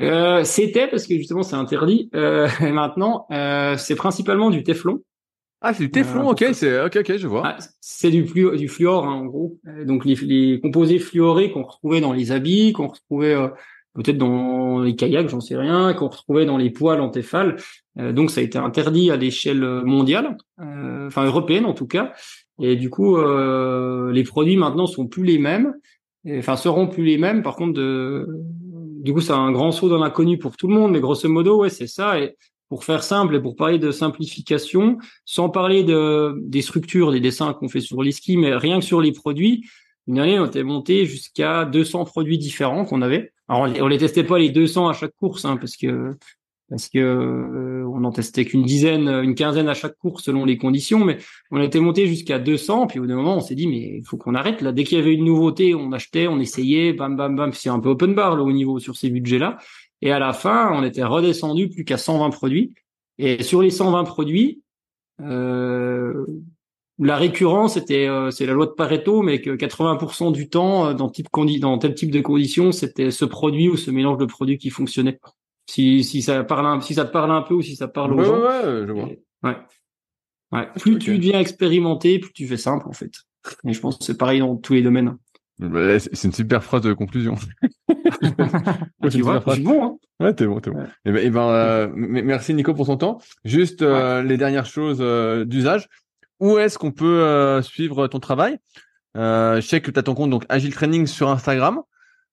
Euh, 0.00 0.44
C'était 0.44 0.88
parce 0.88 1.06
que 1.06 1.14
justement 1.16 1.42
c'est 1.42 1.56
interdit. 1.56 2.10
Euh, 2.14 2.48
maintenant, 2.60 3.26
euh, 3.30 3.76
c'est 3.76 3.94
principalement 3.94 4.50
du 4.50 4.62
téflon. 4.62 5.02
Ah, 5.62 5.72
c'est 5.72 5.84
du 5.84 5.90
téflon, 5.90 6.28
ok, 6.28 6.44
c'est 6.52 6.84
ok, 6.84 6.96
ok, 7.00 7.16
je 7.16 7.26
vois. 7.26 7.42
Ah, 7.44 7.56
c'est 7.80 8.10
du, 8.10 8.22
du 8.24 8.68
fluor 8.68 9.06
hein, 9.06 9.12
en 9.12 9.24
gros. 9.26 9.58
Donc 9.86 10.04
les, 10.04 10.16
les 10.16 10.60
composés 10.60 10.98
fluorés 10.98 11.52
qu'on 11.52 11.62
retrouvait 11.62 12.00
dans 12.00 12.12
les 12.12 12.32
habits, 12.32 12.72
qu'on 12.72 12.88
retrouvait 12.88 13.36
peut-être 13.94 14.18
dans 14.18 14.80
les 14.80 14.96
kayaks, 14.96 15.28
j'en 15.28 15.40
sais 15.40 15.56
rien, 15.56 15.94
qu'on 15.94 16.08
retrouvait 16.08 16.46
dans 16.46 16.56
les 16.56 16.70
poils 16.70 17.00
en 17.00 17.10
téfal. 17.10 17.56
donc 17.96 18.30
ça 18.30 18.40
a 18.40 18.44
été 18.44 18.58
interdit 18.58 19.10
à 19.10 19.16
l'échelle 19.16 19.62
mondiale, 19.84 20.36
enfin 20.58 21.24
européenne 21.24 21.64
en 21.66 21.74
tout 21.74 21.86
cas. 21.86 22.12
Et 22.60 22.76
du 22.76 22.90
coup, 22.90 23.16
euh, 23.16 24.12
les 24.12 24.24
produits 24.24 24.56
maintenant 24.56 24.86
sont 24.86 25.06
plus 25.06 25.24
les 25.24 25.38
mêmes, 25.38 25.74
enfin 26.38 26.56
seront 26.56 26.86
plus 26.86 27.04
les 27.04 27.18
mêmes. 27.18 27.42
Par 27.42 27.56
contre, 27.56 27.72
de, 27.72 28.26
du 29.02 29.12
coup, 29.12 29.20
c'est 29.20 29.32
un 29.32 29.50
grand 29.52 29.72
saut 29.72 29.88
dans 29.88 29.98
l'inconnu 29.98 30.38
pour 30.38 30.56
tout 30.56 30.68
le 30.68 30.74
monde. 30.74 30.92
Mais 30.92 31.00
grosso 31.00 31.28
modo, 31.28 31.60
ouais, 31.60 31.70
c'est 31.70 31.86
ça. 31.86 32.20
Et 32.20 32.36
pour 32.72 32.84
faire 32.84 33.02
simple 33.04 33.36
et 33.36 33.40
pour 33.42 33.54
parler 33.54 33.78
de 33.78 33.90
simplification, 33.90 34.96
sans 35.26 35.50
parler 35.50 35.84
de 35.84 36.34
des 36.40 36.62
structures, 36.62 37.12
des 37.12 37.20
dessins 37.20 37.52
qu'on 37.52 37.68
fait 37.68 37.82
sur 37.82 38.02
les 38.02 38.12
skis, 38.12 38.38
mais 38.38 38.56
rien 38.56 38.78
que 38.78 38.84
sur 38.86 39.02
les 39.02 39.12
produits, 39.12 39.68
une 40.06 40.18
année, 40.18 40.40
on 40.40 40.46
était 40.46 40.62
monté 40.62 41.04
jusqu'à 41.04 41.66
200 41.66 42.06
produits 42.06 42.38
différents 42.38 42.86
qu'on 42.86 43.02
avait. 43.02 43.30
Alors, 43.46 43.68
on 43.78 43.88
les 43.88 43.98
testait 43.98 44.24
pas 44.24 44.38
les 44.38 44.48
200 44.48 44.88
à 44.88 44.94
chaque 44.94 45.14
course, 45.16 45.44
hein, 45.44 45.58
parce 45.58 45.76
que 45.76 46.16
parce 46.70 46.88
que 46.88 46.98
euh, 46.98 47.86
on 47.92 48.02
en 48.04 48.10
testait 48.10 48.46
qu'une 48.46 48.62
dizaine, 48.62 49.06
une 49.06 49.34
quinzaine 49.34 49.68
à 49.68 49.74
chaque 49.74 49.98
course 49.98 50.24
selon 50.24 50.46
les 50.46 50.56
conditions, 50.56 51.04
mais 51.04 51.18
on 51.50 51.60
était 51.60 51.78
monté 51.78 52.06
jusqu'à 52.06 52.38
200. 52.38 52.86
Puis 52.86 53.00
au 53.00 53.02
bout 53.02 53.12
moment, 53.12 53.36
on 53.36 53.40
s'est 53.40 53.54
dit 53.54 53.66
mais 53.66 53.98
il 53.98 54.04
faut 54.06 54.16
qu'on 54.16 54.34
arrête 54.34 54.62
là. 54.62 54.72
Dès 54.72 54.84
qu'il 54.84 54.96
y 54.96 55.00
avait 55.02 55.12
une 55.12 55.26
nouveauté, 55.26 55.74
on 55.74 55.92
achetait, 55.92 56.26
on 56.26 56.40
essayait, 56.40 56.94
bam 56.94 57.18
bam 57.18 57.36
bam. 57.36 57.52
C'est 57.52 57.68
un 57.68 57.80
peu 57.80 57.90
open 57.90 58.14
bar 58.14 58.34
là 58.34 58.42
au 58.42 58.52
niveau 58.52 58.78
sur 58.78 58.96
ces 58.96 59.10
budgets-là. 59.10 59.58
Et 60.02 60.10
à 60.10 60.18
la 60.18 60.32
fin, 60.32 60.70
on 60.72 60.82
était 60.82 61.04
redescendu 61.04 61.68
plus 61.68 61.84
qu'à 61.84 61.96
120 61.96 62.30
produits. 62.30 62.74
Et 63.18 63.42
sur 63.42 63.62
les 63.62 63.70
120 63.70 64.04
produits, 64.04 64.62
euh, 65.20 66.26
la 66.98 67.16
récurrence 67.16 67.76
était 67.76 68.08
euh, 68.08 68.30
c'est 68.30 68.46
la 68.46 68.52
loi 68.52 68.66
de 68.66 68.72
Pareto, 68.72 69.22
mais 69.22 69.40
que 69.40 69.50
80% 69.50 70.32
du 70.32 70.48
temps 70.48 70.92
dans, 70.92 71.08
type 71.08 71.28
dans 71.60 71.78
tel 71.78 71.94
type 71.94 72.10
de 72.10 72.20
conditions, 72.20 72.72
c'était 72.72 73.10
ce 73.10 73.24
produit 73.24 73.68
ou 73.68 73.76
ce 73.76 73.90
mélange 73.90 74.18
de 74.18 74.26
produits 74.26 74.58
qui 74.58 74.70
fonctionnait. 74.70 75.20
Si, 75.68 76.02
si 76.02 76.22
ça 76.22 76.42
parle 76.42 76.82
si 76.82 76.94
ça 76.94 77.04
te 77.04 77.12
parle 77.12 77.30
un 77.30 77.42
peu 77.42 77.54
ou 77.54 77.62
si 77.62 77.76
ça 77.76 77.86
parle 77.88 78.14
aux 78.14 78.24
gens. 78.24 78.40
Ouais, 78.40 78.86
je 78.86 78.92
vois. 78.92 79.08
ouais. 79.44 79.56
ouais. 80.52 80.68
Plus 80.78 80.98
tu 80.98 81.16
deviens 81.16 81.38
expérimenté, 81.38 82.18
plus 82.18 82.32
tu 82.32 82.46
fais 82.46 82.56
simple 82.56 82.88
en 82.88 82.92
fait. 82.92 83.12
Et 83.64 83.72
je 83.72 83.80
pense 83.80 83.98
que 83.98 84.04
c'est 84.04 84.18
pareil 84.18 84.40
dans 84.40 84.56
tous 84.56 84.74
les 84.74 84.82
domaines. 84.82 85.16
Bah, 85.62 85.98
c'est 85.98 86.24
une 86.24 86.32
super 86.32 86.62
phrase 86.62 86.82
de 86.82 86.92
conclusion. 86.92 87.36
tu 89.10 89.22
vois, 89.22 89.42
c'est 89.46 89.60
bon. 89.60 89.84
Hein 89.84 89.96
ouais, 90.20 90.34
t'es 90.34 90.46
bon, 90.46 90.60
t'es 90.60 90.70
bon. 90.70 90.82
Et 90.82 90.88
eh 91.06 91.12
ben, 91.12 91.20
eh 91.22 91.30
ben 91.30 91.48
euh, 91.48 91.88
merci 91.94 92.54
Nico 92.54 92.74
pour 92.74 92.86
son 92.86 92.96
temps. 92.96 93.18
Juste 93.44 93.82
euh, 93.82 94.22
les 94.22 94.36
dernières 94.36 94.66
choses 94.66 94.98
euh, 95.00 95.44
d'usage. 95.44 95.88
Où 96.40 96.58
est-ce 96.58 96.78
qu'on 96.78 96.90
peut 96.90 97.62
suivre 97.62 98.08
ton 98.08 98.18
travail? 98.18 98.58
Je 99.14 99.64
sais 99.64 99.80
que 99.80 99.90
tu 99.90 99.98
as 99.98 100.02
ton 100.02 100.14
compte 100.14 100.30
donc 100.30 100.44
Agile 100.48 100.74
Training 100.74 101.06
sur 101.06 101.28
Instagram 101.28 101.82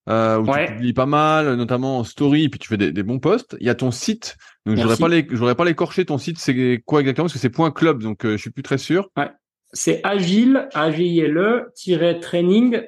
euh, 0.08 0.38
où 0.38 0.46
tu 0.46 0.72
publies 0.72 0.92
pas 0.92 1.06
mal, 1.06 1.54
notamment 1.54 1.98
en 1.98 2.04
story, 2.04 2.44
et 2.44 2.48
puis 2.48 2.58
tu 2.58 2.68
fais 2.68 2.76
des, 2.76 2.92
des 2.92 3.02
bons 3.02 3.18
posts. 3.18 3.56
Il 3.60 3.66
y 3.66 3.70
a 3.70 3.74
ton 3.74 3.90
site, 3.90 4.36
donc 4.66 4.76
j'aurais 4.76 4.96
pas 4.96 5.08
les, 5.08 5.26
j'aurais 5.30 5.54
pas 5.54 5.64
l'écorché. 5.64 6.04
Ton 6.04 6.18
site, 6.18 6.38
c'est 6.38 6.82
quoi 6.84 7.00
exactement? 7.00 7.24
Parce 7.26 7.34
que 7.34 7.38
c'est 7.38 7.50
point 7.50 7.70
club, 7.70 8.02
donc 8.02 8.24
euh, 8.24 8.32
je 8.32 8.38
suis 8.38 8.50
plus 8.50 8.62
très 8.62 8.78
sûr. 8.78 9.10
Ouais. 9.16 9.30
C'est 9.72 10.00
agile, 10.02 10.68
a 10.74 10.90
g 10.90 11.04
i 11.04 11.20
l 11.20 11.38
e 11.38 12.20
training, 12.20 12.82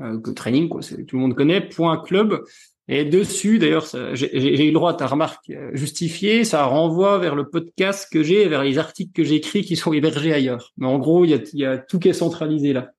euh, 0.00 0.18
training 0.34 0.68
quoi, 0.68 0.80
tout 0.82 1.16
le 1.16 1.22
monde 1.22 1.34
connaît. 1.34 1.60
Point 1.60 1.98
club. 1.98 2.42
Et 2.90 3.04
dessus, 3.04 3.58
d'ailleurs, 3.58 3.86
j'ai 4.14 4.64
eu 4.64 4.68
le 4.68 4.72
droit 4.72 4.92
à 4.92 4.94
ta 4.94 5.06
remarque 5.06 5.50
euh, 5.50 5.70
justifiée, 5.74 6.44
ça 6.44 6.64
renvoie 6.64 7.18
vers 7.18 7.34
le 7.34 7.50
podcast 7.50 8.08
que 8.10 8.22
j'ai, 8.22 8.48
vers 8.48 8.64
les 8.64 8.78
articles 8.78 9.12
que 9.12 9.24
j'écris 9.24 9.62
qui 9.62 9.76
sont 9.76 9.92
hébergés 9.92 10.32
ailleurs. 10.32 10.72
Mais 10.78 10.86
en 10.86 10.98
gros, 10.98 11.26
il 11.26 11.32
y 11.32 11.34
a, 11.34 11.38
y 11.52 11.66
a 11.66 11.76
tout 11.76 11.98
qui 11.98 12.08
est 12.08 12.14
centralisé 12.14 12.72
là. 12.72 12.92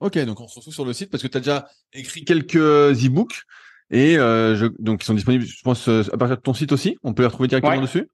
Ok, 0.00 0.18
donc 0.24 0.40
on 0.40 0.48
se 0.48 0.56
retrouve 0.56 0.74
sur 0.74 0.84
le 0.84 0.92
site 0.92 1.10
parce 1.10 1.22
que 1.22 1.28
tu 1.28 1.36
as 1.36 1.40
déjà 1.40 1.68
écrit 1.92 2.24
quelques 2.24 2.56
e-books 2.56 3.44
et 3.90 4.18
euh, 4.18 4.54
je, 4.54 4.66
donc 4.78 5.02
ils 5.02 5.06
sont 5.06 5.14
disponibles, 5.14 5.44
je 5.44 5.62
pense, 5.62 5.88
euh, 5.88 6.02
à 6.12 6.16
partir 6.16 6.36
de 6.36 6.42
ton 6.42 6.54
site 6.54 6.72
aussi. 6.72 6.96
On 7.02 7.14
peut 7.14 7.22
les 7.22 7.28
retrouver 7.28 7.48
directement 7.48 7.80
dessus. 7.80 8.08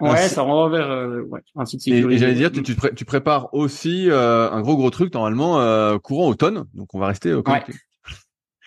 Ouais, 0.00 0.28
ça 0.28 0.42
renvoie 0.42 0.70
vers 0.70 0.90
euh, 0.90 1.22
ouais, 1.22 1.40
un 1.56 1.66
site 1.66 1.82
sécurisé. 1.82 2.14
Et, 2.14 2.18
j'allais 2.18 2.34
dire, 2.34 2.50
tu, 2.50 2.62
tu, 2.62 3.04
prépares 3.04 3.52
aussi 3.52 4.08
euh, 4.08 4.50
un 4.50 4.60
gros 4.62 4.76
gros 4.76 4.90
truc 4.90 5.12
normalement 5.12 5.60
euh, 5.60 5.98
courant 5.98 6.28
automne, 6.28 6.64
donc 6.74 6.94
on 6.94 6.98
va 6.98 7.08
rester 7.08 7.28
euh, 7.28 7.42
connecté. 7.42 7.74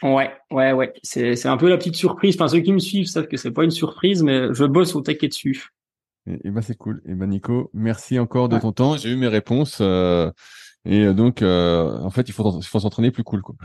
Ouais, 0.03 0.31
ouais, 0.51 0.73
ouais. 0.73 0.93
C'est 1.01 1.35
c'est 1.35 1.47
un 1.47 1.57
peu 1.57 1.69
la 1.69 1.77
petite 1.77 1.95
surprise. 1.95 2.35
Enfin, 2.35 2.47
ceux 2.49 2.59
qui 2.59 2.73
me 2.73 2.79
suivent 2.79 3.07
savent 3.07 3.27
que 3.27 3.37
c'est 3.37 3.51
pas 3.51 3.63
une 3.63 3.71
surprise, 3.71 4.21
mais 4.21 4.53
je 4.53 4.65
bosse 4.65 4.95
au 4.95 5.01
taquet 5.01 5.27
dessus. 5.27 5.69
Et, 6.27 6.39
et 6.43 6.51
ben 6.51 6.61
c'est 6.61 6.77
cool. 6.77 7.01
Et 7.07 7.15
ben 7.15 7.27
Nico, 7.27 7.71
merci 7.73 8.19
encore 8.19 8.49
de 8.49 8.59
ton 8.59 8.71
temps. 8.71 8.97
J'ai 8.97 9.09
eu 9.09 9.15
mes 9.15 9.27
réponses. 9.27 9.81
Et 10.85 11.13
donc, 11.13 11.41
en 11.41 12.09
fait, 12.09 12.27
il 12.27 12.33
faut, 12.33 12.59
il 12.59 12.65
faut 12.65 12.79
s'entraîner 12.79 13.11
plus 13.11 13.23
cool. 13.23 13.41
Quoi. 13.41 13.55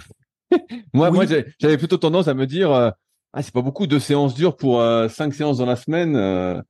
moi, 0.94 1.10
moi, 1.10 1.24
j'avais 1.58 1.76
plutôt 1.76 1.96
tendance 1.98 2.28
à 2.28 2.34
me 2.34 2.46
dire, 2.46 2.70
ah, 2.70 3.42
c'est 3.42 3.52
pas 3.52 3.62
beaucoup 3.62 3.88
de 3.88 3.98
séances 3.98 4.34
dures 4.34 4.56
pour 4.56 4.80
cinq 5.10 5.34
séances 5.34 5.58
dans 5.58 5.66
la 5.66 5.76
semaine. 5.76 6.62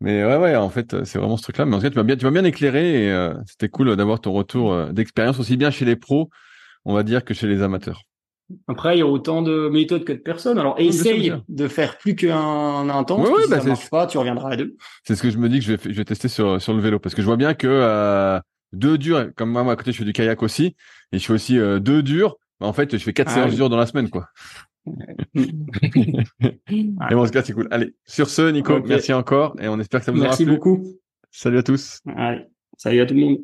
Mais 0.00 0.24
ouais, 0.24 0.36
ouais, 0.36 0.56
en 0.56 0.70
fait, 0.70 1.04
c'est 1.04 1.18
vraiment 1.18 1.36
ce 1.36 1.42
truc-là. 1.42 1.66
Mais 1.66 1.76
en 1.76 1.78
tout 1.78 1.84
cas, 1.84 1.90
tu 1.90 1.96
m'as 1.96 2.02
bien, 2.02 2.16
tu 2.16 2.24
m'as 2.24 2.30
bien 2.30 2.44
éclairé 2.44 3.06
et 3.06 3.30
c'était 3.46 3.68
cool 3.68 3.96
d'avoir 3.96 4.20
ton 4.20 4.32
retour 4.32 4.92
d'expérience 4.92 5.38
aussi 5.38 5.56
bien 5.56 5.70
chez 5.70 5.84
les 5.84 5.96
pros, 5.96 6.30
on 6.84 6.94
va 6.94 7.02
dire, 7.02 7.24
que 7.24 7.34
chez 7.34 7.46
les 7.46 7.62
amateurs. 7.62 8.02
Après, 8.66 8.96
il 8.96 8.98
y 8.98 9.02
a 9.02 9.06
autant 9.06 9.42
de 9.42 9.68
méthodes 9.68 10.04
que 10.04 10.12
de 10.12 10.18
personnes. 10.18 10.58
Alors, 10.58 10.74
essaye 10.78 11.32
de 11.48 11.68
faire 11.68 11.98
plus 11.98 12.16
qu'un 12.16 12.88
intense. 12.88 13.28
Ouais, 13.28 13.44
si 13.44 13.50
bah 13.50 13.60
ça 13.60 13.68
marche 13.68 13.90
pas, 13.90 14.06
tu 14.06 14.18
reviendras 14.18 14.50
à 14.50 14.56
deux. 14.56 14.76
C'est 15.04 15.14
ce 15.14 15.22
que 15.22 15.30
je 15.30 15.38
me 15.38 15.48
dis 15.48 15.60
que 15.60 15.64
je 15.64 15.72
vais, 15.74 15.92
je 15.92 15.96
vais 15.96 16.04
tester 16.04 16.28
sur, 16.28 16.60
sur 16.60 16.72
le 16.72 16.80
vélo 16.80 16.98
parce 16.98 17.14
que 17.14 17.22
je 17.22 17.26
vois 17.26 17.36
bien 17.36 17.54
que 17.54 18.40
deux 18.72 18.98
durs, 18.98 19.30
comme 19.36 19.50
moi, 19.50 19.70
à 19.70 19.76
côté, 19.76 19.92
je 19.92 19.98
fais 19.98 20.04
du 20.04 20.12
kayak 20.12 20.42
aussi, 20.42 20.76
et 21.12 21.18
je 21.18 21.24
fais 21.24 21.32
aussi 21.32 21.58
euh, 21.58 21.78
deux 21.78 22.02
durs. 22.02 22.36
Bah, 22.60 22.66
en 22.66 22.72
fait, 22.72 22.96
je 22.96 23.02
fais 23.02 23.12
quatre 23.12 23.30
ah 23.30 23.34
séances 23.34 23.54
dures 23.54 23.70
dans 23.70 23.76
la 23.76 23.86
semaine, 23.86 24.10
quoi. 24.10 24.28
Et 24.86 27.14
bon, 27.14 27.22
en 27.22 27.26
tout 27.26 27.30
cas, 27.30 27.42
c'est 27.42 27.52
cool. 27.52 27.68
Allez, 27.70 27.94
sur 28.06 28.28
ce, 28.28 28.50
Nico, 28.50 28.80
merci 28.82 29.12
encore, 29.12 29.54
et 29.60 29.68
on 29.68 29.78
espère 29.78 30.00
que 30.00 30.06
ça 30.06 30.12
vous 30.12 30.20
merci 30.20 30.26
aura 30.28 30.36
plu. 30.36 30.46
Merci 30.46 30.56
beaucoup. 30.56 30.82
Salut 31.30 31.58
à 31.58 31.62
tous. 31.62 32.00
Allez, 32.16 32.46
salut 32.76 33.00
à 33.00 33.06
tout 33.06 33.14
le 33.14 33.20
monde. 33.20 33.38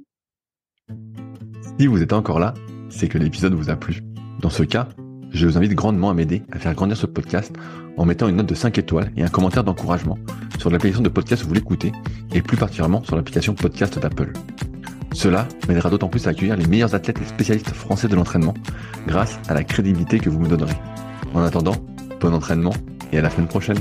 Si 1.78 1.86
vous 1.86 2.02
êtes 2.02 2.12
encore 2.12 2.38
là, 2.38 2.54
c'est 2.88 3.08
que 3.08 3.18
l'épisode 3.18 3.54
vous 3.54 3.70
a 3.70 3.76
plu. 3.76 4.00
Dans 4.40 4.50
ce 4.50 4.62
cas, 4.62 4.88
je 5.30 5.46
vous 5.46 5.58
invite 5.58 5.74
grandement 5.74 6.10
à 6.10 6.14
m'aider 6.14 6.42
à 6.52 6.58
faire 6.58 6.74
grandir 6.74 6.96
ce 6.96 7.06
podcast 7.06 7.54
en 7.96 8.04
mettant 8.04 8.28
une 8.28 8.36
note 8.36 8.46
de 8.46 8.54
5 8.54 8.78
étoiles 8.78 9.10
et 9.16 9.22
un 9.22 9.28
commentaire 9.28 9.64
d'encouragement 9.64 10.18
sur 10.58 10.70
l'application 10.70 11.02
de 11.02 11.08
podcast 11.08 11.44
où 11.44 11.48
vous 11.48 11.54
l'écoutez 11.54 11.92
et 12.32 12.42
plus 12.42 12.56
particulièrement 12.56 13.02
sur 13.04 13.16
l'application 13.16 13.54
podcast 13.54 13.98
d'Apple. 13.98 14.32
Cela 15.12 15.48
m'aidera 15.68 15.90
d'autant 15.90 16.08
plus 16.08 16.26
à 16.26 16.30
accueillir 16.30 16.56
les 16.56 16.66
meilleurs 16.66 16.94
athlètes 16.94 17.20
et 17.20 17.24
spécialistes 17.24 17.70
français 17.70 18.08
de 18.08 18.14
l'entraînement 18.14 18.54
grâce 19.06 19.38
à 19.48 19.54
la 19.54 19.64
crédibilité 19.64 20.18
que 20.18 20.28
vous 20.28 20.40
me 20.40 20.48
donnerez. 20.48 20.76
En 21.36 21.42
attendant, 21.42 21.74
bon 22.18 22.32
entraînement 22.32 22.72
et 23.12 23.18
à 23.18 23.20
la 23.20 23.28
semaine 23.28 23.46
prochaine. 23.46 23.76